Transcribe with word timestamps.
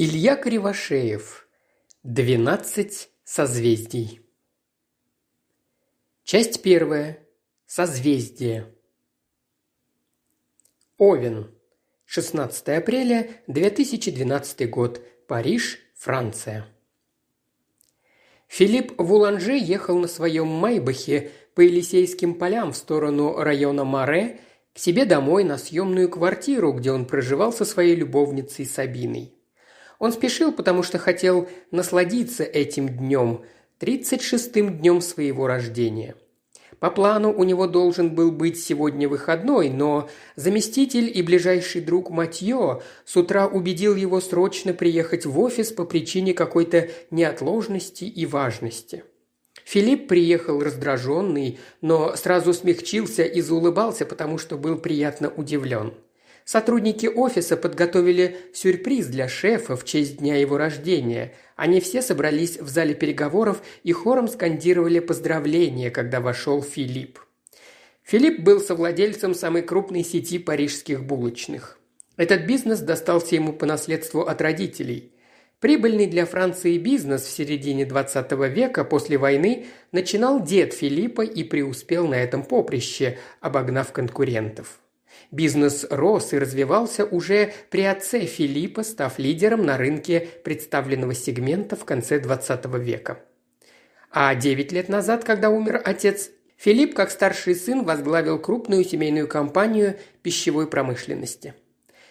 Илья 0.00 0.36
Кривошеев. 0.36 1.48
Двенадцать 2.04 3.10
созвездий. 3.24 4.20
Часть 6.22 6.62
первая. 6.62 7.18
Созвездие. 7.66 8.72
Овен. 10.98 11.52
16 12.04 12.68
апреля 12.68 13.28
2012 13.48 14.70
год. 14.70 15.02
Париж, 15.26 15.80
Франция. 15.96 16.68
Филипп 18.46 18.92
Вуланже 19.00 19.58
ехал 19.58 19.98
на 19.98 20.06
своем 20.06 20.46
Майбахе 20.46 21.32
по 21.56 21.60
Елисейским 21.60 22.34
полям 22.34 22.70
в 22.70 22.76
сторону 22.76 23.34
района 23.36 23.82
Маре 23.82 24.38
к 24.74 24.78
себе 24.78 25.06
домой 25.06 25.42
на 25.42 25.58
съемную 25.58 26.08
квартиру, 26.08 26.72
где 26.72 26.92
он 26.92 27.04
проживал 27.04 27.52
со 27.52 27.64
своей 27.64 27.96
любовницей 27.96 28.64
Сабиной. 28.64 29.34
Он 29.98 30.12
спешил, 30.12 30.52
потому 30.52 30.82
что 30.82 30.98
хотел 30.98 31.48
насладиться 31.70 32.44
этим 32.44 32.88
днем, 32.88 33.42
36-м 33.80 34.78
днем 34.78 35.00
своего 35.00 35.46
рождения. 35.46 36.14
По 36.78 36.90
плану 36.90 37.32
у 37.32 37.42
него 37.42 37.66
должен 37.66 38.14
был 38.14 38.30
быть 38.30 38.60
сегодня 38.60 39.08
выходной, 39.08 39.68
но 39.68 40.08
заместитель 40.36 41.10
и 41.12 41.22
ближайший 41.22 41.80
друг 41.80 42.10
Матье 42.10 42.82
с 43.04 43.16
утра 43.16 43.48
убедил 43.48 43.96
его 43.96 44.20
срочно 44.20 44.72
приехать 44.72 45.26
в 45.26 45.40
офис 45.40 45.72
по 45.72 45.84
причине 45.84 46.34
какой-то 46.34 46.88
неотложности 47.10 48.04
и 48.04 48.26
важности. 48.26 49.02
Филипп 49.64 50.06
приехал 50.06 50.62
раздраженный, 50.62 51.58
но 51.80 52.14
сразу 52.14 52.54
смягчился 52.54 53.24
и 53.24 53.40
заулыбался, 53.40 54.06
потому 54.06 54.38
что 54.38 54.56
был 54.56 54.76
приятно 54.76 55.30
удивлен– 55.30 55.94
Сотрудники 56.50 57.04
офиса 57.04 57.58
подготовили 57.58 58.38
сюрприз 58.54 59.08
для 59.08 59.28
шефа 59.28 59.76
в 59.76 59.84
честь 59.84 60.16
дня 60.16 60.36
его 60.36 60.56
рождения. 60.56 61.34
Они 61.56 61.78
все 61.78 62.00
собрались 62.00 62.58
в 62.58 62.70
зале 62.70 62.94
переговоров 62.94 63.60
и 63.82 63.92
хором 63.92 64.28
скандировали 64.28 65.00
поздравления, 65.00 65.90
когда 65.90 66.22
вошел 66.22 66.62
Филипп. 66.62 67.18
Филипп 68.02 68.40
был 68.40 68.60
совладельцем 68.62 69.34
самой 69.34 69.60
крупной 69.60 70.02
сети 70.02 70.38
парижских 70.38 71.04
булочных. 71.04 71.78
Этот 72.16 72.46
бизнес 72.46 72.80
достался 72.80 73.34
ему 73.34 73.52
по 73.52 73.66
наследству 73.66 74.22
от 74.22 74.40
родителей. 74.40 75.12
Прибыльный 75.60 76.06
для 76.06 76.24
Франции 76.24 76.78
бизнес 76.78 77.24
в 77.24 77.30
середине 77.30 77.84
20 77.84 78.32
века 78.48 78.84
после 78.84 79.18
войны 79.18 79.66
начинал 79.92 80.42
дед 80.42 80.72
Филиппа 80.72 81.20
и 81.20 81.44
преуспел 81.44 82.06
на 82.06 82.14
этом 82.14 82.42
поприще, 82.42 83.18
обогнав 83.42 83.92
конкурентов. 83.92 84.80
Бизнес 85.30 85.84
рос 85.90 86.32
и 86.32 86.38
развивался 86.38 87.04
уже 87.04 87.52
при 87.68 87.82
отце 87.82 88.20
Филиппа, 88.20 88.82
став 88.82 89.18
лидером 89.18 89.66
на 89.66 89.76
рынке 89.76 90.26
представленного 90.42 91.14
сегмента 91.14 91.76
в 91.76 91.84
конце 91.84 92.18
20 92.18 92.64
века. 92.76 93.20
А 94.10 94.34
9 94.34 94.72
лет 94.72 94.88
назад, 94.88 95.24
когда 95.24 95.50
умер 95.50 95.82
отец, 95.84 96.30
Филипп, 96.56 96.94
как 96.94 97.10
старший 97.10 97.54
сын, 97.54 97.84
возглавил 97.84 98.38
крупную 98.38 98.84
семейную 98.84 99.28
компанию 99.28 99.98
пищевой 100.22 100.66
промышленности. 100.66 101.54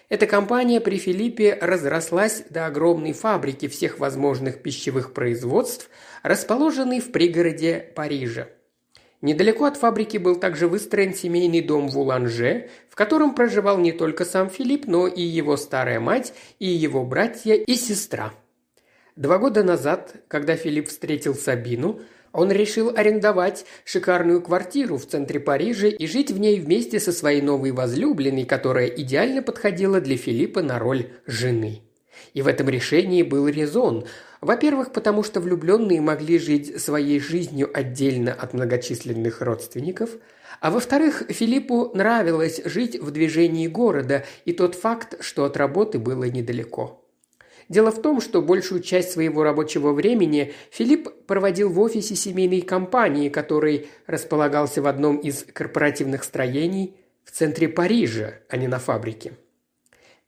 Эта 0.08 0.26
компания 0.26 0.80
при 0.80 0.96
Филиппе 0.96 1.58
разрослась 1.60 2.44
до 2.48 2.66
огромной 2.66 3.12
фабрики 3.12 3.66
всех 3.66 3.98
возможных 3.98 4.62
пищевых 4.62 5.12
производств, 5.12 5.90
расположенной 6.22 7.00
в 7.00 7.10
пригороде 7.10 7.92
Парижа– 7.96 8.46
Недалеко 9.20 9.64
от 9.64 9.76
фабрики 9.76 10.16
был 10.16 10.36
также 10.36 10.68
выстроен 10.68 11.12
семейный 11.12 11.60
дом 11.60 11.88
в 11.88 11.98
Уланже, 11.98 12.68
в 12.88 12.94
котором 12.94 13.34
проживал 13.34 13.76
не 13.78 13.90
только 13.90 14.24
сам 14.24 14.48
Филипп, 14.48 14.86
но 14.86 15.08
и 15.08 15.22
его 15.22 15.56
старая 15.56 15.98
мать, 15.98 16.32
и 16.60 16.66
его 16.66 17.04
братья 17.04 17.54
и 17.54 17.74
сестра. 17.74 18.32
Два 19.16 19.38
года 19.38 19.64
назад, 19.64 20.14
когда 20.28 20.54
Филипп 20.54 20.86
встретил 20.86 21.34
Сабину, 21.34 22.00
он 22.32 22.52
решил 22.52 22.92
арендовать 22.94 23.64
шикарную 23.84 24.40
квартиру 24.40 24.98
в 24.98 25.06
центре 25.06 25.40
Парижа 25.40 25.88
и 25.88 26.06
жить 26.06 26.30
в 26.30 26.38
ней 26.38 26.60
вместе 26.60 27.00
со 27.00 27.10
своей 27.10 27.42
новой 27.42 27.72
возлюбленной, 27.72 28.44
которая 28.44 28.86
идеально 28.86 29.42
подходила 29.42 30.00
для 30.00 30.16
Филиппа 30.16 30.62
на 30.62 30.78
роль 30.78 31.10
жены. 31.26 31.82
И 32.34 32.42
в 32.42 32.46
этом 32.46 32.68
решении 32.68 33.24
был 33.24 33.48
резон– 33.48 34.06
во-первых, 34.40 34.92
потому 34.92 35.22
что 35.22 35.40
влюбленные 35.40 36.00
могли 36.00 36.38
жить 36.38 36.80
своей 36.80 37.20
жизнью 37.20 37.70
отдельно 37.72 38.32
от 38.32 38.54
многочисленных 38.54 39.40
родственников, 39.42 40.10
а 40.60 40.70
во-вторых, 40.70 41.24
Филиппу 41.28 41.90
нравилось 41.94 42.60
жить 42.64 43.00
в 43.00 43.10
движении 43.10 43.66
города 43.66 44.24
и 44.44 44.52
тот 44.52 44.74
факт, 44.74 45.22
что 45.22 45.44
от 45.44 45.56
работы 45.56 45.98
было 45.98 46.24
недалеко. 46.24 47.04
Дело 47.68 47.92
в 47.92 48.00
том, 48.00 48.20
что 48.20 48.40
большую 48.40 48.80
часть 48.80 49.10
своего 49.10 49.42
рабочего 49.42 49.92
времени 49.92 50.54
Филипп 50.70 51.26
проводил 51.26 51.68
в 51.68 51.78
офисе 51.80 52.14
семейной 52.14 52.62
компании, 52.62 53.28
который 53.28 53.88
располагался 54.06 54.80
в 54.80 54.86
одном 54.86 55.18
из 55.18 55.44
корпоративных 55.52 56.24
строений 56.24 56.96
в 57.24 57.30
центре 57.30 57.68
Парижа, 57.68 58.34
а 58.48 58.56
не 58.56 58.68
на 58.68 58.78
фабрике. 58.78 59.32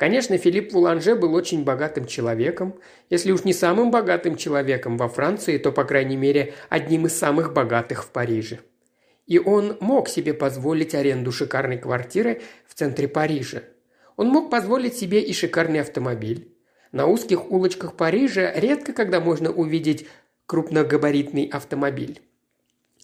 Конечно, 0.00 0.38
Филипп 0.38 0.72
Вуланже 0.72 1.14
был 1.14 1.34
очень 1.34 1.62
богатым 1.62 2.06
человеком. 2.06 2.74
Если 3.10 3.32
уж 3.32 3.44
не 3.44 3.52
самым 3.52 3.90
богатым 3.90 4.34
человеком 4.34 4.96
во 4.96 5.10
Франции, 5.10 5.58
то, 5.58 5.72
по 5.72 5.84
крайней 5.84 6.16
мере, 6.16 6.54
одним 6.70 7.04
из 7.04 7.18
самых 7.18 7.52
богатых 7.52 8.04
в 8.04 8.08
Париже. 8.08 8.60
И 9.26 9.38
он 9.38 9.76
мог 9.80 10.08
себе 10.08 10.32
позволить 10.32 10.94
аренду 10.94 11.32
шикарной 11.32 11.76
квартиры 11.76 12.40
в 12.66 12.72
центре 12.72 13.08
Парижа. 13.08 13.62
Он 14.16 14.28
мог 14.28 14.48
позволить 14.48 14.96
себе 14.96 15.20
и 15.20 15.34
шикарный 15.34 15.82
автомобиль. 15.82 16.56
На 16.92 17.06
узких 17.06 17.50
улочках 17.50 17.94
Парижа 17.94 18.50
редко 18.54 18.94
когда 18.94 19.20
можно 19.20 19.52
увидеть 19.52 20.06
крупногабаритный 20.46 21.44
автомобиль. 21.44 22.22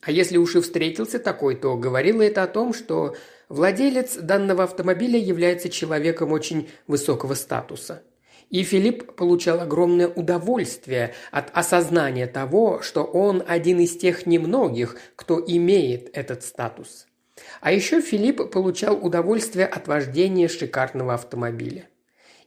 А 0.00 0.10
если 0.10 0.38
уж 0.38 0.56
и 0.56 0.62
встретился 0.62 1.18
такой, 1.18 1.56
то 1.56 1.76
говорило 1.76 2.22
это 2.22 2.42
о 2.42 2.46
том, 2.46 2.72
что 2.72 3.16
Владелец 3.48 4.16
данного 4.16 4.64
автомобиля 4.64 5.18
является 5.18 5.68
человеком 5.68 6.32
очень 6.32 6.68
высокого 6.88 7.34
статуса. 7.34 8.02
И 8.50 8.62
Филипп 8.62 9.14
получал 9.14 9.60
огромное 9.60 10.08
удовольствие 10.08 11.14
от 11.30 11.50
осознания 11.56 12.26
того, 12.26 12.80
что 12.82 13.04
он 13.04 13.42
один 13.46 13.80
из 13.80 13.96
тех 13.96 14.26
немногих, 14.26 14.96
кто 15.14 15.42
имеет 15.44 16.16
этот 16.16 16.42
статус. 16.42 17.06
А 17.60 17.70
еще 17.70 18.00
Филипп 18.00 18.50
получал 18.50 18.96
удовольствие 18.96 19.66
от 19.66 19.86
вождения 19.86 20.48
шикарного 20.48 21.14
автомобиля. 21.14 21.88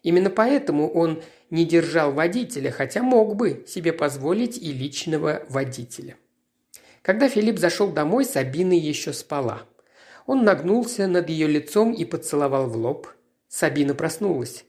Именно 0.04 0.30
поэтому 0.30 0.90
он 0.90 1.22
не 1.50 1.66
держал 1.66 2.12
водителя, 2.12 2.72
хотя 2.72 3.04
мог 3.04 3.36
бы 3.36 3.66
себе 3.68 3.94
позволить 3.94 4.58
и 4.58 4.72
личного 4.74 5.44
водителя. 5.50 6.16
Когда 7.02 7.30
Филипп 7.30 7.58
зашел 7.58 7.90
домой, 7.90 8.26
Сабина 8.26 8.74
еще 8.74 9.14
спала– 9.14 9.64
он 10.30 10.44
нагнулся 10.44 11.08
над 11.08 11.28
ее 11.28 11.48
лицом 11.48 11.92
и 11.92 12.06
поцеловал 12.06 12.70
в 12.70 12.78
лоб. 12.78 13.08
Сабина 13.48 13.96
проснулась. 13.96 14.64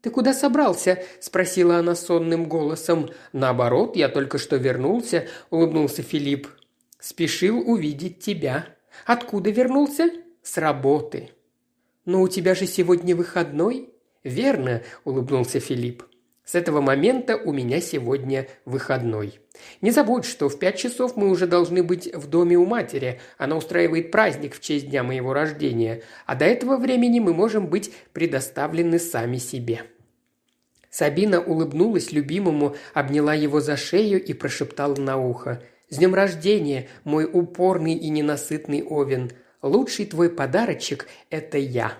«Ты 0.00 0.10
куда 0.10 0.34
собрался?»– 0.34 1.04
спросила 1.20 1.76
она 1.76 1.94
сонным 1.94 2.48
голосом. 2.48 3.08
«Наоборот, 3.32 3.94
я 3.94 4.08
только 4.08 4.38
что 4.38 4.56
вернулся»,– 4.56 5.28
улыбнулся 5.50 6.02
Филипп. 6.02 6.48
«Спешил 6.98 7.60
увидеть 7.60 8.18
тебя». 8.18 8.66
«Откуда 9.06 9.50
вернулся?» 9.50 10.10
«С 10.42 10.58
работы». 10.58 11.30
«Но 12.04 12.20
у 12.20 12.26
тебя 12.26 12.56
же 12.56 12.66
сегодня 12.66 13.14
выходной?» 13.14 13.90
«Верно»,– 14.24 14.82
улыбнулся 15.04 15.60
Филипп. 15.60 16.02
С 16.44 16.54
этого 16.54 16.82
момента 16.82 17.36
у 17.36 17.52
меня 17.52 17.80
сегодня 17.80 18.48
выходной. 18.66 19.40
Не 19.80 19.90
забудь, 19.90 20.26
что 20.26 20.50
в 20.50 20.58
пять 20.58 20.76
часов 20.76 21.16
мы 21.16 21.30
уже 21.30 21.46
должны 21.46 21.82
быть 21.82 22.12
в 22.14 22.26
доме 22.26 22.56
у 22.56 22.66
матери. 22.66 23.20
Она 23.38 23.56
устраивает 23.56 24.10
праздник 24.10 24.54
в 24.54 24.60
честь 24.60 24.90
дня 24.90 25.02
моего 25.02 25.32
рождения. 25.32 26.02
А 26.26 26.34
до 26.34 26.44
этого 26.44 26.76
времени 26.76 27.18
мы 27.18 27.32
можем 27.32 27.66
быть 27.68 27.92
предоставлены 28.12 28.98
сами 28.98 29.38
себе». 29.38 29.82
Сабина 30.90 31.40
улыбнулась 31.40 32.12
любимому, 32.12 32.76
обняла 32.92 33.34
его 33.34 33.60
за 33.60 33.76
шею 33.76 34.22
и 34.22 34.32
прошептала 34.32 34.94
на 34.94 35.16
ухо. 35.16 35.60
«С 35.88 35.96
днем 35.96 36.14
рождения, 36.14 36.88
мой 37.02 37.24
упорный 37.24 37.94
и 37.94 38.10
ненасытный 38.10 38.84
Овен! 38.84 39.32
Лучший 39.60 40.06
твой 40.06 40.30
подарочек– 40.30 41.08
это 41.30 41.58
я!» 41.58 41.94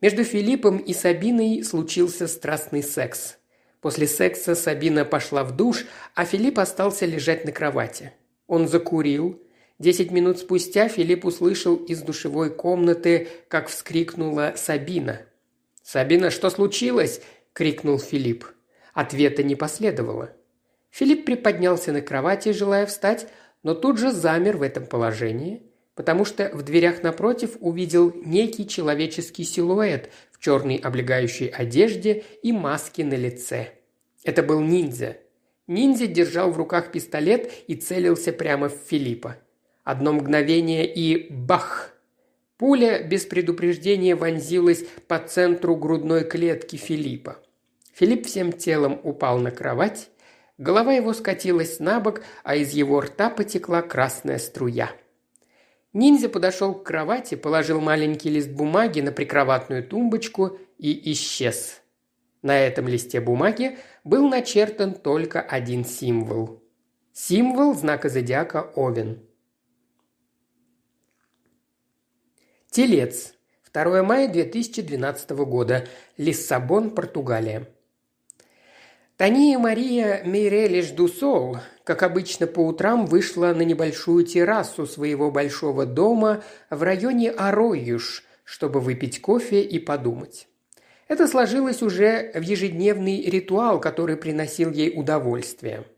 Между 0.00 0.24
Филиппом 0.24 0.78
и 0.78 0.94
Сабиной 0.94 1.62
случился 1.62 2.26
страстный 2.26 2.82
секс. 2.82 3.37
После 3.80 4.06
секса 4.06 4.54
Сабина 4.54 5.04
пошла 5.04 5.44
в 5.44 5.54
душ, 5.54 5.84
а 6.14 6.24
Филипп 6.24 6.58
остался 6.58 7.06
лежать 7.06 7.44
на 7.44 7.52
кровати. 7.52 8.12
Он 8.46 8.66
закурил. 8.66 9.40
Десять 9.78 10.10
минут 10.10 10.38
спустя 10.38 10.88
Филипп 10.88 11.24
услышал 11.24 11.76
из 11.76 12.02
душевой 12.02 12.50
комнаты, 12.50 13.28
как 13.46 13.68
вскрикнула 13.68 14.54
Сабина. 14.56 15.20
«Сабина, 15.82 16.30
что 16.30 16.50
случилось?»– 16.50 17.20
крикнул 17.52 17.98
Филипп. 17.98 18.46
Ответа 18.92 19.44
не 19.44 19.54
последовало. 19.54 20.32
Филипп 20.90 21.24
приподнялся 21.24 21.92
на 21.92 22.00
кровати, 22.00 22.52
желая 22.52 22.86
встать, 22.86 23.28
но 23.62 23.74
тут 23.74 23.98
же 23.98 24.10
замер 24.10 24.56
в 24.56 24.62
этом 24.62 24.86
положении, 24.86 25.62
потому 25.94 26.24
что 26.24 26.50
в 26.52 26.62
дверях 26.62 27.02
напротив 27.02 27.56
увидел 27.60 28.12
некий 28.24 28.66
человеческий 28.66 29.44
силуэт 29.44 30.10
черной 30.38 30.76
облегающей 30.76 31.48
одежде 31.48 32.24
и 32.42 32.52
маске 32.52 33.04
на 33.04 33.14
лице. 33.14 33.72
Это 34.24 34.42
был 34.42 34.60
ниндзя. 34.60 35.18
Ниндзя 35.66 36.06
держал 36.06 36.50
в 36.50 36.56
руках 36.56 36.90
пистолет 36.92 37.52
и 37.66 37.74
целился 37.74 38.32
прямо 38.32 38.68
в 38.68 38.74
Филиппа. 38.88 39.36
Одно 39.84 40.12
мгновение 40.12 40.92
и 40.92 41.32
бах! 41.32 41.94
Пуля 42.56 43.02
без 43.02 43.24
предупреждения 43.24 44.16
вонзилась 44.16 44.84
по 45.06 45.18
центру 45.18 45.76
грудной 45.76 46.24
клетки 46.24 46.76
Филиппа. 46.76 47.38
Филипп 47.94 48.26
всем 48.26 48.52
телом 48.52 49.00
упал 49.02 49.38
на 49.38 49.50
кровать, 49.50 50.10
голова 50.56 50.92
его 50.92 51.12
скатилась 51.12 51.78
на 51.78 52.00
бок, 52.00 52.22
а 52.42 52.56
из 52.56 52.72
его 52.72 53.00
рта 53.00 53.30
потекла 53.30 53.82
красная 53.82 54.38
струя. 54.38 54.90
Ниндзя 55.98 56.28
подошел 56.28 56.74
к 56.76 56.84
кровати, 56.84 57.34
положил 57.34 57.80
маленький 57.80 58.30
лист 58.30 58.50
бумаги 58.50 59.00
на 59.00 59.10
прикроватную 59.10 59.82
тумбочку 59.82 60.56
и 60.78 61.12
исчез. 61.12 61.82
На 62.40 62.56
этом 62.56 62.86
листе 62.86 63.20
бумаги 63.20 63.78
был 64.04 64.28
начертан 64.28 64.94
только 64.94 65.40
один 65.40 65.84
символ. 65.84 66.62
Символ 67.12 67.74
знака 67.74 68.08
зодиака 68.10 68.70
Овен. 68.76 69.26
Телец. 72.70 73.34
2 73.72 74.04
мая 74.04 74.28
2012 74.28 75.30
года. 75.30 75.88
Лиссабон, 76.16 76.90
Португалия. 76.90 77.66
Тания 79.16 79.58
Мария 79.58 80.22
Мейрелиш 80.24 80.90
Дусол, 80.90 81.58
как 81.88 82.02
обычно 82.02 82.46
по 82.46 82.60
утрам, 82.66 83.06
вышла 83.06 83.54
на 83.54 83.62
небольшую 83.62 84.22
террасу 84.22 84.86
своего 84.86 85.30
большого 85.30 85.86
дома 85.86 86.44
в 86.68 86.82
районе 86.82 87.30
Аройюш, 87.30 88.24
чтобы 88.44 88.80
выпить 88.80 89.22
кофе 89.22 89.62
и 89.62 89.78
подумать. 89.78 90.48
Это 91.08 91.26
сложилось 91.26 91.80
уже 91.80 92.30
в 92.34 92.42
ежедневный 92.42 93.22
ритуал, 93.22 93.80
который 93.80 94.18
приносил 94.18 94.70
ей 94.70 94.92
удовольствие– 94.94 95.84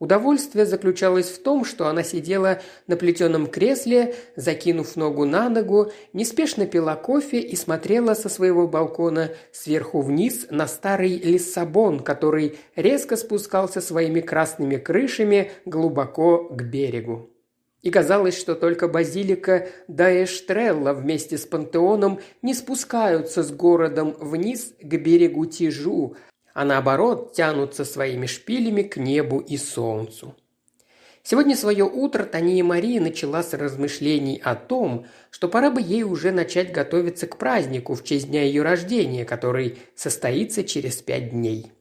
Удовольствие 0.00 0.64
заключалось 0.64 1.28
в 1.28 1.42
том, 1.42 1.66
что 1.66 1.86
она 1.86 2.02
сидела 2.02 2.62
на 2.86 2.96
плетеном 2.96 3.46
кресле, 3.46 4.14
закинув 4.34 4.96
ногу 4.96 5.26
на 5.26 5.50
ногу, 5.50 5.92
неспешно 6.14 6.64
пила 6.66 6.96
кофе 6.96 7.38
и 7.38 7.54
смотрела 7.54 8.14
со 8.14 8.30
своего 8.30 8.66
балкона 8.66 9.32
сверху 9.52 10.00
вниз 10.00 10.46
на 10.48 10.66
старый 10.66 11.18
Лиссабон, 11.18 12.00
который 12.00 12.58
резко 12.76 13.16
спускался 13.16 13.82
своими 13.82 14.20
красными 14.20 14.76
крышами 14.76 15.52
глубоко 15.66 16.48
к 16.48 16.62
берегу. 16.62 17.28
И 17.82 17.90
казалось, 17.90 18.38
что 18.38 18.54
только 18.54 18.88
базилика 18.88 19.68
да 19.86 20.10
Эштрелла 20.24 20.94
вместе 20.94 21.36
с 21.36 21.44
пантеоном 21.44 22.20
не 22.40 22.54
спускаются 22.54 23.42
с 23.42 23.50
городом 23.50 24.16
вниз 24.18 24.72
к 24.80 24.96
берегу 24.96 25.44
Тижу, 25.44 26.16
а 26.54 26.64
наоборот 26.64 27.32
тянутся 27.32 27.84
своими 27.84 28.26
шпилями 28.26 28.82
к 28.82 28.96
небу 28.96 29.38
и 29.38 29.56
солнцу. 29.56 30.36
Сегодня 31.22 31.54
свое 31.54 31.84
утро 31.84 32.24
Тания 32.24 32.64
Мария 32.64 33.00
начала 33.00 33.42
с 33.42 33.52
размышлений 33.52 34.40
о 34.42 34.54
том, 34.54 35.06
что 35.30 35.48
пора 35.48 35.70
бы 35.70 35.82
ей 35.82 36.02
уже 36.02 36.32
начать 36.32 36.72
готовиться 36.72 37.26
к 37.26 37.36
празднику 37.36 37.94
в 37.94 38.02
честь 38.04 38.28
дня 38.28 38.42
ее 38.42 38.62
рождения, 38.62 39.24
который 39.24 39.78
состоится 39.94 40.64
через 40.64 40.96
пять 41.02 41.30
дней. 41.30 41.72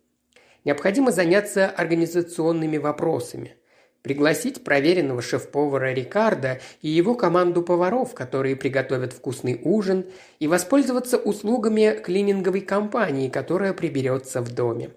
Необходимо 0.65 1.11
заняться 1.11 1.67
организационными 1.67 2.77
вопросами 2.77 3.55
пригласить 4.01 4.63
проверенного 4.63 5.21
шеф-повара 5.21 5.93
Рикардо 5.93 6.59
и 6.81 6.89
его 6.89 7.15
команду 7.15 7.61
поваров, 7.61 8.13
которые 8.13 8.55
приготовят 8.55 9.13
вкусный 9.13 9.59
ужин, 9.63 10.05
и 10.39 10.47
воспользоваться 10.47 11.17
услугами 11.17 11.99
клининговой 12.03 12.61
компании, 12.61 13.29
которая 13.29 13.73
приберется 13.73 14.41
в 14.41 14.53
доме. 14.53 14.91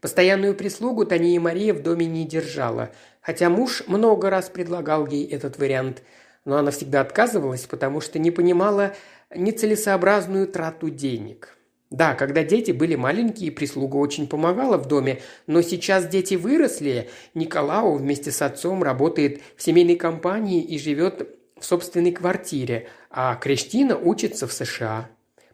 Постоянную 0.00 0.54
прислугу 0.54 1.06
Тания 1.06 1.40
Мария 1.40 1.72
в 1.72 1.82
доме 1.82 2.06
не 2.06 2.26
держала, 2.26 2.90
хотя 3.20 3.48
муж 3.48 3.82
много 3.86 4.30
раз 4.30 4.50
предлагал 4.50 5.06
ей 5.06 5.26
этот 5.26 5.58
вариант, 5.58 6.02
но 6.44 6.58
она 6.58 6.70
всегда 6.70 7.00
отказывалась, 7.00 7.66
потому 7.66 8.00
что 8.00 8.18
не 8.18 8.30
понимала 8.30 8.94
нецелесообразную 9.34 10.46
трату 10.46 10.90
денег. 10.90 11.55
Да, 11.90 12.14
когда 12.14 12.42
дети 12.42 12.72
были 12.72 12.96
маленькие, 12.96 13.52
прислуга 13.52 13.96
очень 13.96 14.26
помогала 14.26 14.76
в 14.76 14.88
доме, 14.88 15.20
но 15.46 15.62
сейчас 15.62 16.08
дети 16.08 16.34
выросли. 16.34 17.08
Николау 17.34 17.94
вместе 17.96 18.32
с 18.32 18.42
отцом 18.42 18.82
работает 18.82 19.40
в 19.56 19.62
семейной 19.62 19.96
компании 19.96 20.62
и 20.62 20.78
живет 20.78 21.28
в 21.58 21.64
собственной 21.64 22.10
квартире, 22.10 22.88
а 23.10 23.36
Криштина 23.36 23.96
учится 23.96 24.48
в 24.48 24.52
США. 24.52 25.08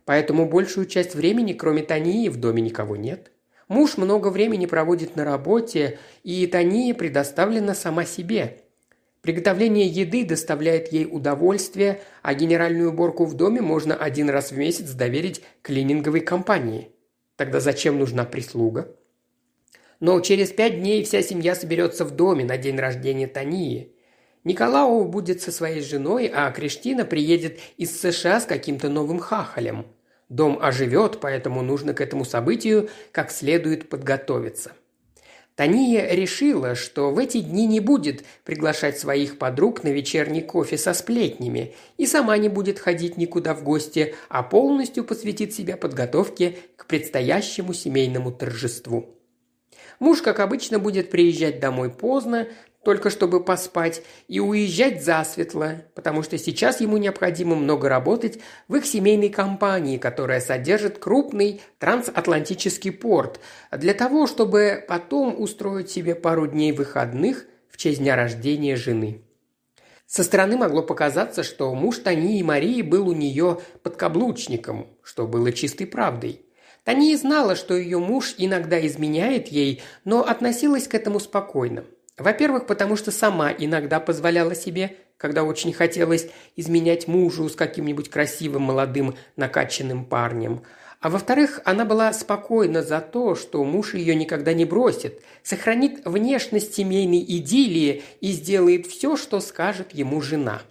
Поэтому 0.05 0.49
большую 0.49 0.87
часть 0.87 1.15
времени, 1.15 1.53
кроме 1.53 1.83
Тании, 1.83 2.29
в 2.29 2.39
доме 2.39 2.63
никого 2.63 2.97
нет. 2.97 3.31
Муж 3.69 3.97
много 3.97 4.29
времени 4.29 4.67
проводит 4.67 5.17
на 5.17 5.25
работе, 5.25 5.99
и 6.25 6.47
Тания 6.47 6.95
предоставлена 6.95 7.75
сама 7.75 8.05
себе. 8.05 8.62
Приготовление 9.23 9.87
еды 9.87 10.25
доставляет 10.25 10.93
ей 10.93 11.07
удовольствие, 11.07 12.01
а 12.23 12.35
генеральную 12.35 12.91
уборку 12.91 13.25
в 13.25 13.35
доме 13.35 13.61
можно 13.61 13.95
один 13.95 14.29
раз 14.29 14.51
в 14.51 14.59
месяц 14.59 14.91
доверить 14.91 15.43
клининговой 15.63 16.21
компании. 16.21 16.91
Тогда 17.37 17.61
зачем 17.61 18.01
нужна 18.01 18.25
прислуга? 18.25 18.97
Но 20.01 20.19
через 20.21 20.51
пять 20.51 20.81
дней 20.81 21.05
вся 21.05 21.23
семья 21.23 21.55
соберется 21.55 22.05
в 22.05 22.11
доме 22.11 22.45
на 22.45 22.59
день 22.59 22.77
рождения 22.77 23.29
Тании. 23.29 23.95
Николау 24.43 25.05
будет 25.05 25.41
со 25.41 25.53
своей 25.53 25.83
женой, 25.83 26.27
а 26.27 26.51
Криштина 26.51 27.05
приедет 27.05 27.61
из 27.77 28.01
США 28.01 28.41
с 28.41 28.45
каким-то 28.45 28.89
новым 28.89 29.21
хахалем. 29.21 29.87
Дом 30.29 30.59
оживет, 30.61 31.21
поэтому 31.21 31.63
нужно 31.63 31.95
к 31.95 32.01
этому 32.01 32.25
событию 32.25 32.89
как 33.13 33.31
следует 33.31 33.89
подготовиться. 33.89 34.73
Тания 35.55 36.09
решила, 36.15 36.75
что 36.75 37.11
в 37.11 37.19
эти 37.19 37.41
дни 37.41 37.67
не 37.67 37.81
будет 37.81 38.25
приглашать 38.45 38.99
своих 38.99 39.39
подруг 39.39 39.85
на 39.85 39.89
вечерний 39.89 40.41
кофе 40.41 40.79
со 40.79 40.95
сплетнями 40.95 41.75
и 41.99 42.07
сама 42.07 42.39
не 42.39 42.49
будет 42.49 42.79
ходить 42.79 43.19
никуда 43.19 43.55
в 43.55 43.63
гости, 43.63 44.15
а 44.31 44.43
полностью 44.43 45.05
посвятит 45.05 45.53
себя 45.53 45.77
подготовке 45.77 46.57
к 46.77 46.87
предстоящему 46.87 47.75
семейному 47.75 48.33
торжеству. 48.33 49.19
Муж, 50.01 50.23
как 50.23 50.41
обычно, 50.41 50.79
будет 50.79 51.11
приезжать 51.11 51.61
домой 51.61 51.91
поздно, 51.91 52.49
только 52.85 53.11
чтобы 53.11 53.43
поспать, 53.43 54.03
и 54.29 54.41
уезжать 54.41 55.05
засветло, 55.05 55.83
потому 55.95 56.23
что 56.23 56.37
сейчас 56.39 56.81
ему 56.81 56.97
необходимо 56.97 57.55
много 57.55 57.89
работать 57.89 58.41
в 58.69 58.77
их 58.77 58.87
семейной 58.87 59.29
компании, 59.29 59.99
которая 59.99 60.41
содержит 60.41 60.99
крупный 60.99 61.63
трансатлантический 61.79 62.93
порт, 62.93 63.41
для 63.71 63.95
того, 63.95 64.27
чтобы 64.27 64.85
потом 64.87 65.41
устроить 65.41 65.91
себе 65.91 66.15
пару 66.15 66.47
дней 66.47 66.73
выходных 66.73 67.47
в 67.71 67.77
честь 67.77 68.01
дня 68.01 68.17
рождения 68.17 68.77
жены. 68.77 69.23
Со 70.07 70.25
стороны 70.25 70.59
могло 70.59 70.83
показаться, 70.83 71.43
что 71.43 71.75
муж 71.75 71.99
Тани 71.99 72.39
и 72.39 72.43
Марии 72.43 72.83
был 72.83 73.09
у 73.09 73.13
нее 73.13 73.61
подкаблучником, 73.83 74.89
что 75.03 75.27
было 75.27 75.53
чистой 75.53 75.87
правдой. 75.87 76.45
Тания 76.85 77.17
знала, 77.17 77.55
что 77.55 77.75
ее 77.75 77.99
муж 77.99 78.35
иногда 78.37 78.85
изменяет 78.85 79.49
ей, 79.49 79.81
но 80.05 80.23
относилась 80.23 80.89
к 80.89 80.95
этому 80.95 81.21
спокойно– 81.21 81.85
во-первых, 82.23 82.67
потому 82.67 82.97
что 82.97 83.11
сама 83.11 83.53
иногда 83.53 84.01
позволяла 84.01 84.55
себе, 84.55 84.97
когда 85.17 85.45
очень 85.45 85.73
хотелось 85.73 86.29
изменять 86.57 87.07
мужу 87.07 87.49
с 87.49 87.55
каким-нибудь 87.55 88.09
красивым 88.11 88.63
молодым 88.63 89.15
накачанным 89.37 90.05
парнем. 90.05 90.63
А 91.01 91.11
во-вторых, 91.11 91.61
она 91.65 91.85
была 91.85 92.13
спокойна 92.13 92.83
за 92.83 93.01
то, 93.01 93.35
что 93.35 93.65
муж 93.65 93.95
ее 93.95 94.15
никогда 94.15 94.53
не 94.53 94.65
бросит, 94.65 95.23
сохранит 95.43 96.05
внешность 96.05 96.75
семейной 96.75 97.21
идиллии 97.21 98.03
и 98.21 98.33
сделает 98.33 98.87
все, 98.87 99.17
что 99.17 99.41
скажет 99.41 99.93
ему 99.93 100.21
жена. 100.21 100.63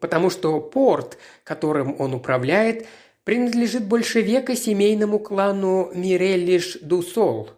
Потому 0.00 0.30
что 0.30 0.60
порт, 0.60 1.18
которым 1.44 1.94
он 2.00 2.14
управляет, 2.14 2.86
принадлежит 3.24 3.84
больше 3.84 4.20
века 4.20 4.56
семейному 4.56 5.18
клану 5.18 5.90
Миреллиш 5.94 6.78
Дусол– 6.82 7.50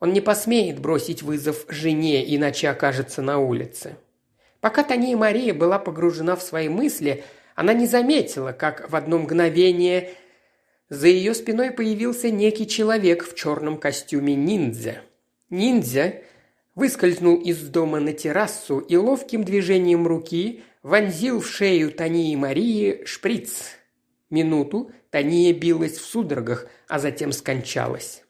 он 0.00 0.12
не 0.12 0.20
посмеет 0.20 0.80
бросить 0.80 1.22
вызов 1.22 1.64
жене, 1.68 2.24
иначе 2.34 2.68
окажется 2.68 3.22
на 3.22 3.38
улице. 3.38 3.96
Пока 4.60 4.82
Тания 4.82 5.16
Мария 5.16 5.54
была 5.54 5.78
погружена 5.78 6.36
в 6.36 6.42
свои 6.42 6.68
мысли, 6.68 7.24
она 7.54 7.72
не 7.72 7.86
заметила, 7.86 8.52
как 8.52 8.90
в 8.90 8.96
одно 8.96 9.18
мгновение 9.18 10.10
за 10.88 11.08
ее 11.08 11.34
спиной 11.34 11.70
появился 11.70 12.30
некий 12.30 12.66
человек 12.66 13.24
в 13.24 13.34
черном 13.34 13.78
костюме 13.78 14.34
ниндзя. 14.34 15.02
Ниндзя 15.50 16.22
выскользнул 16.74 17.36
из 17.36 17.60
дома 17.60 18.00
на 18.00 18.12
террасу 18.12 18.78
и 18.78 18.96
ловким 18.96 19.44
движением 19.44 20.06
руки 20.06 20.62
вонзил 20.82 21.40
в 21.40 21.48
шею 21.48 21.92
Тании 21.92 22.34
Марии 22.36 23.04
шприц. 23.04 23.76
Минуту 24.30 24.90
Тания 25.10 25.52
билась 25.52 25.96
в 25.98 26.04
судорогах, 26.04 26.66
а 26.88 26.98
затем 26.98 27.32
скончалась. 27.32 28.23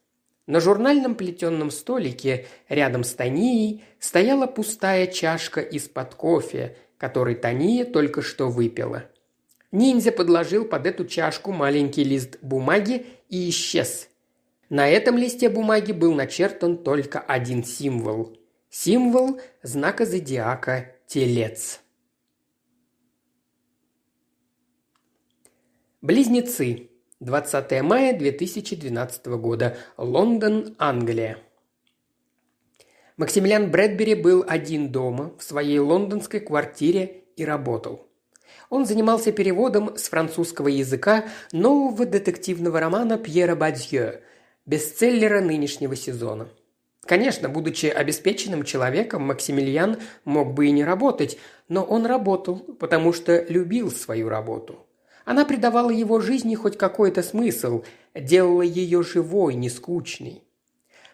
На 0.46 0.60
журнальном 0.60 1.14
плетенном 1.14 1.70
столике 1.70 2.46
рядом 2.68 3.02
с 3.02 3.14
Танией 3.14 3.82
стояла 3.98 4.46
пустая 4.46 5.06
чашка 5.06 5.60
из-под 5.60 6.14
кофе, 6.14 6.76
который 6.98 7.34
Тания 7.34 7.84
только 7.84 8.20
что 8.20 8.50
выпила. 8.50 9.04
Ниндзя 9.72 10.12
подложил 10.12 10.66
под 10.66 10.86
эту 10.86 11.06
чашку 11.06 11.50
маленький 11.50 12.04
лист 12.04 12.38
бумаги 12.42 13.06
и 13.28 13.48
исчез. 13.48 14.08
На 14.68 14.88
этом 14.88 15.16
листе 15.16 15.48
бумаги 15.48 15.92
был 15.92 16.14
начертан 16.14 16.76
только 16.76 17.20
один 17.20 17.64
символ. 17.64 18.36
Символ 18.68 19.40
знака 19.62 20.04
зодиака 20.04 20.92
Телец. 21.06 21.80
Близнецы. 26.02 26.90
20 27.24 27.82
мая 27.82 28.12
2012 28.12 29.26
года. 29.26 29.78
Лондон, 29.96 30.74
Англия. 30.78 31.38
Максимилиан 33.16 33.70
Брэдбери 33.70 34.14
был 34.14 34.44
один 34.46 34.92
дома, 34.92 35.32
в 35.38 35.42
своей 35.42 35.78
лондонской 35.78 36.40
квартире 36.40 37.22
и 37.36 37.44
работал. 37.46 38.06
Он 38.68 38.84
занимался 38.84 39.32
переводом 39.32 39.96
с 39.96 40.10
французского 40.10 40.68
языка 40.68 41.24
нового 41.52 42.04
детективного 42.04 42.78
романа 42.78 43.16
Пьера 43.16 43.56
Бадье, 43.56 44.20
бестселлера 44.66 45.40
нынешнего 45.40 45.96
сезона. 45.96 46.48
Конечно, 47.06 47.48
будучи 47.48 47.86
обеспеченным 47.86 48.64
человеком, 48.64 49.22
Максимилиан 49.22 49.96
мог 50.26 50.52
бы 50.52 50.66
и 50.66 50.72
не 50.72 50.84
работать, 50.84 51.38
но 51.68 51.84
он 51.84 52.04
работал, 52.04 52.58
потому 52.78 53.14
что 53.14 53.42
любил 53.48 53.90
свою 53.90 54.28
работу. 54.28 54.83
Она 55.24 55.44
придавала 55.44 55.90
его 55.90 56.20
жизни 56.20 56.54
хоть 56.54 56.76
какой-то 56.76 57.22
смысл, 57.22 57.84
делала 58.14 58.62
ее 58.62 59.02
живой, 59.02 59.54
не 59.54 59.70
скучной. 59.70 60.42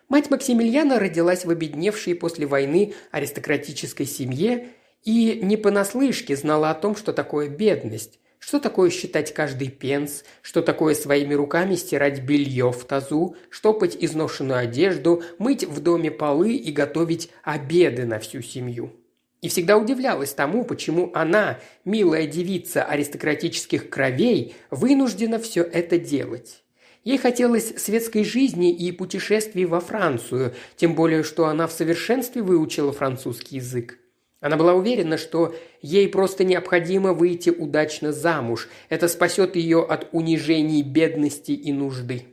Мать 0.08 0.30
Максимилиана 0.30 0.98
родилась 0.98 1.44
в 1.44 1.50
обедневшей 1.50 2.16
после 2.16 2.46
войны 2.46 2.94
аристократической 3.12 4.06
семье 4.06 4.70
и 5.04 5.38
не 5.40 5.56
понаслышке 5.56 6.34
знала 6.34 6.70
о 6.70 6.74
том, 6.74 6.96
что 6.96 7.12
такое 7.12 7.48
бедность, 7.48 8.18
что 8.40 8.58
такое 8.58 8.90
считать 8.90 9.32
каждый 9.32 9.68
пенс, 9.68 10.24
что 10.42 10.62
такое 10.62 10.94
своими 10.94 11.34
руками 11.34 11.76
стирать 11.76 12.22
белье 12.22 12.72
в 12.72 12.84
тазу, 12.84 13.36
штопать 13.50 13.96
изношенную 14.00 14.58
одежду, 14.58 15.22
мыть 15.38 15.64
в 15.64 15.80
доме 15.80 16.10
полы 16.10 16.54
и 16.54 16.72
готовить 16.72 17.30
обеды 17.44 18.04
на 18.04 18.18
всю 18.18 18.42
семью. 18.42 18.92
И 19.40 19.48
всегда 19.48 19.78
удивлялась 19.78 20.34
тому, 20.34 20.64
почему 20.64 21.10
она, 21.14 21.58
милая 21.84 22.26
девица 22.26 22.84
аристократических 22.84 23.88
кровей, 23.88 24.54
вынуждена 24.70 25.38
все 25.38 25.62
это 25.62 25.98
делать. 25.98 26.62
Ей 27.04 27.16
хотелось 27.16 27.74
светской 27.78 28.24
жизни 28.24 28.70
и 28.70 28.92
путешествий 28.92 29.64
во 29.64 29.80
Францию, 29.80 30.52
тем 30.76 30.94
более, 30.94 31.22
что 31.22 31.46
она 31.46 31.66
в 31.66 31.72
совершенстве 31.72 32.42
выучила 32.42 32.92
французский 32.92 33.56
язык. 33.56 33.98
Она 34.40 34.56
была 34.56 34.74
уверена, 34.74 35.16
что 35.16 35.54
ей 35.80 36.08
просто 36.08 36.44
необходимо 36.44 37.14
выйти 37.14 37.50
удачно 37.50 38.12
замуж. 38.12 38.68
Это 38.90 39.08
спасет 39.08 39.56
ее 39.56 39.82
от 39.82 40.08
унижений, 40.12 40.82
бедности 40.82 41.52
и 41.52 41.72
нужды. 41.72 42.24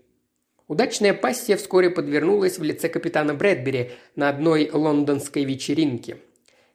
Удачная 0.67 1.13
пассия 1.13 1.55
вскоре 1.55 1.89
подвернулась 1.89 2.59
в 2.59 2.63
лице 2.63 2.89
капитана 2.89 3.33
Брэдбери 3.33 3.91
на 4.15 4.27
одной 4.27 4.69
лондонской 4.71 5.45
вечеринке. 5.45 6.17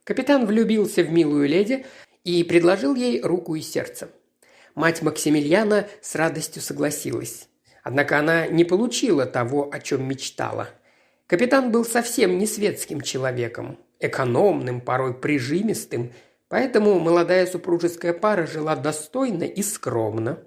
Капитан 0.03 0.45
влюбился 0.45 1.01
в 1.03 1.11
милую 1.11 1.47
леди 1.47 1.85
и 2.23 2.43
предложил 2.43 2.95
ей 2.95 3.21
руку 3.21 3.55
и 3.55 3.61
сердце. 3.61 4.09
Мать 4.75 5.01
Максимилиана 5.01 5.87
с 6.01 6.15
радостью 6.15 6.61
согласилась. 6.61 7.47
Однако 7.83 8.17
она 8.17 8.47
не 8.47 8.63
получила 8.63 9.25
того, 9.25 9.69
о 9.71 9.79
чем 9.79 10.07
мечтала. 10.07 10.69
Капитан 11.27 11.71
был 11.71 11.85
совсем 11.85 12.37
не 12.37 12.47
светским 12.47 13.01
человеком, 13.01 13.77
экономным, 13.99 14.81
порой 14.81 15.13
прижимистым, 15.13 16.11
поэтому 16.49 16.99
молодая 16.99 17.45
супружеская 17.45 18.13
пара 18.13 18.45
жила 18.45 18.75
достойно 18.75 19.43
и 19.43 19.61
скромно. 19.63 20.39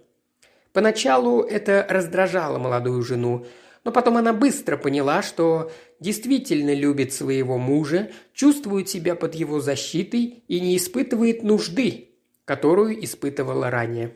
Поначалу 0.73 1.43
это 1.43 1.87
раздражало 1.89 2.59
молодую 2.59 3.03
жену, 3.03 3.47
но 3.87 3.93
потом 3.93 4.17
она 4.17 4.33
быстро 4.33 4.77
поняла, 4.77 5.23
что 5.23 5.71
действительно 6.01 6.75
любит 6.75 7.13
своего 7.13 7.57
мужа, 7.57 8.11
чувствует 8.35 8.89
себя 8.89 9.15
под 9.15 9.37
его 9.37 9.61
защитой 9.61 10.43
и 10.49 10.59
не 10.59 10.77
испытывает 10.77 11.45
нужды, 11.45 12.09
которую 12.45 13.03
испытывала 13.05 13.71
ранее. 13.71 14.13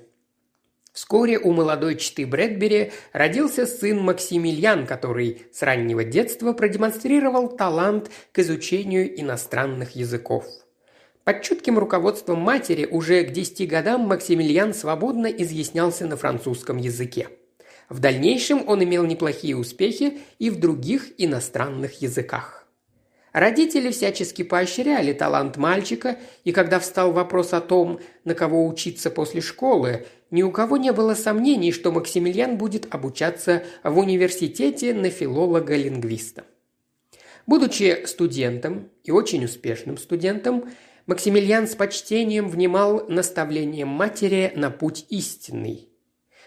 Вскоре 0.92 1.38
у 1.38 1.52
молодой 1.52 1.94
чты 1.98 2.26
Брэдбери 2.26 2.90
родился 3.12 3.64
сын 3.64 4.00
Максимилиан, 4.00 4.88
который 4.88 5.42
с 5.52 5.62
раннего 5.62 6.02
детства 6.02 6.52
продемонстрировал 6.52 7.46
талант 7.56 8.10
к 8.32 8.40
изучению 8.40 9.20
иностранных 9.20 9.94
языков. 9.94 10.46
Под 11.22 11.42
чутким 11.42 11.78
руководством 11.78 12.40
матери 12.40 12.86
уже 12.86 13.22
к 13.22 13.30
десяти 13.30 13.66
годам 13.66 14.00
Максимилиан 14.00 14.74
свободно 14.74 15.28
изъяснялся 15.28 16.08
на 16.08 16.16
французском 16.16 16.76
языке. 16.76 17.28
В 17.90 17.98
дальнейшем 17.98 18.66
он 18.68 18.82
имел 18.84 19.04
неплохие 19.04 19.56
успехи 19.56 20.18
и 20.38 20.48
в 20.48 20.60
других 20.60 21.10
иностранных 21.18 22.00
языках. 22.00 22.68
Родители 23.32 23.90
всячески 23.90 24.42
поощряли 24.42 25.12
талант 25.12 25.56
мальчика, 25.56 26.18
и 26.44 26.52
когда 26.52 26.78
встал 26.78 27.12
вопрос 27.12 27.52
о 27.52 27.60
том, 27.60 28.00
на 28.24 28.34
кого 28.34 28.66
учиться 28.66 29.10
после 29.10 29.40
школы, 29.40 30.06
ни 30.30 30.42
у 30.42 30.52
кого 30.52 30.76
не 30.76 30.92
было 30.92 31.14
сомнений, 31.14 31.72
что 31.72 31.90
Максимилиан 31.90 32.56
будет 32.56 32.92
обучаться 32.94 33.64
в 33.82 33.98
университете 33.98 34.94
на 34.94 35.10
филолога-лингвиста. 35.10 36.44
Будучи 37.46 38.04
студентом 38.06 38.88
и 39.02 39.10
очень 39.10 39.44
успешным 39.44 39.98
студентом, 39.98 40.70
Максимилиан 41.06 41.66
с 41.66 41.74
почтением 41.74 42.48
внимал 42.48 43.08
наставлениям 43.08 43.88
матери 43.88 44.52
на 44.54 44.70
путь 44.70 45.06
истинный. 45.08 45.89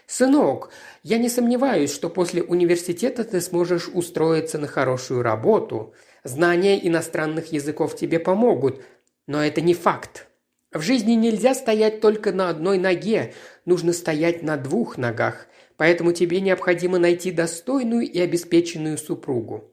«Сынок, 0.06 0.70
я 1.02 1.18
не 1.18 1.28
сомневаюсь, 1.28 1.92
что 1.92 2.10
после 2.10 2.42
университета 2.42 3.24
ты 3.24 3.40
сможешь 3.40 3.88
устроиться 3.88 4.58
на 4.58 4.66
хорошую 4.66 5.22
работу. 5.22 5.94
Знания 6.24 6.86
иностранных 6.86 7.52
языков 7.52 7.96
тебе 7.96 8.18
помогут, 8.18 8.82
но 9.26 9.44
это 9.44 9.60
не 9.60 9.74
факт. 9.74 10.26
В 10.72 10.80
жизни 10.80 11.12
нельзя 11.12 11.54
стоять 11.54 12.00
только 12.00 12.32
на 12.32 12.48
одной 12.48 12.78
ноге, 12.78 13.32
нужно 13.64 13.92
стоять 13.92 14.42
на 14.42 14.56
двух 14.56 14.98
ногах, 14.98 15.46
поэтому 15.76 16.12
тебе 16.12 16.40
необходимо 16.40 16.98
найти 16.98 17.30
достойную 17.30 18.02
и 18.02 18.18
обеспеченную 18.18 18.98
супругу. 18.98 19.70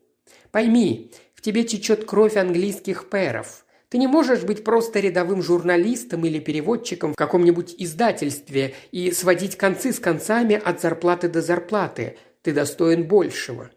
Пойми, 0.51 1.11
в 1.33 1.41
тебе 1.41 1.63
течет 1.63 2.05
кровь 2.05 2.37
английских 2.37 3.09
пэров. 3.09 3.65
Ты 3.91 3.97
не 3.97 4.07
можешь 4.07 4.43
быть 4.43 4.63
просто 4.63 5.01
рядовым 5.01 5.41
журналистом 5.41 6.25
или 6.25 6.39
переводчиком 6.39 7.11
в 7.11 7.17
каком-нибудь 7.17 7.75
издательстве 7.77 8.73
и 8.93 9.11
сводить 9.11 9.57
концы 9.57 9.91
с 9.91 9.99
концами 9.99 10.55
от 10.55 10.79
зарплаты 10.79 11.27
до 11.27 11.41
зарплаты. 11.41 12.17
Ты 12.41 12.53
достоин 12.53 13.03
большего. 13.03 13.69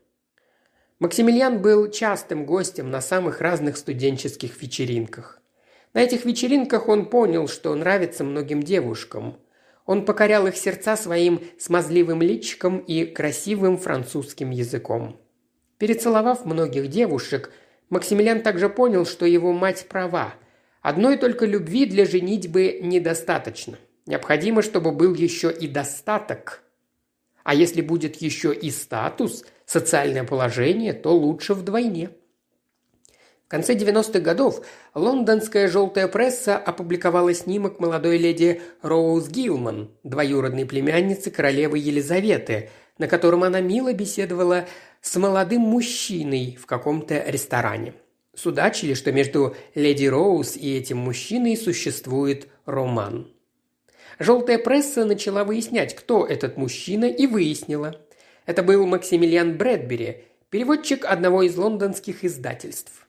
Максимилиан 1.00 1.61
был 1.61 1.90
частым 1.90 2.47
гостем 2.47 2.92
на 2.92 3.00
самых 3.00 3.40
разных 3.40 3.76
студенческих 3.76 4.62
вечеринках. 4.62 5.42
На 5.94 6.02
этих 6.02 6.25
вечеринках 6.25 6.87
он 6.87 7.06
понял, 7.06 7.49
что 7.49 7.75
нравится 7.75 8.23
многим 8.23 8.62
девушкам. 8.62 9.40
Он 9.85 10.04
покорял 10.04 10.47
их 10.47 10.56
сердца 10.56 10.97
своим 10.97 11.40
смазливым 11.59 12.23
личиком 12.23 12.78
и 12.78 13.04
красивым 13.04 13.78
французским 13.78 14.50
языком. 14.50 15.21
Перецеловав 15.78 16.44
многих 16.44 16.87
девушек, 16.87 17.50
Максимилиан 17.95 18.43
также 18.43 18.69
понял, 18.69 19.07
что 19.07 19.25
его 19.25 19.53
мать 19.53 19.87
права. 19.89 20.35
Одной 20.83 21.17
только 21.17 21.47
любви 21.47 21.87
для 21.87 22.05
женитьбы 22.05 22.81
недостаточно. 22.83 23.79
Необходимо, 24.07 24.63
чтобы 24.63 24.91
был 24.91 25.15
еще 25.15 25.53
и 25.53 25.69
достаток. 25.69 26.65
А 27.45 27.55
если 27.55 27.83
будет 27.83 28.17
еще 28.17 28.53
и 28.53 28.73
статус, 28.73 29.45
социальное 29.65 30.25
положение, 30.25 30.93
то 30.93 31.17
лучше 31.17 31.55
вдвойне. 31.55 32.11
В 33.47 33.49
конце 33.49 33.75
90-х 33.75 34.19
годов 34.19 34.67
лондонская 34.95 35.69
желтая 35.69 36.09
пресса 36.09 36.57
опубликовала 36.57 37.33
снимок 37.33 37.79
молодой 37.79 38.19
леди 38.19 38.61
Роуз 38.83 39.29
Гилман, 39.29 39.93
двоюродной 40.03 40.67
племянницы 40.67 41.31
королевы 41.31 41.79
Елизаветы, 41.79 42.71
на 42.99 43.07
котором 43.07 43.45
она 43.45 43.61
мило 43.61 43.93
беседовала 43.93 44.67
с 45.04 45.16
молодым 45.16 45.61
мужчиной 45.61 46.56
в 46.58 46.64
каком-то 46.64 47.23
ресторане. 47.26 47.92
Судачили, 48.34 48.94
что 48.94 49.12
между 49.12 49.54
леди 49.75 50.06
Роуз 50.06 50.56
и 50.56 50.76
этим 50.78 50.96
мужчиной 50.96 51.58
существует 51.58 52.49
роман. 52.64 53.30
Желтая 54.18 54.58
пресса 54.58 55.04
начала 55.04 55.44
выяснять, 55.44 55.94
кто 55.94 56.25
этот 56.25 56.56
мужчина, 56.56 57.04
и 57.04 57.26
выяснила. 57.26 58.00
Это 58.46 58.62
был 58.62 58.87
Максимилиан 58.87 59.58
Брэдбери, 59.58 60.25
переводчик 60.49 61.04
одного 61.04 61.42
из 61.42 61.54
лондонских 61.54 62.25
издательств. 62.25 63.06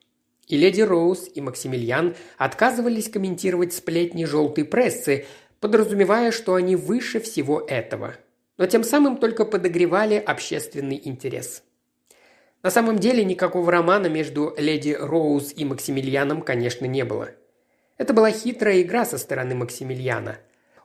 И 0.48 0.58
леди 0.58 0.82
Роуз, 0.82 1.30
и 1.34 1.40
Максимилиан 1.40 2.14
отказывались 2.38 3.10
комментировать 3.10 3.74
сплетни 3.74 4.26
желтой 4.26 4.66
прессы, 4.66 5.26
подразумевая, 5.62 6.32
что 6.32 6.56
они 6.56 6.76
выше 6.76 7.22
всего 7.22 7.62
этого. 7.62 8.16
Но 8.58 8.66
тем 8.66 8.84
самым 8.84 9.16
только 9.16 9.46
подогревали 9.46 10.16
общественный 10.16 11.02
интерес. 11.02 11.64
На 12.66 12.72
самом 12.72 12.98
деле 12.98 13.24
никакого 13.24 13.72
романа 13.72 14.08
между 14.08 14.56
леди 14.58 14.98
Роуз 15.00 15.54
и 15.56 15.64
Максимилианом, 15.64 16.42
конечно, 16.42 16.86
не 16.86 17.06
было. 17.06 17.30
Это 18.00 18.12
была 18.12 18.32
хитрая 18.32 18.82
игра 18.82 19.06
со 19.06 19.20
стороны 19.20 19.54
Максимилиана. 19.54 20.40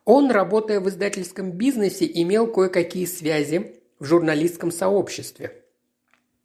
Он, 0.04 0.30
работая 0.30 0.80
в 0.80 0.90
издательском 0.90 1.52
бизнесе, 1.52 2.04
имел 2.04 2.48
кое-какие 2.48 3.06
связи 3.06 3.76
в 3.98 4.04
журналистском 4.04 4.70
сообществе. 4.70 5.64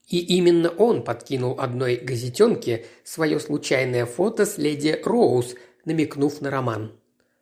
И 0.07 0.19
именно 0.19 0.69
он 0.69 1.03
подкинул 1.03 1.59
одной 1.59 1.97
газетенке 1.97 2.85
свое 3.03 3.37
случайное 3.41 4.05
фото 4.05 4.45
с 4.45 4.57
леди 4.57 5.01
Роуз, 5.03 5.55
намекнув 5.83 6.39
на 6.39 6.49
роман. 6.49 6.97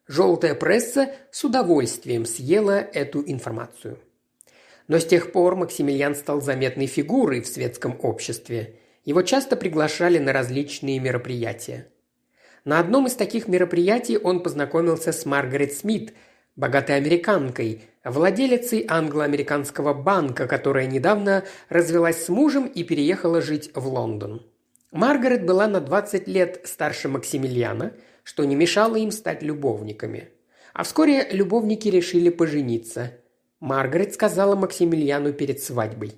Желтая 0.07 0.55
пресса 0.55 1.13
с 1.29 1.43
удовольствием 1.43 2.25
съела 2.25 2.79
эту 2.79 3.21
информацию. 3.23 3.99
Но 4.87 4.99
с 4.99 5.05
тех 5.05 5.31
пор 5.31 5.55
Максимилиан 5.55 6.15
стал 6.15 6.41
заметной 6.41 6.87
фигурой 6.87 7.41
в 7.41 7.47
светском 7.47 7.97
обществе. 8.01 8.75
Его 9.05 9.21
часто 9.21 9.55
приглашали 9.55 10.17
на 10.17 10.33
различные 10.33 10.99
мероприятия. 10.99 11.87
На 12.65 12.79
одном 12.79 13.07
из 13.07 13.15
таких 13.15 13.47
мероприятий 13.47 14.17
он 14.17 14.41
познакомился 14.41 15.11
с 15.11 15.25
Маргарет 15.25 15.73
Смит, 15.73 16.13
богатой 16.55 16.95
американкой, 16.95 17.81
владелицей 18.03 18.85
англо-американского 18.87 19.93
банка, 19.93 20.47
которая 20.47 20.85
недавно 20.85 21.43
развелась 21.69 22.23
с 22.23 22.29
мужем 22.29 22.67
и 22.67 22.83
переехала 22.83 23.41
жить 23.41 23.71
в 23.73 23.87
Лондон. 23.87 24.45
Маргарет 24.91 25.45
была 25.45 25.67
на 25.67 25.81
20 25.81 26.27
лет 26.27 26.61
старше 26.65 27.09
Максимилиана, 27.09 27.93
что 28.23 28.45
не 28.45 28.55
мешало 28.55 28.95
им 28.95 29.11
стать 29.11 29.41
любовниками. 29.41 30.29
А 30.73 30.83
вскоре 30.83 31.27
любовники 31.31 31.89
решили 31.89 32.29
пожениться. 32.29 33.11
Маргарет 33.63 34.13
сказала 34.13 34.57
Максимилиану 34.57 35.31
перед 35.31 35.63
свадьбой. 35.63 36.11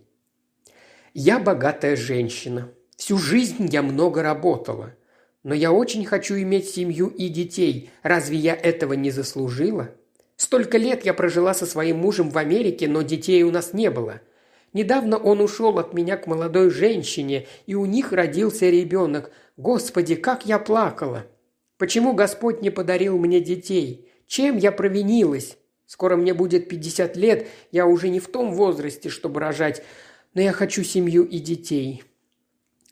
«Я 1.14 1.38
богатая 1.38 1.96
женщина. 1.96 2.72
Всю 2.98 3.20
жизнь 3.20 3.70
я 3.72 3.84
много 3.84 4.24
работала. 4.24 4.96
Но 5.44 5.54
я 5.54 5.72
очень 5.72 6.06
хочу 6.06 6.34
иметь 6.40 6.68
семью 6.68 7.06
и 7.06 7.30
детей. 7.30 7.92
Разве 8.02 8.38
я 8.38 8.56
этого 8.56 8.94
не 8.94 9.12
заслужила? 9.12 9.92
Столько 10.38 10.80
лет 10.80 11.06
я 11.06 11.14
прожила 11.14 11.54
со 11.54 11.68
своим 11.68 11.98
мужем 11.98 12.32
в 12.32 12.38
Америке, 12.40 12.88
но 12.88 13.04
детей 13.04 13.44
у 13.44 13.52
нас 13.52 13.74
не 13.74 13.92
было. 13.92 14.22
Недавно 14.74 15.18
он 15.18 15.40
ушел 15.40 15.78
от 15.78 15.94
меня 15.94 16.18
к 16.18 16.26
молодой 16.26 16.72
женщине, 16.72 17.46
и 17.68 17.76
у 17.76 17.86
них 17.86 18.12
родился 18.12 18.72
ребенок. 18.72 19.30
Господи, 19.56 20.16
как 20.16 20.48
я 20.48 20.58
плакала! 20.58 21.28
Почему 21.78 22.14
Господь 22.14 22.64
не 22.64 22.72
подарил 22.72 23.20
мне 23.20 23.40
детей? 23.40 24.10
Чем 24.26 24.58
я 24.58 24.72
провинилась? 24.72 25.60
Скоро 25.88 26.16
мне 26.16 26.34
будет 26.34 26.70
50 26.70 27.16
лет, 27.16 27.48
я 27.72 27.86
уже 27.86 28.10
не 28.10 28.20
в 28.20 28.28
том 28.28 28.54
возрасте, 28.54 29.10
чтобы 29.10 29.40
рожать, 29.40 29.84
но 30.34 30.42
я 30.42 30.52
хочу 30.52 30.84
семью 30.84 31.24
и 31.24 31.40
детей. 31.40 32.04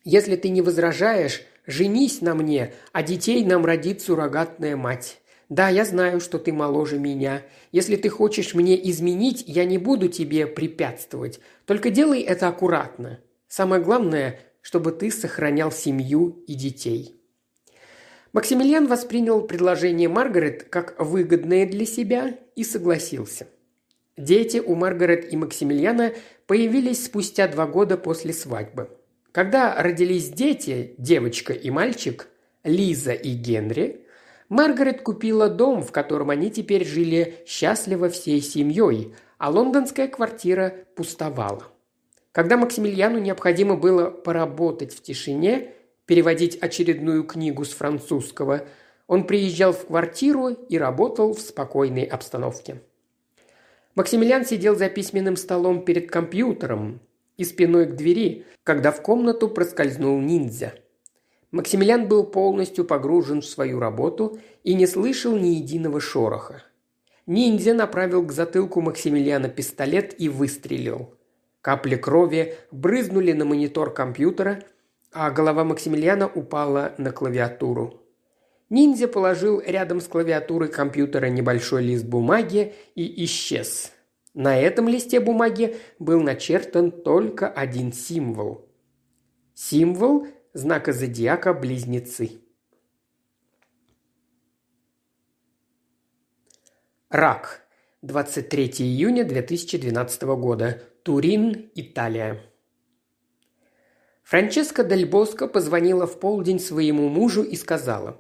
Если 0.03 0.35
ты 0.35 0.49
не 0.49 0.61
возражаешь, 0.61 1.41
Женись 1.65 2.21
на 2.21 2.35
мне, 2.35 2.73
а 2.91 3.03
детей 3.03 3.43
нам 3.45 3.65
родит 3.65 4.01
суррогатная 4.01 4.75
мать. 4.75 5.19
Да, 5.47 5.69
я 5.69 5.85
знаю, 5.85 6.19
что 6.19 6.37
ты 6.39 6.51
моложе 6.51 6.99
меня. 6.99 7.43
Если 7.71 7.95
ты 7.95 8.09
хочешь 8.09 8.53
мне 8.53 8.89
изменить, 8.89 9.43
я 9.47 9.65
не 9.65 9.77
буду 9.77 10.09
тебе 10.09 10.45
препятствовать. 10.47 11.39
Только 11.65 11.89
делай 11.89 12.21
это 12.21 12.47
аккуратно. 12.47 13.19
Самое 13.47 13.81
главное, 13.81 14.39
чтобы 14.61 14.91
ты 14.91 15.11
сохранял 15.11 15.71
семью 15.71 16.43
и 16.47 16.55
детей». 16.55 17.22
Максимилиан 18.33 18.87
воспринял 18.87 19.41
предложение 19.41 20.09
Маргарет 20.09 20.63
как 20.63 20.95
выгодное 20.99 21.65
для 21.65 21.85
себя 21.85 22.37
и 22.55 22.63
согласился. 22.63 23.47
Дети 24.17 24.57
у 24.57 24.75
Маргарет 24.75 25.31
и 25.31 25.37
Максимилиана 25.37 26.13
появились 26.45 27.05
спустя 27.05 27.47
два 27.47 27.65
года 27.65 27.97
после 27.97 28.33
свадьбы– 28.33 28.89
когда 29.33 29.73
родились 29.81 30.29
дети, 30.29 30.93
девочка 30.99 31.53
и 31.53 31.71
мальчик, 31.71 32.27
Лиза 32.63 33.13
и 33.13 33.33
Генри, 33.33 34.05
Маргарет 34.47 35.01
купила 35.01 35.49
дом, 35.49 35.81
в 35.81 35.91
котором 35.91 36.29
они 36.29 36.51
теперь 36.51 36.85
жили 36.85 37.39
счастливо 37.47 38.09
всей 38.09 38.41
семьей, 38.41 39.15
а 39.39 39.49
лондонская 39.49 40.07
квартира 40.07 40.75
пустовала. 40.95 41.63
Когда 42.31 42.57
Максимилиану 42.57 43.17
необходимо 43.17 43.75
было 43.75 44.11
поработать 44.11 44.93
в 44.93 45.01
тишине, 45.01 45.73
переводить 46.05 46.57
очередную 46.57 47.23
книгу 47.23 47.65
с 47.65 47.71
французского, 47.71 48.65
он 49.07 49.25
приезжал 49.25 49.73
в 49.73 49.87
квартиру 49.87 50.49
и 50.49 50.77
работал 50.77 51.33
в 51.33 51.41
спокойной 51.41 52.03
обстановке. 52.03 52.81
Максимилиан 53.95 54.45
сидел 54.45 54.75
за 54.75 54.89
письменным 54.89 55.35
столом 55.35 55.85
перед 55.85 56.09
компьютером, 56.09 56.99
и 57.37 57.43
спиной 57.43 57.87
к 57.87 57.95
двери, 57.95 58.45
когда 58.63 58.91
в 58.91 59.01
комнату 59.01 59.49
проскользнул 59.49 60.19
ниндзя. 60.19 60.73
Максимилиан 61.51 62.07
был 62.07 62.23
полностью 62.23 62.85
погружен 62.85 63.41
в 63.41 63.45
свою 63.45 63.79
работу 63.79 64.39
и 64.63 64.73
не 64.73 64.87
слышал 64.87 65.35
ни 65.35 65.47
единого 65.47 65.99
шороха. 65.99 66.63
Ниндзя 67.25 67.73
направил 67.73 68.25
к 68.25 68.31
затылку 68.31 68.81
Максимилиана 68.81 69.49
пистолет 69.49 70.19
и 70.19 70.29
выстрелил. 70.29 71.13
Капли 71.61 71.95
крови 71.95 72.55
брызнули 72.71 73.31
на 73.31 73.45
монитор 73.45 73.93
компьютера, 73.93 74.63
а 75.13 75.31
голова 75.31 75.63
Максимилиана 75.63 76.27
упала 76.27 76.93
на 76.97 77.11
клавиатуру. 77.11 78.01
Ниндзя 78.69 79.07
положил 79.07 79.61
рядом 79.61 80.01
с 80.01 80.07
клавиатурой 80.07 80.69
компьютера 80.69 81.27
небольшой 81.27 81.83
лист 81.83 82.05
бумаги 82.05 82.73
и 82.95 83.23
исчез. 83.25 83.91
На 84.33 84.57
этом 84.59 84.89
листе 84.89 85.19
бумаги 85.19 85.77
был 85.99 86.21
начертан 86.21 86.91
только 86.91 87.47
один 87.47 87.93
символ. 87.93 88.67
Символ 89.53 90.27
знака 90.53 90.91
зодиака 90.91 91.53
Близнецы. 91.53 92.41
Рак. 97.09 97.61
23 98.01 98.65
июня 98.79 99.23
2012 99.23 100.23
года. 100.23 100.81
Турин, 101.03 101.69
Италия. 101.75 102.52
Франческа 104.23 104.83
Дель 104.83 105.05
Боско 105.05 105.47
позвонила 105.47 106.07
в 106.07 106.19
полдень 106.19 106.59
своему 106.59 107.09
мужу 107.09 107.43
и 107.43 107.55
сказала. 107.55 108.19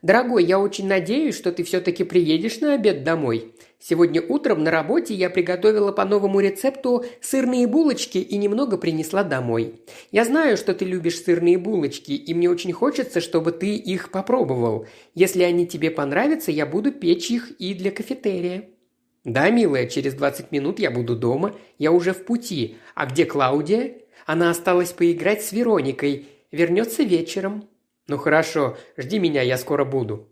«Дорогой, 0.00 0.44
я 0.44 0.58
очень 0.58 0.88
надеюсь, 0.88 1.36
что 1.36 1.52
ты 1.52 1.62
все-таки 1.62 2.02
приедешь 2.02 2.58
на 2.60 2.74
обед 2.74 3.04
домой. 3.04 3.54
Сегодня 3.78 4.20
утром 4.20 4.64
на 4.64 4.70
работе 4.72 5.14
я 5.14 5.30
приготовила 5.30 5.92
по 5.92 6.04
новому 6.04 6.40
рецепту 6.40 7.04
сырные 7.20 7.68
булочки 7.68 8.18
и 8.18 8.36
немного 8.36 8.78
принесла 8.78 9.22
домой. 9.22 9.82
Я 10.10 10.24
знаю, 10.24 10.56
что 10.56 10.74
ты 10.74 10.84
любишь 10.84 11.22
сырные 11.22 11.58
булочки, 11.58 12.12
и 12.12 12.34
мне 12.34 12.50
очень 12.50 12.72
хочется, 12.72 13.20
чтобы 13.20 13.52
ты 13.52 13.76
их 13.76 14.10
попробовал. 14.10 14.86
Если 15.14 15.44
они 15.44 15.68
тебе 15.68 15.92
понравятся, 15.92 16.50
я 16.50 16.66
буду 16.66 16.90
печь 16.90 17.30
их 17.30 17.52
и 17.60 17.74
для 17.74 17.92
кафетерия». 17.92 18.70
«Да, 19.24 19.50
милая, 19.50 19.86
через 19.86 20.14
20 20.14 20.50
минут 20.50 20.80
я 20.80 20.90
буду 20.90 21.14
дома. 21.14 21.54
Я 21.78 21.92
уже 21.92 22.12
в 22.12 22.24
пути. 22.24 22.78
А 22.96 23.06
где 23.06 23.24
Клаудия?» 23.24 24.01
«Она 24.26 24.50
осталась 24.50 24.92
поиграть 24.92 25.42
с 25.42 25.52
Вероникой. 25.52 26.28
Вернется 26.50 27.02
вечером». 27.02 27.68
«Ну 28.08 28.18
хорошо, 28.18 28.76
жди 28.96 29.18
меня, 29.18 29.42
я 29.42 29.56
скоро 29.56 29.84
буду». 29.84 30.28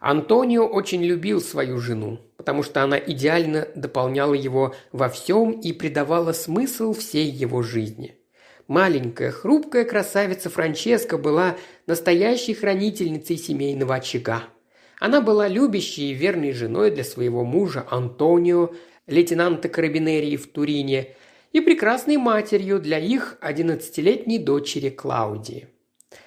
Антонио 0.00 0.66
очень 0.66 1.02
любил 1.02 1.40
свою 1.40 1.78
жену, 1.78 2.18
потому 2.36 2.62
что 2.62 2.82
она 2.82 2.98
идеально 2.98 3.68
дополняла 3.74 4.34
его 4.34 4.74
во 4.92 5.08
всем 5.08 5.52
и 5.52 5.72
придавала 5.72 6.32
смысл 6.32 6.92
всей 6.92 7.30
его 7.30 7.62
жизни. 7.62 8.18
Маленькая, 8.66 9.30
хрупкая 9.30 9.84
красавица 9.84 10.50
Франческа 10.50 11.16
была 11.16 11.56
настоящей 11.86 12.54
хранительницей 12.54 13.36
семейного 13.36 13.94
очага. 13.94 14.44
Она 15.00 15.20
была 15.20 15.48
любящей 15.48 16.10
и 16.10 16.14
верной 16.14 16.52
женой 16.52 16.90
для 16.90 17.04
своего 17.04 17.44
мужа 17.44 17.86
Антонио, 17.90 18.72
лейтенанта 19.06 19.68
карабинерии 19.68 20.36
в 20.36 20.46
Турине, 20.48 21.14
и 21.54 21.60
прекрасной 21.60 22.16
матерью 22.16 22.80
для 22.80 22.98
их 22.98 23.38
одиннадцатилетней 23.40 24.38
дочери 24.38 24.90
Клаудии. 24.90 25.68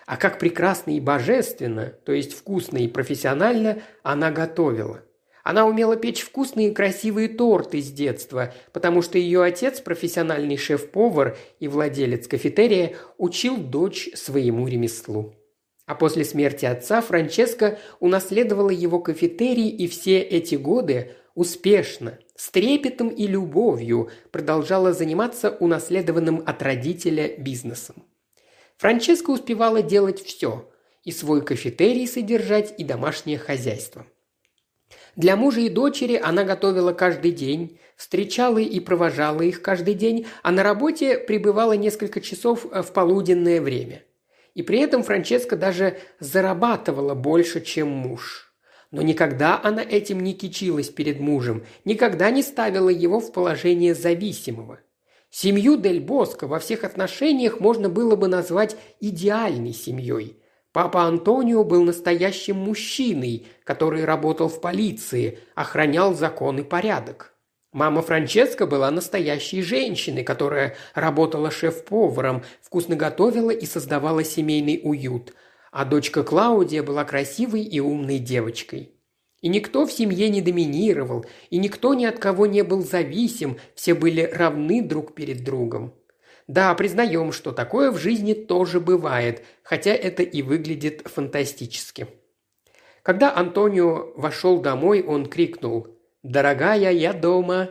А 0.05 0.15
как 0.15 0.39
прекрасно 0.39 0.91
и 0.91 1.01
божественно, 1.01 1.93
то 2.05 2.13
есть 2.13 2.33
вкусно 2.33 2.77
и 2.77 2.87
профессионально, 2.87 3.81
она 4.03 4.31
готовила. 4.31 5.03
Она 5.43 5.65
умела 5.65 5.97
печь 5.97 6.21
вкусные 6.21 6.69
и 6.69 6.73
красивые 6.73 7.27
торты 7.27 7.81
с 7.81 7.91
детства, 7.91 8.53
потому 8.71 9.01
что 9.01 9.17
ее 9.17 9.43
отец, 9.43 9.81
профессиональный 9.81 10.57
шеф-повар 10.57 11.37
и 11.59 11.67
владелец 11.67 12.27
кафетерия, 12.27 12.95
учил 13.17 13.57
дочь 13.57 14.09
своему 14.13 14.65
ремеслу. 14.65 15.35
А 15.85 15.95
после 15.95 16.23
смерти 16.23 16.65
отца 16.65 17.01
Франческа 17.01 17.79
унаследовала 17.99 18.69
его 18.69 18.99
кафетерий 18.99 19.69
и 19.69 19.87
все 19.87 20.21
эти 20.21 20.55
годы 20.55 21.15
успешно, 21.37 22.19
с 22.35 22.49
трепетом 22.49 23.07
и 23.07 23.27
любовью 23.27 24.09
продолжала 24.31 24.91
заниматься 24.91 25.51
унаследованным 25.51 26.43
от 26.45 26.61
родителя 26.61 27.37
бизнесом. 27.37 28.03
Франческа 28.77 29.29
успевала 29.29 29.81
делать 29.81 30.21
все– 30.21 30.69
и 31.07 31.11
свой 31.13 31.41
кафетерий 31.41 32.05
содержать, 32.05 32.73
и 32.77 32.83
домашнее 32.83 33.37
хозяйство. 33.37 34.05
Для 35.15 35.37
мужа 35.37 35.61
и 35.61 35.69
дочери 35.69 36.19
она 36.21 36.43
готовила 36.43 36.91
каждый 36.91 37.31
день, 37.31 37.79
встречала 37.95 38.57
и 38.57 38.79
провожала 38.81 39.41
их 39.41 39.61
каждый 39.61 39.93
день, 39.93 40.27
а 40.43 40.51
на 40.51 40.63
работе 40.63 41.17
пребывала 41.17 41.77
несколько 41.77 42.19
часов 42.19 42.65
в 42.65 42.91
полуденное 42.91 43.61
время. 43.61 44.03
И 44.53 44.63
при 44.63 44.79
этом 44.79 45.01
Франческа 45.01 45.55
даже 45.55 45.97
зарабатывала 46.19 47.13
больше, 47.13 47.61
чем 47.61 47.87
муж. 47.87 48.46
Но 48.91 49.01
никогда 49.01 49.59
она 49.61 49.81
этим 49.81 50.21
не 50.21 50.33
кичилась 50.33 50.89
перед 50.89 51.19
мужем, 51.19 51.65
никогда 51.83 52.31
не 52.31 52.41
ставила 52.41 52.89
его 52.89 53.19
в 53.19 53.31
положение 53.33 53.93
зависимого. 53.93 54.79
Семью 55.29 55.77
Дель 55.77 55.99
Боско 55.99 56.47
во 56.47 56.59
всех 56.59 56.83
отношениях 56.83 57.59
можно 57.59 57.89
было 57.89 58.15
бы 58.15 58.27
назвать 58.27 58.77
идеальной 59.01 59.73
семьей. 59.73 60.41
Папа 60.71 61.03
Антонио 61.03 61.63
был 61.63 61.83
настоящим 61.83 62.57
мужчиной, 62.57 63.47
который 63.63 64.05
работал 64.05 64.47
в 64.47 64.61
полиции, 64.61 65.39
охранял 65.55 66.13
закон 66.13 66.59
и 66.59 66.63
порядок. 66.63 67.33
Мама 67.73 68.01
Франческа 68.01 68.65
была 68.65 68.89
настоящей 68.91 69.61
женщиной, 69.61 70.23
которая 70.23 70.75
работала 70.93 71.51
шеф-поваром, 71.51 72.43
вкусно 72.61 72.95
готовила 72.95 73.51
и 73.51 73.65
создавала 73.65 74.23
семейный 74.23 74.79
уют, 74.83 75.33
а 75.77 75.85
дочка 75.85 76.23
Клаудия 76.23 76.81
была 76.81 77.05
красивой 77.05 77.61
и 77.61 77.79
умной 77.79 78.17
девочкой. 78.17 78.95
И 79.41 79.47
никто 79.47 79.85
в 79.85 79.91
семье 79.91 80.27
не 80.27 80.41
доминировал, 80.41 81.23
и 81.51 81.59
никто 81.59 81.93
ни 81.93 82.03
от 82.03 82.17
кого 82.17 82.47
не 82.47 82.63
был 82.63 82.81
зависим, 82.81 83.59
все 83.75 83.93
были 83.93 84.21
равны 84.21 84.81
друг 84.81 85.13
перед 85.13 85.43
другом. 85.43 85.93
Да, 86.47 86.73
признаем, 86.73 87.31
что 87.31 87.51
такое 87.51 87.91
в 87.91 87.97
жизни 87.99 88.33
тоже 88.33 88.79
бывает, 88.79 89.43
хотя 89.61 89.91
это 89.91 90.23
и 90.23 90.41
выглядит 90.41 91.03
фантастически. 91.05 92.07
Когда 93.03 93.31
Антонио 93.35 94.13
вошел 94.15 94.59
домой, 94.59 95.03
он 95.03 95.27
крикнул 95.27 95.95
«Дорогая, 96.23 96.91
я 96.91 97.13
дома!» 97.13 97.69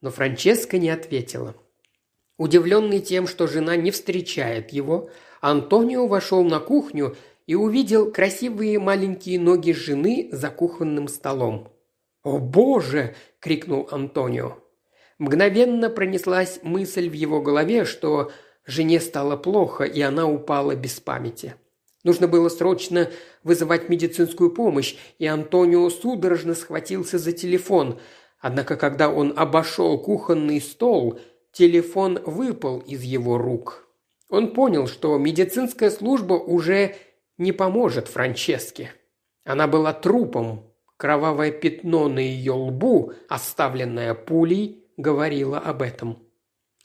Но 0.00 0.10
Франческа 0.10 0.78
не 0.78 0.90
ответила. 0.90 1.54
Удивленный 2.38 2.98
тем, 2.98 3.28
что 3.28 3.46
жена 3.46 3.76
не 3.76 3.92
встречает 3.92 4.72
его, 4.72 5.10
Антонио 5.40 6.08
вошел 6.08 6.42
на 6.42 6.58
кухню 6.58 7.16
и 7.46 7.54
увидел 7.54 8.10
красивые 8.10 8.78
маленькие 8.78 9.38
ноги 9.38 9.72
жены 9.72 10.28
за 10.32 10.50
кухонным 10.50 11.08
столом. 11.08 11.72
«О 12.22 12.38
боже!»– 12.38 13.14
крикнул 13.40 13.88
Антонио. 13.90 14.58
Мгновенно 15.18 15.88
пронеслась 15.88 16.58
мысль 16.62 17.08
в 17.08 17.12
его 17.12 17.40
голове, 17.40 17.84
что 17.84 18.32
жене 18.66 19.00
стало 19.00 19.36
плохо, 19.36 19.84
и 19.84 20.00
она 20.00 20.28
упала 20.28 20.74
без 20.74 21.00
памяти. 21.00 21.54
Нужно 22.02 22.28
было 22.28 22.48
срочно 22.48 23.10
вызывать 23.42 23.88
медицинскую 23.88 24.50
помощь, 24.50 24.96
и 25.18 25.26
Антонио 25.26 25.88
судорожно 25.90 26.54
схватился 26.54 27.18
за 27.18 27.32
телефон. 27.32 27.98
Однако, 28.40 28.76
когда 28.76 29.08
он 29.08 29.32
обошел 29.36 29.98
кухонный 29.98 30.60
стол, 30.60 31.18
телефон 31.52 32.20
выпал 32.24 32.80
из 32.80 33.02
его 33.02 33.38
рук. 33.38 33.88
Он 34.28 34.52
понял, 34.52 34.88
что 34.88 35.16
медицинская 35.18 35.90
служба 35.90 36.34
уже 36.34 36.96
не 37.38 37.52
поможет 37.52 38.08
Франческе. 38.08 38.92
Она 39.44 39.66
была 39.66 39.92
трупом. 39.92 40.72
Кровавое 40.96 41.50
пятно 41.50 42.08
на 42.08 42.20
ее 42.20 42.52
лбу, 42.52 43.12
оставленное 43.28 44.14
пулей, 44.14 44.86
говорило 44.96 45.58
об 45.58 45.82
этом. 45.82 46.26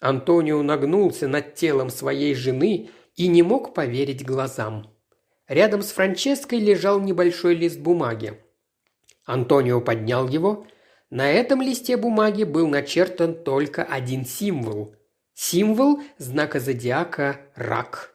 Антонио 0.01 0.61
нагнулся 0.63 1.27
над 1.27 1.55
телом 1.55 1.89
своей 1.89 2.35
жены 2.35 2.89
и 3.15 3.27
не 3.27 3.41
мог 3.41 3.73
поверить 3.73 4.25
глазам. 4.25 4.93
Рядом 5.47 5.81
с 5.81 5.91
Франческой 5.91 6.59
лежал 6.59 6.99
небольшой 6.99 7.55
лист 7.55 7.79
бумаги. 7.79 8.39
Антонио 9.25 9.79
поднял 9.79 10.27
его. 10.27 10.65
На 11.09 11.29
этом 11.29 11.61
листе 11.61 11.97
бумаги 11.97 12.43
был 12.43 12.67
начертан 12.67 13.35
только 13.43 13.83
один 13.83 14.25
символ. 14.25 14.95
Символ 15.33 16.01
знака 16.17 16.59
зодиака 16.59 17.41
«Рак». 17.55 18.10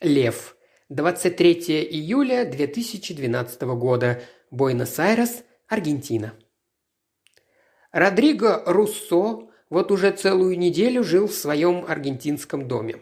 Лев. 0.00 0.56
23 0.90 1.54
июля 1.90 2.44
2012 2.44 3.62
года. 3.62 4.22
Буэнос-Айрес, 4.52 5.42
Аргентина. 5.66 6.34
Родриго 7.90 8.62
Руссо 8.64 9.48
вот 9.70 9.90
уже 9.90 10.12
целую 10.12 10.56
неделю 10.56 11.02
жил 11.02 11.26
в 11.26 11.34
своем 11.34 11.84
аргентинском 11.88 12.68
доме. 12.68 13.00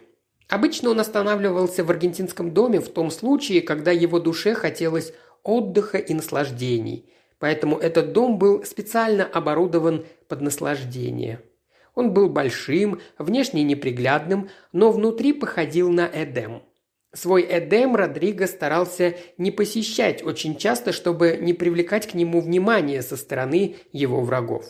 Обычно 0.49 0.89
он 0.89 0.99
останавливался 0.99 1.83
в 1.83 1.91
аргентинском 1.91 2.51
доме 2.51 2.79
в 2.79 2.89
том 2.89 3.11
случае, 3.11 3.61
когда 3.61 3.91
его 3.91 4.19
душе 4.19 4.55
хотелось 4.55 5.13
отдыха 5.43 5.99
и 5.99 6.15
наслаждений. 6.15 7.11
Поэтому 7.37 7.77
этот 7.77 8.11
дом 8.11 8.39
был 8.39 8.65
специально 8.65 9.23
оборудован 9.23 10.07
под 10.27 10.41
наслаждение. 10.41 11.43
Он 11.93 12.11
был 12.11 12.27
большим, 12.27 12.99
внешне 13.19 13.61
неприглядным, 13.61 14.49
но 14.71 14.91
внутри 14.91 15.33
походил 15.33 15.91
на 15.91 16.09
Эдем. 16.11 16.63
Свой 17.13 17.47
Эдем 17.49 17.95
Родриго 17.95 18.47
старался 18.47 19.15
не 19.37 19.51
посещать 19.51 20.23
очень 20.23 20.57
часто, 20.57 20.91
чтобы 20.91 21.37
не 21.39 21.53
привлекать 21.53 22.07
к 22.07 22.13
нему 22.13 22.41
внимание 22.41 23.01
со 23.01 23.15
стороны 23.15 23.77
его 23.93 24.21
врагов. 24.21 24.65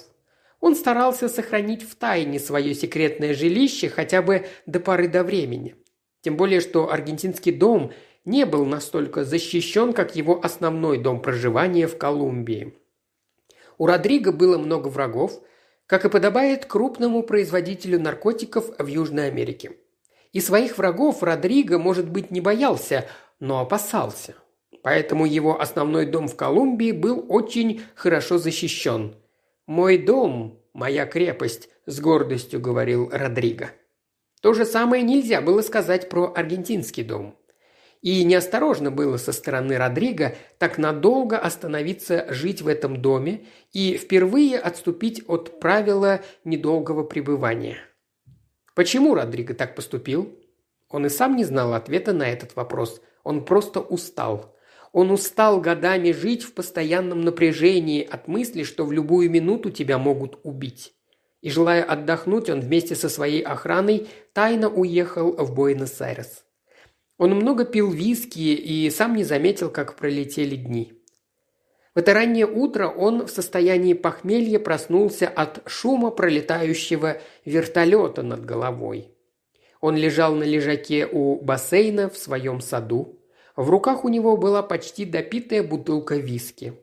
Он 0.60 0.76
старался 0.76 1.30
сохранить 1.30 1.84
в 1.84 1.96
тайне 1.96 2.40
свое 2.40 2.74
секретное 2.74 3.34
жилище 3.34 3.90
хотя 3.90 4.22
бы 4.22 4.46
до 4.66 4.80
поры 4.80 5.08
до 5.08 5.24
времени. 5.24 5.76
Тем 6.22 6.38
более, 6.38 6.62
что 6.62 6.92
аргентинский 6.92 7.52
дом 7.52 7.92
не 8.24 8.46
был 8.46 8.66
настолько 8.66 9.24
защищен, 9.24 9.94
как 9.94 10.16
его 10.16 10.40
основной 10.44 11.00
дом 11.00 11.22
проживания 11.22 11.88
в 11.88 11.98
Колумбии. 11.98 12.76
У 13.78 13.86
Родриго 13.88 14.32
было 14.32 14.58
много 14.58 14.88
врагов, 14.90 15.42
как 15.86 16.06
и 16.06 16.10
подобает 16.10 16.66
крупному 16.66 17.24
производителю 17.24 18.00
наркотиков 18.00 18.78
в 18.78 18.88
Южной 18.88 19.28
Америке– 19.28 19.72
и 20.34 20.40
своих 20.40 20.78
врагов 20.78 21.24
Родриго, 21.24 21.78
может 21.78 22.10
быть, 22.10 22.32
не 22.32 22.42
боялся, 22.42 23.08
но 23.40 23.60
опасался. 23.60 24.36
Поэтому 24.84 25.26
его 25.26 25.60
основной 25.60 26.06
дом 26.06 26.28
в 26.28 26.36
Колумбии 26.36 26.92
был 26.92 27.26
очень 27.30 27.82
хорошо 27.96 28.38
защищен. 28.38 29.16
«Мой 29.66 29.98
дом– 29.98 30.60
моя 30.74 31.06
крепость»,– 31.06 31.70
с 31.86 32.00
гордостью 32.00 32.62
говорил 32.62 33.10
Родриго. 33.12 33.72
То 34.42 34.54
же 34.54 34.66
самое 34.66 35.04
нельзя 35.04 35.42
было 35.42 35.62
сказать 35.62 36.10
про 36.10 36.32
аргентинский 36.36 37.04
дом. 37.04 37.36
И 38.02 38.24
неосторожно 38.24 38.92
было 38.92 39.18
со 39.18 39.32
стороны 39.32 39.78
Родриго 39.78 40.36
так 40.60 40.78
надолго 40.78 41.38
остановиться 41.38 42.28
жить 42.30 42.62
в 42.62 42.68
этом 42.68 43.02
доме 43.02 43.46
и 43.74 43.98
впервые 43.98 44.60
отступить 44.60 45.24
от 45.28 45.60
правила 45.60 46.22
недолгого 46.44 47.04
пребывания– 47.04 47.78
Почему 48.78 49.16
Родриго 49.16 49.56
так 49.56 49.74
поступил? 49.74 50.38
Он 50.88 51.08
и 51.08 51.10
сам 51.10 51.36
не 51.36 51.44
знал 51.46 51.74
ответа 51.74 52.14
на 52.14 52.30
этот 52.30 52.56
вопрос. 52.56 53.02
Он 53.24 53.44
просто 53.44 53.80
устал. 53.80 54.56
Он 54.92 55.10
устал 55.10 55.60
годами 55.60 56.12
жить 56.12 56.44
в 56.44 56.54
постоянном 56.54 57.22
напряжении 57.22 58.08
от 58.08 58.28
мысли, 58.28 58.62
что 58.62 58.86
в 58.86 58.92
любую 58.92 59.32
минуту 59.32 59.72
тебя 59.72 59.98
могут 59.98 60.40
убить. 60.44 60.94
И 61.42 61.50
желая 61.50 61.84
отдохнуть, 61.84 62.52
он 62.52 62.60
вместе 62.60 62.94
со 62.94 63.10
своей 63.10 63.42
охраной 63.42 64.10
тайно 64.32 64.70
уехал 64.70 65.32
в 65.32 65.56
Буэнос-Айрес. 65.56 66.44
Он 67.18 67.32
много 67.32 67.66
пил 67.66 67.90
виски 67.90 68.38
и 68.38 68.92
сам 68.92 69.16
не 69.16 69.24
заметил, 69.24 69.72
как 69.72 69.96
пролетели 69.96 70.56
дни. 70.56 70.97
В 71.98 72.00
это 72.00 72.14
раннее 72.14 72.46
утро 72.46 72.90
он 72.90 73.26
в 73.26 73.32
состоянии 73.32 73.94
похмелья 73.94 74.60
проснулся 74.60 75.28
от 75.28 75.64
шума 75.66 76.12
пролетающего 76.12 77.18
вертолета 77.44 78.22
над 78.22 78.46
головой. 78.46 79.08
Он 79.82 79.96
лежал 79.96 80.36
на 80.36 80.44
лежаке 80.44 81.08
у 81.12 81.42
бассейна 81.42 82.08
в 82.08 82.16
своем 82.16 82.62
саду. 82.62 83.18
В 83.56 83.72
руках 83.72 84.06
у 84.06 84.10
него 84.10 84.38
была 84.38 84.62
почти 84.62 85.06
допитая 85.06 85.64
бутылка 85.64 86.18
виски. 86.18 86.74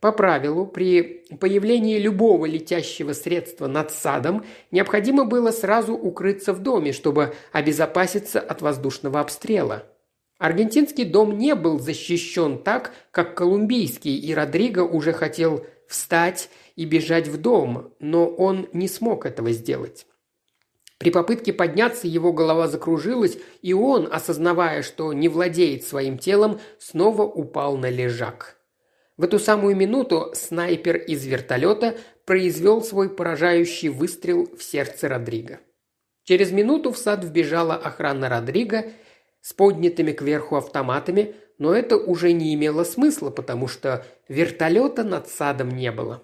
По 0.00 0.12
правилу, 0.12 0.66
при 0.66 1.26
появлении 1.38 1.98
любого 1.98 2.46
летящего 2.46 3.12
средства 3.12 3.66
над 3.66 3.90
садом 3.90 4.46
необходимо 4.70 5.26
было 5.26 5.50
сразу 5.50 5.92
укрыться 5.92 6.54
в 6.54 6.60
доме, 6.60 6.92
чтобы 6.94 7.34
обезопаситься 7.52 8.40
от 8.40 8.62
воздушного 8.62 9.20
обстрела– 9.20 9.82
Аргентинский 10.38 11.04
дом 11.04 11.38
не 11.38 11.54
был 11.54 11.78
защищен 11.78 12.62
так, 12.62 12.92
как 13.10 13.36
колумбийский, 13.36 14.16
и 14.16 14.34
Родриго 14.34 14.80
уже 14.80 15.12
хотел 15.12 15.64
встать 15.86 16.50
и 16.76 16.84
бежать 16.84 17.28
в 17.28 17.40
дом, 17.40 17.94
но 18.00 18.26
он 18.26 18.68
не 18.72 18.88
смог 18.88 19.26
этого 19.26 19.52
сделать. 19.52 20.06
При 20.98 21.10
попытке 21.10 21.52
подняться 21.52 22.08
его 22.08 22.32
голова 22.32 22.66
закружилась, 22.66 23.38
и 23.62 23.72
он, 23.72 24.08
осознавая, 24.10 24.82
что 24.82 25.12
не 25.12 25.28
владеет 25.28 25.84
своим 25.84 26.18
телом, 26.18 26.60
снова 26.78 27.22
упал 27.22 27.76
на 27.76 27.90
лежак. 27.90 28.56
В 29.16 29.24
эту 29.24 29.38
самую 29.38 29.76
минуту 29.76 30.30
снайпер 30.34 30.96
из 30.96 31.24
вертолета 31.24 31.96
произвел 32.24 32.82
свой 32.82 33.08
поражающий 33.08 33.88
выстрел 33.88 34.48
в 34.56 34.62
сердце 34.62 35.08
Родриго. 35.08 35.60
Через 36.24 36.50
минуту 36.50 36.90
в 36.90 36.98
сад 36.98 37.22
вбежала 37.22 37.74
охрана 37.74 38.28
Родриго 38.28 38.86
с 39.44 39.52
поднятыми 39.52 40.12
кверху 40.12 40.56
автоматами, 40.56 41.34
но 41.58 41.74
это 41.74 41.98
уже 41.98 42.32
не 42.32 42.54
имело 42.54 42.82
смысла, 42.82 43.28
потому 43.28 43.68
что 43.68 44.06
вертолета 44.26 45.04
над 45.04 45.28
садом 45.28 45.68
не 45.68 45.92
было. 45.92 46.22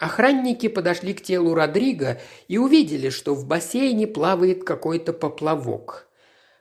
Охранники 0.00 0.66
подошли 0.66 1.14
к 1.14 1.22
телу 1.22 1.54
Родриго 1.54 2.20
и 2.48 2.58
увидели, 2.58 3.08
что 3.08 3.34
в 3.34 3.46
бассейне 3.46 4.08
плавает 4.08 4.64
какой-то 4.64 5.12
поплавок. 5.12 6.08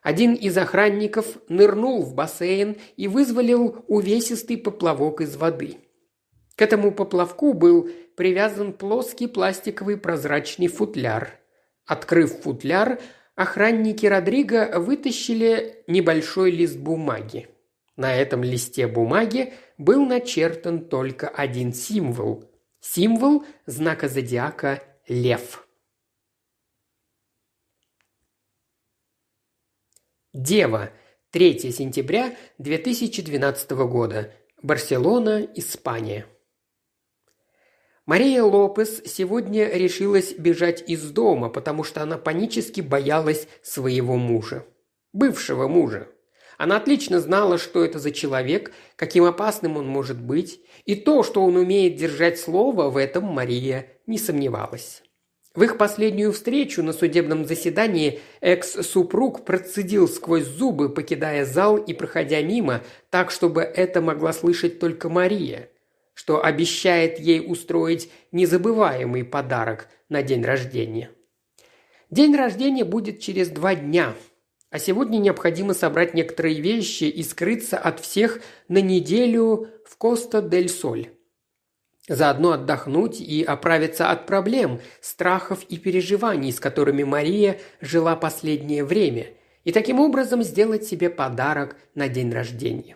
Один 0.03 0.35
из 0.35 0.55
охранников 0.59 1.25
нырнул 1.49 2.03
в 2.03 2.13
бассейн 2.13 2.77
и 2.97 3.07
вызволил 3.07 3.83
увесистый 3.87 4.57
поплавок 4.57 5.21
из 5.21 5.35
воды. 5.35 5.77
К 6.55 6.61
этому 6.61 6.91
поплавку 6.91 7.53
был 7.53 7.89
привязан 8.15 8.73
плоский 8.73 9.25
пластиковый 9.25 9.97
прозрачный 9.97 10.67
футляр. 10.67 11.39
Открыв 11.87 12.41
футляр, 12.41 12.99
охранники 13.35 14.05
Родриго 14.05 14.79
вытащили 14.79 15.83
небольшой 15.87 16.51
лист 16.51 16.77
бумаги. 16.77 17.49
На 17.95 18.13
этом 18.13 18.43
листе 18.43 18.87
бумаги 18.87 19.53
был 19.77 20.05
начертан 20.05 20.87
только 20.87 21.27
один 21.27 21.73
символ. 21.73 22.49
Символ 22.81 23.45
знака 23.65 24.09
зодиака 24.09 24.83
«Лев». 25.07 25.67
Дева. 30.33 30.91
3 31.31 31.71
сентября 31.71 32.35
2012 32.59 33.71
года. 33.71 34.33
Барселона, 34.61 35.47
Испания. 35.55 36.25
Мария 38.05 38.43
Лопес 38.43 39.01
сегодня 39.05 39.67
решилась 39.67 40.33
бежать 40.33 40.83
из 40.87 41.09
дома, 41.09 41.49
потому 41.49 41.83
что 41.83 42.03
она 42.03 42.19
панически 42.19 42.81
боялась 42.81 43.47
своего 43.63 44.15
мужа. 44.15 44.63
Бывшего 45.11 45.67
мужа. 45.67 46.07
Она 46.59 46.77
отлично 46.77 47.19
знала, 47.19 47.57
что 47.57 47.83
это 47.83 47.97
за 47.97 48.11
человек, 48.11 48.71
каким 48.95 49.23
опасным 49.23 49.77
он 49.77 49.87
может 49.87 50.21
быть, 50.21 50.61
и 50.85 50.93
то, 50.93 51.23
что 51.23 51.43
он 51.43 51.55
умеет 51.55 51.95
держать 51.95 52.39
слово, 52.39 52.91
в 52.91 52.97
этом 52.97 53.25
Мария 53.25 53.87
не 54.05 54.19
сомневалась. 54.19 55.01
В 55.55 55.63
их 55.63 55.79
последнюю 55.79 56.31
встречу 56.31 56.83
на 56.83 56.93
судебном 56.93 57.45
заседании 57.45 58.19
экс-супруг 58.39 59.45
процедил 59.45 60.07
сквозь 60.07 60.45
зубы, 60.45 60.89
покидая 60.89 61.43
зал 61.43 61.77
и 61.77 61.93
проходя 61.93 62.41
мимо, 62.43 62.83
так, 63.09 63.31
чтобы 63.31 63.61
это 63.61 63.99
могла 63.99 64.31
слышать 64.31 64.79
только 64.79 65.09
Мария– 65.09 65.69
что 66.15 66.43
обещает 66.43 67.19
ей 67.19 67.43
устроить 67.45 68.09
незабываемый 68.31 69.23
подарок 69.23 69.89
на 70.09 70.23
день 70.23 70.43
рождения. 70.43 71.11
День 72.09 72.35
рождения 72.35 72.85
будет 72.85 73.19
через 73.19 73.49
два 73.49 73.75
дня, 73.75 74.15
а 74.71 74.79
сегодня 74.79 75.17
необходимо 75.17 75.73
собрать 75.73 76.13
некоторые 76.13 76.59
вещи 76.61 77.03
и 77.03 77.21
скрыться 77.21 77.77
от 77.77 77.99
всех 77.99 78.41
на 78.67 78.81
неделю 78.81 79.69
в 79.85 79.97
Коста-дель-Соль. 79.97 81.09
Заодно 82.07 82.53
отдохнуть 82.53 83.19
и 83.19 83.43
оправиться 83.43 84.11
от 84.11 84.25
проблем, 84.25 84.79
страхов 85.01 85.63
и 85.69 85.77
переживаний, 85.77 86.51
с 86.51 86.59
которыми 86.59 87.03
Мария 87.03 87.59
жила 87.81 88.15
последнее 88.15 88.83
время, 88.83 89.27
и 89.63 89.71
таким 89.71 89.99
образом 89.99 90.43
сделать 90.43 90.85
себе 90.85 91.09
подарок 91.09 91.75
на 91.95 92.07
день 92.07 92.31
рождения. 92.31 92.95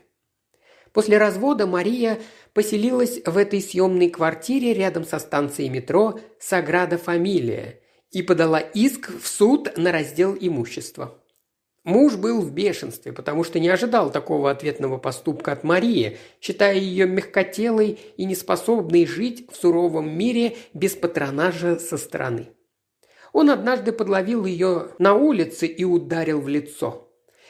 После 0.93 1.17
развода 1.17 1.67
Мария 1.67 2.19
поселилась 2.53 3.21
в 3.25 3.37
этой 3.37 3.61
съемной 3.61 4.09
квартире 4.09 4.73
рядом 4.73 5.05
со 5.05 5.19
станцией 5.19 5.69
метро 5.69 6.19
«Саграда 6.39 6.97
Фамилия» 6.97 7.79
и 8.11 8.23
подала 8.23 8.59
иск 8.59 9.11
в 9.21 9.27
суд 9.27 9.77
на 9.77 9.91
раздел 9.91 10.35
имущества. 10.39 11.15
Муж 11.83 12.15
был 12.15 12.41
в 12.41 12.51
бешенстве, 12.51 13.13
потому 13.13 13.43
что 13.43 13.59
не 13.59 13.69
ожидал 13.69 14.11
такого 14.11 14.51
ответного 14.51 14.97
поступка 14.97 15.51
от 15.51 15.63
Марии, 15.63 16.17
считая 16.41 16.75
ее 16.75 17.05
мягкотелой 17.05 17.99
и 18.17 18.25
неспособной 18.25 19.05
жить 19.05 19.47
в 19.51 19.55
суровом 19.55 20.09
мире 20.17 20.57
без 20.73 20.95
патронажа 20.95 21.79
со 21.79 21.97
стороны. 21.97 22.49
Он 23.31 23.51
однажды 23.51 23.91
подловил 23.91 24.45
ее 24.45 24.89
на 24.97 25.13
улице 25.13 25.67
и 25.67 25.83
ударил 25.83 26.41
в 26.41 26.47
лицо– 26.47 27.05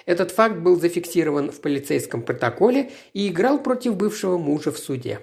этот 0.10 0.32
факт 0.32 0.56
был 0.56 0.76
зафиксирован 0.80 1.52
в 1.52 1.62
полицейском 1.62 2.24
протоколе 2.24 2.90
и 3.14 3.28
играл 3.28 3.62
против 3.62 3.96
бывшего 3.96 4.40
мужа 4.40 4.72
в 4.72 4.80
суде. 4.80 5.20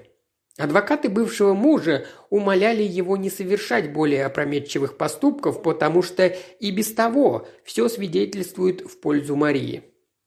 Адвокаты 0.58 1.08
бывшего 1.08 1.54
мужа 1.54 2.06
умоляли 2.30 2.84
его 2.84 3.16
не 3.16 3.28
совершать 3.28 3.92
более 3.92 4.24
опрометчивых 4.24 4.96
поступков, 4.96 5.60
потому 5.64 6.02
что 6.02 6.28
и 6.28 6.70
без 6.70 6.94
того 6.94 7.48
все 7.64 7.88
свидетельствует 7.88 8.82
в 8.82 9.00
пользу 9.00 9.34
Марии. 9.34 9.82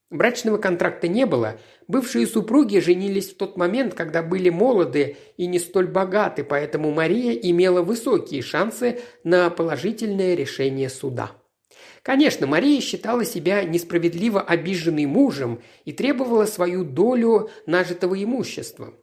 Брачного 0.10 0.58
контракта 0.58 1.08
не 1.08 1.26
было, 1.26 1.58
бывшие 1.88 2.28
супруги 2.28 2.80
женились 2.80 3.30
в 3.30 3.38
тот 3.38 3.56
момент, 3.56 3.93
когда 3.93 4.22
были 4.22 4.50
молоды 4.50 5.15
и 5.38 5.48
не 5.48 5.60
столь 5.60 5.88
богаты, 5.88 6.43
поэтому 6.43 6.91
Мария 6.91 7.32
имела 7.32 7.82
высокие 7.82 8.41
шансы 8.41 9.00
на 9.24 9.50
положительное 9.52 10.36
решение 10.36 10.89
суда. 10.89 11.32
Конечно, 12.10 12.48
Мария 12.48 12.82
считала 12.82 13.24
себя 13.24 13.63
несправедливо 13.63 14.41
обиженной 14.41 15.06
мужем 15.06 15.62
и 15.86 15.91
требовала 15.91 16.45
свою 16.45 16.84
долю 16.84 17.52
нажитого 17.67 18.15
имущества. 18.24 18.95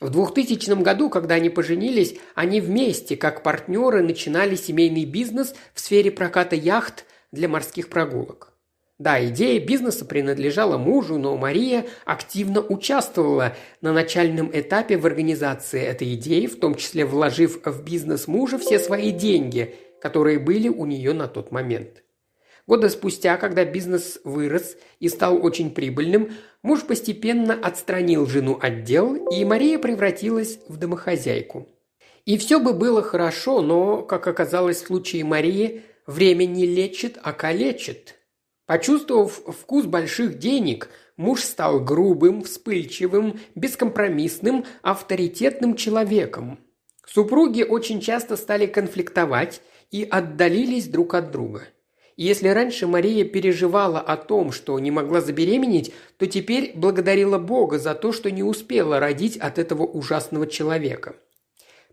В 0.00 0.08
2000 0.08 0.82
году, 0.82 1.10
когда 1.10 1.34
они 1.34 1.50
поженились, 1.50 2.16
они 2.34 2.62
вместе, 2.62 3.18
как 3.18 3.42
партнеры, 3.42 4.02
начинали 4.02 4.54
семейный 4.54 5.04
бизнес 5.04 5.54
в 5.74 5.80
сфере 5.80 6.10
проката 6.10 6.56
яхт 6.56 7.04
для 7.30 7.46
морских 7.46 7.90
прогулок. 7.90 8.54
Да, 8.98 9.22
идея 9.26 9.60
бизнеса 9.60 10.06
принадлежала 10.06 10.78
мужу, 10.78 11.18
но 11.18 11.36
Мария 11.36 11.84
активно 12.06 12.62
участвовала 12.62 13.54
на 13.82 13.92
начальном 13.92 14.50
этапе 14.50 14.96
в 14.96 15.04
организации 15.04 15.82
этой 15.82 16.14
идеи, 16.14 16.46
в 16.46 16.58
том 16.58 16.76
числе 16.76 17.04
вложив 17.04 17.60
в 17.66 17.84
бизнес 17.84 18.26
мужа 18.28 18.58
все 18.58 18.78
свои 18.78 19.10
деньги, 19.10 19.74
которые 20.00 20.38
были 20.38 20.70
у 20.70 20.86
нее 20.86 21.12
на 21.12 21.28
тот 21.28 21.50
момент. 21.50 22.03
Года 22.66 22.88
спустя, 22.88 23.36
когда 23.36 23.64
бизнес 23.64 24.20
вырос 24.24 24.76
и 24.98 25.08
стал 25.10 25.44
очень 25.44 25.70
прибыльным, 25.70 26.32
муж 26.62 26.82
постепенно 26.82 27.52
отстранил 27.52 28.26
жену 28.26 28.58
от 28.60 28.84
дел, 28.84 29.14
и 29.28 29.44
Мария 29.44 29.78
превратилась 29.78 30.58
в 30.68 30.78
домохозяйку. 30.78 31.68
И 32.24 32.38
все 32.38 32.58
бы 32.58 32.72
было 32.72 33.02
хорошо, 33.02 33.60
но, 33.60 34.00
как 34.00 34.26
оказалось 34.26 34.82
в 34.82 34.86
случае 34.86 35.24
Марии, 35.24 35.82
время 36.06 36.46
не 36.46 36.64
лечит, 36.64 37.18
а 37.22 37.34
калечит. 37.34 38.14
Почувствовав 38.64 39.42
вкус 39.46 39.84
больших 39.84 40.38
денег, 40.38 40.88
муж 41.18 41.42
стал 41.42 41.80
грубым, 41.80 42.44
вспыльчивым, 42.44 43.38
бескомпромиссным, 43.54 44.64
авторитетным 44.80 45.76
человеком. 45.76 46.58
Супруги 47.06 47.62
очень 47.62 48.00
часто 48.00 48.38
стали 48.38 48.64
конфликтовать 48.64 49.60
и 49.90 50.02
отдалились 50.02 50.88
друг 50.88 51.12
от 51.12 51.30
друга– 51.30 51.64
если 52.16 52.48
раньше 52.48 52.86
Мария 52.86 53.24
переживала 53.24 54.00
о 54.00 54.16
том, 54.16 54.52
что 54.52 54.78
не 54.78 54.90
могла 54.90 55.20
забеременеть, 55.20 55.92
то 56.16 56.26
теперь 56.26 56.72
благодарила 56.74 57.38
Бога 57.38 57.78
за 57.78 57.94
то, 57.94 58.12
что 58.12 58.30
не 58.30 58.42
успела 58.42 59.00
родить 59.00 59.36
от 59.36 59.58
этого 59.58 59.82
ужасного 59.84 60.46
человека. 60.46 61.16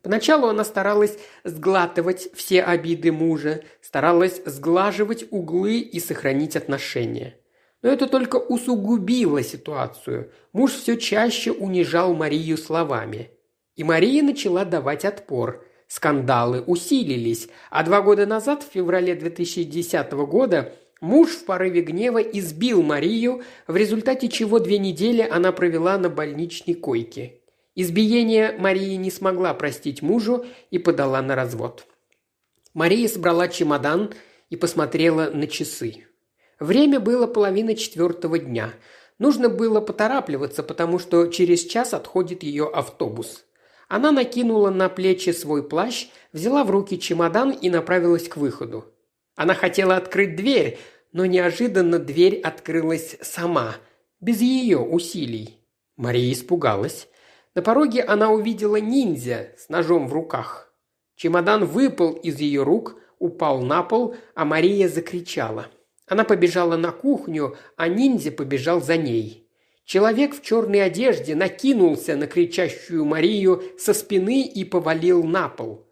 Поначалу 0.03 0.47
она 0.47 0.63
старалась 0.63 1.17
сглатывать 1.43 2.29
все 2.33 2.61
обиды 2.61 3.11
мужа, 3.11 3.63
старалась 3.81 4.41
сглаживать 4.45 5.25
углы 5.31 5.79
и 5.79 5.99
сохранить 5.99 6.55
отношения. 6.55 7.35
Но 7.81 7.89
это 7.89 8.07
только 8.07 8.35
усугубило 8.35 9.41
ситуацию. 9.41 10.31
Муж 10.53 10.73
все 10.73 10.97
чаще 10.97 11.51
унижал 11.51 12.13
Марию 12.13 12.57
словами. 12.57 13.31
И 13.75 13.83
Мария 13.83 14.21
начала 14.21 14.65
давать 14.65 15.05
отпор– 15.05 15.65
Скандалы 15.91 16.61
усилились, 16.61 17.49
а 17.69 17.83
два 17.83 18.01
года 18.01 18.25
назад, 18.25 18.63
в 18.63 18.71
феврале 18.71 19.13
2010 19.13 20.13
года, 20.13 20.73
муж 21.01 21.31
в 21.31 21.43
порыве 21.43 21.81
гнева 21.81 22.19
избил 22.19 22.81
Марию, 22.81 23.41
в 23.67 23.75
результате 23.75 24.29
чего 24.29 24.59
две 24.59 24.77
недели 24.77 25.21
она 25.21 25.51
провела 25.51 25.97
на 25.97 26.07
больничной 26.07 26.75
койке. 26.75 27.41
Избиение 27.75 28.55
Мария 28.57 28.95
не 28.95 29.11
смогла 29.11 29.53
простить 29.53 30.01
мужу 30.01 30.45
и 30.69 30.77
подала 30.79 31.21
на 31.21 31.35
развод. 31.35 31.85
Мария 32.73 33.09
собрала 33.09 33.49
чемодан 33.49 34.13
и 34.49 34.55
посмотрела 34.55 35.29
на 35.29 35.45
часы. 35.45 36.05
Время 36.57 37.01
было 37.01 37.27
половина 37.27 37.75
четвертого 37.75 38.39
дня. 38.39 38.71
Нужно 39.19 39.49
было 39.49 39.81
поторапливаться, 39.81 40.63
потому 40.63 40.99
что 40.99 41.27
через 41.27 41.65
час 41.65 41.93
отходит 41.93 42.43
ее 42.43 42.69
автобус. 42.69 43.43
Она 43.91 44.13
накинула 44.13 44.69
на 44.69 44.87
плечи 44.87 45.31
свой 45.31 45.67
плащ, 45.67 46.07
взяла 46.31 46.63
в 46.63 46.71
руки 46.71 46.97
чемодан 46.97 47.51
и 47.51 47.69
направилась 47.69 48.29
к 48.29 48.37
выходу. 48.37 48.85
Она 49.35 49.53
хотела 49.53 49.97
открыть 49.97 50.37
дверь, 50.37 50.79
но 51.11 51.25
неожиданно 51.25 51.99
дверь 51.99 52.39
открылась 52.39 53.17
сама, 53.19 53.75
без 54.21 54.39
ее 54.39 54.79
усилий. 54.79 55.59
Мария 55.97 56.31
испугалась. 56.31 57.09
На 57.53 57.61
пороге 57.61 58.01
она 58.01 58.31
увидела 58.31 58.77
ниндзя 58.77 59.49
с 59.57 59.67
ножом 59.67 60.07
в 60.07 60.13
руках. 60.13 60.73
Чемодан 61.17 61.65
выпал 61.65 62.13
из 62.13 62.39
ее 62.39 62.63
рук, 62.63 62.95
упал 63.19 63.61
на 63.61 63.83
пол, 63.83 64.15
а 64.35 64.45
Мария 64.45 64.87
закричала. 64.87 65.67
Она 66.07 66.23
побежала 66.23 66.77
на 66.77 66.93
кухню, 66.93 67.57
а 67.75 67.89
ниндзя 67.89 68.31
побежал 68.31 68.79
за 68.81 68.95
ней. 68.95 69.50
Человек 69.85 70.35
в 70.35 70.41
черной 70.41 70.83
одежде 70.83 71.35
накинулся 71.35 72.15
на 72.15 72.27
кричащую 72.27 73.05
Марию 73.05 73.63
со 73.77 73.93
спины 73.93 74.43
и 74.43 74.63
повалил 74.63 75.23
на 75.23 75.49
пол. 75.49 75.87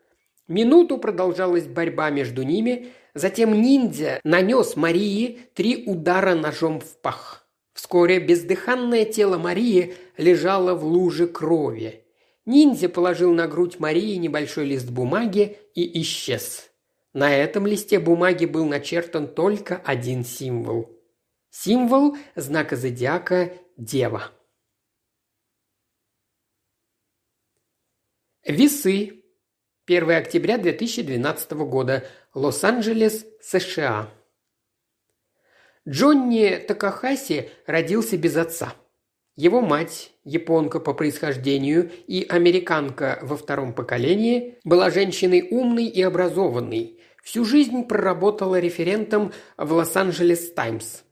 Минуту 0.48 0.98
продолжалась 0.98 1.68
борьба 1.68 2.10
между 2.10 2.44
ними, 2.44 2.88
затем 3.14 3.62
ниндзя 3.62 4.20
нанес 4.24 4.76
Марии 4.76 5.40
три 5.54 5.84
удара 5.86 6.36
ножом 6.36 6.80
в 6.80 6.98
пах. 7.02 7.48
Вскоре 7.74 8.20
бездыханное 8.20 9.06
тело 9.06 9.38
Марии 9.38 9.96
лежало 10.18 10.76
в 10.76 10.84
луже 10.84 11.28
крови. 11.28 12.04
Ниндзя 12.46 12.90
положил 12.90 13.32
на 13.34 13.48
грудь 13.48 13.80
Марии 13.80 14.16
небольшой 14.16 14.66
лист 14.66 14.90
бумаги 14.90 15.58
и 15.76 16.02
исчез. 16.02 16.72
На 17.14 17.36
этом 17.36 17.68
листе 17.68 18.00
бумаги 18.00 18.46
был 18.46 18.66
начертан 18.66 19.28
только 19.28 19.82
один 19.86 20.26
символ. 20.26 20.90
Символ 21.52 22.18
знака 22.36 22.76
зодиака– 22.76 23.54
Дева. 23.80 24.30
Весы. 28.46 29.24
1 29.86 30.12
октября 30.12 30.58
2012 30.58 31.52
года. 31.52 32.06
Лос-Анджелес, 32.34 33.26
США. 33.42 34.12
Джонни 35.88 36.58
Такахаси 36.68 37.52
родился 37.66 38.18
без 38.18 38.36
отца. 38.36 38.76
Его 39.38 39.62
мать, 39.62 40.12
японка 40.26 40.82
по 40.82 40.94
происхождению 40.94 41.90
и 42.06 42.26
американка 42.28 43.20
во 43.22 43.38
втором 43.38 43.74
поколении, 43.74 44.60
была 44.66 44.90
женщиной 44.90 45.48
умной 45.50 45.86
и 45.86 46.02
образованной. 46.02 47.00
Всю 47.24 47.46
жизнь 47.46 47.86
проработала 47.86 48.60
референтом 48.60 49.32
в 49.56 49.72
Лос-Анджелес 49.72 50.52
Таймс. 50.52 51.04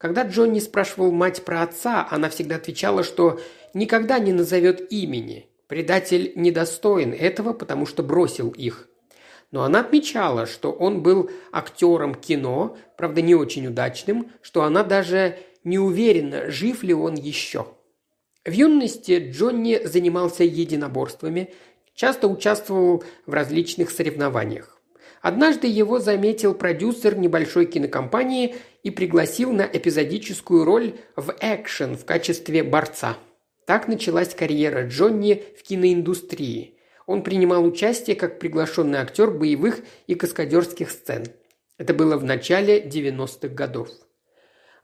Когда 0.00 0.22
Джонни 0.22 0.60
спрашивал 0.60 1.12
мать 1.12 1.44
про 1.44 1.60
отца, 1.60 2.08
она 2.10 2.30
всегда 2.30 2.56
отвечала, 2.56 3.04
что 3.04 3.38
никогда 3.74 4.18
не 4.18 4.32
назовет 4.32 4.90
имени. 4.90 5.46
Предатель 5.66 6.32
недостоин 6.36 7.12
этого, 7.12 7.52
потому 7.52 7.84
что 7.84 8.02
бросил 8.02 8.48
их. 8.48 8.88
Но 9.50 9.62
она 9.62 9.80
отмечала, 9.80 10.46
что 10.46 10.72
он 10.72 11.02
был 11.02 11.30
актером 11.52 12.14
кино, 12.14 12.78
правда 12.96 13.20
не 13.20 13.34
очень 13.34 13.66
удачным, 13.66 14.32
что 14.40 14.62
она 14.62 14.84
даже 14.84 15.38
не 15.64 15.78
уверена, 15.78 16.50
жив 16.50 16.82
ли 16.82 16.94
он 16.94 17.16
еще. 17.16 17.66
В 18.46 18.52
юности 18.52 19.30
Джонни 19.30 19.80
занимался 19.84 20.44
единоборствами, 20.44 21.52
часто 21.94 22.26
участвовал 22.26 23.04
в 23.26 23.34
различных 23.34 23.90
соревнованиях. 23.90 24.79
Однажды 25.20 25.66
его 25.66 25.98
заметил 25.98 26.54
продюсер 26.54 27.16
небольшой 27.16 27.66
кинокомпании 27.66 28.56
и 28.82 28.90
пригласил 28.90 29.52
на 29.52 29.62
эпизодическую 29.62 30.64
роль 30.64 30.94
в 31.14 31.34
экшен 31.40 31.96
в 31.96 32.06
качестве 32.06 32.62
борца. 32.62 33.18
Так 33.66 33.86
началась 33.86 34.34
карьера 34.34 34.86
Джонни 34.88 35.44
в 35.58 35.62
киноиндустрии. 35.62 36.78
Он 37.06 37.22
принимал 37.22 37.64
участие 37.64 38.16
как 38.16 38.38
приглашенный 38.38 39.00
актер 39.00 39.30
боевых 39.30 39.80
и 40.06 40.14
каскадерских 40.14 40.90
сцен. 40.90 41.26
Это 41.76 41.92
было 41.92 42.16
в 42.16 42.24
начале 42.24 42.80
90-х 42.80 43.48
годов. 43.48 43.88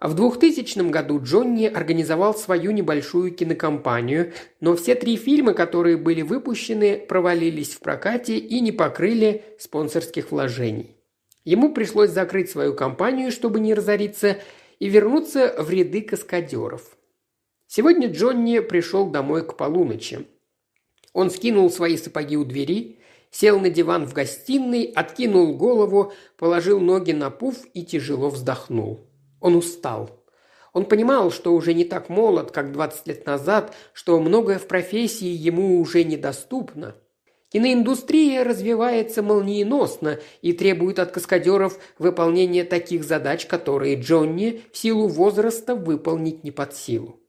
В 0.00 0.12
2000 0.12 0.90
году 0.90 1.20
Джонни 1.22 1.66
организовал 1.66 2.34
свою 2.34 2.70
небольшую 2.70 3.32
кинокомпанию, 3.32 4.32
но 4.60 4.76
все 4.76 4.94
три 4.94 5.16
фильма, 5.16 5.54
которые 5.54 5.96
были 5.96 6.20
выпущены, 6.20 6.98
провалились 6.98 7.74
в 7.74 7.80
прокате 7.80 8.36
и 8.36 8.60
не 8.60 8.72
покрыли 8.72 9.44
спонсорских 9.58 10.30
вложений. 10.30 10.96
Ему 11.44 11.72
пришлось 11.72 12.10
закрыть 12.10 12.50
свою 12.50 12.74
компанию, 12.74 13.30
чтобы 13.30 13.60
не 13.60 13.72
разориться, 13.72 14.38
и 14.78 14.90
вернуться 14.90 15.54
в 15.58 15.70
ряды 15.70 16.02
каскадеров. 16.02 16.98
Сегодня 17.66 18.12
Джонни 18.12 18.58
пришел 18.58 19.08
домой 19.08 19.46
к 19.46 19.56
полуночи. 19.56 20.26
Он 21.14 21.30
скинул 21.30 21.70
свои 21.70 21.96
сапоги 21.96 22.36
у 22.36 22.44
двери, 22.44 22.98
сел 23.30 23.58
на 23.58 23.70
диван 23.70 24.06
в 24.06 24.12
гостиной, 24.12 24.84
откинул 24.84 25.56
голову, 25.56 26.12
положил 26.36 26.78
ноги 26.78 27.12
на 27.12 27.30
пуф 27.30 27.64
и 27.72 27.86
тяжело 27.86 28.28
вздохнул. 28.28 29.06
Он 29.40 29.56
устал. 29.56 30.10
Он 30.72 30.84
понимал, 30.84 31.30
что 31.30 31.54
уже 31.54 31.72
не 31.72 31.84
так 31.84 32.08
молод, 32.08 32.50
как 32.50 32.72
20 32.72 33.06
лет 33.06 33.26
назад, 33.26 33.74
что 33.92 34.20
многое 34.20 34.58
в 34.58 34.66
профессии 34.66 35.28
ему 35.28 35.80
уже 35.80 36.04
недоступно. 36.04 36.96
Киноиндустрия 37.48 38.44
развивается 38.44 39.22
молниеносно 39.22 40.18
и 40.42 40.52
требует 40.52 40.98
от 40.98 41.12
каскадеров 41.12 41.78
выполнения 41.98 42.64
таких 42.64 43.04
задач, 43.04 43.46
которые 43.46 43.98
Джонни 43.98 44.62
в 44.72 44.76
силу 44.76 45.08
возраста 45.08 45.74
выполнить 45.74 46.44
не 46.44 46.50
под 46.50 46.74
силу. 46.74 47.20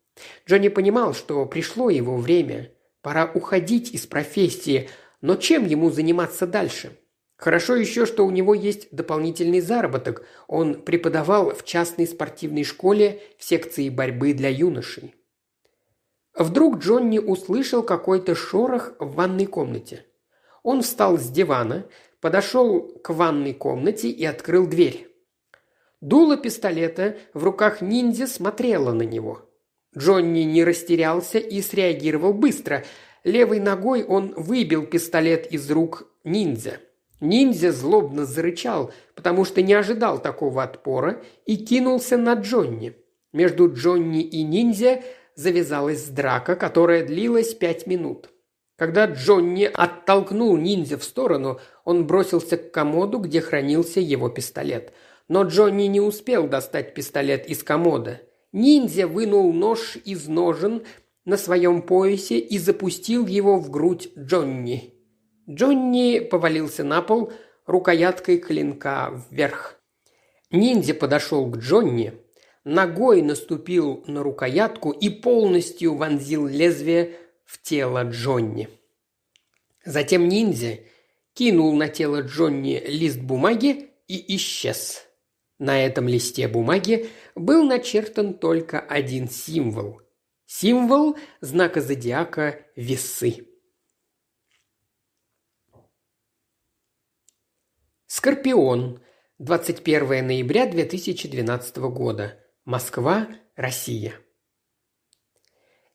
Джонни 0.45 0.67
понимал, 0.67 1.13
что 1.13 1.45
пришло 1.45 1.89
его 1.89 2.17
время. 2.17 2.71
Пора 3.01 3.31
уходить 3.33 3.93
из 3.93 4.07
профессии, 4.07 4.89
но 5.21 5.35
чем 5.35 5.65
ему 5.65 5.89
заниматься 5.89 6.47
дальше– 6.47 6.97
Хорошо 7.37 7.75
еще, 7.75 8.07
что 8.07 8.25
у 8.25 8.31
него 8.31 8.55
есть 8.55 8.87
дополнительный 8.91 9.61
заработок. 9.61 10.25
Он 10.47 10.81
преподавал 10.81 11.53
в 11.53 11.63
частной 11.63 12.07
спортивной 12.07 12.63
школе 12.63 13.21
в 13.37 13.43
секции 13.43 13.89
борьбы 13.89 14.33
для 14.33 14.49
юношей. 14.49 15.13
Вдруг 16.33 16.79
Джонни 16.79 17.19
услышал 17.19 17.83
какой-то 17.83 18.33
шорох 18.33 18.93
в 18.99 19.13
ванной 19.13 19.45
комнате. 19.45 20.05
Он 20.63 20.81
встал 20.81 21.17
с 21.17 21.29
дивана, 21.29 21.85
подошел 22.21 22.81
к 23.03 23.11
ванной 23.11 23.53
комнате 23.53 24.09
и 24.09 24.25
открыл 24.25 24.65
дверь. 24.65 25.07
Дуло 26.01 26.37
пистолета 26.37 27.17
в 27.33 27.43
руках 27.43 27.81
ниндзя 27.81 28.27
смотрело 28.27 28.93
на 28.93 29.03
него. 29.03 29.47
Джонни 29.95 30.41
не 30.41 30.63
растерялся 30.63 31.37
и 31.37 31.61
среагировал 31.61 32.33
быстро. 32.33 32.83
Левой 33.23 33.59
ногой 33.59 34.03
он 34.03 34.33
выбил 34.35 34.85
пистолет 34.85 35.51
из 35.51 35.69
рук 35.69 36.07
ниндзя– 36.23 36.79
Ниндзя 37.19 37.71
злобно 37.71 38.25
зарычал, 38.25 38.91
потому 39.15 39.43
что 39.43 39.61
не 39.61 39.73
ожидал 39.73 40.21
такого 40.21 40.63
отпора 40.63 41.23
и 41.45 41.57
кинулся 41.57 42.17
на 42.17 42.33
Джонни. 42.33 42.95
Между 43.33 43.73
Джонни 43.73 44.21
и 44.21 44.43
ниндзя 44.43 45.01
завязалась 45.35 46.07
драка, 46.07 46.55
которая 46.55 47.05
длилась 47.05 47.53
пять 47.53 47.87
минут. 47.87 48.29
Когда 48.77 49.05
Джонни 49.05 49.63
оттолкнул 49.63 50.55
ниндзя 50.57 50.97
в 50.97 51.03
сторону, 51.03 51.59
он 51.83 52.05
бросился 52.05 52.57
к 52.57 52.71
комоду, 52.71 53.17
где 53.17 53.41
хранился 53.41 53.99
его 53.99 54.29
пистолет. 54.29 54.93
Но 55.27 55.43
Джонни 55.43 55.85
не 55.85 55.99
успел 55.99 56.47
достать 56.47 56.93
пистолет 56.93 57.47
из 57.47 57.63
комода. 57.63 58.21
Ниндзя 58.51 59.07
вынул 59.07 59.51
нож 59.51 59.97
из 60.05 60.27
ножен 60.27 60.83
на 61.25 61.37
своем 61.37 61.81
поясе 61.81 62.37
и 62.37 62.59
запустил 62.59 63.25
его 63.25 63.57
в 63.59 63.71
грудь 63.71 64.09
Джонни. 64.17 64.96
Джонни 65.49 66.19
повалился 66.19 66.83
на 66.83 67.01
пол 67.01 67.31
рукояткой 67.65 68.37
клинка 68.37 69.23
вверх. 69.29 69.79
Ниндзя 70.51 70.93
подошел 70.93 71.49
к 71.49 71.57
Джонни, 71.57 72.13
ногой 72.63 73.21
наступил 73.21 74.03
на 74.07 74.23
рукоятку 74.23 74.91
и 74.91 75.09
полностью 75.09 75.95
вонзил 75.95 76.47
лезвие 76.47 77.15
в 77.45 77.61
тело 77.61 78.03
Джонни. 78.03 78.69
Затем 79.85 80.27
ниндзя 80.27 80.79
кинул 81.33 81.73
на 81.75 81.87
тело 81.87 82.21
Джонни 82.21 82.81
лист 82.85 83.19
бумаги 83.19 83.91
и 84.07 84.35
исчез. 84.35 85.03
На 85.59 85.83
этом 85.85 86.07
листе 86.07 86.47
бумаги 86.47 87.09
был 87.35 87.63
начертан 87.63 88.33
только 88.33 88.79
один 88.79 89.29
символ. 89.29 90.01
Символ 90.45 91.17
знака 91.41 91.81
зодиака 91.81 92.59
«Весы». 92.75 93.46
Скорпион. 98.09 99.01
21 99.39 100.25
ноября 100.25 100.65
2012 100.65 101.77
года. 101.91 102.39
Москва, 102.63 103.27
Россия. 103.57 104.13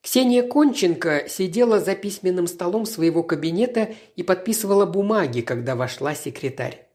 Ксения 0.03 0.42
Конченко 0.46 1.27
сидела 1.31 1.81
за 1.81 1.94
письменным 1.94 2.48
столом 2.48 2.85
своего 2.85 3.22
кабинета 3.22 3.94
и 4.14 4.22
подписывала 4.22 4.85
бумаги, 4.85 5.40
когда 5.40 5.75
вошла 5.75 6.14
секретарь. 6.14 6.87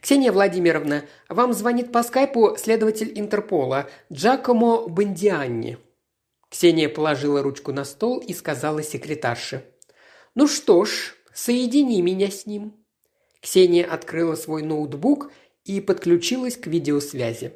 «Ксения 0.00 0.32
Владимировна, 0.32 1.04
вам 1.28 1.52
звонит 1.52 1.92
по 1.92 2.02
скайпу 2.02 2.56
следователь 2.56 3.12
Интерпола 3.14 3.90
Джакомо 4.10 4.88
Бондианни». 4.88 5.76
Ксения 6.48 6.88
положила 6.88 7.42
ручку 7.42 7.70
на 7.72 7.84
стол 7.84 8.18
и 8.18 8.32
сказала 8.32 8.82
секретарше. 8.82 9.62
«Ну 10.34 10.48
что 10.48 10.86
ж, 10.86 11.16
соедини 11.34 12.00
меня 12.00 12.30
с 12.30 12.46
ним». 12.46 12.83
Ксения 13.44 13.84
открыла 13.84 14.36
свой 14.36 14.62
ноутбук 14.62 15.30
и 15.66 15.82
подключилась 15.82 16.56
к 16.56 16.66
видеосвязи. 16.66 17.52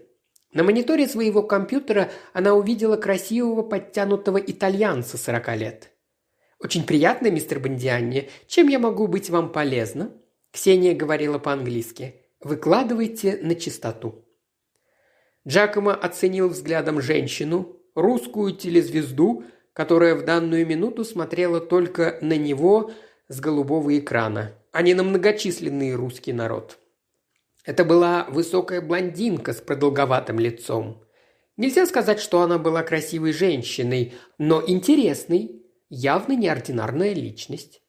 На 0.52 0.62
мониторе 0.62 1.08
своего 1.08 1.42
компьютера 1.42 2.10
она 2.34 2.52
увидела 2.52 2.98
красивого 2.98 3.62
подтянутого 3.62 4.36
итальянца 4.36 5.16
40 5.16 5.56
лет. 5.56 5.90
«Очень 6.60 6.84
приятно, 6.84 7.30
мистер 7.30 7.58
Бондианни. 7.58 8.28
Чем 8.46 8.68
я 8.68 8.78
могу 8.78 9.06
быть 9.06 9.30
вам 9.30 9.50
полезна?» 9.50 10.12
Ксения 10.52 10.94
говорила 10.94 11.38
по-английски. 11.38 12.16
«Выкладывайте 12.40 13.38
на 13.40 13.54
чистоту». 13.54 14.26
Джакомо 15.46 15.94
оценил 15.94 16.50
взглядом 16.50 17.00
женщину, 17.00 17.78
русскую 17.94 18.54
телезвезду, 18.54 19.42
которая 19.72 20.16
в 20.16 20.26
данную 20.26 20.66
минуту 20.66 21.06
смотрела 21.06 21.60
только 21.60 22.18
на 22.20 22.36
него 22.36 22.90
с 23.28 23.40
голубого 23.40 23.96
экрана 23.98 24.57
а 24.72 24.82
не 24.82 24.94
на 24.94 25.02
многочисленный 25.02 25.94
русский 25.94 26.32
народ. 26.32 26.78
Это 27.64 27.84
была 27.84 28.26
высокая 28.30 28.80
блондинка 28.80 29.52
с 29.52 29.60
продолговатым 29.60 30.38
лицом. 30.38 31.04
Нельзя 31.56 31.86
сказать, 31.86 32.20
что 32.20 32.40
она 32.40 32.58
была 32.58 32.82
красивой 32.82 33.32
женщиной, 33.32 34.14
но 34.38 34.62
интересной. 34.66 35.62
явно 35.90 36.32
неординарная 36.34 37.14
личность. 37.14 37.82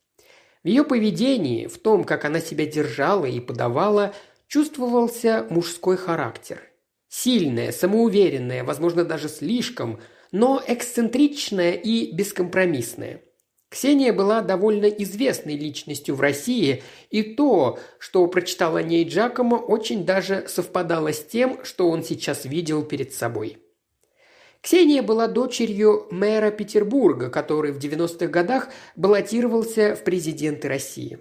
В 0.64 0.68
ее 0.68 0.84
поведении, 0.84 1.68
в 1.68 1.78
том, 1.78 2.04
как 2.04 2.26
она 2.26 2.40
себя 2.40 2.66
держала 2.66 3.26
и 3.26 3.40
подавала, 3.40 4.14
чувствовался 4.48 5.46
мужской 5.50 5.98
характер. 5.98 6.62
Сильная, 7.08 7.72
самоуверенная, 7.72 8.64
возможно, 8.64 9.04
даже 9.06 9.30
слишком, 9.30 10.00
но 10.32 10.62
эксцентричная 10.66 11.74
и 11.74 12.12
бескомпромиссная. 12.12 13.22
Ксения 13.70 14.12
была 14.12 14.42
довольно 14.42 14.86
известной 14.86 15.56
личностью 15.56 16.16
в 16.16 16.22
России, 16.22 16.82
и 17.12 17.22
то, 17.22 17.78
что 18.00 18.26
прочитал 18.26 18.76
о 18.76 18.84
ней 18.84 19.08
Джакомо, 19.08 19.56
очень 19.56 20.06
даже 20.06 20.46
совпадало 20.48 21.14
с 21.14 21.24
тем, 21.24 21.64
что 21.64 21.88
он 21.90 22.04
сейчас 22.04 22.46
видел 22.46 22.84
перед 22.84 23.14
собой. 23.14 23.58
Ксения 24.62 25.04
была 25.04 25.28
дочерью 25.28 26.08
мэра 26.10 26.50
Петербурга, 26.50 27.30
который 27.30 27.72
в 27.72 27.78
90-х 27.78 28.28
годах 28.28 28.70
баллотировался 28.96 29.96
в 29.96 30.04
президенты 30.04 30.68
России. 30.68 31.20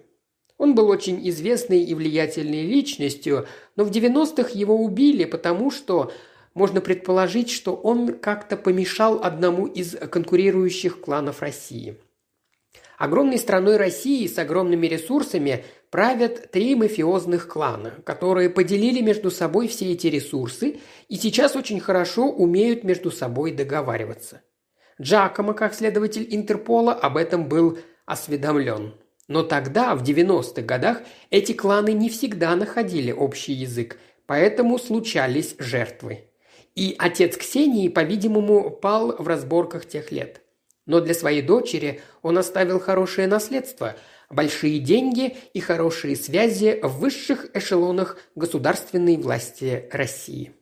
Он 0.57 0.74
был 0.74 0.88
очень 0.88 1.28
известной 1.28 1.84
и 1.84 1.94
влиятельной 1.94 2.62
личностью, 2.62 3.46
но 3.76 3.84
в 3.84 3.90
90-х 3.90 4.51
его 4.55 4.74
убили, 4.74 5.24
потому 5.24 5.70
что 5.70 6.11
можно 6.55 6.80
предположить, 6.80 7.51
что 7.51 7.74
он 7.76 8.14
как-то 8.14 8.57
помешал 8.57 9.22
одному 9.22 9.66
из 9.66 9.94
конкурирующих 9.94 11.01
кланов 11.01 11.42
России. 11.42 11.96
Огромной 12.99 13.38
страной 13.38 13.76
России 13.76 14.26
с 14.26 14.38
огромными 14.38 14.88
ресурсами 14.88 15.64
правят 15.90 16.51
три 16.51 16.74
мафиозных 16.74 17.46
клана, 17.46 17.94
которые 18.05 18.51
поделили 18.51 19.01
между 19.01 19.30
собой 19.30 19.68
все 19.68 19.92
эти 19.92 20.09
ресурсы 20.09 20.80
и 21.09 21.14
сейчас 21.14 21.55
очень 21.55 21.78
хорошо 21.78 22.28
умеют 22.28 22.82
между 22.82 23.12
собой 23.12 23.53
договариваться. 23.53 24.42
Джакомо, 25.01 25.55
как 25.55 25.74
следователь 25.74 26.26
Интерпола, 26.28 26.92
об 26.92 27.16
этом 27.16 27.49
был 27.49 27.78
осведомлен. 28.05 28.94
Но 29.28 29.44
тогда, 29.44 29.94
в 29.94 30.03
90-х 30.03 30.62
годах, 30.62 31.03
эти 31.30 31.53
кланы 31.53 31.92
не 31.92 32.09
всегда 32.09 32.57
находили 32.57 33.12
общий 33.12 33.53
язык, 33.53 33.96
поэтому 34.26 34.76
случались 34.76 35.55
жертвы. 35.59 36.24
И 36.74 36.96
отец 36.99 37.36
Ксении, 37.36 37.88
по-видимому, 37.88 38.70
пал 38.70 39.14
в 39.16 39.28
разборках 39.28 39.86
тех 39.86 40.11
лет. 40.11 40.42
Но 40.89 41.01
для 41.01 41.14
своей 41.14 41.43
дочери 41.43 42.01
он 42.22 42.39
оставил 42.39 42.80
хорошее 42.80 43.28
наследство– 43.28 43.95
большие 44.30 44.78
деньги 44.78 45.36
и 45.53 45.61
хорошие 45.61 46.16
связи 46.16 46.80
в 46.82 46.99
высших 46.99 47.55
эшелонах 47.55 48.18
государственной 48.34 49.16
власти 49.16 49.89
России. 49.93 50.53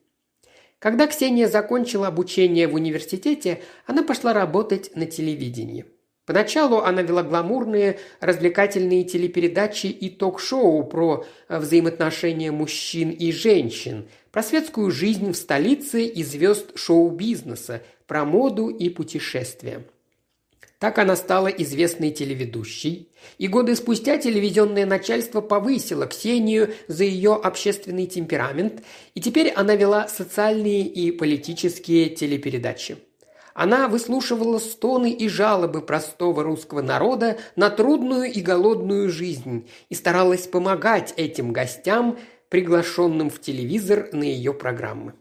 Когда 0.80 1.06
Ксения 1.06 1.48
закончила 1.48 2.08
обучение 2.08 2.68
в 2.68 2.74
университете, 2.74 3.62
она 3.86 4.02
пошла 4.02 4.32
работать 4.32 4.94
на 4.94 5.06
телевидении– 5.06 5.86
Поначалу 6.26 6.78
она 6.78 7.02
вела 7.02 7.22
гламурные, 7.22 8.00
развлекательные 8.20 9.04
телепередачи 9.04 9.86
и 9.86 10.10
ток-шоу 10.10 10.82
про 10.82 11.24
э, 11.48 11.58
взаимоотношения 11.58 12.50
мужчин 12.50 13.10
и 13.10 13.30
женщин, 13.30 14.08
про 14.32 14.42
светскую 14.42 14.90
жизнь 14.90 15.30
в 15.30 15.36
столице 15.36 16.04
и 16.04 16.24
звезд 16.24 16.76
шоу-бизнеса, 16.76 17.84
про 18.08 18.24
моду 18.24 18.68
и 18.70 18.88
путешествия. 18.88 19.84
Так 20.78 20.98
она 20.98 21.16
стала 21.16 21.48
известной 21.48 22.10
телеведущей, 22.10 23.08
и 23.38 23.48
годы 23.48 23.76
спустя 23.76 24.18
телевизионное 24.18 24.84
начальство 24.84 25.40
повысило 25.40 26.06
Ксению 26.06 26.74
за 26.86 27.04
ее 27.04 27.34
общественный 27.34 28.06
темперамент, 28.06 28.82
и 29.14 29.20
теперь 29.22 29.50
она 29.50 29.74
вела 29.74 30.06
социальные 30.06 30.82
и 30.82 31.10
политические 31.12 32.10
телепередачи. 32.10 32.98
Она 33.54 33.88
выслушивала 33.88 34.58
стоны 34.58 35.12
и 35.12 35.30
жалобы 35.30 35.80
простого 35.80 36.42
русского 36.42 36.82
народа 36.82 37.38
на 37.56 37.70
трудную 37.70 38.30
и 38.30 38.42
голодную 38.42 39.08
жизнь 39.08 39.70
и 39.88 39.94
старалась 39.94 40.46
помогать 40.46 41.14
этим 41.16 41.54
гостям, 41.54 42.18
приглашенным 42.50 43.30
в 43.30 43.40
телевизор 43.40 44.10
на 44.12 44.24
ее 44.24 44.52
программы. 44.52 45.14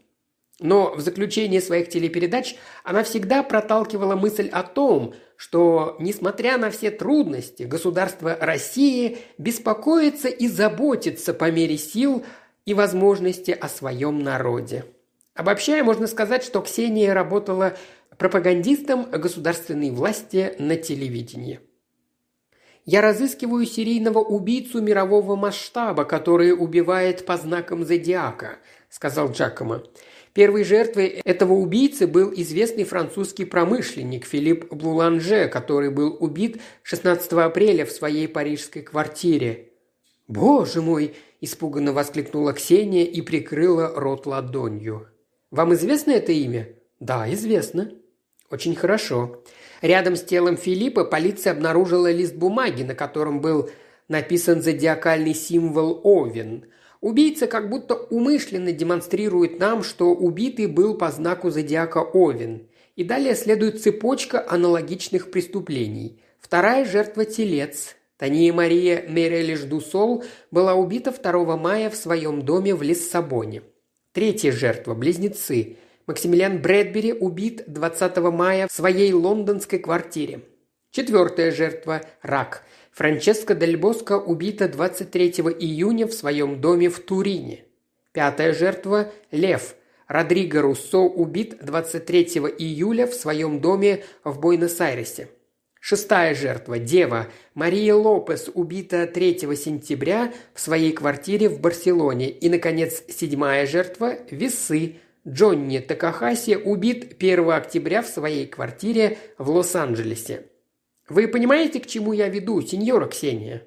Но 0.58 0.94
в 0.94 1.00
заключение 1.00 1.60
своих 1.60 1.90
телепередач 1.90 2.56
она 2.82 3.02
всегда 3.02 3.42
проталкивала 3.42 4.16
мысль 4.16 4.48
о 4.48 4.62
том, 4.62 5.14
что, 5.36 5.96
несмотря 6.00 6.56
на 6.56 6.70
все 6.70 6.90
трудности, 6.90 7.64
государство 7.64 8.36
России 8.40 9.18
беспокоится 9.36 10.28
и 10.28 10.48
заботится 10.48 11.34
по 11.34 11.50
мере 11.50 11.76
сил 11.76 12.24
и 12.64 12.72
возможности 12.72 13.50
о 13.50 13.68
своем 13.68 14.20
народе. 14.22 14.86
Обобщая, 15.34 15.84
можно 15.84 16.06
сказать, 16.06 16.42
что 16.42 16.62
Ксения 16.62 17.12
работала 17.12 17.76
пропагандистом 18.16 19.10
государственной 19.10 19.90
власти 19.90 20.54
на 20.58 20.76
телевидении. 20.76 21.60
Я 22.86 23.02
разыскиваю 23.02 23.66
серийного 23.66 24.20
убийцу 24.20 24.80
мирового 24.80 25.36
масштаба, 25.36 26.04
который 26.04 26.52
убивает 26.52 27.26
по 27.26 27.36
знакам 27.36 27.84
зодиака»,– 27.84 28.58
сказал 28.88 29.32
Джакомо. 29.32 29.82
Первой 30.36 30.64
жертвой 30.64 31.22
этого 31.24 31.54
убийцы 31.54 32.06
был 32.06 32.30
известный 32.30 32.84
французский 32.84 33.46
промышленник 33.46 34.26
Филипп 34.26 34.70
Блуланже, 34.70 35.48
который 35.48 35.88
был 35.88 36.14
убит 36.20 36.60
16 36.82 37.32
апреля 37.32 37.86
в 37.86 37.90
своей 37.90 38.28
парижской 38.28 38.82
квартире. 38.82 39.70
«Боже 40.28 40.82
мой!»– 40.82 41.14
испуганно 41.40 41.94
воскликнула 41.94 42.52
Ксения 42.52 43.04
и 43.04 43.22
прикрыла 43.22 43.94
рот 43.96 44.26
ладонью. 44.26 45.08
«Вам 45.50 45.72
известно 45.72 46.10
это 46.10 46.32
имя?» 46.32 46.68
«Да, 47.00 47.32
известно». 47.32 47.92
Очень 48.50 48.76
хорошо. 48.76 49.42
Рядом 49.80 50.16
с 50.16 50.22
телом 50.22 50.58
Филиппа 50.58 51.04
полиция 51.04 51.52
обнаружила 51.54 52.12
лист 52.12 52.34
бумаги, 52.34 52.82
на 52.82 52.94
котором 52.94 53.40
был 53.40 53.70
написан 54.08 54.60
зодиакальный 54.60 55.34
символ 55.34 55.98
Овен. 56.04 56.66
Убийца 57.06 57.46
как 57.46 57.70
будто 57.70 57.94
умышленно 57.94 58.72
демонстрирует 58.72 59.60
нам, 59.60 59.84
что 59.84 60.12
убитый 60.12 60.66
был 60.66 60.98
по 60.98 61.08
знаку 61.12 61.50
зодиака 61.50 61.98
Овен. 61.98 62.66
И 62.96 63.04
далее 63.04 63.36
следует 63.36 63.80
цепочка 63.80 64.44
аналогичных 64.48 65.30
преступлений. 65.30 66.18
Вторая 66.40 66.84
жертва– 66.84 67.24
телец. 67.26 67.94
Тания 68.18 68.52
Мария 68.52 69.04
Мерелиш 69.08 69.60
Дусол 69.60 70.24
была 70.50 70.74
убита 70.74 71.12
2 71.12 71.56
мая 71.56 71.90
в 71.90 71.94
своем 71.94 72.42
доме 72.42 72.74
в 72.74 72.82
Лиссабоне. 72.82 73.62
Третья 74.10 74.50
жертва– 74.50 74.94
близнецы. 74.96 75.76
Максимилиан 76.08 76.60
Брэдбери 76.60 77.12
убит 77.12 77.62
20 77.68 78.16
мая 78.32 78.66
в 78.66 78.72
своей 78.72 79.12
лондонской 79.12 79.78
квартире. 79.78 80.40
Четвертая 80.90 81.52
жертва– 81.52 82.00
рак. 82.22 82.64
Франческа 82.96 83.54
Дель 83.54 83.76
Боско 83.76 84.18
убита 84.18 84.68
23 84.68 85.28
июня 85.60 86.06
в 86.06 86.14
своем 86.14 86.62
доме 86.62 86.88
в 86.88 86.98
Турине. 87.00 87.66
Пятая 88.12 88.54
жертва– 88.54 89.12
лев. 89.30 89.74
Родриго 90.08 90.62
Руссо 90.62 91.00
убит 91.00 91.58
23 91.60 92.22
июля 92.58 93.06
в 93.06 93.12
своем 93.12 93.60
доме 93.60 94.02
в 94.24 94.40
Буэнос-Айресе. 94.40 95.28
Шестая 95.78 96.34
жертва– 96.34 96.78
дева. 96.78 97.26
Мария 97.52 97.94
Лопес 97.94 98.48
убита 98.54 99.06
3 99.06 99.40
сентября 99.56 100.32
в 100.54 100.60
своей 100.60 100.92
квартире 100.92 101.50
в 101.50 101.60
Барселоне. 101.60 102.30
И, 102.30 102.48
наконец, 102.48 103.02
седьмая 103.08 103.66
жертва– 103.66 104.14
весы. 104.30 104.94
Джонни 105.28 105.80
Такахаси 105.80 106.56
убит 106.56 107.16
1 107.18 107.50
октября 107.50 108.00
в 108.00 108.06
своей 108.06 108.46
квартире 108.46 109.18
в 109.36 109.50
Лос-Анджелесе. 109.50 110.46
Вы 111.08 111.28
понимаете, 111.28 111.80
к 111.80 111.86
чему 111.86 112.12
я 112.12 112.28
веду, 112.28 112.60
сеньора 112.60 113.06
Ксения? 113.06 113.62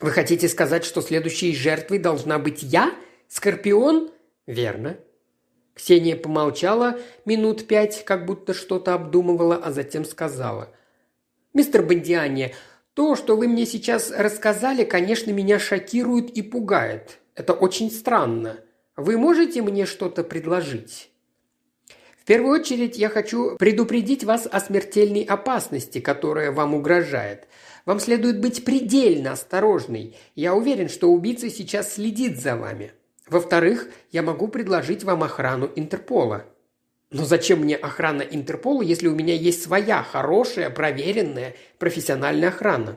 Вы 0.00 0.10
хотите 0.10 0.48
сказать, 0.48 0.84
что 0.84 1.00
следующей 1.00 1.54
жертвой 1.54 1.98
должна 1.98 2.38
быть 2.38 2.62
я? 2.62 2.94
Скорпион? 3.28 4.10
Верно. 4.46 4.98
Ксения 5.74 6.16
помолчала 6.16 6.98
минут 7.24 7.66
пять, 7.66 8.04
как 8.04 8.26
будто 8.26 8.52
что-то 8.52 8.92
обдумывала, 8.92 9.56
а 9.56 9.72
затем 9.72 10.04
сказала. 10.04 10.74
«Мистер 11.54 11.82
Бандиани, 11.82 12.54
то, 12.94 13.16
что 13.16 13.36
вы 13.36 13.48
мне 13.48 13.64
сейчас 13.64 14.10
рассказали, 14.10 14.84
конечно, 14.84 15.30
меня 15.30 15.58
шокирует 15.58 16.30
и 16.30 16.42
пугает. 16.42 17.18
Это 17.34 17.54
очень 17.54 17.90
странно. 17.90 18.58
Вы 18.96 19.16
можете 19.16 19.62
мне 19.62 19.86
что-то 19.86 20.22
предложить?» 20.22 21.09
Первую 22.30 22.60
очередь 22.60 22.96
я 22.96 23.08
хочу 23.08 23.56
предупредить 23.56 24.22
вас 24.22 24.46
о 24.48 24.60
смертельной 24.60 25.24
опасности, 25.24 25.98
которая 25.98 26.52
вам 26.52 26.74
угрожает. 26.74 27.48
Вам 27.86 27.98
следует 27.98 28.40
быть 28.40 28.64
предельно 28.64 29.32
осторожной. 29.32 30.14
Я 30.36 30.54
уверен, 30.54 30.88
что 30.88 31.10
убийца 31.10 31.50
сейчас 31.50 31.94
следит 31.94 32.40
за 32.40 32.54
вами. 32.54 32.92
Во-вторых, 33.28 33.88
я 34.12 34.22
могу 34.22 34.46
предложить 34.46 35.02
вам 35.02 35.24
охрану 35.24 35.72
Интерпола. 35.74 36.46
Но 37.10 37.24
зачем 37.24 37.62
мне 37.62 37.74
охрана 37.74 38.22
Интерпола, 38.22 38.82
если 38.82 39.08
у 39.08 39.16
меня 39.16 39.34
есть 39.34 39.64
своя 39.64 40.04
хорошая, 40.04 40.70
проверенная, 40.70 41.56
профессиональная 41.78 42.50
охрана? 42.50 42.96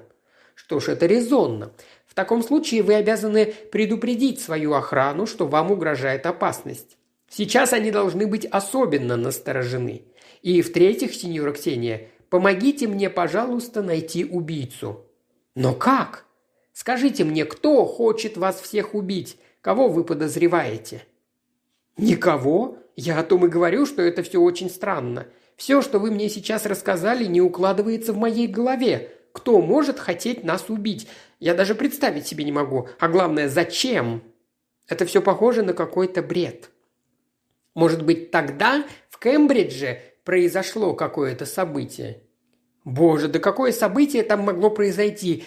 Что 0.54 0.80
ж, 0.80 0.90
это 0.90 1.08
резонно. 1.08 1.74
В 2.06 2.14
таком 2.14 2.44
случае 2.44 2.84
вы 2.84 2.94
обязаны 2.94 3.48
предупредить 3.48 4.42
свою 4.42 4.74
охрану, 4.74 5.26
что 5.26 5.48
вам 5.48 5.72
угрожает 5.72 6.28
опасность. 6.28 6.98
Сейчас 7.34 7.74
они 7.74 7.92
должны 7.92 8.28
быть 8.28 8.46
особенно 8.46 9.18
насторожены. 9.18 10.04
И 10.42 10.62
в-третьих, 10.62 11.14
сеньора 11.14 11.54
Ксения, 11.54 12.10
Помогите 12.34 12.88
мне, 12.88 13.12
пожалуйста, 13.12 13.84
найти 13.84 14.26
убийцу». 14.26 15.06
«Но 15.54 15.76
как? 15.76 16.26
Скажите 16.72 17.24
мне, 17.24 17.46
кто 17.46 17.86
хочет 17.86 18.38
вас 18.38 18.60
всех 18.60 18.96
убить? 18.96 19.38
Кого 19.62 19.88
вы 19.88 20.04
подозреваете?» 20.04 21.04
«Никого. 21.96 22.80
Я 22.96 23.20
о 23.20 23.24
том 23.24 23.46
и 23.46 23.50
говорю, 23.50 23.86
что 23.86 24.02
это 24.02 24.24
все 24.24 24.40
очень 24.42 24.72
странно. 24.72 25.28
Все, 25.58 25.84
что 25.84 26.00
вы 26.00 26.10
мне 26.10 26.28
сейчас 26.28 26.66
рассказали, 26.66 27.26
не 27.26 27.40
укладывается 27.40 28.14
в 28.14 28.18
моей 28.18 28.48
голове. 28.48 29.12
Кто 29.32 29.62
может 29.62 30.00
хотеть 30.00 30.44
нас 30.44 30.66
убить? 30.70 31.08
Я 31.40 31.54
даже 31.54 31.76
представить 31.76 32.26
себе 32.26 32.46
не 32.46 32.52
могу. 32.52 32.90
А 32.98 33.10
главное, 33.10 33.48
зачем? 33.48 34.24
Это 34.88 35.06
все 35.06 35.22
похоже 35.22 35.62
на 35.62 35.74
какой-то 35.74 36.24
бред. 36.24 36.72
Может 37.74 38.04
быть, 38.04 38.32
тогда 38.32 38.86
в 39.10 39.20
Кембридже 39.20 40.00
произошло 40.24 40.94
какое-то 40.94 41.46
событие? 41.46 42.24
Боже, 42.86 43.28
да 43.28 43.40
какое 43.40 43.72
событие 43.72 44.24
там 44.24 44.42
могло 44.42 44.70
произойти? 44.70 45.44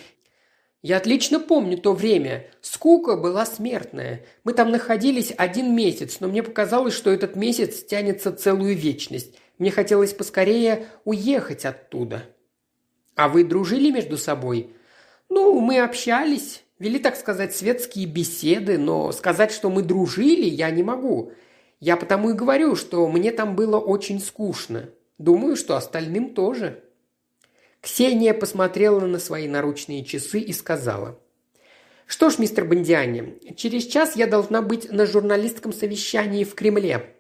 Я 0.83 0.99
отлично 0.99 1.41
помню 1.41 1.79
то 1.79 1.93
время. 1.93 2.47
Скука 2.61 3.17
была 3.17 3.45
смертная. 3.45 4.25
Мы 4.45 4.53
там 4.53 4.71
находились 4.71 5.33
один 5.37 5.75
месяц, 5.75 6.19
но 6.21 6.29
мне 6.29 6.43
показалось, 6.43 6.95
что 6.95 7.11
этот 7.11 7.37
месяц 7.37 7.83
тянется 7.83 8.33
целую 8.33 8.77
вечность. 8.77 9.37
Мне 9.59 9.71
хотелось 9.71 10.13
поскорее 10.13 10.87
уехать 11.05 11.65
оттуда. 11.65 12.25
А 13.15 13.29
вы 13.29 13.45
дружили 13.45 13.91
между 13.91 14.19
собой? 14.19 14.75
Ну, 15.29 15.61
мы 15.61 15.81
общались, 15.81 16.63
вели, 16.79 16.99
так 16.99 17.17
сказать, 17.17 17.55
светские 17.57 18.07
беседы, 18.07 18.79
но 18.79 19.11
сказать, 19.13 19.51
что 19.51 19.71
мы 19.71 19.83
дружили, 19.83 20.45
я 20.45 20.71
не 20.71 20.83
могу. 20.83 21.33
Я 21.81 21.97
потому 21.97 22.31
и 22.31 22.35
говорю, 22.35 22.75
что 22.75 23.07
мне 23.09 23.33
там 23.33 23.55
было 23.55 23.79
очень 23.79 24.21
скучно. 24.21 24.89
Думаю, 25.19 25.57
что 25.57 25.77
остальным 25.77 26.35
тоже. 26.35 26.83
Ксения 27.81 28.35
посмотрела 28.35 29.01
на 29.01 29.19
свои 29.19 29.47
наручные 29.47 30.05
часы 30.05 30.41
и 30.41 30.53
сказала. 30.53 31.19
«Что 32.07 32.31
ж, 32.31 32.39
мистер 32.39 32.65
Бондиани, 32.65 33.39
через 33.57 33.85
час 33.87 34.17
я 34.17 34.27
должна 34.27 34.63
быть 34.63 34.91
на 34.91 35.07
журналистском 35.07 35.73
совещании 35.73 36.45
в 36.45 36.55
Кремле». 36.55 37.15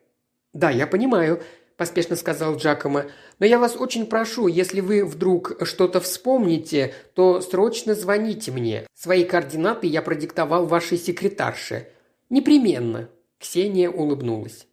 «Да, 0.52 0.70
я 0.70 0.86
понимаю»,– 0.86 1.42
поспешно 1.76 2.16
сказал 2.16 2.57
Джакомо. 2.57 3.07
«Но 3.38 3.46
я 3.46 3.59
вас 3.59 3.76
очень 3.76 4.07
прошу, 4.07 4.46
если 4.46 4.80
вы 4.80 5.04
вдруг 5.04 5.57
что-то 5.62 6.00
вспомните, 6.00 6.94
то 7.14 7.40
срочно 7.40 7.94
звоните 7.94 8.52
мне. 8.52 8.86
Свои 8.94 9.24
координаты 9.24 9.86
я 9.86 10.02
продиктовал 10.02 10.66
вашей 10.66 10.98
секретарше. 10.98 11.88
Непременно». 12.30 13.09
Ксения 13.39 13.91
улыбнулась. 13.91 14.66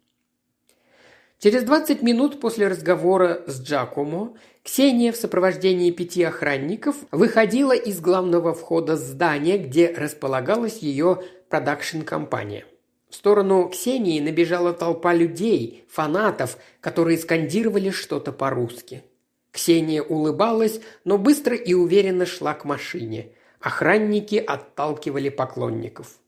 Через 1.38 1.64
двадцать 1.64 2.00
минут 2.00 2.40
после 2.40 2.68
разговора 2.68 3.42
с 3.46 3.60
Джакомо 3.60 4.34
Ксения 4.62 5.12
в 5.12 5.16
сопровождении 5.16 5.90
пяти 5.90 6.22
охранников 6.22 6.96
выходила 7.10 7.76
из 7.76 8.00
главного 8.00 8.54
входа 8.54 8.96
здания, 8.96 9.58
где 9.58 9.92
располагалась 9.92 10.78
ее 10.78 11.22
продакшн-компания. 11.50 12.64
В 13.10 13.14
сторону 13.14 13.68
Ксении 13.68 14.18
набежала 14.20 14.72
толпа 14.72 15.12
людей, 15.12 15.84
фанатов, 15.90 16.56
которые 16.80 17.18
скандировали 17.18 17.90
что-то 17.90 18.32
по-русски. 18.32 19.04
Ксения 19.52 20.02
улыбалась, 20.02 20.80
но 21.04 21.18
быстро 21.18 21.54
и 21.54 21.74
уверенно 21.74 22.24
шла 22.24 22.54
к 22.54 22.64
машине. 22.64 23.32
Охранники 23.60 24.36
отталкивали 24.36 25.28
поклонников. 25.28 26.18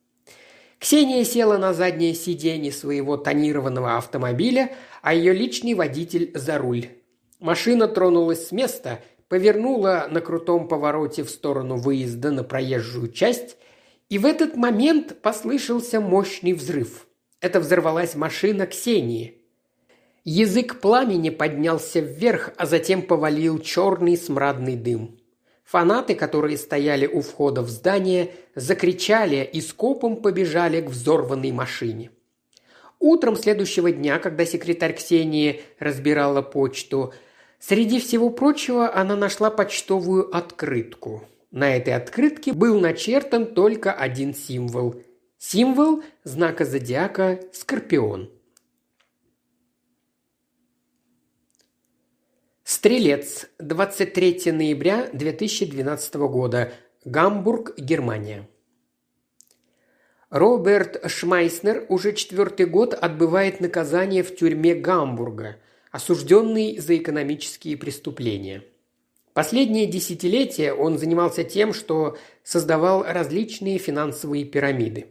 Ксения 0.79 1.25
села 1.25 1.57
на 1.57 1.73
заднее 1.73 2.15
сиденье 2.15 2.71
своего 2.71 3.17
тонированного 3.17 3.97
автомобиля, 3.97 4.73
а 5.03 5.15
ее 5.15 5.33
личный 5.33 5.75
водитель 5.75 6.31
за 6.35 6.59
руль. 6.59 6.89
Машина 7.41 7.89
тронулась 7.89 8.49
с 8.49 8.53
места, 8.53 9.01
повернула 9.29 10.07
на 10.11 10.21
крутом 10.21 10.69
повороте 10.69 11.25
в 11.25 11.31
сторону 11.31 11.77
выезда 11.77 12.31
на 12.31 12.45
проезжую 12.45 13.11
часть 13.11 13.57
и 14.09 14.19
в 14.19 14.27
этот 14.27 14.57
момент 14.57 15.21
послышался 15.21 16.01
мощный 16.01 16.53
взрыв. 16.53 17.07
Это 17.41 17.61
взорвалась 17.61 18.15
машина 18.15 18.67
Ксении. 18.67 19.43
Язык 20.25 20.81
пламени 20.81 21.31
поднялся 21.31 22.01
вверх, 22.01 22.51
а 22.57 22.67
затем 22.67 23.03
повалил 23.03 23.59
черный 23.59 24.17
смрадный 24.17 24.77
дым. 24.77 25.19
Фанаты, 25.67 26.15
которые 26.15 26.57
стояли 26.57 27.07
у 27.07 27.21
входа 27.21 27.61
в 27.63 27.69
здание, 27.69 28.33
закричали 28.55 29.49
и 29.53 29.61
скопом 29.61 30.17
побежали 30.17 30.81
к 30.81 30.91
взорванной 30.91 31.53
машине. 31.53 32.11
Утром 32.99 33.37
следующего 33.37 33.93
дня, 33.93 34.19
когда 34.19 34.47
секретарь 34.47 34.95
Ксении 34.95 35.61
разбирала 35.79 36.41
почту, 36.41 37.13
среди 37.59 38.01
всего 38.01 38.31
прочего 38.31 38.95
она 38.95 39.17
нашла 39.17 39.51
почтовую 39.51 40.35
открытку– 40.35 41.25
на 41.57 41.75
этой 41.75 41.95
открытке 41.95 42.53
был 42.53 42.79
начертан 42.81 43.47
только 43.47 43.91
один 43.91 44.35
символ. 44.35 45.03
Символ 45.39 46.03
знака 46.23 46.67
зодиака 46.67 47.41
Скорпион. 47.51 48.31
Стрелец. 52.69 53.47
23 53.61 54.51
ноября 54.51 55.09
2012 55.13 56.15
года. 56.17 56.73
Гамбург, 57.05 57.79
Германия. 57.79 58.49
Роберт 60.31 61.09
Шмайснер 61.09 61.87
уже 61.89 62.13
четвертый 62.13 62.67
год 62.67 62.93
отбывает 62.93 63.61
наказание 63.61 64.25
в 64.25 64.35
тюрьме 64.35 64.75
Гамбурга, 64.75 65.59
осужденный 65.93 66.79
за 66.79 66.97
экономические 66.97 67.77
преступления– 67.77 68.65
Последние 69.33 69.87
десятилетия 69.87 70.73
он 70.73 70.97
занимался 70.99 71.45
тем, 71.45 71.75
что 71.75 72.17
создавал 72.43 73.05
различные 73.05 73.77
финансовые 73.77 74.47
пирамиды. 74.47 75.09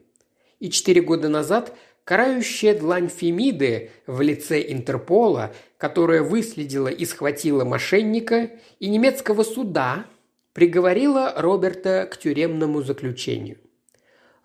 И 0.59 0.71
четыре 0.71 1.01
года 1.01 1.29
назад 1.29 1.77
карающая 2.05 2.77
длань 2.77 3.09
Фемиды 3.09 3.91
в 4.07 4.21
лице 4.21 4.63
Интерпола, 4.71 5.53
которая 5.77 6.23
выследила 6.23 6.87
и 6.87 7.03
схватила 7.03 7.65
мошенника, 7.65 8.51
и 8.79 8.87
немецкого 8.87 9.43
суда 9.43 10.05
приговорила 10.53 11.33
Роберта 11.35 12.07
к 12.09 12.17
тюремному 12.17 12.81
заключению. 12.81 13.57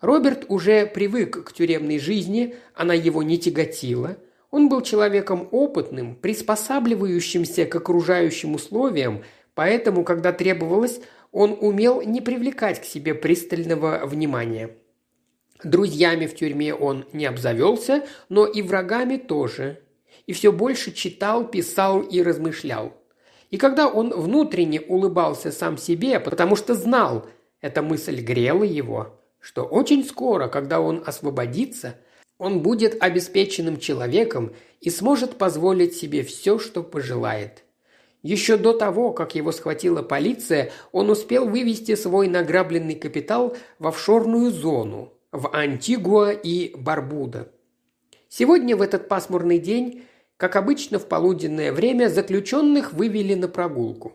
Роберт 0.01 0.45
уже 0.49 0.85
привык 0.85 1.45
к 1.45 1.53
тюремной 1.53 1.99
жизни, 1.99 2.55
она 2.73 2.93
его 2.93 3.23
не 3.23 3.37
тяготила. 3.39 4.17
Он 4.49 4.67
был 4.67 4.81
человеком 4.81 5.47
опытным, 5.51 6.15
приспосабливающимся 6.15 7.65
к 7.65 7.75
окружающим 7.77 8.55
условиям– 8.55 9.23
Поэтому, 9.53 10.03
когда 10.03 10.31
требовалось, 10.31 11.01
он 11.31 11.57
умел 11.59 12.01
не 12.01 12.21
привлекать 12.21 12.81
к 12.81 12.85
себе 12.85 13.13
пристального 13.13 14.05
внимания. 14.05 14.71
Друзьями 15.63 16.25
в 16.25 16.35
тюрьме 16.35 16.73
он 16.73 17.05
не 17.13 17.25
обзавелся, 17.25 18.05
но 18.29 18.45
и 18.45 18.61
врагами 18.61 19.17
тоже. 19.17 19.81
И 20.25 20.33
все 20.33 20.51
больше 20.51 20.91
читал, 20.91 21.47
писал 21.47 22.01
и 22.01 22.21
размышлял. 22.21 22.93
И 23.49 23.57
когда 23.57 23.87
он 23.87 24.09
внутренне 24.09 24.81
улыбался 24.81 25.51
сам 25.51 25.77
себе, 25.77 26.19
потому 26.19 26.55
что 26.55 26.73
знал, 26.73 27.27
эта 27.59 27.81
мысль 27.81 28.21
грела 28.21 28.63
его, 28.63 29.19
что 29.39 29.63
очень 29.63 30.05
скоро, 30.05 30.47
когда 30.47 30.79
он 30.79 31.03
освободится, 31.05 31.95
он 32.37 32.61
будет 32.61 33.01
обеспеченным 33.01 33.79
человеком 33.79 34.53
и 34.79 34.89
сможет 34.89 35.37
позволить 35.37 35.95
себе 35.95 36.23
все, 36.23 36.59
что 36.59 36.81
пожелает– 36.81 37.63
еще 38.23 38.57
до 38.57 38.73
того, 38.73 39.13
как 39.13 39.33
его 39.33 39.51
схватила 39.51 40.03
полиция, 40.03 40.71
он 40.91 41.09
успел 41.09 41.47
вывести 41.47 41.95
свой 41.95 42.27
награбленный 42.27 42.95
капитал 42.95 43.57
в 43.79 43.87
офшорную 43.87 44.51
зону, 44.51 45.13
в 45.31 45.55
Антигуа 45.55 46.31
и 46.31 46.75
Барбуда. 46.75 47.51
Сегодня 48.27 48.75
в 48.75 48.81
этот 48.81 49.07
пасмурный 49.07 49.59
день, 49.59 50.03
как 50.37 50.55
обычно 50.55 50.99
в 50.99 51.07
полуденное 51.07 51.71
время, 51.71 52.09
заключенных 52.09 52.93
вывели 52.93 53.35
на 53.35 53.47
прогулку. 53.47 54.13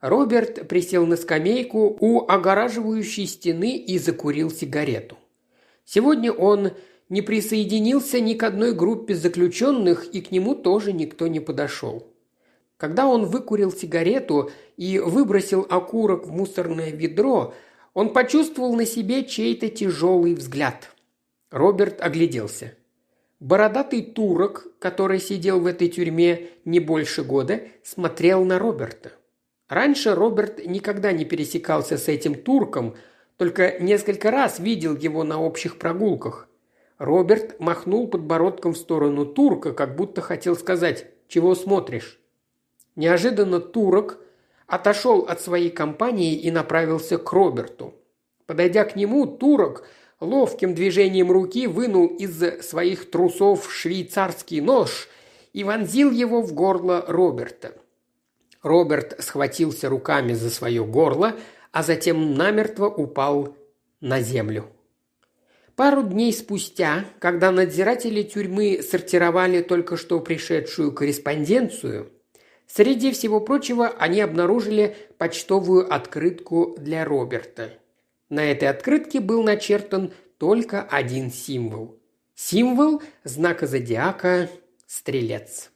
Роберт 0.00 0.66
присел 0.68 1.06
на 1.06 1.16
скамейку 1.16 1.96
у 2.00 2.26
огораживающей 2.26 3.26
стены 3.26 3.76
и 3.76 3.98
закурил 3.98 4.50
сигарету. 4.50 5.18
Сегодня 5.84 6.32
он 6.32 6.72
не 7.08 7.22
присоединился 7.22 8.20
ни 8.20 8.34
к 8.34 8.42
одной 8.42 8.72
группе 8.72 9.14
заключенных, 9.14 10.06
и 10.06 10.20
к 10.20 10.30
нему 10.30 10.54
тоже 10.54 10.92
никто 10.92 11.26
не 11.26 11.40
подошел. 11.40 12.06
Когда 12.76 13.06
он 13.06 13.26
выкурил 13.26 13.72
сигарету 13.72 14.50
и 14.78 14.98
выбросил 14.98 15.66
окурок 15.68 16.26
в 16.26 16.30
мусорное 16.30 16.90
ведро, 16.90 17.52
он 17.94 18.12
почувствовал 18.12 18.74
на 18.74 18.86
себе 18.86 19.24
чей-то 19.24 19.68
тяжелый 19.68 20.34
взгляд. 20.34 20.90
Роберт 21.50 22.00
огляделся. 22.00 22.74
Бородатый 23.40 24.02
турок, 24.02 24.66
который 24.78 25.18
сидел 25.18 25.60
в 25.60 25.66
этой 25.66 25.88
тюрьме 25.88 26.50
не 26.64 26.78
больше 26.78 27.24
года, 27.24 27.62
смотрел 27.82 28.44
на 28.44 28.58
Роберта. 28.58 29.12
Раньше 29.68 30.14
Роберт 30.14 30.66
никогда 30.66 31.12
не 31.12 31.24
пересекался 31.24 31.96
с 31.96 32.08
этим 32.08 32.34
турком, 32.34 32.96
только 33.36 33.78
несколько 33.80 34.30
раз 34.30 34.58
видел 34.58 34.96
его 34.96 35.24
на 35.24 35.40
общих 35.40 35.78
прогулках. 35.78 36.48
Роберт 36.98 37.58
махнул 37.60 38.08
подбородком 38.08 38.74
в 38.74 38.76
сторону 38.76 39.24
турка, 39.24 39.72
как 39.72 39.96
будто 39.96 40.20
хотел 40.20 40.54
сказать 40.54 41.06
«Чего 41.28 41.54
смотришь?». 41.54 42.20
Неожиданно 42.94 43.60
турок 43.60 44.18
отошел 44.70 45.22
от 45.22 45.40
своей 45.40 45.70
компании 45.70 46.36
и 46.36 46.50
направился 46.50 47.18
к 47.18 47.32
Роберту. 47.32 47.92
Подойдя 48.46 48.84
к 48.84 48.94
нему, 48.94 49.26
турок 49.26 49.84
ловким 50.20 50.74
движением 50.74 51.30
руки 51.32 51.66
вынул 51.66 52.06
из 52.06 52.40
своих 52.64 53.10
трусов 53.10 53.70
швейцарский 53.72 54.60
нож 54.60 55.08
и 55.52 55.64
вонзил 55.64 56.12
его 56.12 56.40
в 56.40 56.52
горло 56.54 57.04
Роберта. 57.08 57.74
Роберт 58.62 59.16
схватился 59.18 59.88
руками 59.88 60.34
за 60.34 60.50
свое 60.50 60.84
горло, 60.84 61.34
а 61.72 61.82
затем 61.82 62.34
намертво 62.34 62.86
упал 62.86 63.56
на 64.00 64.20
землю. 64.20 64.66
Пару 65.74 66.02
дней 66.02 66.32
спустя, 66.32 67.06
когда 67.18 67.50
надзиратели 67.50 68.22
тюрьмы 68.22 68.82
сортировали 68.82 69.62
только 69.62 69.96
что 69.96 70.20
пришедшую 70.20 70.92
корреспонденцию, 70.92 72.12
среди 72.72 73.10
всего 73.12 73.40
прочего 73.40 73.88
они 73.88 74.20
обнаружили 74.20 74.96
почтовую 75.18 75.92
открытку 75.92 76.76
для 76.78 77.04
Роберта. 77.04 77.78
На 78.28 78.44
этой 78.50 78.68
открытке 78.68 79.20
был 79.20 79.42
начертан 79.42 80.12
только 80.38 80.82
один 80.82 81.30
символ. 81.30 81.98
Символ 82.34 83.02
знака 83.24 83.66
зодиака 83.66 84.48
«Стрелец». 84.86 85.70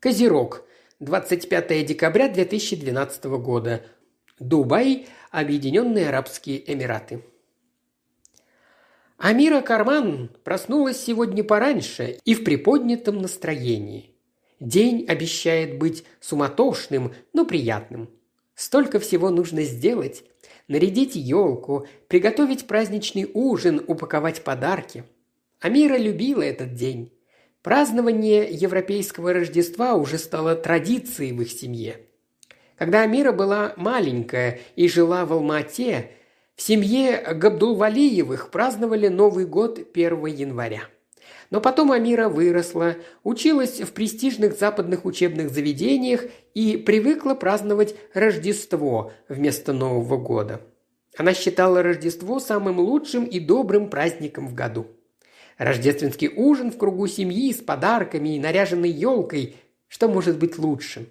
Козерог. 0.00 0.66
25 1.00 1.86
декабря 1.86 2.28
2012 2.28 3.24
года. 3.24 3.84
Дубай, 4.38 5.08
Объединенные 5.30 6.08
Арабские 6.08 6.70
Эмираты. 6.70 7.24
Амира 9.16 9.60
Карман 9.60 10.30
проснулась 10.42 11.00
сегодня 11.00 11.44
пораньше 11.44 12.18
и 12.24 12.34
в 12.34 12.44
приподнятом 12.44 13.18
настроении. 13.18 14.10
День 14.60 15.04
обещает 15.08 15.78
быть 15.78 16.04
суматошным, 16.20 17.12
но 17.32 17.44
приятным. 17.44 18.10
Столько 18.54 18.98
всего 19.00 19.30
нужно 19.30 19.62
сделать. 19.62 20.24
Нарядить 20.68 21.16
елку, 21.16 21.86
приготовить 22.08 22.66
праздничный 22.66 23.30
ужин, 23.32 23.82
упаковать 23.86 24.42
подарки. 24.42 25.04
Амира 25.60 25.96
любила 25.96 26.42
этот 26.42 26.74
день. 26.74 27.12
Празднование 27.62 28.48
европейского 28.50 29.32
Рождества 29.32 29.94
уже 29.94 30.18
стало 30.18 30.54
традицией 30.54 31.32
в 31.32 31.42
их 31.42 31.50
семье– 31.50 32.00
когда 32.76 33.02
Амира 33.02 33.32
была 33.32 33.72
маленькая 33.76 34.60
и 34.76 34.88
жила 34.88 35.24
в 35.24 35.32
Алмате, 35.32 36.10
в 36.56 36.62
семье 36.62 37.20
Габдулвалиевых 37.34 38.50
праздновали 38.50 39.08
Новый 39.08 39.46
год 39.46 39.78
1 39.92 40.26
января. 40.26 40.82
Но 41.50 41.60
потом 41.60 41.92
Амира 41.92 42.28
выросла, 42.28 42.96
училась 43.22 43.80
в 43.80 43.92
престижных 43.92 44.58
западных 44.58 45.04
учебных 45.04 45.50
заведениях 45.50 46.24
и 46.54 46.76
привыкла 46.76 47.34
праздновать 47.34 47.94
Рождество 48.12 49.12
вместо 49.28 49.72
Нового 49.72 50.16
года. 50.16 50.60
Она 51.16 51.34
считала 51.34 51.82
Рождество 51.82 52.40
самым 52.40 52.80
лучшим 52.80 53.24
и 53.24 53.38
добрым 53.40 53.90
праздником 53.90 54.48
в 54.48 54.54
году. 54.54 54.86
Рождественский 55.58 56.28
ужин 56.28 56.72
в 56.72 56.78
кругу 56.78 57.06
семьи 57.06 57.52
с 57.52 57.58
подарками 57.58 58.36
и 58.36 58.40
наряженной 58.40 58.90
елкой– 58.90 59.56
что 59.94 60.08
может 60.08 60.38
быть 60.38 60.58
лучше? 60.58 61.08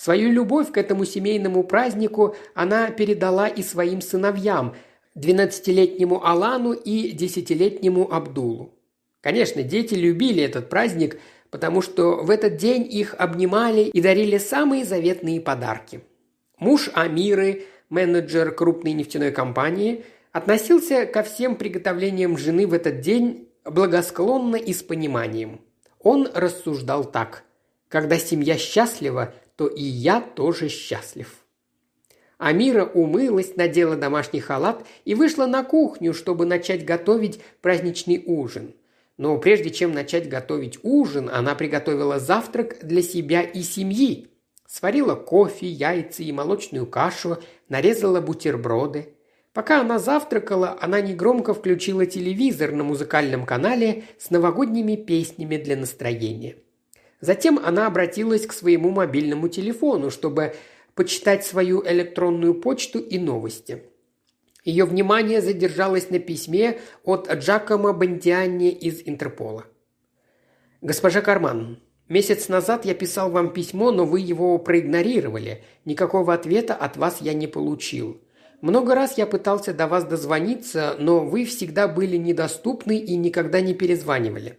Свою 0.00 0.32
любовь 0.32 0.72
к 0.72 0.78
этому 0.78 1.04
семейному 1.04 1.62
празднику 1.62 2.34
она 2.54 2.90
передала 2.90 3.48
и 3.48 3.62
своим 3.62 4.00
сыновьям– 4.00 4.74
12-летнему 5.14 6.24
Алану 6.24 6.72
и 6.72 7.14
10-летнему 7.14 8.10
Абдулу. 8.10 8.72
Конечно, 9.20 9.62
дети 9.62 9.92
любили 9.92 10.42
этот 10.42 10.70
праздник, 10.70 11.20
потому 11.50 11.82
что 11.82 12.22
в 12.22 12.30
этот 12.30 12.56
день 12.56 12.88
их 12.90 13.14
обнимали 13.18 13.90
и 13.92 14.00
дарили 14.00 14.38
самые 14.38 14.86
заветные 14.86 15.38
подарки. 15.38 16.00
Муж 16.58 16.88
Амиры, 16.94 17.64
менеджер 17.90 18.52
крупной 18.52 18.94
нефтяной 18.94 19.32
компании, 19.32 20.06
относился 20.32 21.04
ко 21.04 21.22
всем 21.22 21.56
приготовлениям 21.56 22.38
жены 22.38 22.66
в 22.66 22.72
этот 22.72 23.02
день 23.02 23.50
благосклонно 23.66 24.56
и 24.56 24.72
с 24.72 24.82
пониманием. 24.82 25.60
Он 25.98 26.26
рассуждал 26.32 27.04
так. 27.04 27.44
Когда 27.88 28.16
семья 28.16 28.56
счастлива, 28.56 29.34
то 29.60 29.66
и 29.66 29.82
я 29.82 30.22
тоже 30.22 30.70
счастлив. 30.70 31.44
Амира 32.38 32.86
умылась, 32.86 33.56
надела 33.56 33.94
домашний 33.94 34.40
халат 34.40 34.86
и 35.04 35.14
вышла 35.14 35.44
на 35.44 35.62
кухню, 35.64 36.14
чтобы 36.14 36.46
начать 36.46 36.86
готовить 36.86 37.42
праздничный 37.60 38.24
ужин. 38.24 38.74
Но 39.18 39.36
прежде 39.36 39.68
чем 39.68 39.92
начать 39.92 40.30
готовить 40.30 40.78
ужин, 40.82 41.28
она 41.28 41.54
приготовила 41.54 42.18
завтрак 42.18 42.78
для 42.80 43.02
себя 43.02 43.42
и 43.42 43.60
семьи. 43.60 44.28
Сварила 44.66 45.14
кофе, 45.14 45.66
яйца 45.66 46.22
и 46.22 46.32
молочную 46.32 46.86
кашу, 46.86 47.36
нарезала 47.68 48.22
бутерброды. 48.22 49.14
Пока 49.52 49.82
она 49.82 49.98
завтракала, 49.98 50.78
она 50.80 51.02
негромко 51.02 51.52
включила 51.52 52.06
телевизор 52.06 52.72
на 52.72 52.82
музыкальном 52.82 53.44
канале 53.44 54.04
с 54.18 54.30
новогодними 54.30 54.96
песнями 54.96 55.58
для 55.58 55.76
настроения– 55.76 56.56
Затем 57.20 57.58
она 57.58 57.86
обратилась 57.86 58.46
к 58.46 58.52
своему 58.52 58.90
мобильному 58.90 59.48
телефону, 59.48 60.10
чтобы 60.10 60.54
почитать 60.94 61.44
свою 61.44 61.82
электронную 61.86 62.54
почту 62.54 62.98
и 62.98 63.18
новости. 63.18 63.84
Ее 64.64 64.84
внимание 64.84 65.40
задержалось 65.40 66.10
на 66.10 66.18
письме 66.18 66.80
от 67.04 67.32
Джакома 67.32 67.92
Бандиани 67.92 68.70
из 68.70 69.02
Интерпола. 69.04 69.64
«Госпожа 70.82 71.20
Карман, 71.20 71.82
месяц 72.08 72.48
назад 72.48 72.84
я 72.84 72.94
писал 72.94 73.30
вам 73.30 73.52
письмо, 73.52 73.90
но 73.90 74.04
вы 74.04 74.20
его 74.20 74.58
проигнорировали. 74.58 75.64
Никакого 75.84 76.34
ответа 76.34 76.74
от 76.74 76.96
вас 76.96 77.20
я 77.20 77.32
не 77.32 77.46
получил. 77.46 78.20
Много 78.60 78.94
раз 78.94 79.16
я 79.16 79.26
пытался 79.26 79.72
до 79.72 79.86
вас 79.86 80.04
дозвониться, 80.04 80.94
но 80.98 81.20
вы 81.24 81.46
всегда 81.46 81.88
были 81.88 82.16
недоступны 82.16 82.98
и 82.98 83.16
никогда 83.16 83.62
не 83.62 83.72
перезванивали. 83.72 84.58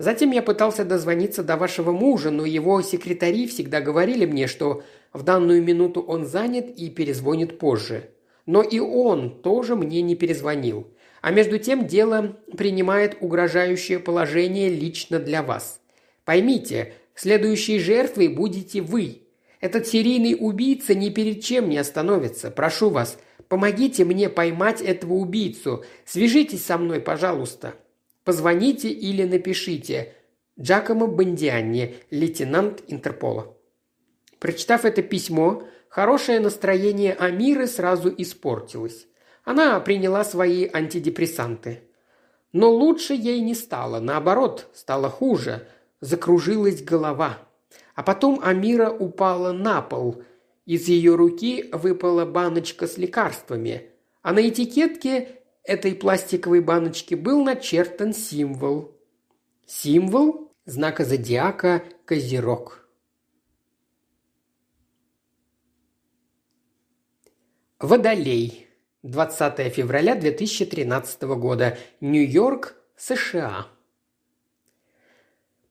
Затем 0.00 0.30
я 0.30 0.40
пытался 0.40 0.86
дозвониться 0.86 1.42
до 1.42 1.58
вашего 1.58 1.92
мужа, 1.92 2.30
но 2.30 2.46
его 2.46 2.80
секретари 2.80 3.46
всегда 3.46 3.82
говорили 3.82 4.24
мне, 4.24 4.46
что 4.46 4.82
в 5.12 5.24
данную 5.24 5.62
минуту 5.62 6.00
он 6.00 6.24
занят 6.24 6.70
и 6.74 6.88
перезвонит 6.88 7.58
позже. 7.58 8.08
Но 8.46 8.62
и 8.62 8.78
он 8.78 9.42
тоже 9.42 9.76
мне 9.76 10.00
не 10.00 10.16
перезвонил. 10.16 10.88
А 11.20 11.32
между 11.32 11.58
тем 11.58 11.86
дело 11.86 12.38
принимает 12.56 13.18
угрожающее 13.20 13.98
положение 13.98 14.70
лично 14.70 15.18
для 15.18 15.42
вас. 15.42 15.82
Поймите, 16.24 16.94
следующей 17.14 17.78
жертвой 17.78 18.28
будете 18.28 18.80
вы. 18.80 19.24
Этот 19.60 19.86
серийный 19.86 20.34
убийца 20.34 20.94
ни 20.94 21.10
перед 21.10 21.44
чем 21.44 21.68
не 21.68 21.76
остановится. 21.76 22.50
Прошу 22.50 22.88
вас, 22.88 23.18
помогите 23.48 24.06
мне 24.06 24.30
поймать 24.30 24.80
этого 24.80 25.12
убийцу. 25.12 25.84
Свяжитесь 26.06 26.64
со 26.64 26.78
мной, 26.78 27.00
пожалуйста. 27.00 27.74
Позвоните 28.24 28.88
или 28.88 29.24
напишите. 29.24 30.14
Джакомо 30.60 31.06
Бандианни, 31.06 31.96
лейтенант 32.10 32.82
Интерпола. 32.88 33.56
Прочитав 34.38 34.84
это 34.84 35.02
письмо, 35.02 35.62
хорошее 35.88 36.40
настроение 36.40 37.14
Амиры 37.14 37.66
сразу 37.66 38.12
испортилось. 38.16 39.06
Она 39.44 39.80
приняла 39.80 40.24
свои 40.24 40.68
антидепрессанты. 40.70 41.82
Но 42.52 42.70
лучше 42.70 43.14
ей 43.14 43.40
не 43.40 43.54
стало, 43.54 44.00
наоборот, 44.00 44.68
стало 44.74 45.08
хуже. 45.08 45.66
Закружилась 46.00 46.82
голова. 46.82 47.38
А 47.94 48.02
потом 48.02 48.40
Амира 48.42 48.90
упала 48.90 49.52
на 49.52 49.82
пол. 49.82 50.22
Из 50.66 50.88
ее 50.88 51.14
руки 51.14 51.68
выпала 51.72 52.24
баночка 52.24 52.86
с 52.86 52.96
лекарствами, 52.96 53.90
а 54.22 54.32
на 54.32 54.46
этикетке 54.46 55.39
этой 55.64 55.94
пластиковой 55.94 56.60
баночке 56.60 57.16
был 57.16 57.44
начертан 57.44 58.12
символ. 58.12 58.96
Символ 59.66 60.52
знака 60.64 61.04
зодиака 61.04 61.82
Козерог. 62.04 62.88
Водолей. 67.78 68.66
20 69.02 69.72
февраля 69.72 70.14
2013 70.14 71.22
года. 71.22 71.78
Нью-Йорк, 72.02 72.76
США. 72.96 73.68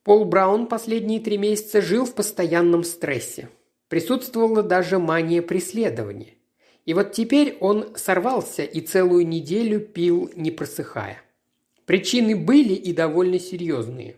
Пол 0.03 0.25
Браун 0.25 0.65
последние 0.65 1.19
три 1.19 1.37
месяца 1.37 1.83
жил 1.83 2.05
в 2.05 2.15
постоянном 2.15 2.83
стрессе. 2.83 3.49
Присутствовала 3.89 4.63
даже 4.63 4.97
мания 4.97 5.43
преследования. 5.43 6.38
И 6.89 6.93
вот 6.95 7.11
теперь 7.11 7.55
он 7.59 7.95
сорвался 7.95 8.63
и 8.63 8.81
целую 8.81 9.27
неделю 9.27 9.79
пил, 9.79 10.31
не 10.35 10.49
просыхая. 10.49 11.21
Причины 11.85 12.35
были 12.35 12.73
и 12.73 12.93
довольно 12.93 13.37
серьезные. 13.37 14.15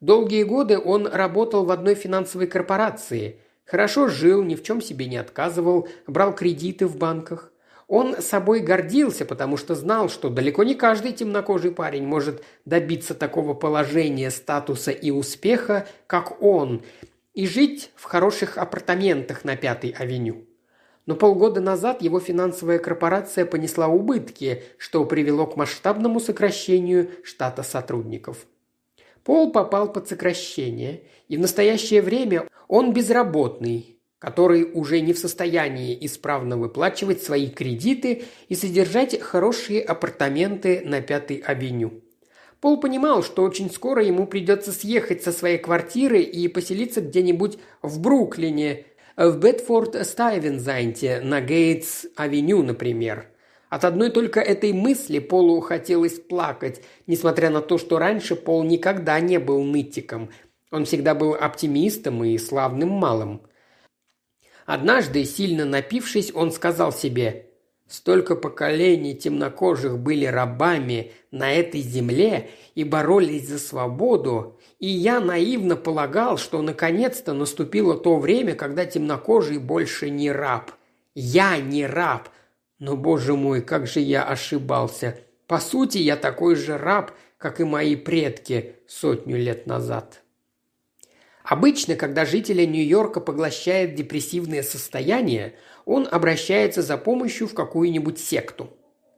Долгие 0.00 0.44
годы 0.44 0.78
он 0.78 1.08
работал 1.08 1.64
в 1.64 1.72
одной 1.72 1.96
финансовой 1.96 2.46
корпорации, 2.46 3.40
хорошо 3.64 4.06
жил, 4.06 4.44
ни 4.44 4.54
в 4.54 4.62
чем 4.62 4.80
себе 4.80 5.06
не 5.06 5.16
отказывал, 5.16 5.88
брал 6.06 6.32
кредиты 6.32 6.86
в 6.86 6.96
банках. 6.96 7.50
Он 7.88 8.22
собой 8.22 8.60
гордился, 8.60 9.24
потому 9.24 9.56
что 9.56 9.74
знал, 9.74 10.08
что 10.08 10.30
далеко 10.30 10.62
не 10.62 10.76
каждый 10.76 11.10
темнокожий 11.10 11.72
парень 11.72 12.06
может 12.06 12.44
добиться 12.64 13.16
такого 13.16 13.52
положения, 13.52 14.30
статуса 14.30 14.92
и 14.92 15.10
успеха, 15.10 15.88
как 16.06 16.40
он, 16.40 16.84
и 17.34 17.48
жить 17.48 17.90
в 17.96 18.04
хороших 18.04 18.58
апартаментах 18.58 19.42
на 19.42 19.56
Пятой 19.56 19.90
авеню. 19.90 20.44
Но 21.06 21.14
полгода 21.14 21.60
назад 21.60 22.02
его 22.02 22.18
финансовая 22.18 22.80
корпорация 22.80 23.46
понесла 23.46 23.86
убытки, 23.86 24.64
что 24.76 25.04
привело 25.04 25.46
к 25.46 25.56
масштабному 25.56 26.18
сокращению 26.18 27.10
штата 27.22 27.62
сотрудников. 27.62 28.46
Пол 29.22 29.52
попал 29.52 29.92
под 29.92 30.08
сокращение, 30.08 31.04
и 31.28 31.36
в 31.36 31.40
настоящее 31.40 32.02
время 32.02 32.48
он 32.68 32.92
безработный, 32.92 33.98
который 34.18 34.64
уже 34.72 35.00
не 35.00 35.12
в 35.12 35.18
состоянии 35.18 35.96
исправно 36.04 36.56
выплачивать 36.56 37.22
свои 37.22 37.48
кредиты 37.48 38.24
и 38.48 38.56
содержать 38.56 39.20
хорошие 39.20 39.82
апартаменты 39.82 40.82
на 40.84 41.00
Пятой 41.00 41.36
авеню. 41.36 42.02
Пол 42.60 42.80
понимал, 42.80 43.22
что 43.22 43.42
очень 43.42 43.70
скоро 43.70 44.02
ему 44.02 44.26
придется 44.26 44.72
съехать 44.72 45.22
со 45.22 45.30
своей 45.30 45.58
квартиры 45.58 46.20
и 46.20 46.48
поселиться 46.48 47.00
где-нибудь 47.00 47.58
в 47.82 48.00
Бруклине, 48.00 48.86
в 49.16 49.38
Бетфорд-Стайвензанте, 49.38 51.20
на 51.20 51.40
Гейтс-авеню, 51.40 52.62
например. 52.62 53.30
От 53.68 53.84
одной 53.84 54.10
только 54.10 54.40
этой 54.40 54.72
мысли 54.72 55.18
Полу 55.18 55.60
хотелось 55.60 56.20
плакать, 56.20 56.82
несмотря 57.06 57.50
на 57.50 57.62
то, 57.62 57.78
что 57.78 57.98
раньше 57.98 58.36
Пол 58.36 58.62
никогда 58.62 59.18
не 59.20 59.38
был 59.38 59.62
нытиком. 59.64 60.30
Он 60.70 60.84
всегда 60.84 61.14
был 61.14 61.34
оптимистом 61.34 62.22
и 62.24 62.36
славным 62.38 62.90
малым. 62.90 63.42
Однажды, 64.66 65.24
сильно 65.24 65.64
напившись, 65.64 66.32
он 66.34 66.52
сказал 66.52 66.92
себе 66.92 67.45
«Столько 67.88 68.34
поколений 68.34 69.14
темнокожих 69.14 69.98
были 69.98 70.24
рабами 70.24 71.12
на 71.30 71.52
этой 71.52 71.80
земле 71.80 72.50
и 72.74 72.82
боролись 72.82 73.48
за 73.48 73.58
свободу, 73.58 74.58
и 74.80 74.88
я 74.88 75.20
наивно 75.20 75.76
полагал, 75.76 76.36
что 76.36 76.62
наконец-то 76.62 77.32
наступило 77.32 77.96
то 77.96 78.18
время, 78.18 78.54
когда 78.54 78.84
темнокожий 78.84 79.58
больше 79.58 80.10
не 80.10 80.32
раб. 80.32 80.72
Я 81.14 81.58
не 81.58 81.86
раб, 81.86 82.28
но, 82.78 82.96
боже 82.96 83.34
мой, 83.34 83.62
как 83.62 83.86
же 83.86 84.00
я 84.00 84.24
ошибался. 84.24 85.18
По 85.46 85.58
сути, 85.58 85.98
я 85.98 86.16
такой 86.16 86.56
же 86.56 86.76
раб, 86.76 87.12
как 87.38 87.60
и 87.60 87.64
мои 87.64 87.96
предки 87.96 88.74
сотню 88.86 89.36
лет 89.36 89.66
назад. 89.66 90.22
Обычно, 91.44 91.94
когда 91.94 92.26
жителя 92.26 92.66
Нью-Йорка 92.66 93.20
поглощает 93.20 93.94
депрессивное 93.94 94.64
состояние, 94.64 95.54
он 95.86 96.06
обращается 96.10 96.82
за 96.82 96.98
помощью 96.98 97.48
в 97.48 97.54
какую-нибудь 97.54 98.18
секту. 98.18 98.68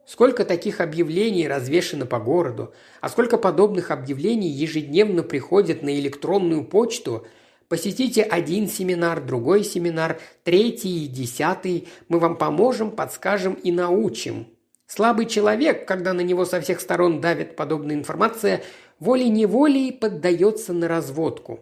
Сколько 0.07 0.45
таких 0.45 0.81
объявлений 0.81 1.49
развешено 1.49 2.07
по 2.07 2.21
городу, 2.21 2.73
а 3.01 3.09
сколько 3.09 3.37
подобных 3.37 3.91
объявлений 3.91 4.49
ежедневно 4.49 5.25
приходят 5.25 5.83
на 5.83 5.99
электронную 5.99 6.65
почту– 6.65 7.27
Посетите 7.69 8.23
один 8.23 8.67
семинар, 8.67 9.23
другой 9.23 9.63
семинар, 9.63 10.19
третий 10.43 11.05
и 11.05 11.07
десятый. 11.07 11.87
Мы 12.09 12.19
вам 12.19 12.37
поможем, 12.37 12.91
подскажем 12.91 13.55
и 13.55 13.71
научим. 13.71 14.47
Слабый 14.87 15.27
человек, 15.27 15.87
когда 15.87 16.15
на 16.15 16.23
него 16.23 16.47
со 16.47 16.63
всех 16.63 16.81
сторон 16.81 17.21
давит 17.21 17.57
подобная 17.57 17.95
информация, 17.95 18.63
волей-неволей 19.01 19.93
поддается 19.93 20.73
на 20.73 20.89
разводку. 20.89 21.61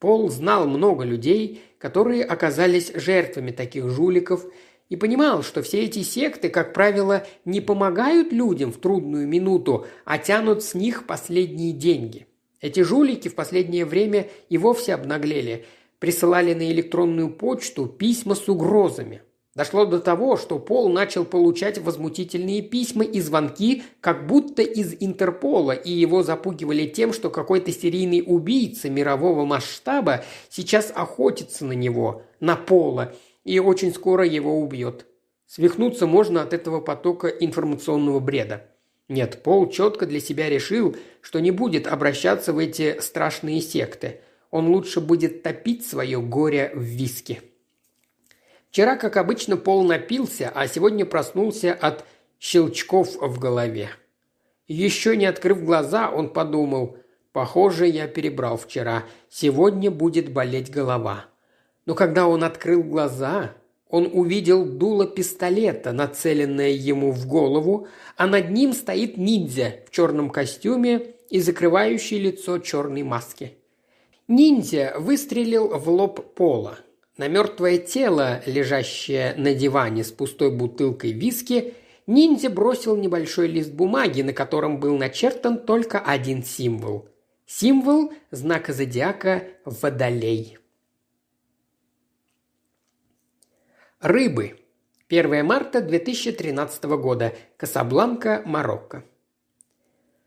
Пол 0.00 0.30
знал 0.30 0.66
много 0.66 1.04
людей, 1.04 1.62
которые 1.86 2.24
оказались 2.24 2.90
жертвами 2.94 3.52
таких 3.52 3.88
жуликов, 3.88 4.44
и 4.88 4.96
понимал, 4.96 5.42
что 5.42 5.62
все 5.62 5.84
эти 5.84 6.02
секты, 6.02 6.48
как 6.48 6.72
правило, 6.72 7.26
не 7.44 7.60
помогают 7.60 8.32
людям 8.32 8.72
в 8.72 8.78
трудную 8.78 9.28
минуту, 9.28 9.86
а 10.04 10.18
тянут 10.18 10.64
с 10.64 10.74
них 10.74 11.06
последние 11.06 11.72
деньги– 11.72 12.26
эти 12.60 12.80
жулики 12.80 13.28
в 13.28 13.34
последнее 13.34 13.84
время 13.84 14.28
и 14.48 14.58
вовсе 14.58 14.94
обнаглели. 14.94 15.66
Присылали 15.98 16.52
на 16.52 16.70
электронную 16.70 17.30
почту 17.30 17.86
письма 17.86 18.34
с 18.34 18.48
угрозами. 18.48 19.22
Дошло 19.56 19.86
до 19.86 20.00
того, 20.00 20.36
что 20.36 20.58
Пол 20.58 20.90
начал 20.90 21.24
получать 21.24 21.78
возмутительные 21.78 22.60
письма 22.60 23.04
и 23.04 23.22
звонки, 23.22 23.84
как 24.02 24.26
будто 24.26 24.60
из 24.60 24.94
Интерпола, 25.00 25.72
и 25.72 25.90
его 25.90 26.22
запугивали 26.22 26.86
тем, 26.86 27.14
что 27.14 27.30
какой-то 27.30 27.72
серийный 27.72 28.22
убийца 28.24 28.90
мирового 28.90 29.46
масштаба 29.46 30.22
сейчас 30.50 30.92
охотится 30.94 31.64
на 31.64 31.72
него, 31.72 32.22
на 32.38 32.54
Пола, 32.54 33.14
и 33.44 33.58
очень 33.58 33.94
скоро 33.94 34.26
его 34.26 34.60
убьет. 34.60 35.06
Свихнуться 35.46 36.06
можно 36.06 36.42
от 36.42 36.52
этого 36.52 36.82
потока 36.82 37.28
информационного 37.28 38.20
бреда. 38.20 38.66
Нет, 39.08 39.42
Пол 39.42 39.70
четко 39.70 40.04
для 40.04 40.20
себя 40.20 40.50
решил, 40.50 40.96
что 41.22 41.40
не 41.40 41.50
будет 41.50 41.86
обращаться 41.86 42.52
в 42.52 42.58
эти 42.58 43.00
страшные 43.00 43.62
секты. 43.62 44.20
Он 44.50 44.68
лучше 44.68 45.00
будет 45.00 45.42
топить 45.42 45.86
свое 45.86 46.20
горе 46.20 46.72
в 46.74 46.82
виске. 46.82 47.40
Вчера, 48.76 48.96
как 48.96 49.16
обычно, 49.16 49.56
Пол 49.56 49.84
напился, 49.84 50.52
а 50.54 50.68
сегодня 50.68 51.06
проснулся 51.06 51.72
от 51.72 52.04
щелчков 52.38 53.16
в 53.18 53.38
голове. 53.38 53.88
Еще 54.68 55.16
не 55.16 55.24
открыв 55.24 55.64
глаза, 55.64 56.10
он 56.10 56.28
подумал, 56.28 56.98
«Похоже, 57.32 57.86
я 57.86 58.06
перебрал 58.06 58.58
вчера. 58.58 59.04
Сегодня 59.30 59.90
будет 59.90 60.30
болеть 60.30 60.70
голова». 60.70 61.24
Но 61.86 61.94
когда 61.94 62.28
он 62.28 62.44
открыл 62.44 62.82
глаза, 62.82 63.54
он 63.88 64.10
увидел 64.12 64.66
дуло 64.66 65.06
пистолета, 65.06 65.92
нацеленное 65.92 66.72
ему 66.72 67.12
в 67.12 67.26
голову, 67.26 67.88
а 68.18 68.26
над 68.26 68.50
ним 68.50 68.74
стоит 68.74 69.16
ниндзя 69.16 69.76
в 69.86 69.90
черном 69.90 70.28
костюме 70.28 71.14
и 71.30 71.40
закрывающий 71.40 72.18
лицо 72.18 72.58
черной 72.58 73.04
маски. 73.04 73.56
Ниндзя 74.28 74.96
выстрелил 74.98 75.78
в 75.78 75.88
лоб 75.88 76.34
пола. 76.34 76.80
На 77.16 77.28
мертвое 77.28 77.78
тело, 77.78 78.42
лежащее 78.44 79.34
на 79.36 79.54
диване 79.54 80.04
с 80.04 80.12
пустой 80.12 80.50
бутылкой 80.50 81.12
виски, 81.12 81.74
ниндзя 82.06 82.50
бросил 82.50 82.94
небольшой 82.94 83.46
лист 83.48 83.72
бумаги, 83.72 84.20
на 84.20 84.34
котором 84.34 84.80
был 84.80 84.98
начертан 84.98 85.58
только 85.58 85.98
один 85.98 86.44
символ. 86.44 87.08
Символ 87.46 88.12
знака 88.30 88.74
зодиака 88.74 89.44
«Водолей». 89.64 90.58
Рыбы. 94.00 94.58
1 95.08 95.46
марта 95.46 95.80
2013 95.80 96.84
года. 96.84 97.34
Касабланка, 97.56 98.42
Марокко. 98.44 99.04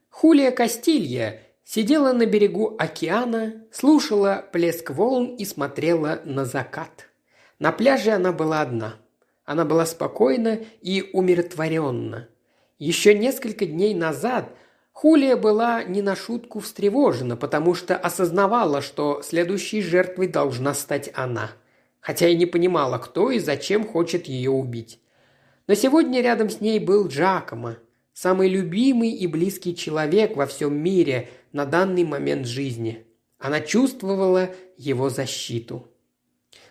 Хулия 0.09 0.49
Кастилья 0.51 1.41
сидела 1.70 2.13
на 2.13 2.26
берегу 2.26 2.76
океана, 2.80 3.63
слушала 3.72 4.43
плеск 4.51 4.89
волн 4.89 5.36
и 5.36 5.45
смотрела 5.45 6.22
на 6.26 6.45
закат. 6.45 7.09
На 7.59 7.72
пляже 7.72 8.11
она 8.11 8.32
была 8.32 8.61
одна. 8.61 8.95
Она 9.45 9.65
была 9.65 9.86
спокойна 9.86 10.61
и 10.82 11.09
умиротворенна. 11.13 12.28
Еще 12.80 13.13
несколько 13.13 13.65
дней 13.65 13.93
назад 13.93 14.49
Хулия 14.93 15.38
была 15.38 15.84
не 15.84 16.01
на 16.01 16.15
шутку 16.15 16.59
встревожена, 16.59 17.36
потому 17.38 17.76
что 17.76 17.95
осознавала, 17.95 18.82
что 18.82 19.22
следующей 19.22 19.82
жертвой 19.82 20.28
должна 20.28 20.74
стать 20.74 21.11
она– 21.13 21.51
хотя 21.99 22.28
и 22.28 22.36
не 22.36 22.45
понимала, 22.45 22.97
кто 22.97 23.32
и 23.32 23.39
зачем 23.39 23.86
хочет 23.86 24.28
ее 24.28 24.51
убить. 24.51 24.99
Но 25.67 25.76
сегодня 25.76 26.22
рядом 26.22 26.49
с 26.49 26.61
ней 26.61 26.80
был 26.80 27.07
Джакомо, 27.07 27.78
самый 28.13 28.49
любимый 28.49 29.11
и 29.11 29.28
близкий 29.28 29.76
человек 29.76 30.36
во 30.36 30.45
всем 30.45 30.76
мире 30.76 31.30
на 31.51 31.65
данный 31.65 32.03
момент 32.03 32.45
жизни. 32.45 33.05
Она 33.37 33.61
чувствовала 33.61 34.49
его 34.77 35.09
защиту. 35.09 35.87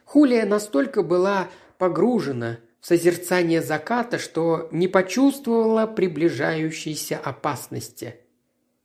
Хулия 0.04 0.46
настолько 0.46 1.02
была 1.02 1.48
погружена 1.78 2.58
в 2.80 2.86
созерцание 2.86 3.62
заката, 3.62 4.18
что 4.18 4.68
не 4.70 4.88
почувствовала 4.88 5.86
приближающейся 5.86 7.18
опасности. 7.18 8.16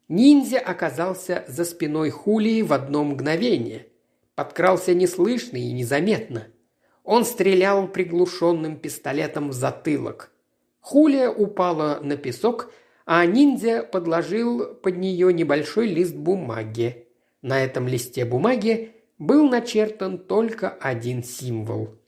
Ниндзя 0.07 0.59
оказался 0.59 1.45
за 1.47 1.65
спиной 1.65 2.09
Хулии 2.09 2.61
в 2.61 2.73
одно 2.73 3.03
мгновение– 3.03 3.87
подкрался 4.35 4.93
неслышно 4.93 5.57
и 5.57 5.71
незаметно. 5.71 6.47
Он 7.03 7.25
стрелял 7.25 7.87
приглушенным 7.87 8.77
пистолетом 8.77 9.49
в 9.49 9.53
затылок. 9.53 10.31
Хулия 10.79 11.29
упала 11.29 11.99
на 12.01 12.17
песок, 12.17 12.71
а 13.05 13.25
ниндзя 13.25 13.83
подложил 13.83 14.75
под 14.75 14.97
нее 14.97 15.33
небольшой 15.33 15.87
лист 15.87 16.15
бумаги. 16.15 17.07
На 17.41 17.63
этом 17.63 17.87
листе 17.87 18.25
бумаги 18.25 18.95
был 19.17 19.49
начертан 19.49 20.17
только 20.17 20.69
один 20.69 21.23
символ. 21.23 21.99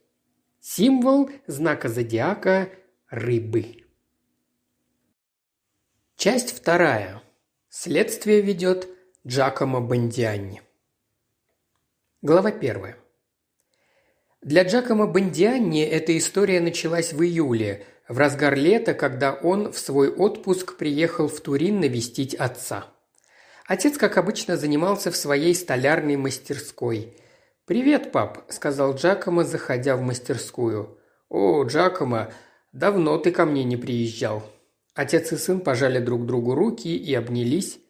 Символ 0.60 1.30
знака 1.46 1.88
зодиака 1.88 2.70
рыбы. 3.10 3.84
Часть 6.16 6.56
вторая. 6.56 7.22
Следствие 7.68 8.40
ведет 8.40 8.88
Джакомо 9.26 9.80
Бандиани. 9.80 10.62
Глава 12.22 12.50
первая. 12.50 12.96
Для 14.40 14.62
Джакома 14.62 15.06
Бондианни 15.06 15.82
эта 15.82 16.16
история 16.16 16.60
началась 16.60 17.12
в 17.12 17.22
июле, 17.22 17.84
в 18.08 18.18
разгар 18.18 18.54
лета, 18.54 18.94
когда 18.94 19.32
он 19.32 19.72
в 19.72 19.78
свой 19.78 20.08
отпуск 20.10 20.76
приехал 20.76 21.28
в 21.28 21.40
Турин 21.40 21.80
навестить 21.80 22.34
отца. 22.34 22.86
Отец, 23.66 23.98
как 23.98 24.16
обычно, 24.16 24.56
занимался 24.56 25.10
в 25.10 25.16
своей 25.16 25.54
столярной 25.54 26.16
мастерской. 26.16 27.16
«Привет, 27.64 28.12
пап»,– 28.12 28.44
сказал 28.48 28.94
Джакомо, 28.94 29.42
заходя 29.42 29.96
в 29.96 30.02
мастерскую. 30.02 30.98
«О, 31.28 31.64
Джакомо, 31.64 32.32
давно 32.72 33.18
ты 33.18 33.32
ко 33.32 33.44
мне 33.44 33.64
не 33.64 33.76
приезжал». 33.76 34.44
Отец 34.94 35.32
и 35.32 35.36
сын 35.36 35.60
пожали 35.60 35.98
друг 35.98 36.26
другу 36.26 36.54
руки 36.54 36.96
и 36.96 37.12
обнялись. 37.12 37.80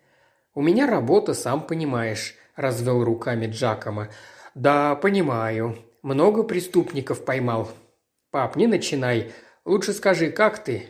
«У 0.55 0.63
меня 0.63 0.87
работа, 0.87 1.35
сам 1.35 1.67
понимаешь»,– 1.67 2.35
развел 2.57 3.05
руками 3.05 3.47
Джакомо. 3.47 4.09
«Да, 4.55 4.95
понимаю. 4.95 5.77
Много 6.03 6.43
преступников 6.43 7.27
поймал». 7.27 7.71
«Пап, 8.31 8.57
не 8.57 8.67
начинай. 8.67 9.33
Лучше 9.67 9.93
скажи, 9.93 10.31
как 10.31 10.63
ты?» 10.63 10.87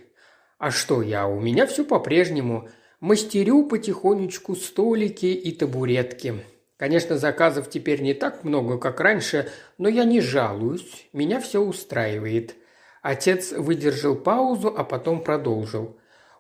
«А 0.59 0.71
что 0.71 1.01
я? 1.01 1.27
У 1.27 1.41
меня 1.41 1.67
все 1.67 1.83
по-прежнему. 1.85 2.69
Мастерю 3.01 3.67
потихонечку 3.67 4.55
столики 4.55 5.27
и 5.27 5.51
табуретки. 5.53 6.45
Конечно, 6.77 7.17
заказов 7.17 7.71
теперь 7.71 8.03
не 8.03 8.13
так 8.13 8.45
много, 8.45 8.79
как 8.79 9.01
раньше, 9.01 9.51
но 9.79 9.89
я 9.89 10.05
не 10.05 10.21
жалуюсь, 10.21 11.09
меня 11.15 11.41
все 11.41 11.61
устраивает». 11.61 12.55
Отец 13.01 13.53
выдержал 13.53 14.15
паузу, 14.15 14.75
а 14.77 14.85
потом 14.85 15.23
продолжил. 15.23 15.97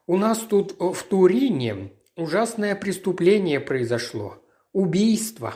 «У 0.07 0.19
нас 0.19 0.39
тут 0.41 0.77
в 0.79 1.03
Турине 1.05 1.93
ужасное 2.17 2.77
преступление 2.77 3.61
произошло. 3.61 4.43
Убийство. 4.73 5.55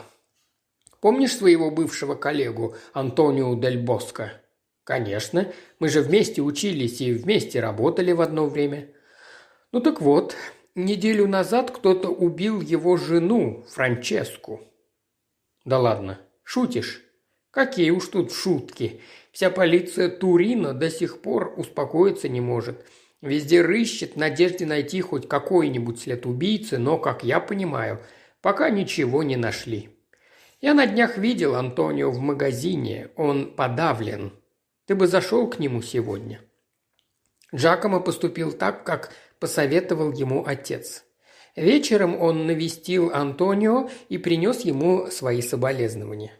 Помнишь 0.99 1.35
своего 1.35 1.69
бывшего 1.69 2.15
коллегу 2.15 2.75
Антонио 2.93 3.53
Дель 3.55 3.77
Боско?» 3.77 4.40
«Конечно. 4.83 5.51
Мы 5.79 5.89
же 5.89 6.01
вместе 6.01 6.41
учились 6.41 7.01
и 7.01 7.13
вместе 7.13 7.59
работали 7.59 8.11
в 8.11 8.21
одно 8.21 8.47
время». 8.47 8.89
«Ну 9.71 9.79
так 9.79 10.01
вот, 10.01 10.35
неделю 10.75 11.27
назад 11.27 11.71
кто-то 11.71 12.09
убил 12.09 12.61
его 12.61 12.97
жену, 12.97 13.63
Франческу». 13.69 14.61
«Да 15.65 15.79
ладно. 15.79 16.19
Шутишь?» 16.43 17.03
«Какие 17.51 17.91
уж 17.91 18.07
тут 18.07 18.31
шутки. 18.31 19.01
Вся 19.31 19.49
полиция 19.49 20.09
Турина 20.09 20.73
до 20.73 20.89
сих 20.89 21.21
пор 21.21 21.53
успокоиться 21.57 22.29
не 22.29 22.41
может. 22.41 22.85
Везде 23.21 23.61
рыщет 23.61 24.13
в 24.13 24.17
надежде 24.17 24.65
найти 24.65 24.99
хоть 25.01 25.27
какой-нибудь 25.27 25.99
след 25.99 26.25
убийцы, 26.25 26.79
но, 26.79 26.97
как 26.97 27.23
я 27.23 27.39
понимаю, 27.39 28.01
пока 28.41 28.69
ничего 28.69 29.21
не 29.21 29.35
нашли. 29.35 29.89
Я 30.59 30.73
на 30.73 30.87
днях 30.87 31.17
видел 31.17 31.55
Антонио 31.55 32.09
в 32.09 32.19
магазине, 32.19 33.09
он 33.15 33.53
подавлен. 33.53 34.31
Ты 34.91 34.95
бы 34.95 35.07
зашел 35.07 35.49
к 35.49 35.57
нему 35.57 35.81
сегодня». 35.81 36.41
Джакомо 37.55 38.01
поступил 38.01 38.51
так, 38.51 38.83
как 38.83 39.13
посоветовал 39.39 40.11
ему 40.11 40.43
отец. 40.45 41.05
Вечером 41.55 42.19
он 42.21 42.45
навестил 42.45 43.09
Антонио 43.13 43.89
и 44.09 44.17
принес 44.17 44.65
ему 44.65 45.07
свои 45.09 45.41
соболезнования. 45.41 46.33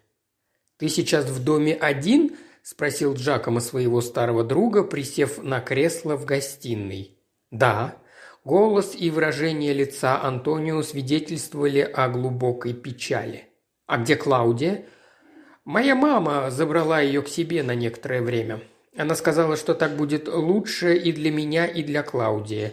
«Ты 0.75 0.89
сейчас 0.89 1.27
в 1.27 1.41
доме 1.41 1.75
один?»– 1.75 2.35
спросил 2.61 3.13
Джакомо 3.13 3.61
своего 3.61 4.01
старого 4.01 4.43
друга, 4.43 4.83
присев 4.83 5.41
на 5.41 5.61
кресло 5.61 6.17
в 6.17 6.25
гостиной. 6.25 7.17
«Да», 7.51 7.95
Голос 8.43 8.95
и 8.97 9.11
выражение 9.11 9.71
лица 9.71 10.21
Антонио 10.21 10.81
свидетельствовали 10.81 11.79
о 11.79 12.09
глубокой 12.09 12.73
печали. 12.73 13.47
«А 13.85 13.97
где 13.97 14.17
Клаудия?» 14.17 14.87
«Моя 15.65 15.95
мама 15.95 16.49
забрала 16.51 17.01
ее 17.01 17.21
к 17.21 17.27
себе 17.27 17.63
на 17.63 17.75
некоторое 17.75 18.21
время. 18.21 18.61
Она 18.97 19.15
сказала, 19.15 19.55
что 19.55 19.73
так 19.73 19.95
будет 19.95 20.27
лучше 20.27 20.95
и 20.95 21.11
для 21.11 21.31
меня, 21.31 21.65
и 21.65 21.83
для 21.83 22.03
Клаудии. 22.03 22.71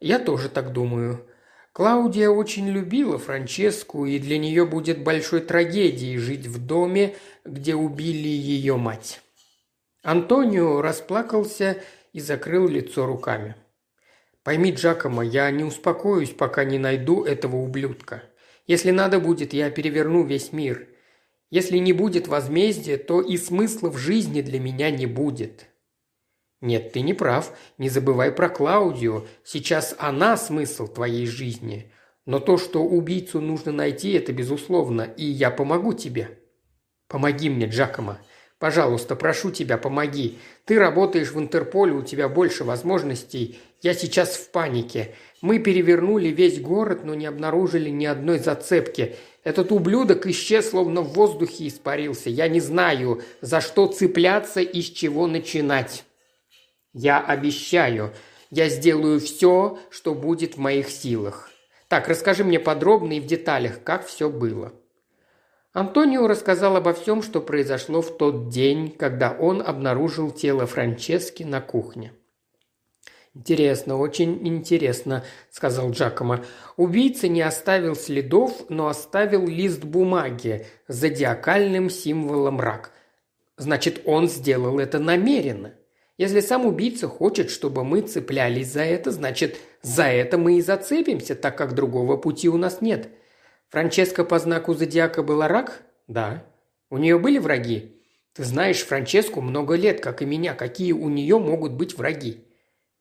Я 0.00 0.18
тоже 0.18 0.48
так 0.48 0.72
думаю. 0.72 1.24
Клаудия 1.72 2.28
очень 2.28 2.68
любила 2.68 3.18
Франческу, 3.18 4.06
и 4.06 4.18
для 4.18 4.38
нее 4.38 4.66
будет 4.66 5.02
большой 5.02 5.40
трагедией 5.40 6.18
жить 6.18 6.46
в 6.46 6.64
доме, 6.64 7.14
где 7.44 7.74
убили 7.74 8.28
ее 8.28 8.76
мать». 8.76 9.20
Антонио 10.02 10.82
расплакался 10.82 11.82
и 12.12 12.20
закрыл 12.20 12.68
лицо 12.68 13.06
руками. 13.06 13.56
Пойми, 14.46 14.70
Джакомо, 14.70 15.24
я 15.24 15.50
не 15.50 15.64
успокоюсь, 15.64 16.30
пока 16.30 16.62
не 16.62 16.78
найду 16.78 17.24
этого 17.24 17.56
ублюдка. 17.56 18.22
Если 18.68 18.92
надо 18.92 19.18
будет, 19.18 19.52
я 19.52 19.70
переверну 19.70 20.22
весь 20.22 20.52
мир. 20.52 20.86
Если 21.50 21.78
не 21.78 21.92
будет 21.92 22.28
возмездия, 22.28 22.96
то 22.96 23.20
и 23.20 23.36
смысла 23.36 23.90
в 23.90 23.96
жизни 23.96 24.40
для 24.40 24.58
меня 24.58 24.90
не 24.90 25.06
будет. 25.06 25.66
Нет, 26.60 26.92
ты 26.92 27.00
не 27.02 27.14
прав. 27.14 27.56
Не 27.78 27.88
забывай 27.88 28.32
про 28.32 28.48
Клаудию. 28.48 29.26
Сейчас 29.44 29.94
она 29.98 30.36
смысл 30.36 30.88
твоей 30.88 31.26
жизни. 31.26 31.92
Но 32.24 32.40
то, 32.40 32.58
что 32.58 32.82
убийцу 32.82 33.40
нужно 33.40 33.70
найти, 33.70 34.12
это 34.12 34.32
безусловно, 34.32 35.02
и 35.02 35.24
я 35.24 35.50
помогу 35.50 35.92
тебе. 35.92 36.40
Помоги 37.08 37.48
мне, 37.48 37.66
Джакомо. 37.66 38.18
Пожалуйста, 38.58 39.14
прошу 39.16 39.50
тебя, 39.50 39.76
помоги. 39.76 40.38
Ты 40.64 40.78
работаешь 40.78 41.30
в 41.30 41.38
Интерполе, 41.38 41.92
у 41.92 42.02
тебя 42.02 42.28
больше 42.28 42.64
возможностей. 42.64 43.60
Я 43.82 43.92
сейчас 43.92 44.34
в 44.34 44.50
панике. 44.50 45.14
Мы 45.42 45.58
перевернули 45.58 46.28
весь 46.28 46.58
город, 46.60 47.04
но 47.04 47.14
не 47.14 47.26
обнаружили 47.26 47.90
ни 47.90 48.06
одной 48.06 48.38
зацепки. 48.38 49.14
Этот 49.46 49.70
ублюдок 49.70 50.26
исчез, 50.26 50.70
словно 50.70 51.02
в 51.02 51.12
воздухе 51.12 51.68
испарился. 51.68 52.28
Я 52.30 52.48
не 52.48 52.58
знаю, 52.58 53.22
за 53.40 53.60
что 53.60 53.86
цепляться 53.86 54.60
и 54.60 54.82
с 54.82 54.90
чего 54.90 55.28
начинать. 55.28 56.02
Я 56.92 57.20
обещаю, 57.20 58.12
я 58.50 58.68
сделаю 58.68 59.20
все, 59.20 59.78
что 59.88 60.16
будет 60.16 60.56
в 60.56 60.58
моих 60.58 60.90
силах. 60.90 61.48
Так, 61.86 62.08
расскажи 62.08 62.42
мне 62.42 62.58
подробно 62.58 63.12
и 63.12 63.20
в 63.20 63.26
деталях, 63.26 63.84
как 63.84 64.04
все 64.04 64.28
было. 64.28 64.72
Антонио 65.72 66.26
рассказал 66.26 66.74
обо 66.74 66.92
всем, 66.92 67.22
что 67.22 67.40
произошло 67.40 68.02
в 68.02 68.18
тот 68.18 68.48
день, 68.48 68.90
когда 68.90 69.30
он 69.30 69.62
обнаружил 69.62 70.32
тело 70.32 70.66
Франчески 70.66 71.44
на 71.44 71.60
кухне. 71.60 72.12
«Интересно, 73.36 73.98
очень 73.98 74.48
интересно»,– 74.48 75.22
сказал 75.50 75.90
Джакомо. 75.90 76.42
«Убийца 76.78 77.28
не 77.28 77.42
оставил 77.42 77.94
следов, 77.94 78.64
но 78.70 78.88
оставил 78.88 79.46
лист 79.46 79.84
бумаги 79.84 80.64
с 80.88 80.96
зодиакальным 80.96 81.90
символом 81.90 82.58
рак. 82.58 82.92
Значит, 83.58 84.00
он 84.06 84.26
сделал 84.26 84.78
это 84.78 84.98
намеренно. 84.98 85.74
Если 86.16 86.40
сам 86.40 86.64
убийца 86.64 87.08
хочет, 87.08 87.50
чтобы 87.50 87.84
мы 87.84 88.00
цеплялись 88.00 88.72
за 88.72 88.84
это, 88.84 89.10
значит, 89.10 89.58
за 89.82 90.04
это 90.04 90.38
мы 90.38 90.56
и 90.56 90.62
зацепимся, 90.62 91.34
так 91.34 91.58
как 91.58 91.74
другого 91.74 92.16
пути 92.16 92.48
у 92.48 92.56
нас 92.56 92.80
нет. 92.80 93.10
Франческа 93.68 94.24
по 94.24 94.38
знаку 94.38 94.72
зодиака 94.72 95.22
была 95.22 95.46
рак? 95.46 95.82
Да. 96.08 96.46
У 96.88 96.96
нее 96.96 97.18
были 97.18 97.36
враги? 97.36 98.00
Ты 98.32 98.44
знаешь 98.44 98.82
Франческу 98.82 99.42
много 99.42 99.74
лет, 99.74 100.00
как 100.00 100.22
и 100.22 100.24
меня. 100.24 100.54
Какие 100.54 100.92
у 100.92 101.10
нее 101.10 101.38
могут 101.38 101.72
быть 101.72 101.98
враги? 101.98 102.45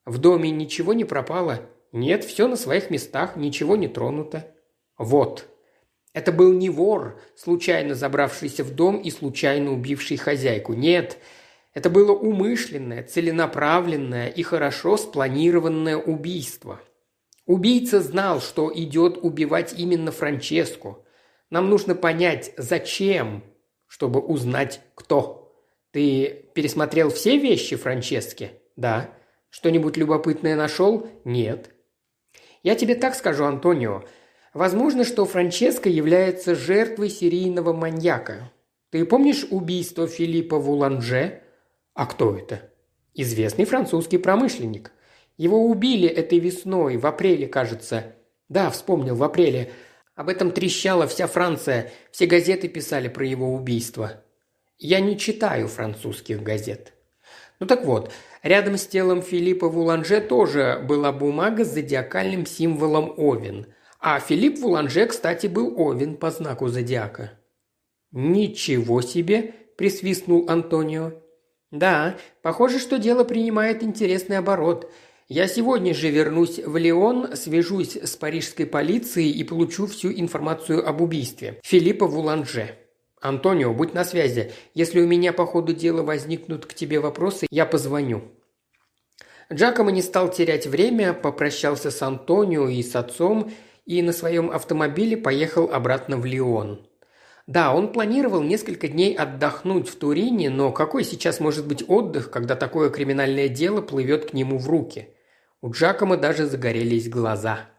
В 0.05 0.17
доме 0.17 0.51
ничего 0.51 0.93
не 0.93 1.05
пропало? 1.05 1.61
Нет, 1.91 2.23
все 2.23 2.47
на 2.47 2.55
своих 2.55 2.89
местах, 2.89 3.35
ничего 3.35 3.75
не 3.75 3.87
тронуто. 3.87 4.53
Вот. 4.97 5.47
Это 6.13 6.31
был 6.31 6.53
не 6.53 6.69
вор, 6.69 7.19
случайно 7.35 7.95
забравшийся 7.95 8.63
в 8.63 8.73
дом 8.73 8.97
и 8.97 9.11
случайно 9.11 9.73
убивший 9.73 10.17
хозяйку. 10.17 10.73
Нет, 10.73 11.17
это 11.73 11.89
было 11.89 12.13
умышленное, 12.13 13.03
целенаправленное 13.03 14.27
и 14.29 14.43
хорошо 14.43 14.97
спланированное 14.97 15.97
убийство– 15.97 16.79
Убийца 17.45 18.01
знал, 18.01 18.41
что 18.41 18.71
идет 18.73 19.19
убивать 19.21 19.73
именно 19.77 20.11
Франческу. 20.11 21.05
Нам 21.51 21.69
нужно 21.69 21.93
понять, 21.93 22.51
зачем, 22.57 23.43
чтобы 23.85 24.19
узнать, 24.19 24.81
кто. 24.95 25.55
Ты 25.91 26.49
пересмотрел 26.55 27.11
все 27.11 27.37
вещи 27.37 27.75
Франчески? 27.75 28.51
Да. 28.75 29.11
Что-нибудь 29.55 29.95
любопытное 29.95 30.57
нашел? 30.57 31.07
Нет. 31.23 31.69
Я 32.61 32.75
тебе 32.75 32.93
так 32.93 33.15
скажу, 33.15 33.45
Антонио. 33.45 34.03
Возможно, 34.53 35.05
что 35.05 35.23
Франческа 35.23 35.87
является 35.87 36.55
жертвой 36.55 37.09
серийного 37.09 37.71
маньяка. 37.71 38.51
Ты 38.89 39.05
помнишь 39.05 39.47
убийство 39.49 40.09
Филиппа 40.09 40.59
Вуланже? 40.59 41.41
А 41.93 42.05
кто 42.05 42.35
это? 42.35 42.69
Известный 43.13 43.63
французский 43.63 44.17
промышленник. 44.17 44.91
Его 45.37 45.65
убили 45.67 46.09
этой 46.09 46.39
весной, 46.39 46.97
в 46.97 47.07
апреле, 47.07 47.47
кажется. 47.47 48.13
Да, 48.49 48.69
вспомнил, 48.69 49.15
в 49.15 49.23
апреле. 49.23 49.71
Об 50.15 50.27
этом 50.27 50.51
трещала 50.51 51.07
вся 51.07 51.27
Франция, 51.27 51.93
все 52.11 52.25
газеты 52.25 52.67
писали 52.67 53.07
про 53.07 53.25
его 53.25 53.53
убийство. 53.53 54.21
Я 54.77 54.99
не 54.99 55.17
читаю 55.17 55.69
французских 55.69 56.43
газет. 56.43 56.94
Ну 57.59 57.67
так 57.67 57.85
вот, 57.85 58.11
рядом 58.43 58.77
с 58.77 58.85
телом 58.85 59.21
Филиппа 59.21 59.69
Вуланже 59.69 60.19
тоже 60.21 60.83
была 60.87 61.11
бумага 61.11 61.63
с 61.63 61.73
зодиакальным 61.73 62.45
символом 62.45 63.13
Овен. 63.17 63.67
А 63.99 64.19
Филипп 64.19 64.59
Вуланже, 64.59 65.05
кстати, 65.05 65.47
был 65.47 65.73
Овен 65.79 66.17
по 66.17 66.31
знаку 66.31 66.67
зодиака. 66.67 67.39
«Ничего 68.11 69.01
себе!»– 69.01 69.53
присвистнул 69.77 70.49
Антонио. 70.49 71.13
«Да, 71.71 72.17
похоже, 72.41 72.79
что 72.79 72.97
дело 72.97 73.23
принимает 73.23 73.83
интересный 73.83 74.37
оборот. 74.37 74.91
Я 75.27 75.47
сегодня 75.47 75.95
же 75.95 76.11
вернусь 76.11 76.59
в 76.59 76.77
Лион, 76.77 77.35
свяжусь 77.35 77.95
с 77.95 78.15
парижской 78.15 78.67
полицией 78.67 79.31
и 79.31 79.43
получу 79.43 79.87
всю 79.87 80.11
информацию 80.11 80.87
об 80.87 81.01
убийстве. 81.01 81.59
Филиппа 81.63 82.05
Вуланже. 82.05 82.77
Антонио, 83.25 83.73
будь 83.73 83.93
на 83.93 84.03
связи. 84.03 84.51
Если 84.73 85.01
у 85.01 85.07
меня 85.07 85.33
по 85.33 85.45
ходу 85.45 85.73
дела 85.73 86.03
возникнут 86.03 86.65
к 86.65 86.73
тебе 86.73 86.99
вопросы, 86.99 87.47
я 87.49 87.65
позвоню». 87.65 88.23
Джакомо 89.51 89.91
не 89.91 90.01
стал 90.01 90.31
терять 90.31 90.65
время, 90.65 91.13
попрощался 91.13 91.91
с 91.91 92.01
Антонио 92.01 92.67
и 92.67 92.81
с 92.81 92.95
отцом 92.95 93.51
и 93.85 94.01
на 94.01 94.11
своем 94.11 94.49
автомобиле 94.49 95.15
поехал 95.15 95.71
обратно 95.71 96.17
в 96.17 96.25
Лион. 96.25 96.87
Да, 97.47 97.75
он 97.75 97.93
планировал 97.93 98.41
несколько 98.41 98.87
дней 98.87 99.13
отдохнуть 99.13 99.87
в 99.87 99.95
Турине, 99.97 100.49
но 100.49 100.71
какой 100.71 101.03
сейчас 101.03 101.39
может 101.39 101.67
быть 101.67 101.83
отдых, 101.87 102.31
когда 102.31 102.55
такое 102.55 102.89
криминальное 102.89 103.47
дело 103.47 103.81
плывет 103.81 104.31
к 104.31 104.33
нему 104.33 104.57
в 104.57 104.67
руки? 104.67 105.09
У 105.61 105.71
Джакома 105.71 106.17
даже 106.17 106.47
загорелись 106.47 107.07
глаза. 107.07 107.69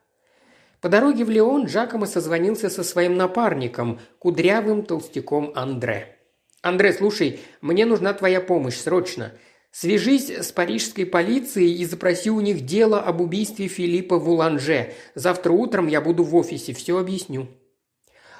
По 0.86 0.90
дороге 0.90 1.24
в 1.24 1.30
Лион 1.30 1.64
Джакомо 1.64 2.06
созвонился 2.06 2.70
со 2.70 2.84
своим 2.84 3.16
напарником, 3.16 3.98
кудрявым 4.20 4.84
толстяком 4.84 5.50
Андре. 5.56 6.16
«Андре, 6.62 6.92
слушай, 6.92 7.40
мне 7.60 7.84
нужна 7.84 8.14
твоя 8.14 8.40
помощь, 8.40 8.76
срочно. 8.76 9.32
Свяжись 9.72 10.30
с 10.30 10.52
парижской 10.52 11.04
полицией 11.04 11.74
и 11.74 11.84
запроси 11.84 12.30
у 12.30 12.40
них 12.40 12.60
дело 12.60 13.00
об 13.00 13.20
убийстве 13.20 13.66
Филиппа 13.66 14.16
Вуланже. 14.16 14.92
Завтра 15.16 15.50
утром 15.50 15.88
я 15.88 16.00
буду 16.00 16.22
в 16.22 16.36
офисе, 16.36 16.72
все 16.72 17.00
объясню». 17.00 17.48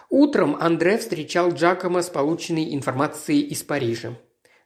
Утром 0.09 0.57
Андре 0.61 0.99
встречал 0.99 1.51
Джакома 1.51 2.01
с 2.01 2.11
полученной 2.11 2.77
информацией 2.77 3.41
из 3.41 3.65
Парижа. 3.65 4.17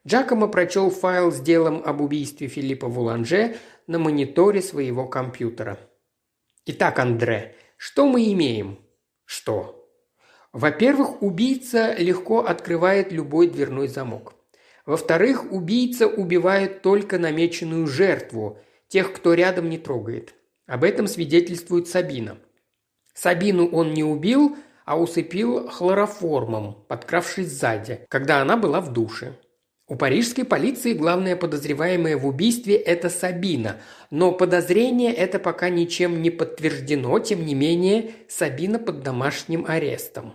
Джакомо 0.07 0.49
прочел 0.49 0.91
файл 0.91 1.33
с 1.33 1.41
делом 1.41 1.83
об 1.83 2.03
убийстве 2.03 2.49
Филиппа 2.49 2.89
Вуланже 2.89 3.57
на 3.87 3.99
мониторе 3.99 4.61
своего 4.61 5.07
компьютера. 5.07 5.79
«Итак, 6.67 6.99
Андре, 6.99 7.57
что 7.81 8.07
мы 8.07 8.31
имеем?» 8.31 8.79
«Что?» 9.25 9.81
Во-первых, 10.53 11.23
убийца 11.23 11.95
легко 11.95 12.41
открывает 12.41 13.11
любой 13.11 13.49
дверной 13.49 13.89
замок. 13.89 14.35
Во-вторых, 14.85 15.51
убийца 15.51 16.07
убивает 16.07 16.83
только 16.83 17.19
намеченную 17.19 17.87
жертву, 17.87 18.59
тех, 18.89 19.15
кто 19.15 19.33
рядом 19.33 19.71
не 19.71 19.79
трогает. 19.79 20.35
Об 20.67 20.85
этом 20.85 21.07
свидетельствует 21.07 21.89
Сабина. 21.89 22.39
Сабину 23.15 23.67
он 23.67 23.95
не 23.95 24.05
убил, 24.05 24.59
а 24.85 25.01
усыпил 25.01 25.69
хлороформом, 25.69 26.85
подкравшись 26.87 27.49
сзади, 27.49 28.05
когда 28.11 28.43
она 28.43 28.59
была 28.59 28.83
в 28.83 28.93
душе. 28.93 29.39
У 29.91 29.97
парижской 29.97 30.45
полиции 30.45 30.93
главная 30.93 31.35
подозреваемая 31.35 32.17
в 32.17 32.25
убийстве– 32.25 32.77
это 32.77 33.11
Сабина, 33.11 33.81
но 34.13 34.31
подозрение 34.31 35.13
это 35.13 35.41
пока 35.41 35.69
ничем 35.69 36.23
не 36.23 36.31
подтверждено, 36.31 37.19
тем 37.19 37.45
не 37.45 37.57
менее 37.57 38.13
Сабина 38.29 38.79
под 38.79 39.03
домашним 39.03 39.65
арестом. 39.67 40.35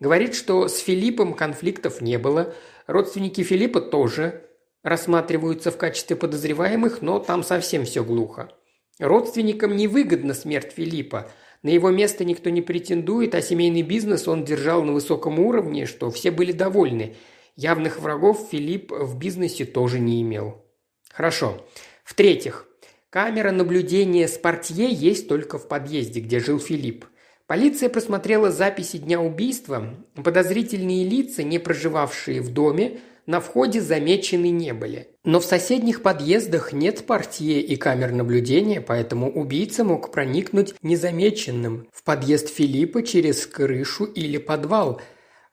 Говорит, 0.00 0.34
что 0.34 0.68
с 0.68 0.80
Филиппом 0.80 1.32
конфликтов 1.32 2.02
не 2.02 2.18
было, 2.18 2.52
родственники 2.86 3.42
Филиппа 3.42 3.80
тоже 3.80 4.42
рассматриваются 4.82 5.70
в 5.70 5.78
качестве 5.78 6.14
подозреваемых, 6.14 7.00
но 7.00 7.20
там 7.20 7.42
совсем 7.42 7.86
все 7.86 8.04
глухо. 8.04 8.50
Родственникам 8.98 9.76
невыгодна 9.76 10.34
смерть 10.34 10.74
Филиппа. 10.76 11.30
На 11.62 11.70
его 11.70 11.88
место 11.88 12.26
никто 12.26 12.50
не 12.50 12.60
претендует, 12.60 13.34
а 13.34 13.40
семейный 13.40 13.80
бизнес 13.80 14.28
он 14.28 14.44
держал 14.44 14.82
на 14.82 14.92
высоком 14.92 15.38
уровне, 15.38 15.86
что 15.86 16.10
все 16.10 16.30
были 16.30 16.52
довольны. 16.52 17.16
Явных 17.60 18.00
врагов 18.00 18.48
Филипп 18.50 18.90
в 18.90 19.18
бизнесе 19.18 19.66
тоже 19.66 20.00
не 20.00 20.22
имел. 20.22 20.64
Хорошо. 21.12 21.66
В-третьих, 22.04 22.66
камера 23.10 23.50
наблюдения 23.50 24.28
с 24.28 24.38
портье 24.38 24.90
есть 24.90 25.28
только 25.28 25.58
в 25.58 25.68
подъезде, 25.68 26.20
где 26.20 26.40
жил 26.40 26.58
Филипп. 26.58 27.04
Полиция 27.46 27.90
просмотрела 27.90 28.50
записи 28.50 28.96
дня 28.96 29.20
убийства. 29.20 29.94
Подозрительные 30.14 31.04
лица, 31.06 31.42
не 31.42 31.58
проживавшие 31.58 32.40
в 32.40 32.50
доме, 32.50 33.00
на 33.26 33.42
входе 33.42 33.82
замечены 33.82 34.48
не 34.48 34.72
были. 34.72 35.08
Но 35.24 35.38
в 35.38 35.44
соседних 35.44 36.02
подъездах 36.02 36.72
нет 36.72 37.04
портье 37.04 37.60
и 37.60 37.76
камер 37.76 38.12
наблюдения, 38.12 38.80
поэтому 38.80 39.30
убийца 39.30 39.84
мог 39.84 40.12
проникнуть 40.12 40.74
незамеченным 40.80 41.88
в 41.92 42.04
подъезд 42.04 42.48
Филиппа 42.48 43.02
через 43.02 43.46
крышу 43.46 44.06
или 44.06 44.38
подвал, 44.38 45.02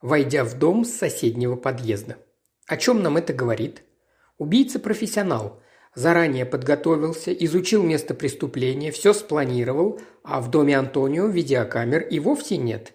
войдя 0.01 0.43
в 0.43 0.57
дом 0.57 0.85
с 0.85 0.93
соседнего 0.93 1.55
подъезда. 1.55 2.17
О 2.65 2.77
чем 2.77 3.01
нам 3.01 3.17
это 3.17 3.33
говорит? 3.33 3.83
Убийца 4.37 4.79
профессионал– 4.79 5.61
Заранее 5.97 6.45
подготовился, 6.45 7.33
изучил 7.33 7.81
место 7.81 8.13
преступления, 8.13 8.91
все 8.91 9.13
спланировал, 9.13 9.99
а 10.21 10.41
в 10.41 10.51
доме 10.51 10.77
Антонио 10.77 11.25
видеокамер 11.25 12.03
и 12.03 12.19
вовсе 12.19 12.57
нет. 12.57 12.93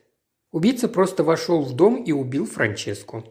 Убийца 0.53 0.87
просто 0.87 1.25
вошел 1.25 1.63
в 1.63 1.75
дом 1.75 1.97
и 1.97 2.13
убил 2.13 2.47
Франческу. 2.47 3.25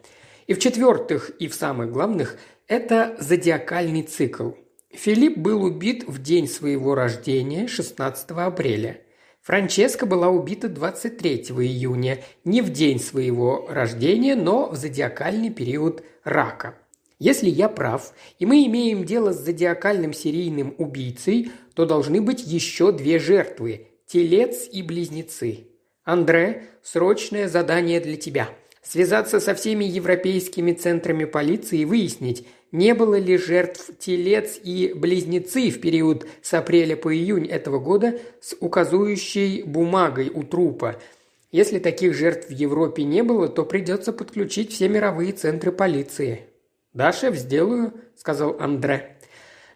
И 0.46 0.52
в-четвертых, 0.52 1.30
и 1.38 1.48
в 1.48 1.54
самых 1.54 1.90
главных, 1.90 2.36
это 2.66 3.16
зодиакальный 3.18 4.02
цикл. 4.02 4.50
Филипп 4.90 5.38
был 5.38 5.62
убит 5.62 6.04
в 6.06 6.20
день 6.20 6.48
своего 6.48 6.94
рождения, 6.94 7.66
16 7.66 8.30
апреля. 8.32 9.00
Франческа 9.42 10.06
была 10.06 10.28
убита 10.28 10.68
23 10.68 11.42
июня, 11.58 12.22
не 12.44 12.62
в 12.62 12.70
день 12.70 13.00
своего 13.00 13.66
рождения, 13.68 14.36
но 14.36 14.68
в 14.70 14.76
зодиакальный 14.76 15.50
период 15.50 16.02
рака– 16.24 16.76
если 17.22 17.48
я 17.48 17.68
прав, 17.68 18.14
и 18.40 18.46
мы 18.46 18.66
имеем 18.66 19.04
дело 19.04 19.32
с 19.32 19.38
зодиакальным 19.38 20.12
серийным 20.12 20.74
убийцей, 20.76 21.52
то 21.74 21.86
должны 21.86 22.20
быть 22.20 22.44
еще 22.44 22.90
две 22.90 23.20
жертвы– 23.20 23.86
телец 24.08 24.68
и 24.68 24.82
близнецы. 24.82 25.68
Андре, 26.02 26.64
срочное 26.82 27.48
задание 27.48 28.00
для 28.00 28.16
тебя. 28.16 28.48
Связаться 28.82 29.38
со 29.38 29.54
всеми 29.54 29.84
европейскими 29.84 30.72
центрами 30.72 31.24
полиции 31.24 31.82
и 31.82 31.84
выяснить, 31.84 32.44
не 32.72 32.94
было 32.94 33.16
ли 33.16 33.36
жертв 33.36 33.90
телец 33.98 34.58
и 34.62 34.92
близнецы 34.94 35.70
в 35.70 35.80
период 35.80 36.26
с 36.40 36.54
апреля 36.54 36.96
по 36.96 37.14
июнь 37.14 37.46
этого 37.46 37.78
года 37.78 38.18
с 38.40 38.56
указующей 38.58 39.62
бумагой 39.62 40.30
у 40.30 40.42
трупа. 40.42 40.96
Если 41.52 41.78
таких 41.78 42.14
жертв 42.14 42.48
в 42.48 42.52
Европе 42.52 43.04
не 43.04 43.22
было, 43.22 43.48
то 43.48 43.64
придется 43.64 44.12
подключить 44.12 44.72
все 44.72 44.88
мировые 44.88 45.32
центры 45.32 45.70
полиции. 45.70 46.46
«Да, 46.94 47.12
шеф, 47.12 47.36
сделаю»,– 47.36 47.92
сказал 48.16 48.56
Андре. 48.58 49.16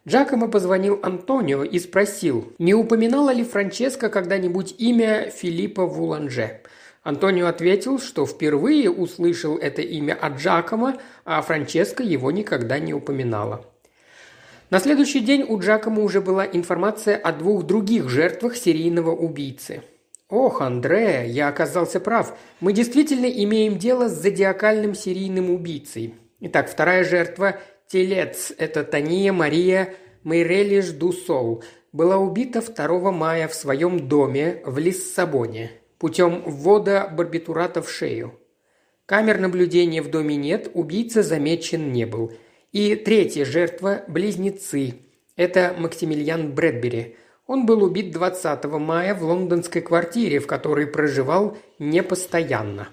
Джакомо 0.09 0.49
позвонил 0.49 1.01
Антонио 1.03 1.65
и 1.65 1.79
спросил, 1.79 2.53
не 2.59 2.75
упоминала 2.75 3.31
ли 3.31 3.43
Франческо 3.43 4.09
когда-нибудь 4.09 4.75
имя 4.79 5.31
Филиппа 5.31 5.85
Вуланже. 5.85 6.61
Антонио 7.07 7.47
ответил, 7.47 8.01
что 8.01 8.27
впервые 8.27 8.91
услышал 8.91 9.57
это 9.59 9.81
имя 9.81 10.15
от 10.15 10.39
Джакома, 10.39 10.97
а 11.25 11.41
Франческо 11.41 12.03
его 12.03 12.33
никогда 12.33 12.81
не 12.81 12.93
упоминала. 12.93 13.65
На 14.71 14.81
следующий 14.81 15.21
день 15.21 15.45
у 15.49 15.61
Джакома 15.61 16.03
уже 16.03 16.21
была 16.21 16.45
информация 16.45 17.17
о 17.17 17.31
двух 17.31 17.63
других 17.63 18.09
жертвах 18.09 18.57
серийного 18.57 19.13
убийцы. 19.13 19.85
«Ох, 20.29 20.61
Андре, 20.61 21.27
я 21.29 21.47
оказался 21.47 22.01
прав. 22.01 22.37
Мы 22.59 22.73
действительно 22.73 23.27
имеем 23.27 23.79
дело 23.79 24.09
с 24.09 24.21
зодиакальным 24.21 24.97
серийным 24.97 25.53
убийцей. 25.53 26.17
Итак, 26.41 26.69
вторая 26.69 27.05
жертва– 27.05 27.61
телец. 27.87 28.53
Это 28.59 28.83
Тания 28.83 29.33
Мария 29.33 29.95
Мейрелиш 30.25 30.89
Дусол. 30.89 31.63
Была 31.93 32.17
убита 32.17 32.61
2 32.61 33.13
мая 33.13 33.47
в 33.47 33.55
своем 33.55 34.09
доме 34.09 34.61
в 34.65 34.77
Лиссабоне 34.79 35.71
путем 35.99 36.43
ввода 36.45 37.09
барбитурата 37.13 37.83
в 37.83 37.91
шею. 37.91 38.39
Камер 39.07 39.39
наблюдения 39.39 40.03
в 40.03 40.11
доме 40.11 40.37
нет, 40.37 40.71
убийца 40.75 41.23
замечен 41.23 41.93
не 41.93 42.07
был. 42.07 42.33
И 42.73 42.97
третья 42.97 43.45
жертва– 43.45 44.03
близнецы. 44.09 44.95
Это 45.37 45.75
Максимилиан 45.79 46.53
Брэдбери. 46.53 47.17
Он 47.47 47.67
был 47.67 47.85
убит 47.85 48.11
20 48.11 48.65
мая 48.65 49.15
в 49.15 49.23
лондонской 49.23 49.81
квартире, 49.81 50.41
в 50.41 50.47
которой 50.47 50.87
проживал 50.87 51.57
непостоянно. 51.79 52.89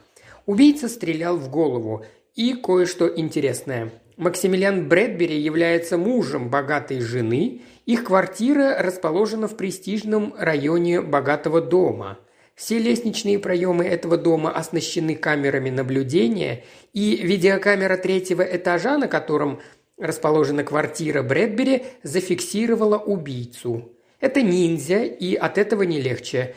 Убийца 0.46 0.88
стрелял 0.88 1.38
в 1.38 1.50
голову. 1.50 2.06
И 2.36 2.54
кое-что 2.54 3.12
интересное. 3.16 3.92
Максимилиан 4.18 4.88
Брэдбери 4.88 5.40
является 5.40 5.98
мужем 5.98 6.50
богатой 6.50 7.00
жены. 7.00 7.62
Их 7.86 8.04
квартира 8.04 8.78
расположена 8.80 9.48
в 9.48 9.58
престижном 9.58 10.36
районе 10.38 11.02
богатого 11.02 11.62
дома. 11.62 12.20
Все 12.56 12.78
лестничные 12.78 13.40
проемы 13.40 13.86
этого 13.86 14.18
дома 14.18 14.52
оснащены 14.52 15.16
камерами 15.16 15.70
наблюдения, 15.70 16.64
и 16.94 17.16
видеокамера 17.16 17.98
третьего 17.98 18.44
этажа, 18.44 18.98
на 18.98 19.08
котором 19.08 19.60
расположена 19.98 20.64
квартира 20.64 21.24
Брэдбери, 21.24 21.84
зафиксировала 22.04 22.98
убийцу. 22.98 23.92
Это 24.20 24.42
ниндзя, 24.42 25.04
и 25.04 25.36
от 25.36 25.58
этого 25.58 25.84
не 25.84 26.00
легче. 26.00 26.56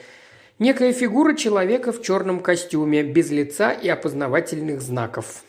Некая 0.59 0.93
фигура 0.93 1.35
человека 1.35 1.93
в 1.93 2.03
черном 2.03 2.41
костюме, 2.41 3.03
без 3.03 3.31
лица 3.31 3.73
и 3.73 3.89
опознавательных 3.89 4.81
знаков. 4.81 5.45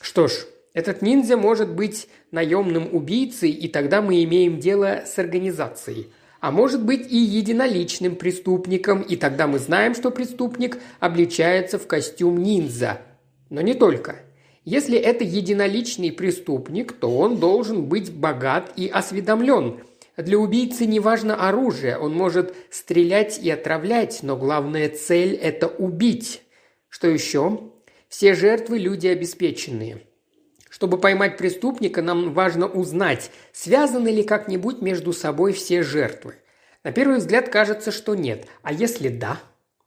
Что 0.00 0.28
ж, 0.28 0.32
Этот 0.74 1.02
ниндзя 1.02 1.36
может 1.36 1.70
быть 1.70 2.08
наемным 2.30 2.94
убийцей, 2.94 3.50
и 3.50 3.68
тогда 3.68 4.00
мы 4.00 4.24
имеем 4.24 4.58
дело 4.58 5.02
с 5.04 5.18
организацией. 5.18 6.10
А 6.42 6.50
может 6.50 6.84
быть 6.84 7.06
и 7.08 7.16
единоличным 7.16 8.16
преступником, 8.16 9.00
и 9.00 9.14
тогда 9.14 9.46
мы 9.46 9.60
знаем, 9.60 9.94
что 9.94 10.10
преступник 10.10 10.78
обличается 10.98 11.78
в 11.78 11.86
костюм 11.86 12.42
ниндзя. 12.42 13.00
Но 13.48 13.60
не 13.60 13.74
только. 13.74 14.16
Если 14.64 14.98
это 14.98 15.22
единоличный 15.22 16.10
преступник, 16.10 16.94
то 16.94 17.16
он 17.16 17.38
должен 17.38 17.84
быть 17.84 18.12
богат 18.12 18.72
и 18.74 18.88
осведомлен. 18.88 19.84
Для 20.16 20.36
убийцы 20.36 20.84
не 20.84 20.98
важно 20.98 21.48
оружие, 21.48 21.96
он 21.96 22.12
может 22.12 22.56
стрелять 22.70 23.38
и 23.38 23.48
отравлять, 23.48 24.24
но 24.24 24.36
главная 24.36 24.88
цель– 24.88 25.34
это 25.42 25.68
убить. 25.68 26.42
Что 26.88 27.06
еще? 27.06 27.70
Все 28.08 28.34
жертвы– 28.34 28.78
люди 28.80 29.06
обеспеченные. 29.06 30.02
Чтобы 30.82 30.98
поймать 30.98 31.36
преступника, 31.36 32.02
нам 32.02 32.34
важно 32.34 32.66
узнать, 32.66 33.30
связаны 33.52 34.08
ли 34.08 34.24
как-нибудь 34.24 34.82
между 34.82 35.12
собой 35.12 35.52
все 35.52 35.84
жертвы. 35.84 36.34
На 36.82 36.90
первый 36.90 37.18
взгляд 37.18 37.50
кажется, 37.50 37.92
что 37.92 38.16
нет. 38.16 38.48
А 38.64 38.72
если 38.72 39.08
да? 39.08 39.38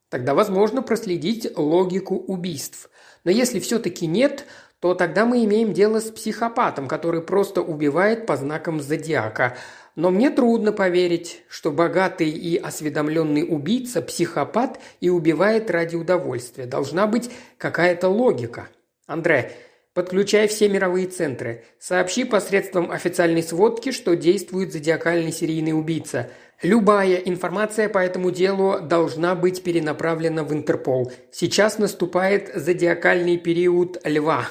Тогда 0.07 0.33
возможно 0.33 0.81
проследить 0.81 1.51
логику 1.57 2.15
убийств. 2.15 2.89
Но 3.25 3.31
если 3.31 3.59
все-таки 3.59 4.07
нет, 4.07 4.45
то 4.79 4.93
тогда 4.93 5.25
мы 5.25 5.43
имеем 5.43 5.73
дело 5.73 5.99
с 5.99 6.09
психопатом, 6.11 6.87
который 6.87 7.21
просто 7.21 7.61
убивает 7.61 8.25
по 8.25 8.37
знакам 8.37 8.79
зодиака. 8.79 9.57
Но 9.97 10.11
мне 10.11 10.29
трудно 10.29 10.71
поверить, 10.71 11.43
что 11.49 11.73
богатый 11.73 12.29
и 12.29 12.55
осведомленный 12.55 13.45
убийца– 13.45 14.01
психопат 14.01 14.79
и 15.01 15.09
убивает 15.09 15.69
ради 15.69 15.97
удовольствия. 15.97 16.65
Должна 16.65 17.05
быть 17.05 17.29
какая-то 17.57 18.07
логика. 18.07 18.69
Андре, 19.07 19.55
подключай 19.95 20.47
все 20.47 20.69
мировые 20.69 21.07
центры. 21.07 21.63
Сообщи 21.79 22.25
посредством 22.25 22.91
официальной 22.91 23.41
сводки, 23.41 23.91
что 23.91 24.15
действует 24.15 24.71
зодиакальный 24.71 25.31
серийный 25.31 25.71
убийца. 25.71 26.29
Любая 26.61 27.15
информация 27.15 27.89
по 27.89 27.99
этому 27.99 28.29
делу 28.29 28.79
должна 28.81 29.35
быть 29.35 29.63
перенаправлена 29.63 30.43
в 30.43 30.53
Интерпол. 30.53 31.11
Сейчас 31.31 31.79
наступает 31.79 32.51
зодиакальный 32.53 33.37
период 33.37 33.99
льва. 34.05 34.47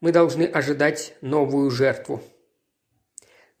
Мы 0.00 0.12
должны 0.12 0.44
ожидать 0.44 1.14
новую 1.20 1.70
жертву. 1.70 2.22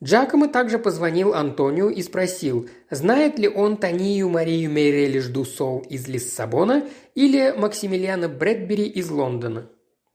Джакомо 0.02 0.46
также 0.46 0.78
позвонил 0.78 1.34
Антонио 1.34 1.90
и 1.90 2.00
спросил, 2.02 2.68
знает 2.90 3.40
ли 3.40 3.48
он 3.48 3.76
Танию 3.76 4.28
Марию 4.28 4.70
Мейрелиш 4.70 5.26
Дусол 5.26 5.80
из 5.90 6.06
Лиссабона 6.06 6.88
или 7.16 7.52
Максимилиана 7.56 8.28
Брэдбери 8.28 8.84
из 8.84 9.10
Лондона. 9.10 9.68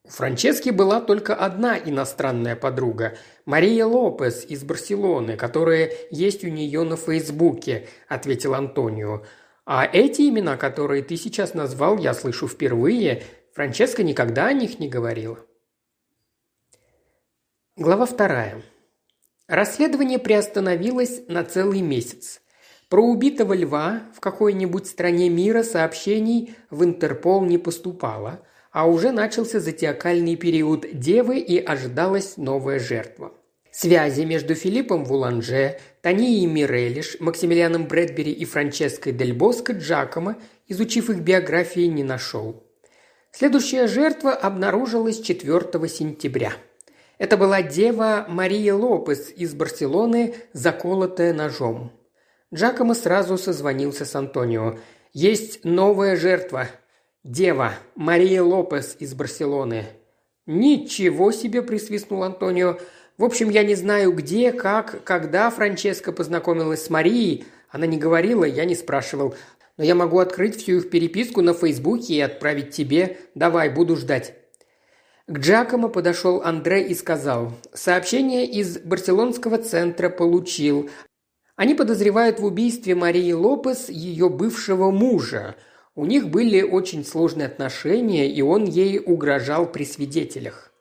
У 0.05 0.09
Франчески 0.09 0.69
была 0.69 0.99
только 0.99 1.33
одна 1.33 1.77
иностранная 1.77 2.57
подруга– 2.57 3.17
Мария 3.45 3.85
Лопес 3.85 4.45
из 4.45 4.63
Барселоны, 4.63 5.37
которая 5.37 5.91
есть 6.11 6.43
у 6.43 6.49
нее 6.49 6.83
на 6.83 6.97
Фейсбуке, 6.97 7.87
ответил 8.09 8.53
Антонио. 8.53 9.23
А 9.65 9.85
эти 9.85 10.23
имена, 10.23 10.57
которые 10.57 11.03
ты 11.03 11.15
сейчас 11.15 11.53
назвал, 11.53 11.97
я 11.97 12.13
слышу 12.13 12.49
впервые. 12.49 13.23
Франческа 13.53 14.03
никогда 14.03 14.47
о 14.47 14.53
них 14.53 14.79
не 14.79 14.89
говорила. 14.89 15.39
Глава 17.77 18.05
вторая. 18.05 18.61
Расследование 19.47 20.19
приостановилось 20.19 21.21
на 21.29 21.45
целый 21.45 21.81
месяц. 21.81 22.41
Про 22.89 23.03
убитого 23.03 23.53
льва 23.53 24.03
в 24.13 24.19
какой-нибудь 24.19 24.85
стране 24.85 25.29
мира 25.29 25.63
сообщений 25.63 26.55
в 26.69 26.83
Интерпол 26.83 27.43
не 27.45 27.57
поступало, 27.57 28.45
а 28.73 28.85
уже 28.85 29.11
начался 29.11 29.61
затиакальный 29.61 30.35
период 30.35 30.85
Девы 30.91 31.39
и 31.39 31.57
ожидалась 31.57 32.35
новая 32.35 32.79
жертва. 32.79 33.31
Связи 33.71 34.23
между 34.23 34.53
Филиппом 34.53 35.05
Вуланже, 35.05 35.79
Танией 36.01 36.45
Мирелиш, 36.45 37.15
Максимилианом 37.21 37.87
Брэдбери 37.87 38.33
и 38.33 38.43
Франческой 38.43 39.13
Дель 39.13 39.33
Боско 39.33 39.71
Джакомо, 39.71 40.35
изучив 40.67 41.09
их 41.09 41.19
биографии, 41.19 41.85
не 41.85 42.03
нашел. 42.03 42.61
Следующая 43.31 43.87
жертва 43.87 44.33
обнаружилась 44.33 45.21
4 45.21 45.87
сентября– 45.87 46.51
это 47.23 47.37
была 47.37 47.61
дева 47.61 48.25
Мария 48.27 48.73
Лопес 48.73 49.29
из 49.29 49.53
Барселоны, 49.53 50.35
заколотая 50.51 51.33
ножом. 51.33 51.91
Джакомо 52.53 52.95
сразу 52.95 53.37
созвонился 53.37 54.05
с 54.05 54.15
Антонио. 54.15 54.75
«Есть 55.13 55.63
новая 55.63 56.15
жертва. 56.17 56.67
Дева 57.23 57.75
Мария 57.95 58.43
Лопес 58.43 58.95
из 58.99 59.13
Барселоны». 59.13 59.85
«Ничего 60.45 61.31
себе!»– 61.31 61.61
присвистнул 61.63 62.23
Антонио. 62.23 62.77
«В 63.17 63.23
общем, 63.23 63.49
я 63.49 63.63
не 63.63 63.75
знаю, 63.75 64.11
где, 64.11 64.51
как, 64.51 65.03
когда 65.05 65.49
Франческа 65.49 66.11
познакомилась 66.11 66.83
с 66.83 66.89
Марией. 66.89 67.45
Она 67.69 67.85
не 67.85 67.97
говорила, 67.97 68.43
я 68.43 68.65
не 68.65 68.75
спрашивал. 68.75 69.35
Но 69.77 69.83
я 69.83 69.95
могу 69.95 70.19
открыть 70.19 70.57
всю 70.57 70.77
их 70.77 70.89
переписку 70.89 71.41
на 71.41 71.53
Фейсбуке 71.53 72.15
и 72.15 72.19
отправить 72.19 72.71
тебе. 72.71 73.17
Давай, 73.35 73.69
буду 73.69 73.95
ждать». 73.95 74.35
К 75.25 75.39
Джакомо 75.39 75.87
подошел 75.87 76.41
Андре 76.41 76.85
и 76.85 76.93
сказал, 76.93 77.53
«Сообщение 77.73 78.45
из 78.45 78.79
барселонского 78.79 79.57
центра 79.59 80.09
получил. 80.09 80.89
Они 81.55 81.75
подозревают 81.75 82.41
в 82.41 82.45
убийстве 82.45 82.95
Марии 82.95 83.31
Лопес 83.31 83.87
ее 83.87 84.27
бывшего 84.27 84.91
мужа. 84.91 85.55
У 85.95 86.05
них 86.05 86.29
были 86.29 86.61
очень 86.61 87.05
сложные 87.05 87.47
отношения, 87.47 88.27
и 88.29 88.41
он 88.41 88.65
ей 88.65 88.99
угрожал 88.99 89.71
при 89.71 89.83
свидетелях». 89.83 90.71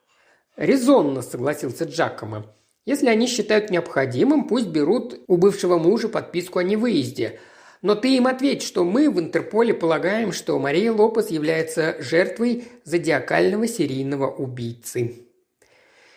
«Резонно»,– 0.56 1.22
согласился 1.22 1.84
Джакомо. 1.84 2.46
«Если 2.84 3.08
они 3.08 3.26
считают 3.26 3.70
необходимым, 3.70 4.46
пусть 4.46 4.68
берут 4.68 5.20
у 5.26 5.36
бывшего 5.36 5.78
мужа 5.78 6.08
подписку 6.08 6.58
о 6.58 6.62
невыезде. 6.62 7.40
Но 7.80 7.96
ты 7.96 8.16
им 8.16 8.28
ответь, 8.28 8.62
что 8.62 8.84
мы 8.84 9.10
в 9.10 9.18
Интерполе 9.18 9.74
полагаем, 9.74 10.32
что 10.32 10.58
Мария 10.58 10.92
Лопес 10.92 11.30
является 11.30 11.96
жертвой 12.00 12.64
зодиакального 12.84 13.66
серийного 13.66 14.30
убийцы. 14.30 15.26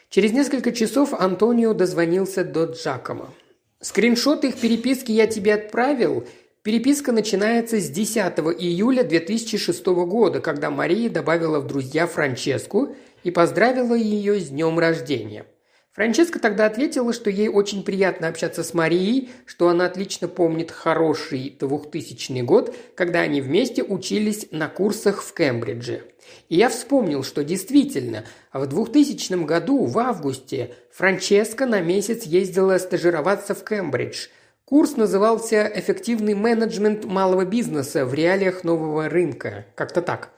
Через 0.09 0.31
несколько 0.31 0.71
часов 0.71 1.13
Антонио 1.13 1.73
дозвонился 1.73 2.43
до 2.43 2.65
Джакома. 2.65 3.33
«Скриншот 3.81 4.45
их 4.45 4.55
переписки 4.55 5.11
я 5.11 5.27
тебе 5.27 5.55
отправил. 5.55 6.25
Переписка 6.65 7.11
начинается 7.11 7.79
с 7.79 7.91
10 7.91 8.17
июля 8.57 9.03
2006 9.03 9.85
года, 9.85 10.41
когда 10.41 10.71
Мария 10.71 11.11
добавила 11.11 11.59
в 11.59 11.67
друзья 11.67 12.07
Франческу 12.07 12.95
и 13.23 13.29
поздравила 13.29 13.93
ее 13.93 14.39
с 14.39 14.49
днем 14.49 14.79
рождения. 14.79 15.45
Франческа 15.91 16.39
тогда 16.39 16.65
ответила, 16.65 17.13
что 17.13 17.29
ей 17.29 17.49
очень 17.49 17.83
приятно 17.83 18.29
общаться 18.29 18.63
с 18.63 18.73
Марией, 18.73 19.29
что 19.45 19.69
она 19.69 19.85
отлично 19.85 20.27
помнит 20.27 20.71
хороший 20.71 21.55
2000 21.59 22.41
год, 22.41 22.75
когда 22.95 23.19
они 23.19 23.41
вместе 23.41 23.83
учились 23.83 24.47
на 24.49 24.67
курсах 24.67 25.21
в 25.21 25.35
Кембридже. 25.35 26.01
И 26.49 26.55
я 26.55 26.69
вспомнил, 26.69 27.23
что 27.23 27.43
действительно, 27.43 28.25
в 28.51 28.65
2000 28.65 29.45
году, 29.45 29.85
в 29.85 29.99
августе, 29.99 30.73
Франческа 30.91 31.67
на 31.67 31.81
месяц 31.81 32.23
ездила 32.23 32.79
стажироваться 32.79 33.53
в 33.53 33.63
Кембридж. 33.63 34.29
Курс 34.67 34.97
назывался 34.97 35.71
«Эффективный 35.75 36.33
менеджмент 36.33 37.05
малого 37.05 37.45
бизнеса 37.45 38.03
в 38.03 38.15
реалиях 38.15 38.63
нового 38.63 39.07
рынка». 39.07 39.67
Как-то 39.75 40.01
так. 40.01 40.31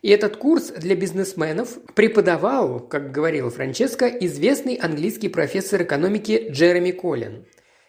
И 0.00 0.08
этот 0.08 0.38
курс 0.38 0.68
для 0.68 0.96
бизнесменов 0.96 1.76
преподавал, 1.94 2.80
как 2.80 3.12
говорила 3.12 3.50
Франческа, 3.50 4.06
известный 4.06 4.76
английский 4.76 5.28
профессор 5.28 5.82
экономики 5.82 6.48
Джереми 6.50 6.90
Коллин. 6.90 7.44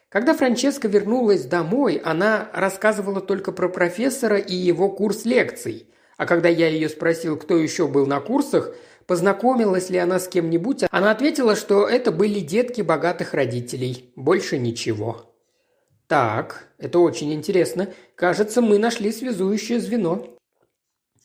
Когда 0.10 0.34
Франческа 0.34 0.90
вернулась 0.90 1.46
домой, 1.46 2.02
она 2.04 2.50
рассказывала 2.54 3.22
только 3.22 3.54
про 3.54 3.70
профессора 3.70 4.40
и 4.40 4.54
его 4.54 4.90
курс 4.90 5.24
лекций. 5.24 5.88
А 6.18 6.26
когда 6.26 6.50
я 6.50 6.68
ее 6.68 6.90
спросил, 6.90 7.38
кто 7.38 7.56
еще 7.56 7.88
был 7.88 8.06
на 8.06 8.20
курсах, 8.20 8.76
познакомилась 9.06 9.90
ли 9.90 10.00
она 10.00 10.20
с 10.20 10.28
кем-нибудь, 10.28 10.84
она 10.92 11.12
ответила, 11.12 11.56
что 11.56 11.88
это 11.88 12.12
были 12.12 12.42
детки 12.42 12.82
богатых 12.82 13.34
родителей. 13.34 14.12
Больше 14.18 14.58
ничего. 14.58 15.27
Так, 16.08 16.70
это 16.78 17.00
очень 17.00 17.34
интересно. 17.34 17.94
Кажется, 18.16 18.62
мы 18.62 18.80
нашли 18.80 19.12
связующее 19.12 19.80
звено. 19.80 20.38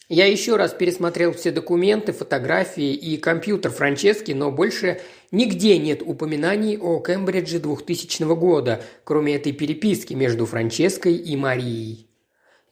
Я 0.08 0.26
еще 0.26 0.56
раз 0.56 0.74
пересмотрел 0.74 1.32
все 1.32 1.52
документы, 1.52 2.12
фотографии 2.12 2.92
и 2.92 3.16
компьютер 3.16 3.70
Франчески, 3.70 4.32
но 4.32 4.50
больше 4.50 5.00
нигде 5.30 5.78
нет 5.78 6.02
упоминаний 6.04 6.76
о 6.76 7.00
Кембридже 7.00 7.60
2000 7.60 8.34
года, 8.34 8.82
кроме 9.04 9.36
этой 9.36 9.52
переписки 9.52 10.12
между 10.14 10.44
Франческой 10.44 11.14
и 11.14 11.36
Марией. 11.36 12.10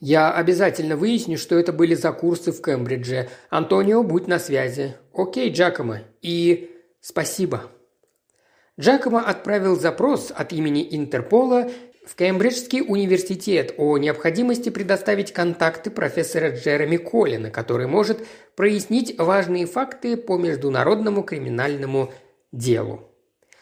Я 0.00 0.32
обязательно 0.32 0.96
выясню, 0.96 1.38
что 1.38 1.58
это 1.58 1.72
были 1.72 1.94
за 1.94 2.12
курсы 2.12 2.52
в 2.52 2.60
Кембридже. 2.60 3.28
Антонио, 3.50 4.02
будь 4.02 4.26
на 4.26 4.38
связи. 4.38 4.96
Окей, 5.14 5.50
Джакомо. 5.52 6.00
И 6.22 6.70
спасибо. 7.00 7.70
Джакомо 8.78 9.20
отправил 9.20 9.78
запрос 9.78 10.32
от 10.34 10.52
имени 10.52 10.86
Интерпола 10.90 11.70
в 12.04 12.14
Кембриджский 12.14 12.80
университет 12.80 13.74
о 13.76 13.98
необходимости 13.98 14.70
предоставить 14.70 15.32
контакты 15.32 15.90
профессора 15.90 16.50
Джереми 16.50 16.96
Коллина, 16.96 17.50
который 17.50 17.86
может 17.86 18.26
прояснить 18.56 19.18
важные 19.18 19.66
факты 19.66 20.16
по 20.16 20.38
международному 20.38 21.22
криминальному 21.22 22.12
делу. 22.52 23.08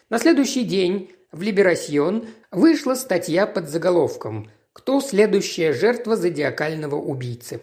На 0.09 0.19
следующий 0.19 0.63
день 0.63 1.11
в 1.31 1.41
«Либерасьон» 1.41 2.27
вышла 2.51 2.95
статья 2.95 3.45
под 3.45 3.69
заголовком 3.69 4.49
«Кто 4.73 5.01
следующая 5.01 5.73
жертва 5.73 6.15
зодиакального 6.15 6.95
убийцы?». 6.95 7.61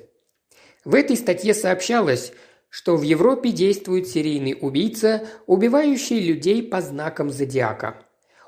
В 0.84 0.94
этой 0.94 1.16
статье 1.16 1.54
сообщалось, 1.54 2.32
что 2.68 2.96
в 2.96 3.02
Европе 3.02 3.50
действует 3.50 4.06
серийный 4.06 4.56
убийца, 4.60 5.26
убивающий 5.46 6.20
людей 6.20 6.62
по 6.62 6.80
знакам 6.80 7.30
зодиака. 7.30 8.05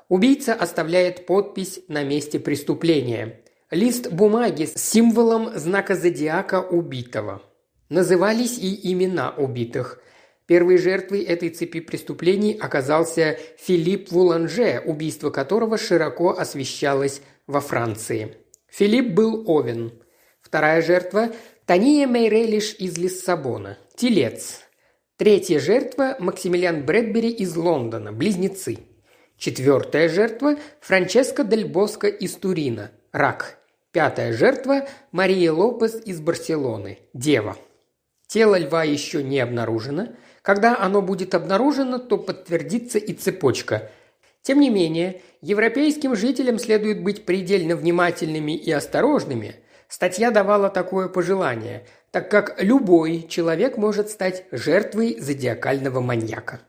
Убийца 0.09 0.55
оставляет 0.55 1.27
подпись 1.27 1.81
на 1.87 2.03
месте 2.03 2.39
преступления. 2.39 3.41
Лист 3.69 4.11
бумаги 4.11 4.65
с 4.65 4.73
символом 4.73 5.51
знака 5.57 5.95
зодиака 5.95 6.61
убитого. 6.61 7.43
Назывались 7.89 8.57
и 8.57 8.91
имена 8.91 9.29
убитых. 9.29 10.01
Первой 10.47 10.79
жертвой 10.79 11.21
этой 11.21 11.49
цепи 11.49 11.79
преступлений 11.79 12.57
оказался 12.59 13.37
Филипп 13.59 14.11
Вуланже, 14.11 14.81
убийство 14.83 15.29
которого 15.29 15.77
широко 15.77 16.31
освещалось 16.31 17.21
во 17.45 17.61
Франции. 17.61 18.37
Филипп 18.67 19.13
был 19.13 19.43
Овен. 19.47 19.93
Вторая 20.41 20.81
жертва– 20.81 21.29
Тания 21.67 22.07
Мейрелиш 22.07 22.73
из 22.79 22.97
Лиссабона, 22.97 23.77
телец. 23.95 24.61
Третья 25.17 25.59
жертва– 25.59 26.15
Максимилиан 26.19 26.83
Брэдбери 26.83 27.29
из 27.29 27.55
Лондона, 27.55 28.11
близнецы. 28.11 28.79
Четвертая 29.39 30.07
жертва– 30.07 30.57
Франческо 30.81 31.43
Дель 31.43 31.65
Боско 31.65 32.07
из 32.07 32.35
Турина, 32.35 32.91
рак. 33.11 33.57
Пятая 33.91 34.33
жертва– 34.33 34.87
Мария 35.11 35.51
Лопес 35.51 35.99
из 36.05 36.19
Барселоны, 36.19 36.99
дева. 37.13 37.57
Тело 38.27 38.59
льва 38.59 38.83
еще 38.83 39.23
не 39.23 39.39
обнаружено– 39.39 40.09
когда 40.41 40.77
оно 40.77 41.01
будет 41.01 41.35
обнаружено, 41.35 41.99
то 41.99 42.17
подтвердится 42.17 42.97
и 42.97 43.13
цепочка. 43.13 43.91
Тем 44.41 44.59
не 44.59 44.69
менее, 44.69 45.21
европейским 45.41 46.15
жителям 46.15 46.59
следует 46.59 47.03
быть 47.03 47.25
предельно 47.25 47.75
внимательными 47.75 48.55
и 48.55 48.71
осторожными. 48.71 49.55
Статья 49.87 50.31
давала 50.31 50.69
такое 50.69 51.07
пожелание, 51.07 51.85
так 52.11 52.31
как 52.31 52.61
любой 52.61 53.27
человек 53.27 53.77
может 53.77 54.09
стать 54.09 54.45
жертвой 54.51 55.19
зодиакального 55.19 55.99
маньяка. 55.99 56.61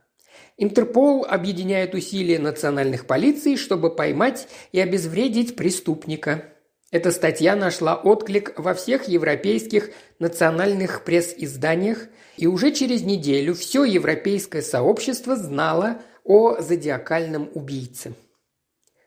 Интерпол 0.62 1.24
объединяет 1.26 1.94
усилия 1.94 2.38
национальных 2.38 3.06
полиций, 3.06 3.56
чтобы 3.56 3.96
поймать 3.96 4.46
и 4.72 4.78
обезвредить 4.78 5.56
преступника. 5.56 6.52
Эта 6.90 7.12
статья 7.12 7.56
нашла 7.56 7.94
отклик 7.94 8.52
во 8.58 8.74
всех 8.74 9.08
европейских 9.08 9.88
национальных 10.18 11.02
пресс-изданиях, 11.04 12.08
и 12.36 12.46
уже 12.46 12.72
через 12.72 13.00
неделю 13.00 13.54
все 13.54 13.84
европейское 13.84 14.60
сообщество 14.60 15.34
знало 15.34 16.02
о 16.24 16.60
зодиакальном 16.60 17.48
убийце. 17.54 18.12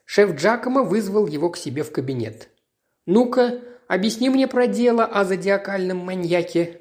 Шеф 0.05 0.33
Джакома 0.33 0.81
вызвал 0.81 1.27
его 1.27 1.51
к 1.51 1.57
себе 1.57 1.83
в 1.83 1.91
кабинет. 1.91 2.49
«Ну-ка, 3.05 3.61
объясни 3.87 4.29
мне 4.29 4.47
про 4.47 4.65
дело 4.65 5.05
о 5.05 5.23
зодиакальном 5.23 5.99
маньяке». 5.99 6.79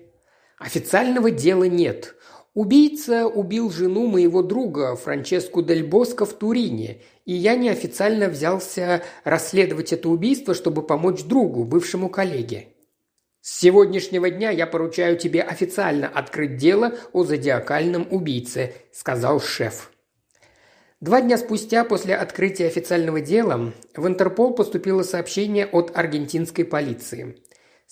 «Официального 0.58 1.30
дела 1.30 1.64
нет. 1.64 2.14
Убийца 2.54 3.26
убил 3.26 3.70
жену 3.70 4.06
моего 4.06 4.42
друга 4.42 4.94
Франческу 4.94 5.62
Дель 5.62 5.84
Боско 5.84 6.26
в 6.26 6.34
Турине, 6.34 7.00
и 7.24 7.32
я 7.32 7.56
неофициально 7.56 8.28
взялся 8.28 9.02
расследовать 9.24 9.94
это 9.94 10.10
убийство, 10.10 10.52
чтобы 10.52 10.82
помочь 10.82 11.22
другу, 11.22 11.64
бывшему 11.64 12.10
коллеге. 12.10 12.68
С 13.40 13.58
сегодняшнего 13.58 14.30
дня 14.30 14.50
я 14.50 14.66
поручаю 14.66 15.16
тебе 15.16 15.40
официально 15.40 16.06
открыть 16.06 16.58
дело 16.58 16.94
о 17.12 17.24
зодиакальном 17.24 18.06
убийце»,– 18.10 18.74
сказал 18.92 19.40
шеф. 19.40 19.90
Два 21.00 21.22
дня 21.22 21.38
спустя 21.38 21.84
после 21.84 22.14
открытия 22.14 22.66
официального 22.66 23.20
дела 23.20 23.72
в 23.96 24.06
Интерпол 24.06 24.54
поступило 24.54 25.02
сообщение 25.02 25.66
от 25.66 25.96
аргентинской 25.96 26.64
полиции. 26.64 27.42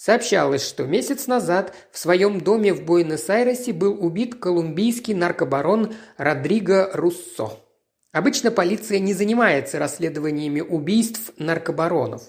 Сообщалось, 0.03 0.67
что 0.67 0.87
месяц 0.87 1.27
назад 1.27 1.75
в 1.93 1.99
своем 1.99 2.41
доме 2.41 2.73
в 2.73 2.87
Буэнос-Айресе 2.87 3.75
был 3.75 4.03
убит 4.03 4.37
колумбийский 4.37 5.13
наркобарон 5.13 5.93
Родриго 6.17 6.89
Руссо. 6.95 7.59
Обычно 8.11 8.51
полиция 8.51 8.99
не 8.99 9.13
занимается 9.13 9.79
расследованиями 9.79 10.63
убийств 10.63 11.33
наркобаронов. 11.37 12.23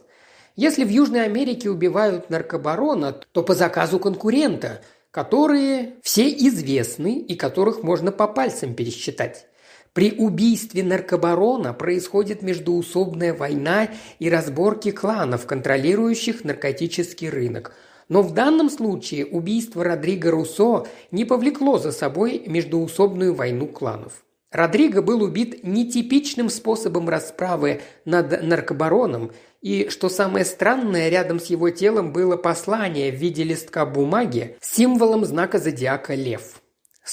Если 0.58 0.84
в 0.84 0.90
Южной 0.90 1.24
Америке 1.24 1.70
убивают 1.70 2.30
наркобарона, 2.30 3.14
то 3.14 3.42
по 3.42 3.56
заказу 3.56 4.00
конкурента, 4.00 4.82
которые 5.10 5.94
все 6.02 6.28
известны 6.28 7.20
и 7.20 7.38
которых 7.38 7.84
можно 7.84 8.12
по 8.12 8.28
пальцам 8.28 8.76
пересчитать. 8.76 9.46
При 9.94 10.14
убийстве 10.14 10.84
наркобарона 10.84 11.74
происходит 11.74 12.42
междуусобная 12.42 13.34
война 13.34 13.90
и 14.20 14.30
разборки 14.30 14.92
кланов, 14.92 15.46
контролирующих 15.46 16.46
наркотический 16.46 17.30
рынок. 17.30 17.74
Но 18.08 18.22
в 18.22 18.34
данном 18.34 18.70
случае 18.70 19.26
убийство 19.26 19.84
Родриго 19.84 20.32
Руссо 20.32 20.86
не 21.12 21.26
повлекло 21.26 21.78
за 21.78 21.92
собой 21.92 22.44
междуусобную 22.48 23.34
войну 23.34 23.68
кланов. 23.68 24.24
Родриго 24.50 25.02
был 25.02 25.24
убит 25.24 25.64
нетипичным 25.64 26.50
способом 26.50 27.10
расправы 27.10 27.82
над 28.06 28.44
наркобароном, 28.44 29.32
и, 29.62 29.90
что 29.90 30.10
самое 30.10 30.46
странное, 30.46 31.10
рядом 31.10 31.40
с 31.40 31.46
его 31.46 31.70
телом 31.70 32.14
было 32.14 32.36
послание 32.38 33.12
в 33.12 33.16
виде 33.16 33.44
листка 33.44 33.86
бумаги 33.86 34.58
с 34.62 34.74
символом 34.76 35.24
знака 35.24 35.60
зодиака 35.60 36.16
лев. 36.16 36.61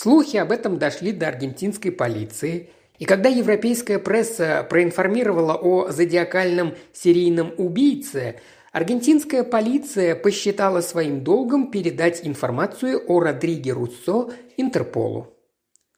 Слухи 0.00 0.36
об 0.36 0.52
этом 0.52 0.78
дошли 0.78 1.10
до 1.10 1.26
аргентинской 1.26 1.90
полиции, 1.90 2.70
и 3.00 3.04
когда 3.04 3.28
европейская 3.28 3.98
пресса 3.98 4.64
проинформировала 4.70 5.54
о 5.54 5.90
зодиакальном 5.90 6.76
серийном 6.92 7.52
убийце, 7.56 8.36
аргентинская 8.70 9.42
полиция 9.42 10.14
посчитала 10.14 10.82
своим 10.82 11.24
долгом 11.24 11.72
передать 11.72 12.24
информацию 12.24 13.02
о 13.08 13.18
Родриге 13.18 13.72
Руссо 13.72 14.30
Интерполу. 14.56 15.34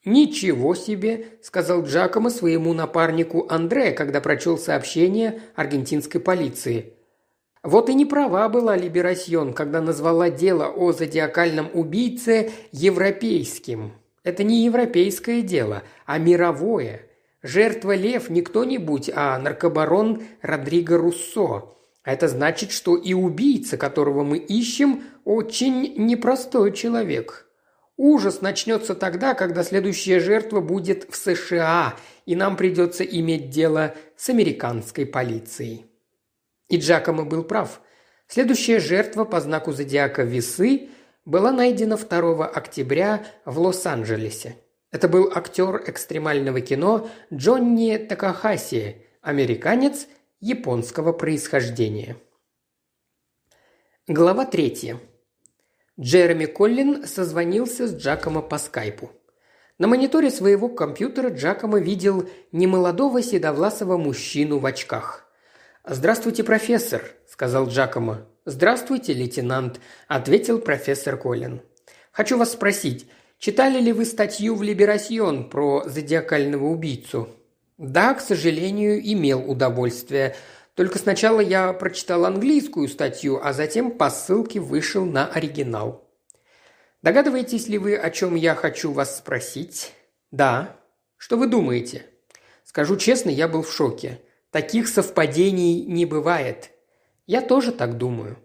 «Ничего 0.07 0.75
себе!»– 0.75 1.27
сказал 1.43 1.83
Джакомо 1.83 2.31
своему 2.31 2.73
напарнику 2.73 3.49
Андре, 3.51 3.93
когда 3.93 4.23
прочел 4.23 4.57
сообщение 4.57 5.43
аргентинской 5.57 6.23
полиции. 6.23 6.95
Вот 7.63 7.91
и 7.91 7.95
не 7.95 8.07
права 8.07 8.49
была 8.49 8.75
Либерасьон, 8.75 9.53
когда 9.53 9.83
назвала 9.83 10.31
дело 10.31 10.69
о 10.69 10.93
зодиакальном 10.93 11.69
убийце 11.75 12.53
европейским. 12.73 13.93
Это 14.25 14.45
не 14.45 14.65
европейское 14.65 15.43
дело, 15.43 15.83
а 16.07 16.19
мировое. 16.19 17.03
Жертва 17.43 17.95
Лев 17.95 18.31
не 18.31 18.41
кто-нибудь, 18.41 19.11
а 19.15 19.39
наркобарон 19.39 20.23
Родриго 20.41 20.97
Руссо. 20.97 21.75
Это 22.03 22.29
значит, 22.29 22.71
что 22.71 22.97
и 22.97 23.13
убийца, 23.13 23.77
которого 23.77 24.25
мы 24.25 24.39
ищем, 24.39 25.05
очень 25.25 25.95
непростой 25.97 26.73
человек. 26.73 27.47
Ужас 27.99 28.41
начнется 28.41 28.95
тогда, 28.95 29.35
когда 29.35 29.63
следующая 29.63 30.21
жертва 30.21 30.61
будет 30.61 31.07
в 31.11 31.17
США, 31.17 31.97
и 32.25 32.35
нам 32.35 32.57
придется 32.57 33.05
иметь 33.05 33.51
дело 33.51 33.95
с 34.17 34.31
американской 34.31 35.05
полицией. 35.05 35.90
И 36.71 36.79
Джакомо 36.79 37.25
был 37.25 37.43
прав. 37.43 37.81
Следующая 38.29 38.79
жертва 38.79 39.25
по 39.25 39.41
знаку 39.41 39.73
зодиака 39.73 40.23
Весы 40.23 40.89
была 41.25 41.51
найдена 41.51 41.97
2 41.97 42.47
октября 42.47 43.27
в 43.45 43.59
Лос-Анджелесе. 43.59 44.57
Это 44.93 45.09
был 45.09 45.33
актер 45.35 45.83
экстремального 45.89 46.61
кино 46.61 47.11
Джонни 47.35 47.97
Такахаси, 47.97 49.05
американец 49.21 50.07
японского 50.39 51.13
происхождения. 51.13 52.17
Глава 54.07 54.47
третья. 54.47 55.01
Джереми 55.99 56.47
Коллин 56.47 57.05
созвонился 57.05 57.89
с 57.89 57.95
Джакомо 57.97 58.43
по 58.43 58.59
скайпу. 58.59 59.11
На 59.79 59.89
мониторе 59.89 60.31
своего 60.31 60.69
компьютера 60.69 61.31
Джакомо 61.31 61.81
видел 61.81 62.29
немолодого 62.53 63.23
седовласого 63.23 63.97
мужчину 63.97 64.59
в 64.59 64.67
очках. 64.67 65.30
«Здравствуйте, 65.87 66.45
профессор»,– 66.45 67.03
сказал 67.27 67.67
Джакомо. 67.67 68.27
«Здравствуйте, 68.45 69.15
лейтенант»,– 69.15 69.81
ответил 70.09 70.61
профессор 70.61 71.17
Коллин. 71.17 71.63
«Хочу 72.13 72.37
вас 72.37 72.53
спросить, 72.53 73.09
читали 73.39 73.81
ли 73.81 73.93
вы 73.93 74.05
статью 74.05 74.57
в 74.57 74.63
«Либерасьон» 74.63 75.49
про 75.49 75.85
зодиакального 75.87 76.67
убийцу?» 76.67 77.31
«Да, 77.79 78.13
к 78.13 78.21
сожалению, 78.21 79.01
имел 79.01 79.51
удовольствие. 79.51 80.37
Только 80.75 80.99
сначала 80.99 81.41
я 81.41 81.73
прочитал 81.73 82.27
английскую 82.27 82.87
статью, 82.87 83.41
а 83.43 83.55
затем 83.55 83.91
по 83.91 84.11
ссылке 84.11 84.61
вышел 84.61 85.07
на 85.07 85.29
оригинал». 85.29 86.07
«Догадываетесь 87.01 87.69
ли 87.69 87.79
вы, 87.79 87.97
о 87.97 88.11
чем 88.11 88.35
я 88.35 88.55
хочу 88.55 88.93
вас 88.93 89.17
спросить?» 89.17 89.95
«Да». 90.31 90.77
«Что 91.17 91.39
вы 91.39 91.47
думаете?» 91.47 92.05
«Скажу 92.65 92.99
честно, 92.99 93.31
я 93.31 93.49
был 93.49 93.63
в 93.63 93.73
шоке. 93.73 94.21
Таких 94.51 94.89
совпадений 94.89 95.83
не 95.83 96.07
бывает. 96.07 96.71
Я 97.27 97.41
тоже 97.41 97.71
так 97.71 97.97
думаю. 97.97 98.37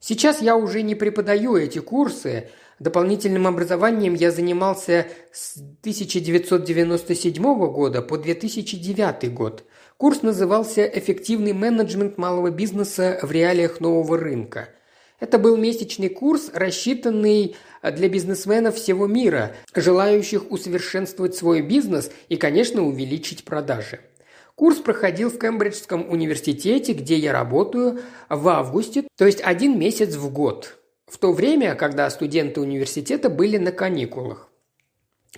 Сейчас 0.00 0.42
я 0.42 0.56
уже 0.56 0.82
не 0.82 0.96
преподаю 0.96 1.56
эти 1.56 1.78
курсы. 1.78 2.50
Дополнительным 2.80 3.46
образованием 3.46 4.14
я 4.14 4.32
занимался 4.32 5.06
с 5.32 5.56
1997 5.56 7.42
года 7.70 8.02
по 8.02 8.18
2009 8.18 9.32
год. 9.32 9.64
Курс 9.96 10.22
назывался 10.22 10.84
«Эффективный 10.84 11.52
менеджмент 11.52 12.18
малого 12.18 12.50
бизнеса 12.50 13.20
в 13.22 13.30
реалиях 13.30 13.80
нового 13.80 14.18
рынка». 14.18 14.68
Это 15.20 15.38
был 15.38 15.56
месячный 15.56 16.08
курс, 16.08 16.50
рассчитанный 16.52 17.56
для 17.82 18.08
бизнесменов 18.08 18.76
всего 18.76 19.06
мира, 19.08 19.54
желающих 19.74 20.50
усовершенствовать 20.50 21.34
свой 21.34 21.62
бизнес 21.62 22.10
и, 22.28 22.36
конечно, 22.36 22.82
увеличить 22.82 23.44
продажи. 23.44 24.00
Курс 24.58 24.78
проходил 24.78 25.30
в 25.30 25.38
Кембриджском 25.38 26.10
университете, 26.10 26.92
где 26.92 27.16
я 27.16 27.32
работаю, 27.32 28.00
в 28.28 28.48
августе, 28.48 29.04
то 29.16 29.24
есть 29.24 29.40
один 29.40 29.78
месяц 29.78 30.16
в 30.16 30.32
год, 30.32 30.80
в 31.06 31.16
то 31.16 31.32
время, 31.32 31.76
когда 31.76 32.10
студенты 32.10 32.60
университета 32.60 33.30
были 33.30 33.56
на 33.56 33.70
каникулах. 33.70 34.48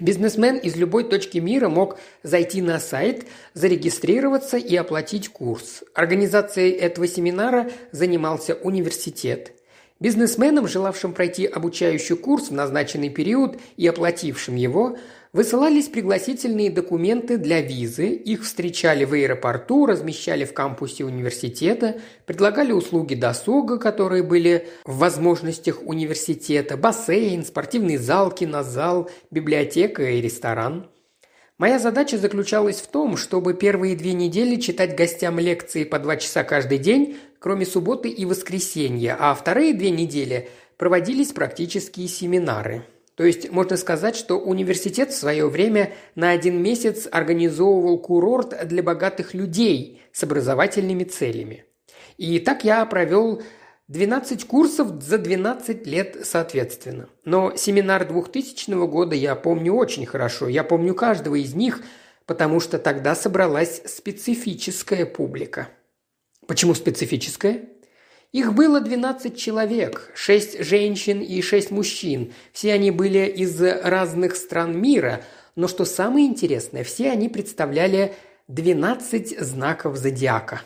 Бизнесмен 0.01 0.57
из 0.57 0.75
любой 0.77 1.05
точки 1.05 1.37
мира 1.37 1.69
мог 1.69 1.99
зайти 2.23 2.63
на 2.63 2.81
сайт, 2.81 3.27
зарегистрироваться 3.53 4.57
и 4.57 4.75
оплатить 4.75 5.29
курс. 5.29 5.85
Организацией 5.93 6.71
этого 6.71 7.07
семинара 7.07 7.71
занимался 7.93 8.55
университет. 8.55 9.53
Бизнесменам, 10.01 10.67
желавшим 10.67 11.13
пройти 11.13 11.45
обучающий 11.45 12.17
курс 12.17 12.49
в 12.49 12.55
назначенный 12.55 13.11
период 13.11 13.61
и 13.77 13.87
оплатившим 13.87 14.57
его, 14.57 14.97
Высылались 15.33 15.87
пригласительные 15.87 16.71
документы 16.71 17.39
для 17.39 17.61
визы, 17.61 18.09
их 18.09 18.43
встречали 18.43 19.05
в 19.05 19.13
аэропорту, 19.13 19.87
размещали 19.87 20.45
в 20.45 20.53
кампусе 20.53 21.05
университета, 21.05 22.01
предлагали 22.27 22.73
услуги 22.73 23.15
досуга, 23.15 23.79
которые 23.79 24.25
были 24.25 24.67
в 24.85 24.99
возможностях 24.99 25.83
университета, 25.85 26.77
бассейн, 26.77 27.45
спортивный 27.45 27.97
зал, 27.97 28.33
кинозал, 28.33 29.09
библиотека 29.31 30.03
и 30.03 30.21
ресторан. 30.21 30.91
Моя 31.59 31.79
задача 31.79 32.19
заключалась 32.19 32.81
в 32.81 32.89
том, 32.89 33.17
чтобы 33.17 33.55
первые 33.55 33.95
две 33.95 34.15
недели 34.15 34.57
читать 34.57 34.97
гостям 34.97 35.39
лекции 35.39 35.85
по 35.85 36.01
два 36.01 36.17
часа 36.17 36.43
каждый 36.43 36.79
день, 36.79 37.19
кроме 37.39 37.67
субботы 37.67 38.09
и 38.09 38.25
воскресенья, 38.25 39.17
а 39.17 39.37
вторые 39.37 39.75
две 39.75 39.91
недели 39.91 40.49
проводились 40.77 41.31
практические 41.31 42.09
семинары– 42.09 42.83
то 43.21 43.27
есть 43.27 43.51
можно 43.51 43.77
сказать, 43.77 44.17
что 44.17 44.39
университет 44.39 45.11
в 45.11 45.15
свое 45.15 45.47
время 45.47 45.93
на 46.15 46.31
один 46.31 46.63
месяц 46.63 47.07
организовывал 47.13 47.99
курорт 47.99 48.67
для 48.67 48.83
богатых 48.83 49.35
людей 49.35 50.01
с 50.11 50.23
образовательными 50.23 51.05
целями. 51.05 51.67
И 52.17 52.39
так 52.39 52.65
я 52.65 52.83
провел 52.87 53.43
12 53.89 54.47
курсов 54.47 55.03
за 55.03 55.19
12 55.19 55.87
лет 55.87 56.17
соответственно. 56.23 57.11
Но 57.27 57.55
семинар 57.57 58.09
2000 58.09 58.87
года 58.87 59.15
я 59.15 59.35
помню 59.35 59.75
очень 59.75 60.07
хорошо. 60.07 60.49
Я 60.49 60.65
помню 60.65 60.95
каждого 60.95 61.35
из 61.35 61.53
них, 61.53 61.83
потому 62.25 62.59
что 62.59 62.79
тогда 62.79 63.15
собралась 63.15 63.83
специфическая 63.85 65.05
публика. 65.05 65.69
Почему 66.47 66.73
специфическая? 66.75 67.67
Их 68.33 68.55
было 68.55 68.81
12 68.81 69.37
человек, 69.37 70.13
6 70.15 70.63
женщин 70.63 71.21
и 71.21 71.43
6 71.43 71.73
мужчин. 71.73 72.33
Все 72.53 72.73
они 72.75 72.93
были 72.93 73.27
из 73.27 73.61
разных 73.61 74.37
стран 74.37 74.81
мира, 74.81 75.23
но 75.57 75.67
что 75.67 75.85
самое 75.85 76.27
интересное, 76.27 76.85
все 76.85 77.11
они 77.11 77.29
представляли 77.29 78.15
12 78.47 79.41
знаков 79.41 79.97
зодиака. 79.97 80.63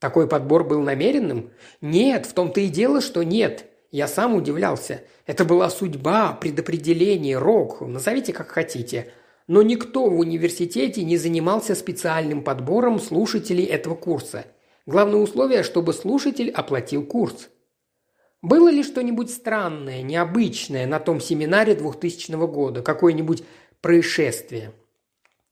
Такой 0.00 0.26
подбор 0.26 0.66
был 0.66 0.80
намеренным? 0.80 1.50
Нет, 1.80 2.26
в 2.26 2.32
том-то 2.32 2.60
и 2.60 2.66
дело, 2.66 3.00
что 3.00 3.22
нет. 3.22 3.66
Я 3.92 4.08
сам 4.08 4.34
удивлялся. 4.34 5.02
Это 5.26 5.44
была 5.44 5.70
судьба, 5.70 6.32
предопределение, 6.32 7.38
рок, 7.38 7.82
назовите 7.82 8.32
как 8.32 8.48
хотите. 8.48 9.12
Но 9.46 9.62
никто 9.62 10.08
в 10.10 10.18
университете 10.18 11.04
не 11.04 11.16
занимался 11.18 11.76
специальным 11.76 12.42
подбором 12.42 12.98
слушателей 12.98 13.64
этого 13.64 13.94
курса– 13.94 14.44
Главное 14.86 15.20
условие, 15.20 15.62
чтобы 15.62 15.92
слушатель 15.92 16.50
оплатил 16.50 17.04
курс. 17.04 17.50
Было 18.42 18.70
ли 18.70 18.82
что-нибудь 18.82 19.30
странное, 19.30 20.02
необычное 20.02 20.86
на 20.86 20.98
том 20.98 21.20
семинаре 21.20 21.74
2000 21.74 22.32
года, 22.46 22.82
какое-нибудь 22.82 23.44
происшествие? 23.82 24.72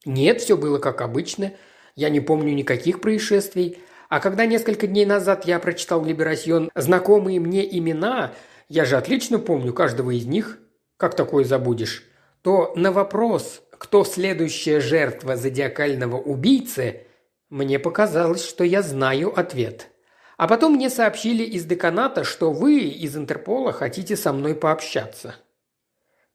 Нет, 0.06 0.40
все 0.40 0.56
было 0.56 0.78
как 0.78 1.02
обычно. 1.02 1.52
Я 1.96 2.08
не 2.08 2.20
помню 2.20 2.54
никаких 2.54 3.00
происшествий. 3.00 3.78
А 4.08 4.20
когда 4.20 4.46
несколько 4.46 4.86
дней 4.86 5.04
назад 5.04 5.44
я 5.44 5.58
прочитал 5.58 6.02
Либерасьон 6.02 6.70
знакомые 6.74 7.40
мне 7.40 7.78
имена, 7.78 8.32
я 8.68 8.86
же 8.86 8.96
отлично 8.96 9.38
помню 9.38 9.74
каждого 9.74 10.12
из 10.12 10.24
них, 10.24 10.58
как 10.96 11.14
такое 11.14 11.44
забудешь, 11.44 12.04
то 12.42 12.72
на 12.74 12.90
вопрос, 12.90 13.62
кто 13.72 14.04
следующая 14.04 14.80
жертва 14.80 15.36
зодиакального 15.36 16.16
убийцы, 16.16 17.02
мне 17.50 17.78
показалось, 17.78 18.44
что 18.44 18.62
я 18.64 18.82
знаю 18.82 19.38
ответ. 19.38 19.88
А 20.36 20.46
потом 20.46 20.74
мне 20.74 20.90
сообщили 20.90 21.42
из 21.42 21.64
деканата, 21.64 22.24
что 22.24 22.52
вы 22.52 22.80
из 22.80 23.16
Интерпола 23.16 23.72
хотите 23.72 24.16
со 24.16 24.32
мной 24.32 24.54
пообщаться. 24.54 25.34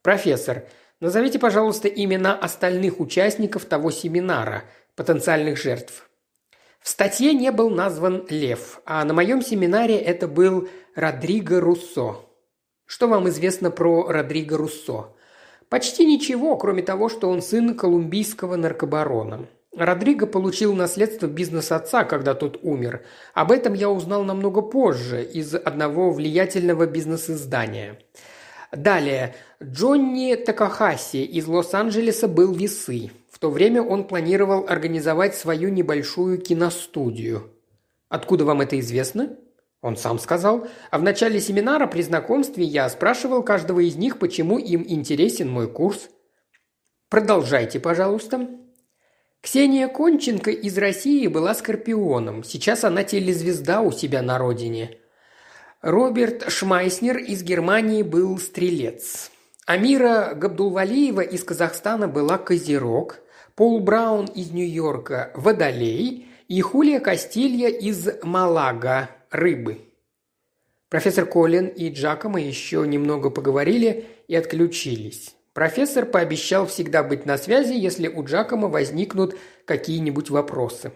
Профессор, 0.02 0.64
назовите, 0.99 1.40
пожалуйста, 1.40 1.88
имена 1.88 2.35
остальных 2.35 2.99
участников 2.99 3.65
того 3.65 3.91
семинара, 3.91 4.64
потенциальных 4.95 5.57
жертв. 5.57 6.10
В 6.81 6.90
статье 6.90 7.34
не 7.34 7.52
был 7.52 7.69
назван 7.69 8.26
Лев, 8.30 8.81
а 8.85 9.06
на 9.06 9.14
моем 9.14 9.41
семинаре 9.41 9.98
это 9.98 10.27
был 10.27 10.68
Родриго 10.95 11.61
Руссо. 11.61 12.18
Что 12.85 13.07
вам 13.07 13.30
известно 13.30 13.72
про 13.72 14.07
Родриго 14.07 14.57
Руссо? 14.57 15.14
Почти 15.69 16.06
ничего, 16.06 16.57
кроме 16.57 16.84
того, 16.84 17.07
что 17.07 17.30
он 17.30 17.41
сын 17.41 17.77
колумбийского 17.77 18.57
наркобарона. 18.57 19.48
Родриго 19.76 20.28
получил 20.28 20.74
наследство 20.74 21.26
бизнес 21.26 21.72
отца, 21.72 22.04
когда 22.04 22.36
тот 22.36 22.60
умер. 22.62 23.04
Об 23.34 23.52
этом 23.52 23.74
я 23.74 23.90
узнал 23.90 24.24
намного 24.24 24.62
позже 24.62 25.24
из 25.24 25.56
одного 25.56 26.12
влиятельного 26.12 26.86
бизнес-издания. 26.86 28.00
Далее. 28.72 29.36
Джонни 29.62 30.36
Такахаси 30.36 31.24
из 31.24 31.48
Лос-Анджелеса 31.48 32.28
был 32.28 32.54
весы. 32.54 33.12
В 33.32 33.40
то 33.40 33.50
время 33.50 33.82
он 33.82 34.06
планировал 34.08 34.66
организовать 34.68 35.36
свою 35.36 35.70
небольшую 35.70 36.40
киностудию. 36.40 37.52
Откуда 38.10 38.45
вам 38.45 38.62
это 38.62 38.80
известно? 38.80 39.38
Он 39.82 39.98
сам 39.98 40.20
сказал. 40.20 40.68
А 40.91 41.00
в 41.00 41.04
начале 41.04 41.40
семинара 41.40 41.88
при 41.88 42.04
знакомстве 42.04 42.64
я 42.64 42.88
спрашивал 42.90 43.44
каждого 43.44 43.80
из 43.80 43.95
них, 43.95 44.20
почему 44.20 44.60
им 44.60 44.86
интересен 44.88 45.50
мой 45.50 45.68
курс. 45.68 46.10
Продолжайте, 47.10 47.80
пожалуйста. 47.80 48.48
Ксения 49.44 49.90
Конченко 49.90 50.52
из 50.52 50.78
России 50.78 51.28
была 51.28 51.53
скорпионом. 51.53 52.45
Сейчас 52.45 52.86
она 52.86 53.03
телезвезда 53.03 53.82
у 53.82 53.91
себя 53.91 54.22
на 54.22 54.38
родине. 54.38 54.99
Роберт 55.82 56.49
Шмайснер 56.49 57.18
из 57.18 57.44
Германии 57.44 58.03
был 58.03 58.40
стрелец. 58.40 59.32
Амира 59.65 60.34
Габдулвалиева 60.34 61.20
из 61.20 61.44
Казахстана 61.44 62.07
была 62.07 62.38
козерог. 62.38 63.20
Пол 63.56 63.82
Браун 63.82 64.28
из 64.28 64.52
Нью-Йорка– 64.52 65.34
водолей. 65.36 66.26
И 66.48 66.61
Хулия 66.61 67.02
Кастилья 67.02 67.68
из 67.68 68.24
Малага– 68.24 69.10
рыбы. 69.30 69.82
Профессор 70.88 71.26
Колин 71.26 71.68
и 71.68 71.90
Джакомо 71.90 72.40
еще 72.40 72.88
немного 72.88 73.30
поговорили 73.30 74.06
и 74.30 74.36
отключились. 74.36 75.36
Профессор 75.54 76.08
пообещал 76.08 76.66
всегда 76.66 77.04
быть 77.04 77.28
на 77.28 77.38
связи, 77.38 77.74
если 77.74 78.08
у 78.08 78.24
Джакома 78.24 78.70
возникнут 78.70 79.36
какие-нибудь 79.66 80.32
вопросы. 80.32 80.92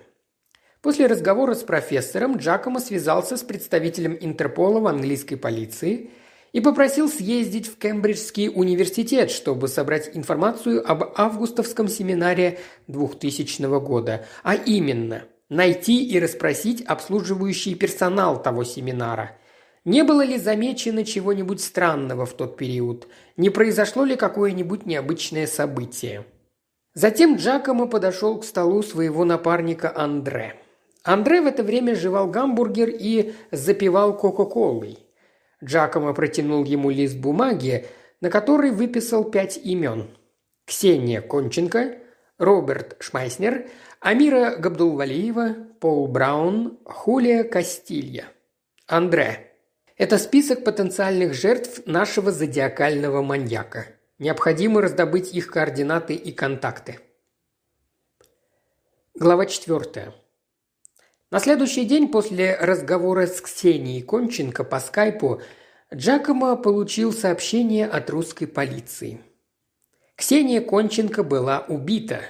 После 0.81 1.05
разговора 1.05 1.53
с 1.53 1.61
профессором 1.61 2.37
Джакомо 2.37 2.79
связался 2.79 3.37
с 3.37 3.43
представителем 3.43 4.17
Интерпола 4.19 4.79
в 4.79 4.87
английской 4.87 5.35
полиции 5.35 6.09
и 6.53 6.61
попросил 6.61 7.07
съездить 7.07 7.67
в 7.67 7.77
Кембриджский 7.77 8.49
университет, 8.49 9.29
чтобы 9.29 9.67
собрать 9.67 10.15
информацию 10.15 10.83
об 10.89 11.03
августовском 11.15 11.87
семинаре 11.87 12.59
2000 12.87 13.79
года, 13.79 14.25
а 14.41 14.55
именно 14.55 15.25
найти 15.49 16.03
и 16.03 16.19
расспросить 16.19 16.81
обслуживающий 16.81 17.75
персонал 17.75 18.41
того 18.41 18.63
семинара– 18.63 19.37
не 19.87 20.03
было 20.03 20.21
ли 20.21 20.37
замечено 20.37 21.05
чего-нибудь 21.05 21.61
странного 21.61 22.25
в 22.25 22.33
тот 22.33 22.57
период? 22.57 23.07
Не 23.37 23.49
произошло 23.49 24.03
ли 24.03 24.17
какое-нибудь 24.17 24.85
необычное 24.85 25.47
событие? 25.47 26.25
Затем 26.93 27.37
Джакомо 27.37 27.87
подошел 27.87 28.37
к 28.37 28.43
столу 28.43 28.83
своего 28.83 29.23
напарника 29.23 29.95
Андре. 29.95 30.57
Андре 31.03 31.39
в 31.39 31.47
это 31.47 31.63
время 31.63 31.95
жевал 31.95 32.27
гамбургер 32.27 32.89
и 32.89 33.33
запивал 33.51 34.17
Кока-Колой. 34.17 34.97
Джакомо 35.63 36.13
протянул 36.13 36.65
ему 36.65 36.89
лист 36.89 37.15
бумаги, 37.15 37.85
на 38.19 38.29
который 38.29 38.71
выписал 38.71 39.23
пять 39.23 39.55
имен. 39.55 40.09
Ксения 40.65 41.21
Конченко, 41.21 41.97
Роберт 42.37 42.97
Шмайснер, 42.99 43.69
Амира 44.01 44.57
Габдулвалиева, 44.57 45.55
Пол 45.79 46.09
Браун, 46.09 46.77
Хулия 46.83 47.45
Кастилья. 47.45 48.25
Андре. 48.85 49.46
Это 49.97 50.19
список 50.19 50.63
потенциальных 50.63 51.33
жертв 51.33 51.81
нашего 51.87 52.31
зодиакального 52.31 53.23
маньяка. 53.23 53.87
Необходимо 54.19 54.79
раздобыть 54.79 55.33
их 55.33 55.47
координаты 55.47 56.13
и 56.13 56.31
контакты. 56.31 56.99
Глава 59.15 59.47
четвертая. 59.47 60.13
На 61.31 61.39
следующий 61.39 61.83
день 61.83 62.09
после 62.09 62.55
разговора 62.55 63.25
с 63.25 63.41
Ксенией 63.41 64.03
Конченко 64.03 64.63
по 64.63 64.79
скайпу 64.79 65.41
Джакомо 65.91 66.55
получил 66.57 67.11
сообщение 67.11 67.87
от 67.87 68.11
русской 68.11 68.45
полиции. 68.45 69.19
Ксения 70.15 70.61
Конченко 70.61 71.23
была 71.23 71.65
убита. 71.67 72.21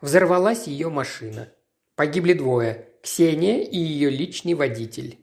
Взорвалась 0.00 0.68
ее 0.68 0.88
машина. 0.88 1.48
Погибли 1.96 2.34
двое– 2.34 2.86
Ксения 3.02 3.60
и 3.64 3.76
ее 3.76 4.08
личный 4.08 4.54
водитель. 4.54 5.18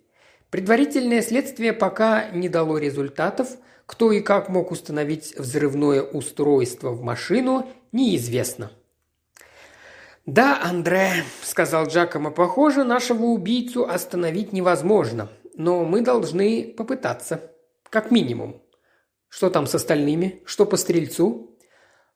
Предварительное 0.56 1.22
следствие 1.22 1.74
пока 1.74 2.30
не 2.30 2.48
дало 2.48 2.78
результатов. 2.78 3.58
Кто 3.86 4.14
и 4.14 4.22
как 4.22 4.48
мог 4.48 4.72
установить 4.72 5.38
взрывное 5.38 6.02
устройство 6.02 6.92
в 6.92 7.02
машину, 7.02 7.68
неизвестно. 7.92 8.72
«Да, 10.26 10.62
Андре»,– 10.64 11.26
сказал 11.44 11.88
Джакомо,– 11.88 12.32
«похоже, 12.32 12.86
нашего 12.86 13.26
убийцу 13.26 13.84
остановить 13.84 14.54
невозможно, 14.54 15.28
но 15.56 15.84
мы 15.84 16.00
должны 16.00 16.74
попытаться. 16.78 17.52
Как 17.90 18.10
минимум. 18.10 18.62
Что 19.28 19.50
там 19.50 19.68
с 19.68 19.76
остальными? 19.76 20.42
Что 20.46 20.66
по 20.66 20.78
стрельцу?» 20.78 21.55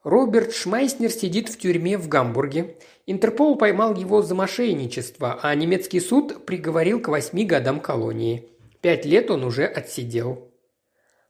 Роберт 0.04 0.54
Шмайснер 0.54 1.12
сидит 1.12 1.50
в 1.50 1.58
тюрьме 1.58 1.98
в 1.98 2.08
Гамбурге. 2.08 2.78
Интерпол 3.06 3.58
поймал 3.58 3.96
его 3.96 4.22
за 4.22 4.34
мошенничество, 4.34 5.40
а 5.42 5.54
немецкий 5.56 6.00
суд 6.00 6.46
приговорил 6.46 7.02
к 7.02 7.10
восьми 7.10 7.46
годам 7.46 7.82
колонии. 7.82 8.48
Пять 8.82 9.06
лет 9.06 9.30
он 9.30 9.44
уже 9.44 9.66
отсидел. 9.66 10.50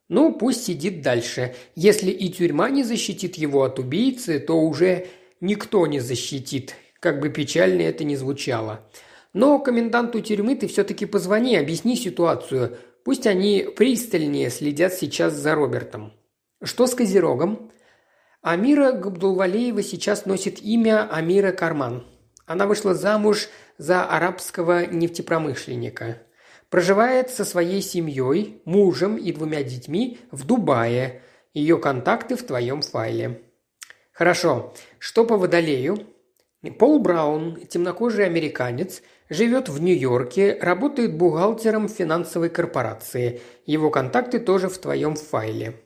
Ну, 0.07 0.33
пусть 0.33 0.65
сидит 0.65 1.01
дальше. 1.01 1.55
Если 1.75 2.11
и 2.11 2.29
тюрьма 2.29 2.69
не 2.69 2.83
защитит 2.83 3.35
его 3.35 3.63
от 3.63 3.79
убийцы, 3.79 4.39
то 4.39 4.59
уже 4.59 5.07
никто 5.41 5.87
не 5.87 5.99
защитит, 5.99 6.75
как 6.99 7.19
бы 7.19 7.29
печально 7.29 7.81
это 7.83 8.03
ни 8.03 8.15
звучало. 8.15 8.87
Но 9.33 9.57
коменданту 9.59 10.21
тюрьмы 10.21 10.55
ты 10.55 10.67
все-таки 10.67 11.05
позвони, 11.05 11.55
объясни 11.55 11.95
ситуацию. 11.95 12.77
Пусть 13.03 13.25
они 13.25 13.67
пристальнее 13.75 14.49
следят 14.51 14.93
сейчас 14.93 15.33
за 15.33 15.55
Робертом. 15.55 16.13
Что 16.63 16.85
с 16.85 16.93
Козерогом? 16.93 17.71
Амира 18.41 18.94
Габдулвалеева 18.94 19.84
сейчас 19.84 20.26
носит 20.26 20.61
имя 20.61 21.10
Амира 21.11 21.52
Карман. 21.52 22.07
Она 22.45 22.68
вышла 22.68 22.94
замуж 22.94 23.49
за 23.78 24.06
арабского 24.06 24.86
нефтепромышленника. 24.86 26.20
Проживает 26.70 27.30
со 27.32 27.44
своей 27.44 27.82
семьей, 27.82 28.61
мужем 28.64 29.18
и 29.18 29.34
двумя 29.34 29.61
детьми 29.64 30.20
в 30.32 30.45
Дубае. 30.45 31.22
Ее 31.53 31.80
контакты 31.80 32.38
в 32.38 32.44
твоем 32.44 32.82
файле. 32.82 33.41
Хорошо. 34.14 34.74
Что 34.99 35.26
по 35.26 35.36
водолею? 35.36 36.07
Пол 36.78 36.99
Браун, 36.99 37.57
темнокожий 37.68 38.26
американец, 38.26 39.02
живет 39.30 39.68
в 39.68 39.82
Нью-Йорке, 39.82 40.57
работает 40.61 41.18
бухгалтером 41.18 41.90
финансовой 41.90 42.49
корпорации. 42.49 43.41
Его 43.66 43.90
контакты 43.90 44.40
тоже 44.40 44.70
в 44.70 44.78
твоем 44.78 45.16
файле. 45.16 45.82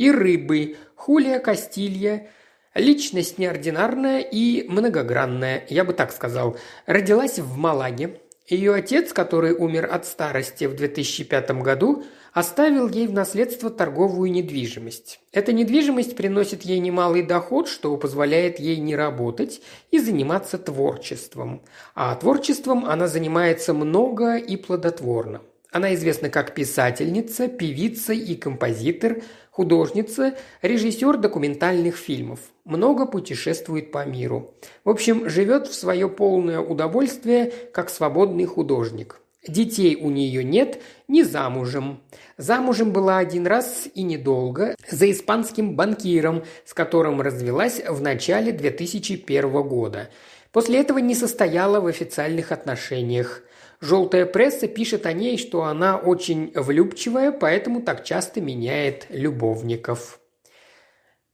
И 0.00 0.10
рыбы. 0.10 0.76
Хулия 0.94 1.40
Кастилья. 1.40 2.28
Личность 2.74 3.36
неординарная 3.36 4.20
и 4.20 4.66
многогранная, 4.66 5.66
я 5.68 5.84
бы 5.84 5.92
так 5.92 6.10
сказал. 6.10 6.56
Родилась 6.86 7.38
в 7.38 7.58
Малаге. 7.58 8.18
Ее 8.46 8.72
отец, 8.72 9.12
который 9.12 9.52
умер 9.52 9.90
от 9.92 10.06
старости 10.06 10.64
в 10.64 10.74
2005 10.74 11.50
году, 11.62 12.02
оставил 12.32 12.88
ей 12.88 13.08
в 13.08 13.12
наследство 13.12 13.68
торговую 13.68 14.32
недвижимость. 14.32 15.20
Эта 15.32 15.52
недвижимость 15.52 16.16
приносит 16.16 16.62
ей 16.62 16.78
немалый 16.78 17.22
доход, 17.22 17.68
что 17.68 17.94
позволяет 17.98 18.58
ей 18.58 18.78
не 18.78 18.96
работать 18.96 19.60
и 19.90 19.98
заниматься 19.98 20.56
творчеством. 20.56 21.60
А 21.94 22.14
творчеством 22.14 22.86
она 22.86 23.06
занимается 23.06 23.74
много 23.74 24.38
и 24.38 24.56
плодотворно. 24.56 25.42
Она 25.72 25.94
известна 25.94 26.30
как 26.30 26.54
писательница, 26.54 27.46
певица 27.46 28.12
и 28.12 28.34
композитор, 28.34 29.22
художница, 29.50 30.34
режиссер 30.62 31.18
документальных 31.18 31.96
фильмов. 31.96 32.40
Много 32.64 33.06
путешествует 33.06 33.92
по 33.92 34.04
миру. 34.04 34.54
В 34.84 34.90
общем, 34.90 35.28
живет 35.28 35.66
в 35.66 35.74
свое 35.74 36.08
полное 36.08 36.60
удовольствие 36.60 37.52
как 37.72 37.90
свободный 37.90 38.46
художник. 38.46 39.20
Детей 39.46 39.96
у 39.96 40.10
нее 40.10 40.44
нет, 40.44 40.80
не 41.08 41.22
замужем. 41.22 42.02
Замужем 42.36 42.92
была 42.92 43.18
один 43.18 43.46
раз 43.46 43.88
и 43.94 44.02
недолго 44.02 44.76
за 44.90 45.10
испанским 45.10 45.76
банкиром, 45.76 46.44
с 46.66 46.74
которым 46.74 47.22
развелась 47.22 47.80
в 47.88 48.02
начале 48.02 48.52
2001 48.52 49.50
года. 49.66 50.10
После 50.52 50.78
этого 50.78 50.98
не 50.98 51.14
состояла 51.14 51.80
в 51.80 51.86
официальных 51.86 52.52
отношениях. 52.52 53.42
Желтая 53.80 54.26
пресса 54.26 54.68
пишет 54.68 55.06
о 55.06 55.12
ней, 55.12 55.38
что 55.38 55.64
она 55.64 55.96
очень 55.96 56.52
влюбчивая, 56.54 57.32
поэтому 57.32 57.80
так 57.80 58.04
часто 58.04 58.40
меняет 58.42 59.06
любовников. 59.08 60.20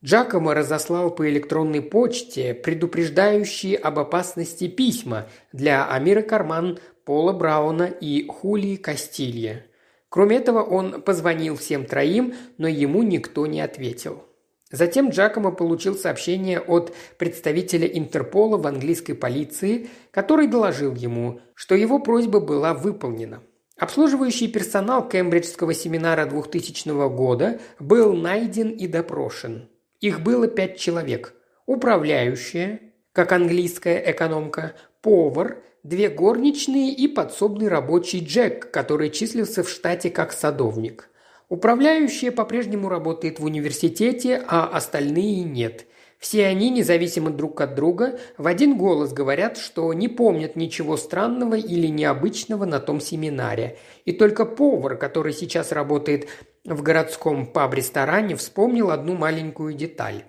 Джакомо 0.04 0.54
разослал 0.54 1.12
по 1.12 1.28
электронной 1.28 1.82
почте 1.82 2.54
предупреждающие 2.54 3.76
об 3.76 3.98
опасности 3.98 4.68
письма 4.68 5.28
для 5.52 5.88
Амира 5.88 6.22
Карман, 6.22 6.78
Пола 7.04 7.32
Брауна 7.32 7.84
и 7.84 8.26
Хулии 8.28 8.76
Кастилья. 8.76 9.66
Кроме 10.08 10.36
этого, 10.36 10.62
он 10.62 11.02
позвонил 11.02 11.56
всем 11.56 11.84
троим, 11.84 12.34
но 12.58 12.68
ему 12.68 13.02
никто 13.02 13.46
не 13.46 13.60
ответил. 13.60 14.22
Затем 14.70 15.10
Джакомо 15.10 15.52
получил 15.52 15.94
сообщение 15.96 16.60
от 16.60 16.92
представителя 17.18 17.86
Интерпола 17.86 18.56
в 18.56 18.66
английской 18.66 19.14
полиции, 19.14 19.88
который 20.10 20.48
доложил 20.48 20.94
ему, 20.94 21.40
что 21.54 21.74
его 21.76 22.00
просьба 22.00 22.40
была 22.40 22.74
выполнена. 22.74 23.42
Обслуживающий 23.78 24.48
персонал 24.48 25.08
Кембриджского 25.08 25.74
семинара 25.74 26.26
2000 26.26 27.14
года 27.14 27.60
был 27.78 28.14
найден 28.14 28.70
и 28.70 28.86
допрошен. 28.86 29.68
Их 30.00 30.20
было 30.20 30.48
пять 30.48 30.78
человек. 30.78 31.34
Управляющая, 31.66 32.80
как 33.12 33.32
английская 33.32 34.02
экономка, 34.10 34.74
повар, 35.00 35.62
две 35.82 36.08
горничные 36.08 36.92
и 36.92 37.06
подсобный 37.06 37.68
рабочий 37.68 38.24
Джек, 38.24 38.70
который 38.70 39.10
числился 39.10 39.62
в 39.62 39.68
штате 39.68 40.10
как 40.10 40.32
садовник. 40.32 41.08
Управляющая 41.48 42.32
по-прежнему 42.32 42.88
работает 42.88 43.38
в 43.38 43.44
университете, 43.44 44.42
а 44.48 44.66
остальные 44.66 45.44
нет. 45.44 45.86
Все 46.18 46.46
они, 46.46 46.70
независимо 46.70 47.30
друг 47.30 47.60
от 47.60 47.74
друга, 47.74 48.18
в 48.36 48.46
один 48.46 48.76
голос 48.76 49.12
говорят, 49.12 49.58
что 49.58 49.92
не 49.92 50.08
помнят 50.08 50.56
ничего 50.56 50.96
странного 50.96 51.54
или 51.54 51.86
необычного 51.86 52.64
на 52.64 52.80
том 52.80 53.00
семинаре. 53.00 53.78
И 54.06 54.12
только 54.12 54.44
повар, 54.44 54.96
который 54.96 55.32
сейчас 55.32 55.72
работает 55.72 56.26
в 56.64 56.82
городском 56.82 57.46
паб-ресторане, 57.46 58.34
вспомнил 58.34 58.90
одну 58.90 59.14
маленькую 59.14 59.74
деталь. 59.74 60.24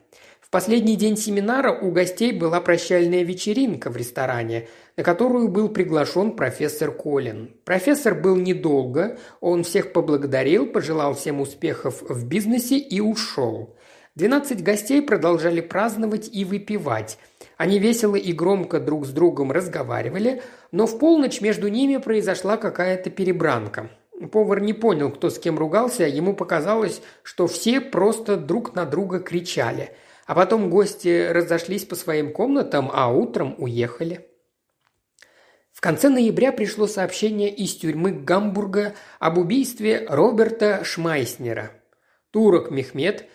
В 0.47 0.49
последний 0.49 0.95
день 0.95 1.17
семинара 1.17 1.77
у 1.77 1.91
гостей 1.91 2.31
была 2.31 2.61
прощальная 2.61 3.23
вечеринка 3.23 3.89
в 3.89 3.97
ресторане, 3.97 4.69
на 4.95 5.03
которую 5.03 5.49
был 5.49 5.67
приглашен 5.67 6.37
профессор 6.37 6.93
Колин. 6.93 7.53
Профессор 7.65 8.15
был 8.15 8.37
недолго, 8.37 9.17
он 9.41 9.65
всех 9.65 9.91
поблагодарил, 9.91 10.65
пожелал 10.65 11.15
всем 11.15 11.41
успехов 11.41 12.01
в 12.01 12.25
бизнесе 12.25 12.77
и 12.77 13.01
ушел. 13.01 13.75
Двенадцать 14.15 14.63
гостей 14.63 15.01
продолжали 15.01 15.59
праздновать 15.59 16.29
и 16.31 16.45
выпивать. 16.45 17.17
Они 17.57 17.77
весело 17.77 18.15
и 18.15 18.31
громко 18.31 18.79
друг 18.79 19.05
с 19.05 19.09
другом 19.09 19.51
разговаривали, 19.51 20.41
но 20.71 20.87
в 20.87 20.97
полночь 20.97 21.41
между 21.41 21.67
ними 21.67 21.97
произошла 21.97 22.55
какая-то 22.55 23.09
перебранка. 23.09 23.89
Повар 24.31 24.61
не 24.61 24.71
понял, 24.71 25.11
кто 25.11 25.29
с 25.29 25.39
кем 25.39 25.59
ругался, 25.59 26.05
ему 26.05 26.33
показалось, 26.33 27.01
что 27.21 27.47
все 27.47 27.81
просто 27.81 28.37
друг 28.37 28.75
на 28.75 28.85
друга 28.85 29.19
кричали– 29.19 29.91
а 30.27 30.35
потом 30.35 30.69
гости 30.69 31.29
разошлись 31.29 31.85
по 31.85 31.95
своим 31.95 32.31
комнатам, 32.31 32.91
а 32.93 33.11
утром 33.11 33.55
уехали. 33.57 34.27
В 35.71 35.79
конце 35.79 36.09
ноября 36.09 36.51
пришло 36.51 36.85
сообщение 36.85 37.53
из 37.53 37.75
тюрьмы 37.75 38.11
Гамбурга 38.11 38.93
об 39.19 39.37
убийстве 39.37 40.05
Роберта 40.09 40.83
Шмайснера. 40.83 41.71
Турок 42.31 42.71
Мехмед 42.71 43.25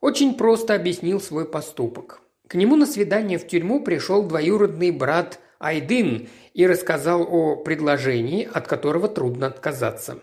очень 0.00 0.34
просто 0.34 0.74
объяснил 0.74 1.20
свой 1.20 1.44
поступок. 1.44 2.22
К 2.46 2.54
нему 2.54 2.76
на 2.76 2.86
свидание 2.86 3.36
в 3.38 3.46
тюрьму 3.46 3.84
пришел 3.84 4.22
двоюродный 4.22 4.90
брат 4.90 5.40
Айдын 5.58 6.28
и 6.54 6.66
рассказал 6.66 7.26
о 7.28 7.56
предложении, 7.56 8.48
от 8.50 8.66
которого 8.66 9.08
трудно 9.08 9.48
отказаться. 9.48 10.20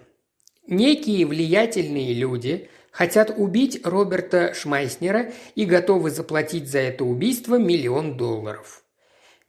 Некие 0.66 1.28
влиятельные 1.28 2.14
люди 2.14 2.70
Хотят 2.96 3.34
убить 3.36 3.82
Роберта 3.84 4.54
Шмайснера 4.54 5.34
и 5.54 5.66
готовы 5.66 6.12
заплатить 6.12 6.70
за 6.70 6.80
это 6.80 7.04
убийство 7.04 7.60
миллион 7.60 8.16
долларов. 8.16 8.86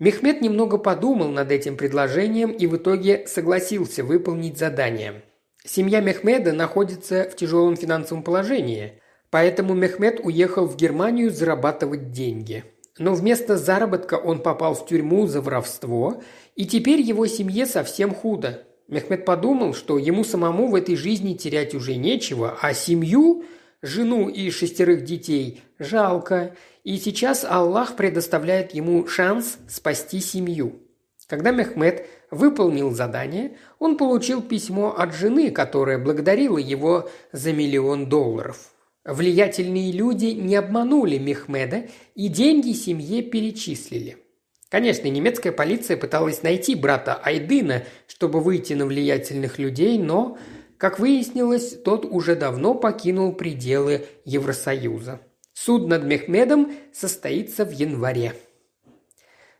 Мехмед 0.01 0.41
немного 0.41 0.79
подумал 0.79 1.29
над 1.29 1.53
этим 1.53 1.77
предложением 1.77 2.51
и 2.51 2.67
в 2.67 2.77
итоге 2.77 3.25
согласился 3.29 4.03
выполнить 4.03 4.59
задание. 4.59 5.23
Семья 5.65 6.01
Мехмеда 6.01 6.53
находится 6.53 7.31
в 7.31 7.37
тяжелом 7.37 7.77
финансовом 7.77 8.25
положении, 8.25 9.01
поэтому 9.31 9.75
Мехмед 9.75 10.19
уехал 10.25 10.67
в 10.67 10.75
Германию 10.75 11.31
зарабатывать 11.31 12.11
деньги. 12.11 12.65
Но 12.99 13.15
вместо 13.15 13.57
заработка 13.57 14.15
он 14.15 14.41
попал 14.41 14.75
в 14.75 14.87
тюрьму 14.87 15.29
за 15.29 15.41
воровство, 15.41 16.21
и 16.57 16.67
теперь 16.67 17.01
его 17.01 17.29
семье 17.29 17.67
совсем 17.67 18.13
худо. 18.13 18.66
Мехмед 18.89 19.25
подумал, 19.25 19.75
что 19.75 19.99
ему 19.99 20.23
самому 20.23 20.69
в 20.69 20.75
этой 20.75 20.97
жизни 20.97 21.35
терять 21.35 21.75
уже 21.75 21.97
нечего, 21.97 22.57
а 22.61 22.73
семью, 22.73 23.45
жену 23.83 24.29
и 24.29 24.51
шестерых 24.51 25.05
детей, 25.05 25.63
жалко, 25.79 26.57
и 26.85 26.99
сейчас 26.99 27.45
Аллах 27.45 27.97
предоставляет 27.97 28.75
ему 28.75 29.07
шанс 29.09 29.59
спасти 29.69 30.21
семью. 30.21 30.81
Когда 31.27 31.51
Мехмед 31.51 32.07
выполнил 32.31 32.93
задание, 32.93 33.57
он 33.81 33.97
получил 33.97 34.41
письмо 34.41 34.95
от 34.97 35.13
жены, 35.15 35.51
которая 35.51 35.99
благодарила 35.99 36.59
его 36.59 37.11
за 37.33 37.53
миллион 37.53 38.09
долларов. 38.09 38.73
Влиятельные 39.05 39.91
люди 39.93 40.27
не 40.27 40.55
обманули 40.55 41.19
Мехмеда 41.19 41.87
и 42.15 42.29
деньги 42.29 42.73
семье 42.73 43.23
перечислили. 43.23 44.19
Конечно, 44.69 45.07
немецкая 45.07 45.53
полиция 45.53 45.97
пыталась 45.97 46.43
найти 46.43 46.75
брата 46.75 47.15
Айдына, 47.15 47.85
чтобы 48.09 48.41
выйти 48.41 48.73
на 48.73 48.87
влиятельных 48.87 49.59
людей, 49.59 49.99
но, 49.99 50.39
как 50.77 50.99
выяснилось, 50.99 51.81
тот 51.83 52.05
уже 52.05 52.35
давно 52.35 52.75
покинул 52.75 53.33
пределы 53.33 54.07
Евросоюза. 54.25 55.21
Суд 55.53 55.89
над 55.89 56.05
Мехмедом 56.05 56.73
состоится 56.93 57.65
в 57.65 57.71
январе. 57.71 58.35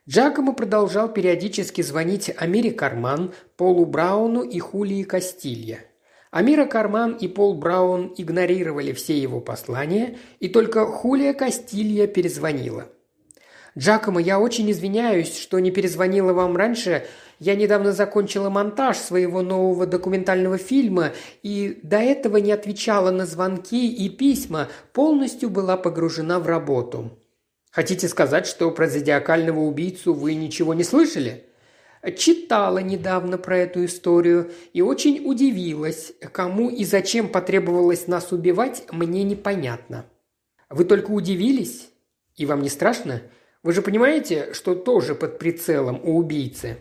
Джакомо 0.09 0.53
продолжал 0.53 1.11
периодически 1.11 1.81
звонить 1.81 2.31
Амире 2.37 2.71
Карман, 2.71 3.33
Полу 3.55 3.85
Брауну 3.85 4.43
и 4.43 4.59
Хулии 4.59 5.03
Кастилья. 5.03 5.79
Амира 6.31 6.65
Карман 6.65 7.13
и 7.13 7.27
Пол 7.27 7.55
Браун 7.55 8.13
игнорировали 8.17 8.91
все 8.91 9.17
его 9.17 9.39
послания, 9.39 10.17
и 10.39 10.49
только 10.49 10.85
Хулия 10.85 11.33
Кастилья 11.33 12.05
перезвонила. 12.05 12.89
«Джакомо, 13.77 14.19
я 14.19 14.39
очень 14.39 14.71
извиняюсь, 14.71 15.37
что 15.37 15.59
не 15.59 15.69
перезвонила 15.69 16.33
вам 16.33 16.57
раньше. 16.57 17.05
Я 17.39 17.55
недавно 17.55 17.91
закончила 17.91 18.49
монтаж 18.49 18.97
своего 18.97 19.43
нового 19.43 19.85
документального 19.85 20.57
фильма 20.57 21.11
и 21.43 21.79
до 21.83 21.97
этого 21.97 22.37
не 22.37 22.51
отвечала 22.51 23.11
на 23.11 23.27
звонки 23.27 23.93
и 23.93 24.09
письма, 24.09 24.69
полностью 24.93 25.51
была 25.51 25.77
погружена 25.77 26.39
в 26.39 26.47
работу. 26.47 27.11
Хотите 27.69 28.07
сказать, 28.07 28.47
что 28.47 28.71
про 28.71 28.87
зодиакального 28.87 29.59
убийцу 29.59 30.15
вы 30.15 30.33
ничего 30.33 30.73
не 30.73 30.83
слышали? 30.83 31.45
Читала 32.17 32.79
недавно 32.79 33.37
про 33.37 33.59
эту 33.59 33.85
историю 33.85 34.51
и 34.73 34.81
очень 34.81 35.21
удивилась, 35.23 36.13
кому 36.31 36.69
и 36.71 36.83
зачем 36.83 37.29
потребовалось 37.29 38.07
нас 38.07 38.31
убивать, 38.31 38.85
мне 38.91 39.21
непонятно. 39.21 40.05
Вы 40.69 40.85
только 40.85 41.11
удивились? 41.11 41.89
И 42.35 42.47
вам 42.47 42.61
не 42.61 42.69
страшно? 42.69 43.21
Вы 43.67 43.73
же 43.73 43.81
понимаете, 43.81 44.53
что 44.53 44.75
тоже 44.75 45.13
под 45.13 45.39
прицелом 45.39 45.99
у 46.01 46.15
убийцы? 46.15 46.77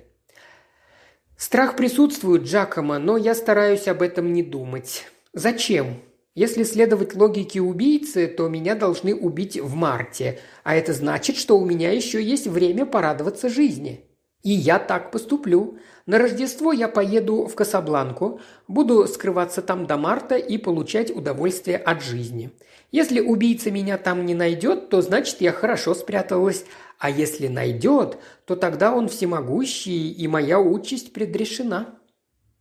Страх 1.36 1.74
присутствует, 1.74 2.44
Джакомо, 2.44 3.00
но 3.00 3.16
я 3.16 3.34
стараюсь 3.34 3.88
об 3.88 4.02
этом 4.02 4.32
не 4.32 4.44
думать. 4.44 5.08
Зачем? 5.32 5.96
Если 6.36 6.62
следовать 6.62 7.16
логике 7.16 7.60
убийцы, 7.60 8.28
то 8.28 8.46
меня 8.46 8.76
должны 8.76 9.16
убить 9.16 9.60
в 9.60 9.74
марте, 9.74 10.38
а 10.62 10.76
это 10.76 10.92
значит, 10.92 11.38
что 11.38 11.58
у 11.58 11.66
меня 11.66 11.90
еще 11.90 12.22
есть 12.22 12.46
время 12.46 12.86
порадоваться 12.86 13.48
жизни. 13.48 14.04
И 14.44 14.52
я 14.52 14.78
так 14.78 15.10
поступлю. 15.10 15.78
На 16.06 16.18
Рождество 16.18 16.72
я 16.72 16.86
поеду 16.86 17.46
в 17.46 17.56
Касабланку, 17.56 18.40
буду 18.68 19.08
скрываться 19.08 19.60
там 19.60 19.88
до 19.88 19.96
марта 19.96 20.36
и 20.36 20.56
получать 20.56 21.10
удовольствие 21.10 21.78
от 21.78 22.00
жизни. 22.00 22.52
Если 22.92 23.20
убийца 23.20 23.70
меня 23.70 23.98
там 23.98 24.24
не 24.24 24.34
найдет, 24.34 24.88
то 24.88 25.02
значит 25.02 25.40
я 25.40 25.52
хорошо 25.52 25.94
спряталась, 25.94 26.64
а 26.98 27.10
если 27.10 27.48
найдет, 27.48 28.18
то 28.44 28.56
тогда 28.56 28.94
он 28.94 29.08
всемогущий, 29.08 30.12
и 30.12 30.28
моя 30.28 30.60
участь 30.60 31.12
предрешена. 31.12 31.98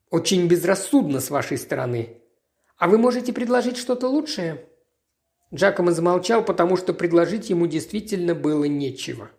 Очень 0.10 0.47
безрассудно 0.47 1.19
с 1.19 1.30
вашей 1.30 1.57
стороны. 1.57 2.22
А 2.77 2.88
вы 2.88 2.97
можете 2.97 3.34
предложить 3.34 3.77
что-то 3.77 4.07
лучшее?» 4.07 4.65
Джакомо 5.53 5.91
замолчал, 5.91 6.43
потому 6.43 6.76
что 6.76 6.93
предложить 6.93 7.49
ему 7.49 7.68
действительно 7.68 8.35
было 8.35 8.65
нечего. 8.65 9.30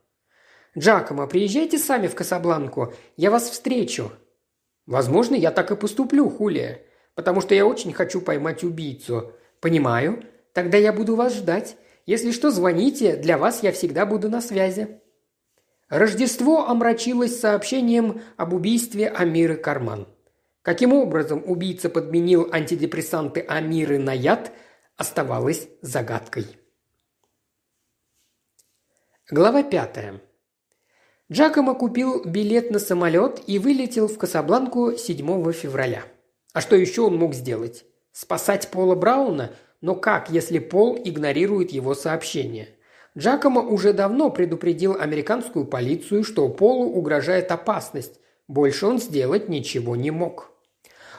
«Джакомо, 0.78 1.26
приезжайте 1.26 1.78
сами 1.78 2.06
в 2.06 2.14
Касабланку, 2.14 2.94
я 3.16 3.30
вас 3.30 3.50
встречу». 3.50 4.12
«Возможно, 4.86 5.34
я 5.34 5.50
так 5.50 5.72
и 5.72 5.76
поступлю, 5.76 6.30
Хулия, 6.30 6.82
потому 7.14 7.40
что 7.40 7.54
я 7.54 7.66
очень 7.66 7.92
хочу 7.92 8.20
поймать 8.20 8.62
убийцу». 8.62 9.32
«Понимаю. 9.60 10.22
Тогда 10.56 10.78
я 10.78 10.90
буду 10.90 11.16
вас 11.16 11.34
ждать. 11.34 11.76
Если 12.06 12.30
что, 12.30 12.50
звоните, 12.50 13.16
для 13.16 13.36
вас 13.36 13.62
я 13.62 13.72
всегда 13.72 14.06
буду 14.06 14.30
на 14.30 14.40
связи». 14.40 15.02
Рождество 15.90 16.66
омрачилось 16.66 17.38
сообщением 17.38 18.22
об 18.38 18.54
убийстве 18.54 19.08
Амиры 19.10 19.56
Карман. 19.56 20.08
Каким 20.62 20.94
образом 20.94 21.42
убийца 21.44 21.90
подменил 21.90 22.48
антидепрессанты 22.50 23.40
Амиры 23.40 23.98
на 23.98 24.14
яд, 24.14 24.50
оставалось 24.96 25.68
загадкой. 25.82 26.46
Глава 29.30 29.62
пятая. 29.62 30.22
Джакомо 31.30 31.74
купил 31.74 32.24
билет 32.24 32.70
на 32.70 32.78
самолет 32.78 33.42
и 33.46 33.58
вылетел 33.58 34.08
в 34.08 34.16
Касабланку 34.16 34.96
7 34.96 35.52
февраля. 35.52 36.04
А 36.54 36.62
что 36.62 36.76
еще 36.76 37.02
он 37.02 37.18
мог 37.18 37.34
сделать? 37.34 37.84
Спасать 38.12 38.70
Пола 38.70 38.94
Брауна– 38.94 39.54
но 39.86 39.94
как, 39.94 40.30
если 40.30 40.58
Пол 40.58 40.98
игнорирует 41.04 41.70
его 41.70 41.94
сообщение? 41.94 42.70
Джакомо 43.16 43.60
уже 43.60 43.92
давно 43.92 44.30
предупредил 44.30 44.96
американскую 44.98 45.64
полицию, 45.64 46.24
что 46.24 46.48
Полу 46.48 46.86
угрожает 46.86 47.52
опасность. 47.52 48.18
Больше 48.48 48.86
он 48.86 48.98
сделать 48.98 49.48
ничего 49.48 49.94
не 49.94 50.10
мог. 50.10 50.50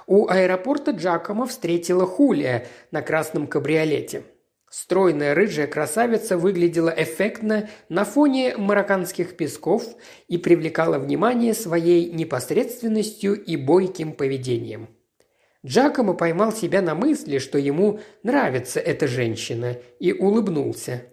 У 0.05 0.27
аэропорта 0.27 0.91
Джакомо 0.91 1.45
встретила 1.45 2.05
Хулия 2.05 2.67
на 2.91 3.01
красном 3.01 3.47
кабриолете. 3.47 4.23
Стройная 4.69 5.33
рыжая 5.33 5.67
красавица 5.67 6.37
выглядела 6.37 6.89
эффектно 6.89 7.69
на 7.87 8.03
фоне 8.03 8.57
марокканских 8.57 9.37
песков 9.37 9.85
и 10.27 10.37
привлекала 10.37 10.99
внимание 10.99 11.53
своей 11.53 12.11
непосредственностью 12.11 13.41
и 13.41 13.55
бойким 13.55 14.11
поведением– 14.11 14.89
Джакомо 15.67 16.13
поймал 16.13 16.53
себя 16.53 16.81
на 16.81 16.95
мысли, 16.95 17.39
что 17.39 17.57
ему 17.57 17.99
нравится 18.23 18.79
эта 18.79 19.07
женщина, 19.07 19.77
и 19.99 20.13
улыбнулся. 20.13 21.03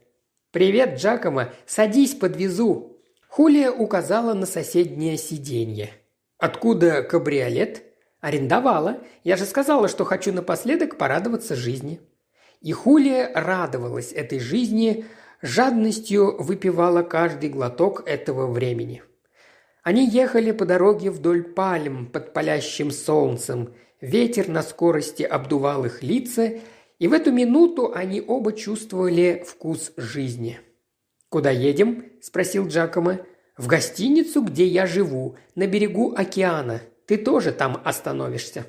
«Привет, 0.52 0.98
Джакомо, 0.98 1.52
садись, 1.66 2.14
подвезу». 2.14 2.96
Хулия 3.28 3.72
указала 3.72 4.32
на 4.32 4.46
соседнее 4.46 5.16
сиденье. 5.16 5.90
«Откуда 6.38 7.02
кабриолет?» 7.02 7.82
«Арендовала. 8.20 8.98
Я 9.24 9.36
же 9.36 9.44
сказала, 9.44 9.88
что 9.88 10.04
хочу 10.04 10.32
напоследок 10.32 10.96
порадоваться 10.96 11.56
жизни». 11.56 12.00
И 12.60 12.72
Хулия 12.72 13.30
радовалась 13.34 14.12
этой 14.12 14.38
жизни, 14.38 15.04
жадностью 15.42 16.42
выпивала 16.42 17.02
каждый 17.02 17.50
глоток 17.50 18.04
этого 18.06 18.46
времени. 18.46 19.02
Они 19.82 20.08
ехали 20.08 20.52
по 20.52 20.64
дороге 20.64 21.10
вдоль 21.10 21.42
пальм 21.42 22.06
под 22.06 22.32
палящим 22.32 22.90
солнцем, 22.90 23.74
Ветер 24.04 24.48
на 24.48 24.62
скорости 24.62 25.22
обдувал 25.22 25.86
их 25.86 26.02
лица, 26.02 26.58
и 26.98 27.08
в 27.08 27.14
эту 27.14 27.32
минуту 27.32 27.90
они 27.94 28.20
оба 28.20 28.52
чувствовали 28.52 29.42
вкус 29.48 29.92
жизни. 29.96 30.60
«Куда 31.30 31.48
едем?»– 31.48 32.04
спросил 32.20 32.68
Джакомо. 32.68 33.20
«В 33.56 33.66
гостиницу, 33.66 34.42
где 34.42 34.66
я 34.66 34.84
живу, 34.84 35.36
на 35.54 35.66
берегу 35.66 36.12
океана. 36.14 36.82
Ты 37.06 37.16
тоже 37.16 37.50
там 37.52 37.80
остановишься». 37.82 38.66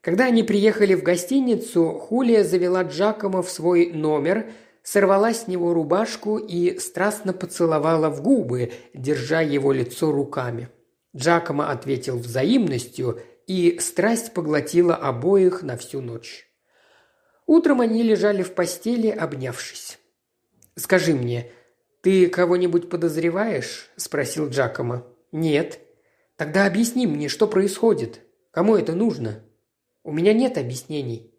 Когда 0.00 0.26
они 0.26 0.44
приехали 0.44 0.94
в 0.94 1.02
гостиницу, 1.02 1.98
Хулия 1.98 2.44
завела 2.44 2.84
Джакомо 2.84 3.42
в 3.42 3.50
свой 3.50 3.90
номер, 3.92 4.52
сорвала 4.84 5.34
с 5.34 5.48
него 5.48 5.74
рубашку 5.74 6.38
и 6.38 6.78
страстно 6.78 7.32
поцеловала 7.32 8.10
в 8.10 8.22
губы, 8.22 8.70
держа 8.94 9.40
его 9.40 9.72
лицо 9.72 10.12
руками. 10.12 10.68
Джакомо 11.16 11.72
ответил 11.72 12.16
взаимностью– 12.16 13.18
и 13.46 13.78
страсть 13.78 14.34
поглотила 14.34 14.94
обоих 14.94 15.62
на 15.62 15.76
всю 15.76 16.00
ночь. 16.00 16.48
Утром 17.46 17.80
они 17.80 18.02
лежали 18.02 18.42
в 18.42 18.54
постели, 18.54 19.08
обнявшись. 19.08 19.98
«Скажи 20.74 21.14
мне, 21.14 21.50
ты 22.02 22.28
кого-нибудь 22.28 22.90
подозреваешь?»– 22.90 23.90
спросил 23.96 24.48
Джакомо. 24.48 25.06
«Нет». 25.32 25.80
«Тогда 26.36 26.66
объясни 26.66 27.06
мне, 27.06 27.28
что 27.28 27.46
происходит. 27.46 28.20
Кому 28.50 28.76
это 28.76 28.94
нужно?» 28.94 29.42
«У 30.02 30.12
меня 30.12 30.34
нет 30.34 30.58
объяснений». 30.58 31.32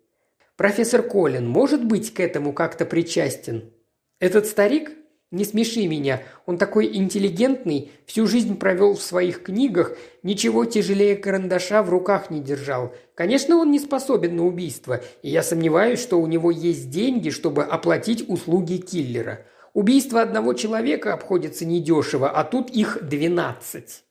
Профессор 0.58 1.04
Колин 1.04 1.48
может 1.48 1.86
быть 1.86 2.16
к 2.16 2.20
этому 2.20 2.52
как-то 2.52 2.84
причастен? 2.84 3.72
Этот 4.20 4.48
старик? 4.48 4.97
Не 5.30 5.44
смеши 5.44 5.88
меня, 5.88 6.24
он 6.46 6.58
такой 6.58 6.96
интеллигентный, 6.96 7.92
всю 8.06 8.28
жизнь 8.28 8.58
провел 8.58 8.94
в 8.94 9.02
своих 9.02 9.44
книгах, 9.44 9.98
ничего 10.24 10.64
тяжелее 10.64 11.18
карандаша 11.18 11.84
в 11.84 11.90
руках 11.90 12.30
не 12.30 12.40
держал. 12.40 12.96
Конечно, 13.14 13.58
он 13.58 13.72
не 13.72 13.80
способен 13.80 14.38
на 14.38 14.46
убийство, 14.46 15.02
и 15.24 15.30
я 15.30 15.44
сомневаюсь, 15.44 16.00
что 16.00 16.22
у 16.22 16.28
него 16.28 16.50
есть 16.50 16.90
деньги, 16.90 17.30
чтобы 17.30 17.64
оплатить 17.64 18.24
услуги 18.30 18.78
киллера. 18.78 19.46
Убийство 19.74 20.22
одного 20.22 20.54
человека 20.54 21.14
обходится 21.14 21.66
недешево, 21.66 22.30
а 22.30 22.46
тут 22.46 22.70
их 22.70 23.00
двенадцать. 23.02 24.06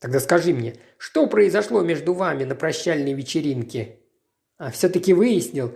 Тогда 0.00 0.18
скажи 0.18 0.52
мне, 0.52 0.74
что 0.96 1.28
произошло 1.28 1.82
между 1.82 2.14
вами 2.14 2.42
на 2.42 2.56
прощальной 2.56 3.14
вечеринке?» 3.14 4.00
«А 4.58 4.72
все-таки 4.72 5.12
выяснил. 5.14 5.72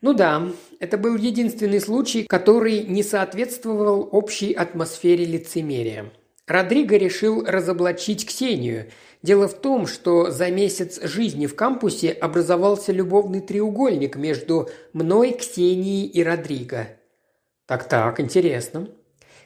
Ну 0.00 0.12
да, 0.12 0.52
это 0.78 0.96
был 0.96 1.16
единственный 1.16 1.80
случай, 1.80 2.24
который 2.24 2.84
не 2.84 3.02
соответствовал 3.02 4.08
общей 4.12 4.52
атмосфере 4.52 5.24
лицемерия. 5.24 6.12
Родриго 6.46 6.96
решил 6.96 7.44
разоблачить 7.44 8.24
Ксению. 8.24 8.90
Дело 9.22 9.48
в 9.48 9.54
том, 9.54 9.88
что 9.88 10.30
за 10.30 10.50
месяц 10.50 11.02
жизни 11.02 11.46
в 11.46 11.56
кампусе 11.56 12.12
образовался 12.12 12.92
любовный 12.92 13.40
треугольник 13.40 14.16
между 14.16 14.70
мной, 14.92 15.32
Ксенией 15.32 16.06
и 16.06 16.22
Родриго. 16.22 16.88
Так-так, 17.66 18.20
интересно. 18.20 18.88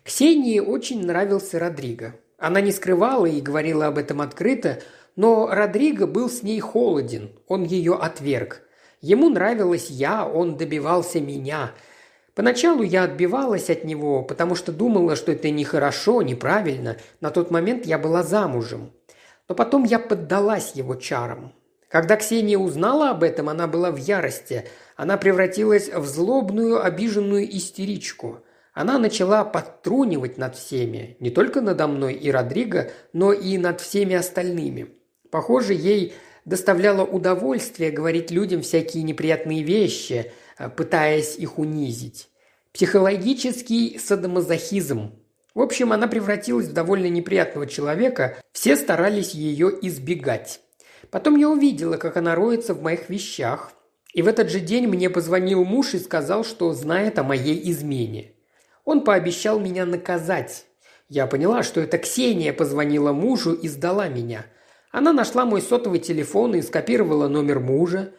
Ксении 0.05 0.61
очень 0.61 1.05
нравился 1.05 1.59
Родриго. 1.59 2.15
Она 2.37 2.61
не 2.61 2.73
скрывала 2.73 3.27
и 3.27 3.41
говорила 3.41 3.87
об 3.87 3.99
этом 3.99 4.20
открыто, 4.20 4.81
но 5.16 5.49
Родриго 5.49 6.07
был 6.07 6.29
с 6.29 6.43
ней 6.43 6.61
холоден, 6.61 7.31
он 7.47 7.65
ее 7.65 7.95
отверг. 7.95 8.62
Ему 9.03 9.29
нравилась 9.29 9.91
я, 9.91 10.27
он 10.27 10.57
добивался 10.57 11.20
меня. 11.20 11.73
Поначалу 12.35 12.83
я 12.83 13.05
отбивалась 13.05 13.69
от 13.69 13.85
него, 13.85 14.23
потому 14.23 14.55
что 14.55 14.73
думала, 14.73 15.15
что 15.15 15.33
это 15.33 15.51
нехорошо, 15.51 16.23
неправильно. 16.23 16.97
На 17.20 17.31
тот 17.31 17.51
момент 17.51 17.85
я 17.85 17.99
была 17.99 18.23
замужем. 18.23 18.93
Но 19.47 19.55
потом 19.55 19.85
я 19.85 19.99
поддалась 19.99 20.73
его 20.74 20.95
чарам. 20.95 21.53
Когда 21.89 22.16
Ксения 22.16 22.57
узнала 22.57 23.11
об 23.11 23.23
этом, 23.23 23.51
она 23.51 23.66
была 23.66 23.91
в 23.91 23.97
ярости. 23.97 24.65
Она 24.97 25.19
превратилась 25.19 25.93
в 25.93 26.07
злобную, 26.07 26.83
обиженную 26.83 27.55
истеричку– 27.55 28.41
она 28.74 28.99
начала 28.99 29.45
подтрунивать 29.45 30.39
над 30.39 30.57
всеми, 30.57 31.16
не 31.20 31.31
только 31.31 31.61
надо 31.61 31.87
мной 31.87 32.15
и 32.15 32.31
Родриго, 32.31 32.91
но 33.12 33.33
и 33.33 33.59
над 33.59 33.81
всеми 33.83 34.15
остальными. 34.15 34.95
Похоже, 35.31 35.74
ей 35.74 36.15
доставляло 36.44 37.05
удовольствие 37.05 37.90
говорить 37.90 38.31
людям 38.31 38.62
всякие 38.62 39.02
неприятные 39.02 39.62
вещи, 39.62 40.32
э, 40.59 40.69
пытаясь 40.69 41.36
их 41.36 41.59
унизить. 41.59 42.28
Психологический 42.73 43.98
садомазохизм. 43.98 45.12
В 45.55 45.60
общем, 45.60 45.93
она 45.93 46.06
превратилась 46.09 46.69
в 46.69 46.73
довольно 46.73 47.06
неприятного 47.06 47.66
человека, 47.66 48.39
все 48.52 48.77
старались 48.77 49.35
ее 49.35 49.70
избегать. 49.82 50.60
Потом 51.10 51.36
я 51.36 51.51
увидела, 51.51 51.98
как 51.98 52.16
она 52.16 52.35
роется 52.35 52.73
в 52.73 52.82
моих 52.82 53.10
вещах, 53.10 53.73
и 54.14 54.23
в 54.23 54.28
этот 54.28 54.51
же 54.51 54.60
день 54.60 54.86
мне 54.86 55.10
позвонил 55.10 55.64
муж 55.64 55.94
и 55.94 55.98
сказал, 55.98 56.44
что 56.44 56.73
знает 56.73 57.19
о 57.19 57.23
моей 57.23 57.70
измене. 57.70 58.32
Он 58.85 59.05
пообещал 59.05 59.59
меня 59.60 59.86
наказать. 59.86 60.66
Я 61.09 61.27
поняла, 61.27 61.62
что 61.62 61.81
это 61.81 61.98
Ксения 61.98 62.52
позвонила 62.52 63.12
мужу 63.12 63.52
и 63.52 63.69
сдала 63.69 64.09
меня. 64.09 64.47
Она 64.93 65.14
нашла 65.14 65.47
мой 65.47 65.62
сотовый 65.62 66.01
телефон 66.01 66.55
и 66.55 66.60
скопировала 66.60 67.27
номер 67.27 67.60
мужа. 67.60 68.12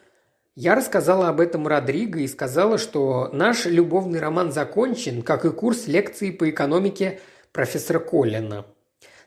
Я 0.56 0.74
рассказала 0.74 1.28
об 1.28 1.40
этом 1.40 1.68
Родриго 1.68 2.18
и 2.18 2.26
сказала, 2.26 2.78
что 2.78 3.30
наш 3.32 3.64
любовный 3.64 4.18
роман 4.18 4.50
закончен, 4.50 5.22
как 5.22 5.44
и 5.44 5.50
курс 5.50 5.86
лекций 5.86 6.32
по 6.32 6.50
экономике 6.50 7.20
профессора 7.52 8.00
Коллина. 8.00 8.66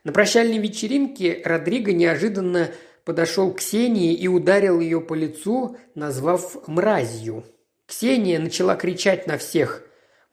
На 0.03 0.11
прощальной 0.11 0.57
вечеринке 0.57 1.41
Родриго 1.43 1.93
неожиданно 1.93 2.69
подошел 3.05 3.53
к 3.53 3.59
Ксении 3.59 4.13
и 4.13 4.27
ударил 4.27 4.81
ее 4.81 4.99
по 4.99 5.13
лицу, 5.13 5.77
назвав 5.95 6.67
мразью. 6.67 7.45
Ксения 7.85 8.39
начала 8.39 8.75
кричать 8.75 9.25
на 9.25 9.37
всех. 9.37 9.83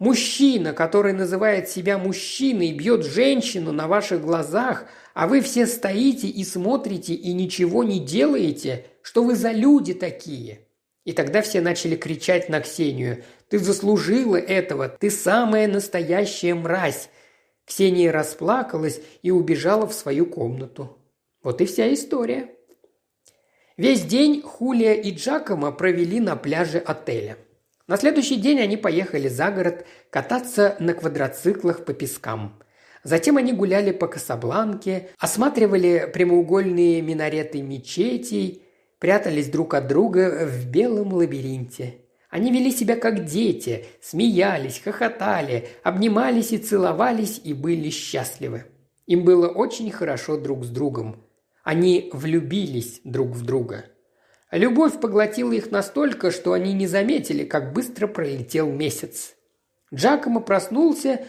Мужчина, 0.00 0.72
который 0.72 1.12
называет 1.12 1.68
себя 1.68 1.96
мужчиной, 1.96 2.72
бьет 2.72 3.06
женщину 3.06 3.70
на 3.70 3.86
ваших 3.86 4.20
глазах, 4.20 4.86
а 5.14 5.28
вы 5.28 5.40
все 5.40 5.66
стоите 5.66 6.26
и 6.26 6.44
смотрите 6.44 7.14
и 7.14 7.32
ничего 7.32 7.84
не 7.84 8.00
делаете, 8.00 8.86
что 9.00 9.22
вы 9.22 9.36
за 9.36 9.52
люди 9.52 9.94
такие. 9.94 10.66
И 11.04 11.12
тогда 11.12 11.40
все 11.40 11.60
начали 11.60 11.96
кричать 11.96 12.48
на 12.48 12.60
Ксению. 12.60 13.22
«Ты 13.48 13.58
заслужила 13.58 14.36
этого! 14.36 14.88
Ты 14.88 15.10
самая 15.10 15.68
настоящая 15.68 16.54
мразь!» 16.54 17.08
Ксения 17.64 18.10
расплакалась 18.10 19.00
и 19.22 19.30
убежала 19.30 19.86
в 19.86 19.94
свою 19.94 20.26
комнату. 20.26 20.98
Вот 21.42 21.60
и 21.60 21.66
вся 21.66 21.92
история. 21.92 22.50
Весь 23.76 24.02
день 24.02 24.42
Хулия 24.42 24.94
и 24.94 25.12
Джакомо 25.12 25.72
провели 25.72 26.20
на 26.20 26.36
пляже 26.36 26.78
отеля. 26.78 27.36
На 27.86 27.96
следующий 27.96 28.36
день 28.36 28.60
они 28.60 28.76
поехали 28.76 29.28
за 29.28 29.50
город 29.50 29.86
кататься 30.10 30.76
на 30.80 30.94
квадроциклах 30.94 31.84
по 31.84 31.92
пескам. 31.92 32.58
Затем 33.04 33.36
они 33.36 33.52
гуляли 33.52 33.92
по 33.92 34.08
Касабланке, 34.08 35.10
осматривали 35.18 36.10
прямоугольные 36.12 37.02
минареты 37.02 37.62
мечетей, 37.62 38.62
прятались 38.98 39.48
друг 39.48 39.74
от 39.74 39.86
друга 39.86 40.46
в 40.46 40.66
белом 40.68 41.12
лабиринте. 41.12 41.96
Они 42.30 42.50
вели 42.50 42.72
себя 42.72 42.96
как 42.96 43.24
дети, 43.24 43.86
смеялись, 44.02 44.80
хохотали, 44.82 45.68
обнимались 45.84 46.52
и 46.52 46.58
целовались 46.58 47.40
и 47.44 47.52
были 47.52 47.90
счастливы. 47.90 48.64
Им 49.06 49.24
было 49.24 49.48
очень 49.48 49.90
хорошо 49.92 50.36
друг 50.36 50.64
с 50.64 50.68
другом. 50.68 51.22
Они 51.62 52.10
влюбились 52.12 53.00
друг 53.04 53.28
в 53.28 53.44
друга– 53.44 53.84
Любовь 54.54 55.00
поглотила 55.00 55.52
их 55.52 55.72
настолько, 55.72 56.30
что 56.30 56.52
они 56.52 56.72
не 56.74 56.86
заметили, 56.86 57.42
как 57.42 57.72
быстро 57.72 58.06
пролетел 58.06 58.70
месяц. 58.70 59.34
Джакомо 59.92 60.40
проснулся 60.40 61.22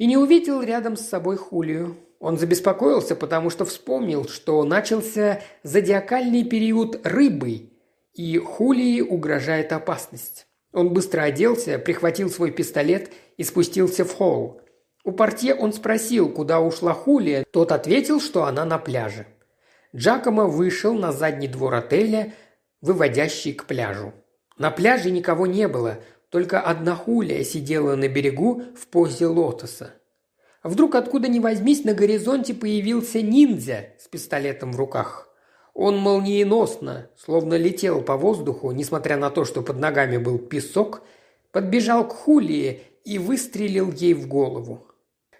и 0.00 0.06
не 0.06 0.16
увидел 0.16 0.62
рядом 0.62 0.96
с 0.96 1.06
собой 1.06 1.36
Хулию. 1.36 1.94
Он 2.20 2.38
забеспокоился, 2.38 3.14
потому 3.14 3.50
что 3.50 3.66
вспомнил, 3.66 4.26
что 4.26 4.64
начался 4.64 5.42
зодиакальный 5.62 6.42
период 6.42 7.06
рыбы, 7.06 7.68
и 8.14 8.38
Хулии 8.38 9.02
угрожает 9.02 9.74
опасность. 9.74 10.46
Он 10.72 10.94
быстро 10.94 11.20
оделся, 11.20 11.78
прихватил 11.78 12.30
свой 12.30 12.50
пистолет 12.50 13.10
и 13.36 13.44
спустился 13.44 14.06
в 14.06 14.14
холл. 14.14 14.62
У 15.04 15.12
портье 15.12 15.54
он 15.54 15.74
спросил, 15.74 16.30
куда 16.30 16.60
ушла 16.60 16.94
Хулия, 16.94 17.44
тот 17.50 17.70
ответил, 17.70 18.22
что 18.22 18.44
она 18.44 18.64
на 18.64 18.78
пляже. 18.78 19.26
Джакомо 19.94 20.46
вышел 20.46 20.94
на 20.94 21.12
задний 21.12 21.48
двор 21.48 21.74
отеля, 21.74 22.32
выводящий 22.80 23.52
к 23.52 23.66
пляжу. 23.66 24.14
На 24.56 24.70
пляже 24.70 25.10
никого 25.10 25.46
не 25.46 25.68
было, 25.68 25.98
только 26.30 26.60
одна 26.60 26.94
хулия 26.94 27.44
сидела 27.44 27.96
на 27.96 28.08
берегу 28.08 28.62
в 28.76 28.86
позе 28.86 29.26
лотоса. 29.26 29.94
Вдруг 30.62 30.94
откуда 30.94 31.28
ни 31.28 31.38
возьмись 31.38 31.84
на 31.84 31.94
горизонте 31.94 32.54
появился 32.54 33.20
ниндзя 33.22 33.90
с 33.98 34.08
пистолетом 34.08 34.72
в 34.72 34.76
руках. 34.76 35.28
Он 35.74 35.98
молниеносно, 35.98 37.10
словно 37.16 37.54
летел 37.54 38.02
по 38.02 38.16
воздуху, 38.16 38.70
несмотря 38.72 39.16
на 39.16 39.30
то, 39.30 39.44
что 39.44 39.62
под 39.62 39.78
ногами 39.78 40.16
был 40.16 40.38
песок, 40.38 41.02
подбежал 41.52 42.06
к 42.06 42.12
Хулии 42.12 42.82
и 43.04 43.18
выстрелил 43.18 43.92
ей 43.92 44.14
в 44.14 44.26
голову. 44.28 44.86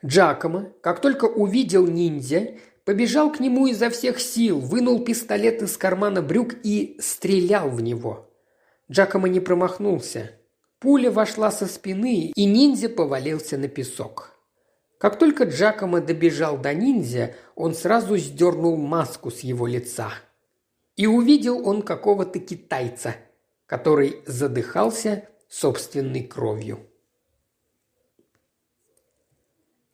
Джакомо, 0.05 0.73
как 0.81 1.01
только 1.01 1.25
увидел 1.27 1.87
ниндзя, 1.87 2.57
Побежал 2.91 3.31
к 3.31 3.39
нему 3.39 3.69
изо 3.69 3.89
всех 3.89 4.19
сил, 4.21 4.59
вынул 4.59 5.05
пистолет 5.05 5.63
из 5.63 5.77
кармана 5.77 6.23
брюк 6.23 6.55
и 6.65 6.97
стрелял 6.99 7.69
в 7.69 7.81
него. 7.81 8.29
Джакомо 8.91 9.29
не 9.29 9.39
промахнулся. 9.39 10.33
Пуля 10.81 11.11
вошла 11.11 11.51
со 11.51 11.67
спины, 11.67 12.33
и 12.35 12.45
ниндзя 12.47 12.89
повалился 12.89 13.59
на 13.59 13.69
песок. 13.69 14.35
Как 14.97 15.19
только 15.19 15.45
Джакомо 15.45 16.01
добежал 16.01 16.57
до 16.57 16.73
ниндзя, 16.73 17.35
он 17.55 17.75
сразу 17.75 18.17
сдернул 18.17 18.79
маску 18.79 19.31
с 19.31 19.41
его 19.41 19.67
лица. 19.67 20.11
И 20.97 21.07
увидел 21.07 21.69
он 21.69 21.83
какого-то 21.83 22.39
китайца, 22.39 23.15
который 23.67 24.23
задыхался 24.27 25.29
собственной 25.49 26.23
кровью. 26.23 26.87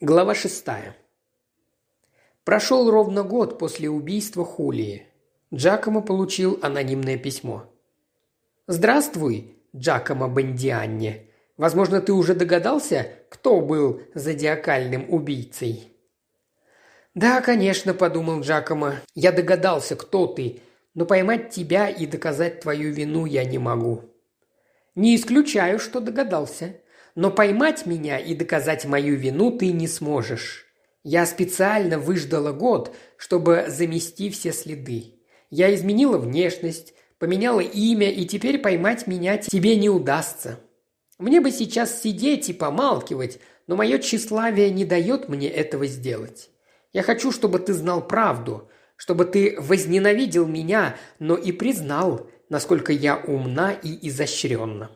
Глава 0.01 0.37
шестая. 0.37 0.97
Прошел 2.45 2.89
ровно 2.89 3.25
год 3.25 3.59
после 3.59 3.91
убийства 3.91 4.45
Хулии. 4.45 5.09
Джакомо 5.53 6.01
получил 6.01 6.61
анонимное 6.63 7.19
письмо. 7.19 7.73
«Здравствуй, 8.69 9.56
Джакомо 9.77 10.28
Бендианне. 10.28 11.27
Возможно, 11.57 12.01
ты 12.01 12.12
уже 12.12 12.35
догадался, 12.35 13.09
кто 13.28 13.61
был 13.61 14.03
зодиакальным 14.15 15.07
убийцей?» 15.12 15.93
«Да, 17.15 17.40
конечно»,– 17.40 17.94
подумал 17.94 18.40
Джакомо. 18.40 18.97
«Я 19.15 19.32
догадался, 19.32 19.97
кто 19.97 20.27
ты, 20.27 20.61
но 20.94 21.07
поймать 21.07 21.51
тебя 21.51 21.89
и 21.89 22.07
доказать 22.07 22.61
твою 22.61 22.93
вину 22.93 23.24
я 23.24 23.44
не 23.44 23.59
могу». 23.59 24.03
«Не 24.94 25.16
исключаю, 25.16 25.78
что 25.78 26.01
догадался. 26.01 26.77
Но 27.15 27.31
поймать 27.31 27.86
меня 27.86 28.19
и 28.19 28.35
доказать 28.35 28.85
мою 28.85 29.16
вину 29.16 29.51
ты 29.51 29.73
не 29.73 29.89
сможешь. 29.89 30.66
Я 31.03 31.24
специально 31.24 31.98
выждала 31.98 32.53
год, 32.53 32.94
чтобы 33.16 33.65
замести 33.69 34.28
все 34.28 34.53
следы. 34.53 35.15
Я 35.48 35.74
изменила 35.74 36.19
внешность, 36.19 36.93
поменяла 37.19 37.61
имя, 37.61 38.11
и 38.11 38.25
теперь 38.25 38.59
поймать 38.59 39.07
меня 39.07 39.39
тебе 39.39 39.77
не 39.77 39.89
удастся. 39.89 40.61
Мне 41.19 41.41
бы 41.41 41.51
сейчас 41.51 42.03
сидеть 42.03 42.49
и 42.49 42.53
помалкивать, 42.53 43.41
но 43.67 43.77
мое 43.77 43.99
тщеславие 43.99 44.71
не 44.71 44.85
дает 44.85 45.29
мне 45.29 45.49
этого 45.49 45.87
сделать. 45.87 46.51
Я 46.93 47.03
хочу, 47.03 47.33
чтобы 47.33 47.59
ты 47.59 47.73
знал 47.73 48.07
правду, 48.07 48.69
чтобы 48.97 49.25
ты 49.25 49.57
возненавидел 49.59 50.47
меня, 50.47 50.97
но 51.19 51.37
и 51.37 51.53
признал, 51.53 52.29
насколько 52.49 52.93
я 52.93 53.17
умна 53.17 53.73
и 53.73 54.09
изощренна. 54.09 54.91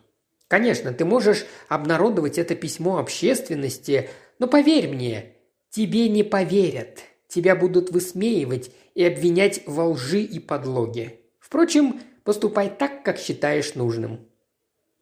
Конечно, 0.48 0.92
ты 0.92 1.04
можешь 1.04 1.46
обнародовать 1.68 2.38
это 2.38 2.54
письмо 2.54 2.98
общественности, 2.98 4.10
но 4.38 4.46
поверь 4.46 4.88
мне, 4.88 5.36
тебе 5.70 6.08
не 6.08 6.22
поверят. 6.22 7.00
Тебя 7.28 7.54
будут 7.54 7.90
высмеивать 7.90 8.72
и 8.96 9.04
обвинять 9.04 9.62
во 9.66 9.86
лжи 9.88 10.22
и 10.22 10.40
подлоге. 10.40 11.20
Впрочем, 11.38 12.00
поступай 12.24 12.70
так, 12.70 13.02
как 13.02 13.18
считаешь 13.18 13.74
нужным». 13.74 14.28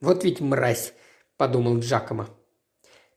«Вот 0.00 0.24
ведь 0.24 0.40
мразь»,– 0.40 0.92
подумал 1.36 1.78
Джакомо. 1.78 2.28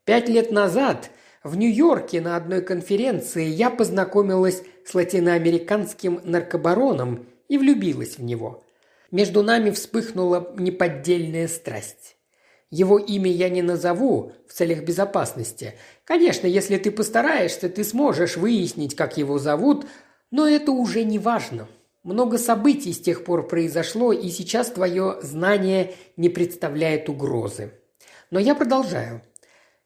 Пять 0.04 0.30
лет 0.30 0.52
назад 0.52 1.12
в 1.44 1.56
Нью-Йорке 1.56 2.22
на 2.22 2.36
одной 2.36 2.62
конференции 2.62 3.46
я 3.46 3.70
познакомилась 3.70 4.64
с 4.86 4.94
латиноамериканским 4.94 6.22
наркобароном 6.24 7.28
и 7.48 7.58
влюбилась 7.58 8.18
в 8.18 8.24
него. 8.24 8.64
Между 9.12 9.44
нами 9.44 9.72
вспыхнула 9.72 10.54
неподдельная 10.58 11.48
страсть. 11.48 12.18
Его 12.70 12.98
имя 12.98 13.30
я 13.30 13.50
не 13.50 13.62
назову 13.62 14.32
в 14.48 14.54
целях 14.54 14.84
безопасности. 14.84 15.74
Конечно, 16.06 16.48
если 16.48 16.78
ты 16.78 16.90
постараешься, 16.90 17.70
ты 17.70 17.84
сможешь 17.84 18.38
выяснить, 18.38 18.96
как 18.96 19.18
его 19.18 19.38
зовут, 19.38 19.86
но 20.32 20.48
это 20.48 20.72
уже 20.72 21.04
не 21.04 21.20
важно. 21.20 21.68
Много 22.04 22.40
событий 22.40 22.94
с 22.94 23.00
тех 23.00 23.24
пор 23.24 23.48
произошло, 23.48 24.12
и 24.12 24.30
сейчас 24.30 24.72
твое 24.72 25.20
знание 25.22 25.94
не 26.18 26.30
представляет 26.30 27.10
угрозы. 27.10 27.74
Но 28.32 28.40
я 28.40 28.56
продолжаю. 28.56 29.22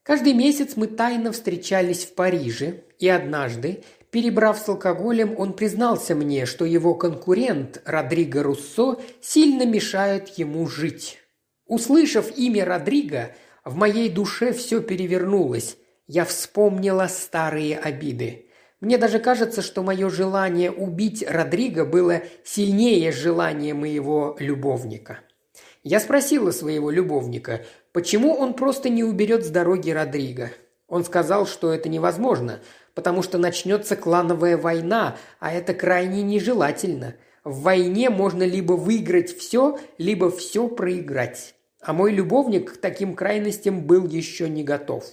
Каждый 0.02 0.34
месяц 0.34 0.78
мы 0.78 0.88
тайно 0.88 1.32
встречались 1.34 2.06
в 2.06 2.14
Париже, 2.14 2.84
и 3.00 3.10
однажды, 3.10 3.84
перебрав 4.12 4.58
с 4.58 4.70
алкоголем, 4.70 5.36
он 5.38 5.54
признался 5.54 6.16
мне, 6.16 6.46
что 6.46 6.64
его 6.64 6.94
конкурент 6.94 7.82
Родриго 7.86 8.44
Руссо 8.44 8.98
сильно 9.20 9.66
мешает 9.66 10.30
ему 10.38 10.68
жить. 10.68 11.18
Услышав 11.66 12.38
имя 12.38 12.64
Родриго, 12.64 13.36
в 13.66 13.76
моей 13.76 14.10
душе 14.10 14.54
все 14.54 14.80
перевернулось. 14.80 15.78
Я 16.08 16.24
вспомнила 16.24 17.08
старые 17.08 17.78
обиды. 17.78 18.45
Мне 18.86 19.00
даже 19.00 19.18
кажется, 19.18 19.64
что 19.64 19.82
мое 19.82 20.12
желание 20.12 20.70
убить 20.70 21.26
Родриго 21.28 21.86
было 21.86 22.22
сильнее 22.44 23.12
желания 23.12 23.74
моего 23.74 24.36
любовника. 24.38 25.22
Я 25.82 26.00
спросила 26.00 26.52
своего 26.52 26.92
любовника, 26.92 27.66
почему 27.94 28.36
он 28.36 28.54
просто 28.54 28.90
не 28.90 29.04
уберет 29.04 29.44
с 29.44 29.50
дороги 29.50 29.90
Родриго. 29.90 30.52
Он 30.88 31.04
сказал, 31.04 31.48
что 31.48 31.74
это 31.74 31.90
невозможно, 31.90 32.60
потому 32.94 33.24
что 33.24 33.40
начнется 33.40 33.96
клановая 33.96 34.56
война, 34.56 35.18
а 35.40 35.52
это 35.52 35.74
крайне 35.74 36.22
нежелательно. 36.22 37.16
В 37.44 37.64
войне 37.64 38.12
можно 38.12 38.44
либо 38.44 38.74
выиграть 38.74 39.36
все, 39.36 39.80
либо 39.98 40.30
все 40.30 40.68
проиграть 40.68 41.56
а 41.86 41.94
мой 41.94 42.12
любовник 42.12 42.74
к 42.74 42.78
таким 42.78 43.16
крайностям 43.16 43.86
был 43.86 44.08
еще 44.08 44.50
не 44.50 44.64
готов. 44.64 45.06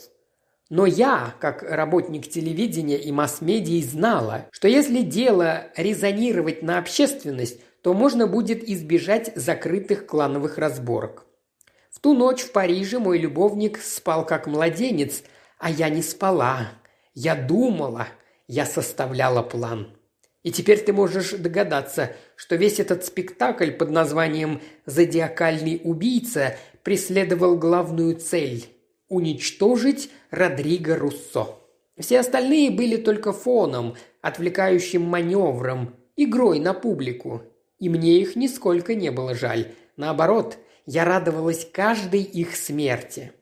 Но 0.72 0.86
я, 0.86 1.34
как 1.38 1.62
работник 1.62 2.30
телевидения 2.30 2.96
и 2.96 3.12
масс-медий, 3.12 3.82
знала, 3.82 4.46
что 4.52 4.68
если 4.68 5.02
дело 5.02 5.66
резонировать 5.76 6.62
на 6.62 6.78
общественность, 6.78 7.60
то 7.82 7.92
можно 7.92 8.26
будет 8.26 8.66
избежать 8.66 9.32
закрытых 9.36 10.06
клановых 10.06 10.56
разборок. 10.56 11.26
В 11.90 12.00
ту 12.00 12.14
ночь 12.14 12.40
в 12.40 12.52
Париже 12.52 12.98
мой 12.98 13.18
любовник 13.18 13.82
спал 13.82 14.24
как 14.24 14.46
младенец, 14.46 15.24
а 15.58 15.68
я 15.70 15.90
не 15.90 16.00
спала. 16.00 16.70
Я 17.12 17.34
думала, 17.34 18.08
я 18.48 18.64
составляла 18.64 19.42
план. 19.42 19.94
И 20.42 20.50
теперь 20.50 20.80
ты 20.82 20.94
можешь 20.94 21.32
догадаться, 21.32 22.12
что 22.34 22.56
весь 22.56 22.80
этот 22.80 23.04
спектакль 23.04 23.72
под 23.72 23.90
названием 23.90 24.62
«Зодиакальный 24.86 25.82
убийца» 25.84 26.56
преследовал 26.82 27.58
главную 27.58 28.16
цель– 28.16 28.68
уничтожить 29.12 30.10
Родриго 30.30 30.96
Руссо. 30.96 31.58
Все 31.98 32.20
остальные 32.20 32.70
были 32.70 32.96
только 32.96 33.32
фоном, 33.32 33.94
отвлекающим 34.22 35.02
маневром, 35.02 35.94
игрой 36.16 36.58
на 36.58 36.74
публику. 36.74 37.42
И 37.78 37.88
мне 37.88 38.18
их 38.20 38.36
нисколько 38.36 38.94
не 38.94 39.10
было 39.10 39.34
жаль. 39.34 39.72
Наоборот, 39.96 40.58
я 40.86 41.04
радовалась 41.04 41.68
каждой 41.70 42.22
их 42.22 42.56
смерти. 42.56 43.32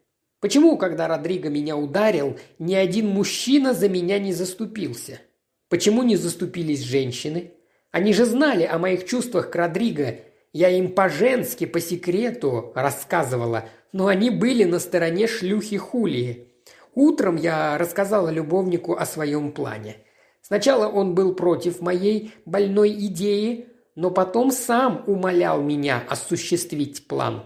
Почему, 0.41 0.77
когда 0.77 1.07
Родриго 1.07 1.49
меня 1.49 1.77
ударил, 1.77 2.39
ни 2.59 2.75
один 2.75 3.09
мужчина 3.09 3.73
за 3.75 3.89
меня 3.89 4.19
не 4.19 4.33
заступился– 4.33 5.21
Почему 5.71 6.03
не 6.03 6.17
заступились 6.17 6.83
женщины? 6.83 7.53
Они 7.93 8.13
же 8.13 8.25
знали 8.25 8.65
о 8.65 8.79
моих 8.79 9.07
чувствах 9.07 9.51
к 9.51 9.55
Родриго. 9.55 10.17
Я 10.53 10.69
им 10.69 10.93
по-женски, 10.93 11.65
по 11.65 11.81
секрету 11.81 12.73
рассказывала, 12.75 13.69
но 13.93 14.07
они 14.07 14.31
были 14.31 14.65
на 14.65 14.79
стороне 14.79 15.27
шлюхи 15.27 15.77
Хулии. 15.77 16.49
Утром 16.95 17.37
я 17.37 17.79
рассказала 17.79 18.29
любовнику 18.29 18.95
о 18.95 19.07
своем 19.07 19.53
плане. 19.53 19.97
Сначала 20.43 20.89
он 20.89 21.15
был 21.15 21.35
против 21.35 21.81
моей 21.81 22.33
больной 22.45 22.91
идеи, 23.07 23.69
но 23.95 24.11
потом 24.11 24.51
сам 24.51 25.05
умолял 25.07 25.63
меня 25.63 26.03
осуществить 26.09 27.07
план. 27.07 27.45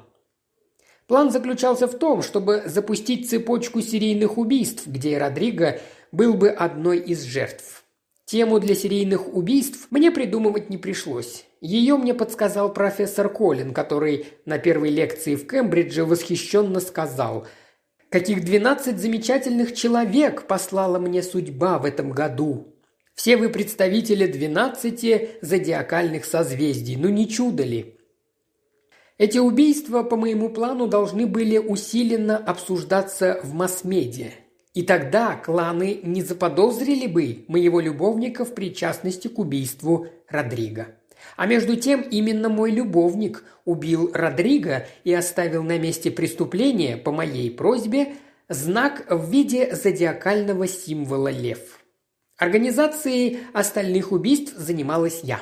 План 1.06 1.30
заключался 1.30 1.86
в 1.86 1.98
том, 1.98 2.22
чтобы 2.22 2.62
запустить 2.64 3.28
цепочку 3.28 3.82
серийных 3.82 4.38
убийств, 4.38 4.86
где 4.86 5.18
Родриго 5.18 5.80
был 6.12 6.34
бы 6.34 6.48
одной 6.48 6.98
из 6.98 7.22
жертв. 7.24 7.84
Тему 8.24 8.58
для 8.58 8.74
серийных 8.74 9.34
убийств 9.34 9.88
мне 9.90 10.10
придумывать 10.10 10.70
не 10.70 10.78
пришлось. 10.78 11.44
Ее 11.64 11.96
мне 11.96 12.12
подсказал 12.12 12.74
профессор 12.74 13.30
Колин, 13.30 13.72
который 13.72 14.26
на 14.44 14.58
первой 14.58 14.90
лекции 14.90 15.34
в 15.34 15.46
Кембридже 15.46 16.04
восхищенно 16.04 16.78
сказал 16.78 17.46
«Каких 18.10 18.44
двенадцать 18.44 18.98
замечательных 18.98 19.74
человек 19.74 20.46
послала 20.46 20.98
мне 20.98 21.22
судьба 21.22 21.78
в 21.78 21.86
этом 21.86 22.10
году! 22.10 22.76
Все 23.14 23.38
вы 23.38 23.48
представители 23.48 24.26
двенадцати 24.26 25.38
зодиакальных 25.40 26.26
созвездий, 26.26 26.96
ну 26.96 27.08
не 27.08 27.26
чудо 27.30 27.62
ли?» 27.62 27.96
Эти 29.16 29.38
убийства 29.38 30.02
по 30.02 30.16
моему 30.16 30.50
плану 30.50 30.86
должны 30.86 31.26
были 31.26 31.56
усиленно 31.56 32.36
обсуждаться 32.36 33.40
в 33.42 33.54
масс-медиа. 33.54 34.32
И 34.74 34.82
тогда 34.82 35.34
кланы 35.36 36.00
не 36.02 36.20
заподозрили 36.20 37.06
бы 37.06 37.46
моего 37.48 37.80
любовника 37.80 38.44
в 38.44 38.54
причастности 38.54 39.28
к 39.28 39.38
убийству 39.38 40.08
Родриго. 40.28 40.88
А 41.36 41.46
между 41.46 41.76
тем 41.76 42.00
именно 42.00 42.48
мой 42.48 42.70
любовник 42.70 43.44
убил 43.64 44.10
Родриго 44.12 44.86
и 45.04 45.12
оставил 45.12 45.62
на 45.62 45.78
месте 45.78 46.10
преступления 46.10 46.96
по 46.96 47.12
моей 47.12 47.50
просьбе 47.50 48.14
знак 48.48 49.06
в 49.08 49.30
виде 49.30 49.74
зодиакального 49.74 50.68
символа 50.68 51.28
лев. 51.28 51.80
Организацией 52.36 53.40
остальных 53.52 54.12
убийств 54.12 54.54
занималась 54.56 55.20
я. 55.22 55.40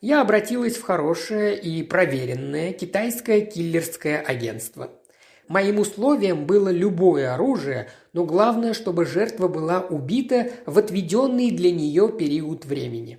Я 0.00 0.20
обратилась 0.20 0.76
в 0.76 0.82
хорошее 0.82 1.60
и 1.60 1.82
проверенное 1.82 2.72
китайское 2.72 3.42
киллерское 3.42 4.20
агентство– 4.20 4.90
Моим 5.48 5.80
условием 5.80 6.46
было 6.46 6.70
любое 6.70 7.34
оружие, 7.34 7.90
но 8.12 8.24
главное, 8.24 8.72
чтобы 8.72 9.04
жертва 9.04 9.48
была 9.48 9.80
убита 9.80 10.50
в 10.66 10.78
отведенный 10.78 11.50
для 11.50 11.70
нее 11.70 12.08
период 12.08 12.64
времени. 12.64 13.18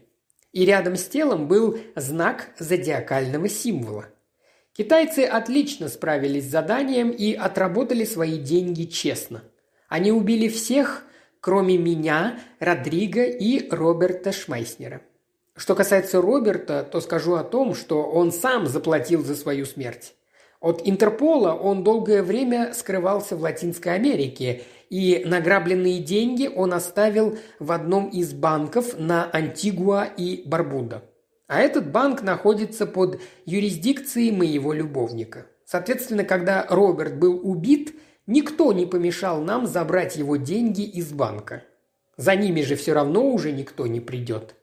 И 0.53 0.65
рядом 0.65 0.95
с 0.95 1.05
телом 1.05 1.47
был 1.47 1.77
знак 1.95 2.51
зодиакального 2.57 3.49
символа. 3.49 4.05
Китайцы 4.71 5.19
отлично 5.19 5.89
справились 5.89 6.45
с 6.45 6.51
заданием 6.51 7.09
и 7.09 7.34
отработали 7.34 8.05
свои 8.05 8.38
деньги 8.38 8.84
честно. 8.85 9.43
Они 9.89 10.11
убили 10.11 10.47
всех, 10.47 11.03
кроме 11.41 11.77
меня, 11.77 12.39
Родриго 12.59 13.23
и 13.23 13.67
Роберта 13.69 14.31
Шмайснера. 14.31 15.01
Что 15.55 15.75
касается 15.75 16.21
Роберта, 16.21 16.84
то 16.84 17.01
скажу 17.01 17.34
о 17.34 17.43
том, 17.43 17.75
что 17.75 18.03
он 18.03 18.31
сам 18.31 18.65
заплатил 18.65 19.23
за 19.23 19.35
свою 19.35 19.65
смерть. 19.65 20.13
От 20.59 20.81
Интерпола 20.85 21.53
он 21.53 21.84
долгое 21.84 22.23
время 22.23 22.73
скрывался 22.73 23.35
в 23.35 23.41
Латинской 23.41 23.93
Америке, 23.93 24.63
и 24.94 25.24
награбленные 25.26 25.98
деньги 25.98 26.48
он 26.48 26.72
оставил 26.72 27.40
в 27.57 27.72
одном 27.72 28.10
из 28.10 28.32
банков 28.32 28.94
на 28.99 29.28
Антигуа 29.34 30.03
и 30.06 30.44
Барбуда. 30.45 31.03
А 31.48 31.61
этот 31.61 31.90
банк 31.91 32.22
находится 32.22 32.86
под 32.86 33.20
юрисдикцией 33.48 34.30
моего 34.30 34.72
любовника. 34.72 35.48
Соответственно, 35.65 36.24
когда 36.24 36.68
Роберт 36.70 37.18
был 37.18 37.40
убит, 37.41 37.95
никто 38.28 38.72
не 38.72 38.86
помешал 38.86 39.41
нам 39.41 39.65
забрать 39.65 40.15
его 40.15 40.36
деньги 40.36 40.84
из 40.84 41.11
банка. 41.11 41.64
За 42.15 42.36
ними 42.36 42.61
же 42.61 42.76
все 42.76 42.94
равно 42.94 43.28
уже 43.32 43.52
никто 43.52 43.88
не 43.88 43.99
придет. 43.99 44.53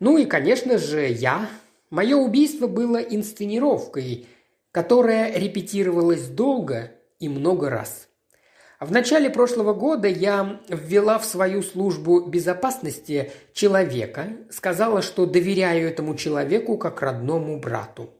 Ну 0.00 0.18
и, 0.18 0.24
конечно 0.24 0.76
же, 0.76 1.06
я. 1.06 1.48
Мое 1.88 2.16
убийство 2.16 2.66
было 2.66 2.96
инсценировкой, 2.96 4.26
которая 4.72 5.32
репетировалась 5.38 6.26
долго 6.26 6.90
и 7.20 7.28
много 7.28 7.70
раз. 7.70 8.08
В 8.82 8.90
начале 8.90 9.30
прошлого 9.30 9.74
года 9.74 10.08
я 10.08 10.60
ввела 10.68 11.20
в 11.20 11.24
свою 11.24 11.62
службу 11.62 12.26
безопасности 12.26 13.30
человека, 13.52 14.30
сказала, 14.50 15.02
что 15.02 15.24
доверяю 15.24 15.86
этому 15.86 16.16
человеку 16.16 16.76
как 16.76 17.00
родному 17.00 17.60
брату. 17.60 18.10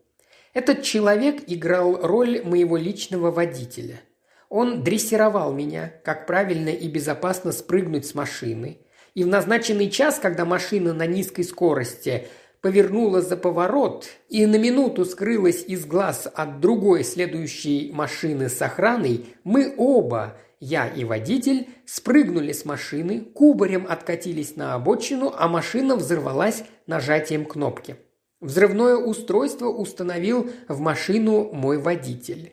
Этот 0.55 0.85
человек 0.85 1.43
играл 1.49 1.99
роль 2.01 2.43
моего 2.45 2.77
личного 2.77 3.33
водителя. 3.33 4.03
Он 4.49 4.85
дрессировал 4.85 5.53
меня, 5.53 5.95
как 6.05 6.29
правильно 6.29 6.69
и 6.69 6.87
безопасно 6.87 7.51
спрыгнуть 7.51 8.07
с 8.07 8.15
машины. 8.15 8.79
И 9.15 9.25
в 9.25 9.27
назначенный 9.27 9.91
час, 9.91 10.21
когда 10.21 10.45
машина 10.45 10.95
на 10.95 11.07
низкой 11.07 11.43
скорости 11.43 12.29
повернула 12.61 13.21
за 13.21 13.37
поворот 13.37 14.07
и 14.29 14.47
на 14.47 14.59
минуту 14.59 15.07
скрылась 15.07 15.65
из 15.67 15.85
глаз 15.87 16.29
от 16.33 16.61
другой 16.61 17.03
следующей 17.03 17.91
машины 17.93 18.49
с 18.49 18.63
охраной, 18.63 19.27
мы 19.43 19.75
оба– 19.77 20.37
я 20.65 20.87
и 20.87 21.03
водитель 21.03 21.69
спрыгнули 21.87 22.53
с 22.53 22.65
машины, 22.65 23.19
кубарем 23.21 23.85
откатились 23.89 24.55
на 24.55 24.75
обочину, 24.75 25.35
а 25.37 25.49
машина 25.49 25.97
взорвалась 25.97 26.63
нажатием 26.87 27.47
кнопки. 27.47 27.97
Взрывное 28.41 28.95
устройство 28.95 29.67
установил 29.67 30.53
в 30.69 30.79
машину 30.79 31.53
мой 31.53 31.79
водитель. 31.79 32.53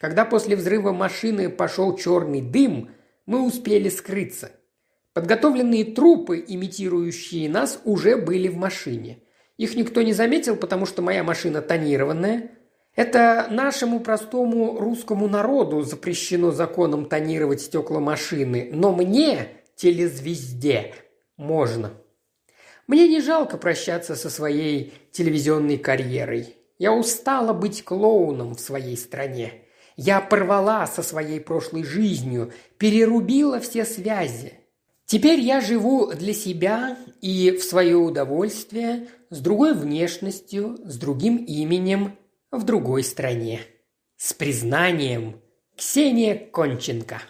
Когда 0.00 0.24
после 0.24 0.56
взрыва 0.56 0.90
машины 0.90 1.48
пошел 1.48 1.96
черный 1.96 2.40
дым, 2.40 2.90
мы 3.24 3.46
успели 3.46 3.88
скрыться. 3.88 4.50
Подготовленные 5.12 5.84
трупы, 5.84 6.44
имитирующие 6.44 7.48
нас, 7.48 7.80
уже 7.84 8.16
были 8.16 8.48
в 8.48 8.56
машине. 8.56 9.22
Их 9.58 9.76
никто 9.76 10.02
не 10.02 10.12
заметил, 10.12 10.56
потому 10.56 10.86
что 10.86 11.02
моя 11.02 11.22
машина 11.22 11.62
тонированная– 11.62 12.50
это 12.94 13.48
нашему 13.50 14.00
простому 14.00 14.78
русскому 14.78 15.28
народу 15.28 15.82
запрещено 15.82 16.52
законом 16.52 17.06
тонировать 17.06 17.60
стекла 17.60 17.98
машины, 17.98 18.70
но 18.72 18.92
мне, 18.92 19.48
телезвезде, 19.74 20.94
можно. 21.36 21.92
Мне 22.86 23.08
не 23.08 23.20
жалко 23.20 23.56
прощаться 23.56 24.14
со 24.14 24.30
своей 24.30 24.92
телевизионной 25.10 25.78
карьерой. 25.78 26.54
Я 26.78 26.92
устала 26.92 27.52
быть 27.52 27.82
клоуном 27.82 28.54
в 28.54 28.60
своей 28.60 28.96
стране. 28.96 29.64
Я 29.96 30.20
порвала 30.20 30.86
со 30.86 31.02
своей 31.02 31.40
прошлой 31.40 31.82
жизнью, 31.82 32.52
перерубила 32.78 33.58
все 33.58 33.84
связи. 33.84 34.54
Теперь 35.06 35.40
я 35.40 35.60
живу 35.60 36.12
для 36.12 36.32
себя 36.32 36.96
и 37.20 37.50
в 37.52 37.62
свое 37.62 37.96
удовольствие, 37.96 39.08
с 39.30 39.38
другой 39.38 39.74
внешностью, 39.74 40.78
с 40.84 40.96
другим 40.96 41.36
именем 41.36 42.16
в 42.56 42.64
другой 42.64 43.02
стране. 43.04 43.60
С 44.16 44.32
признанием 44.32 45.40
Ксения 45.76 46.36
Конченко. 46.36 47.20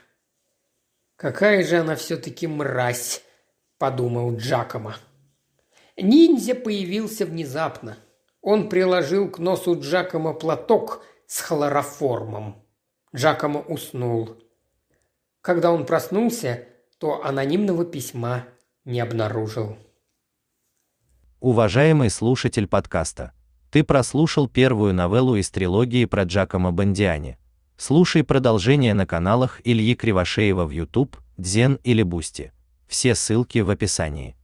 «Какая 1.17 1.65
же 1.65 1.79
она 1.79 1.97
все-таки 1.97 2.47
мразь!»– 2.47 3.23
подумал 3.79 4.37
Джакома. 4.37 4.97
Ниндзя 5.97 6.55
появился 6.55 7.25
внезапно. 7.25 7.97
Он 8.41 8.69
приложил 8.69 9.31
к 9.31 9.39
носу 9.39 9.81
Джакома 9.81 10.35
платок 10.35 11.05
с 11.27 11.41
хлороформом. 11.41 12.63
Джакома 13.15 13.61
уснул. 13.61 14.37
Когда 15.41 15.73
он 15.73 15.87
проснулся, 15.87 16.67
то 16.99 17.25
анонимного 17.25 17.85
письма 17.85 18.47
не 18.85 19.01
обнаружил. 19.01 19.79
Уважаемый 21.41 22.11
слушатель 22.11 22.67
подкаста– 22.67 23.33
ты 23.75 23.83
прослушал 23.83 24.47
первую 24.47 24.95
новеллу 24.95 25.35
из 25.35 25.51
трилогии 25.51 26.05
про 26.05 26.23
Джакомо 26.23 26.71
Бондиани. 26.71 27.39
Слушай 27.77 28.23
продолжение 28.23 28.95
на 28.95 29.05
каналах 29.05 29.61
Ильи 29.65 29.97
Кривошеева 29.97 30.65
в 30.65 30.71
YouTube, 30.71 31.17
Дзен 31.39 31.81
или 31.83 32.05
Бусти. 32.05 32.53
Все 32.87 33.17
ссылки 33.17 33.59
в 33.59 33.71
описании. 33.71 34.37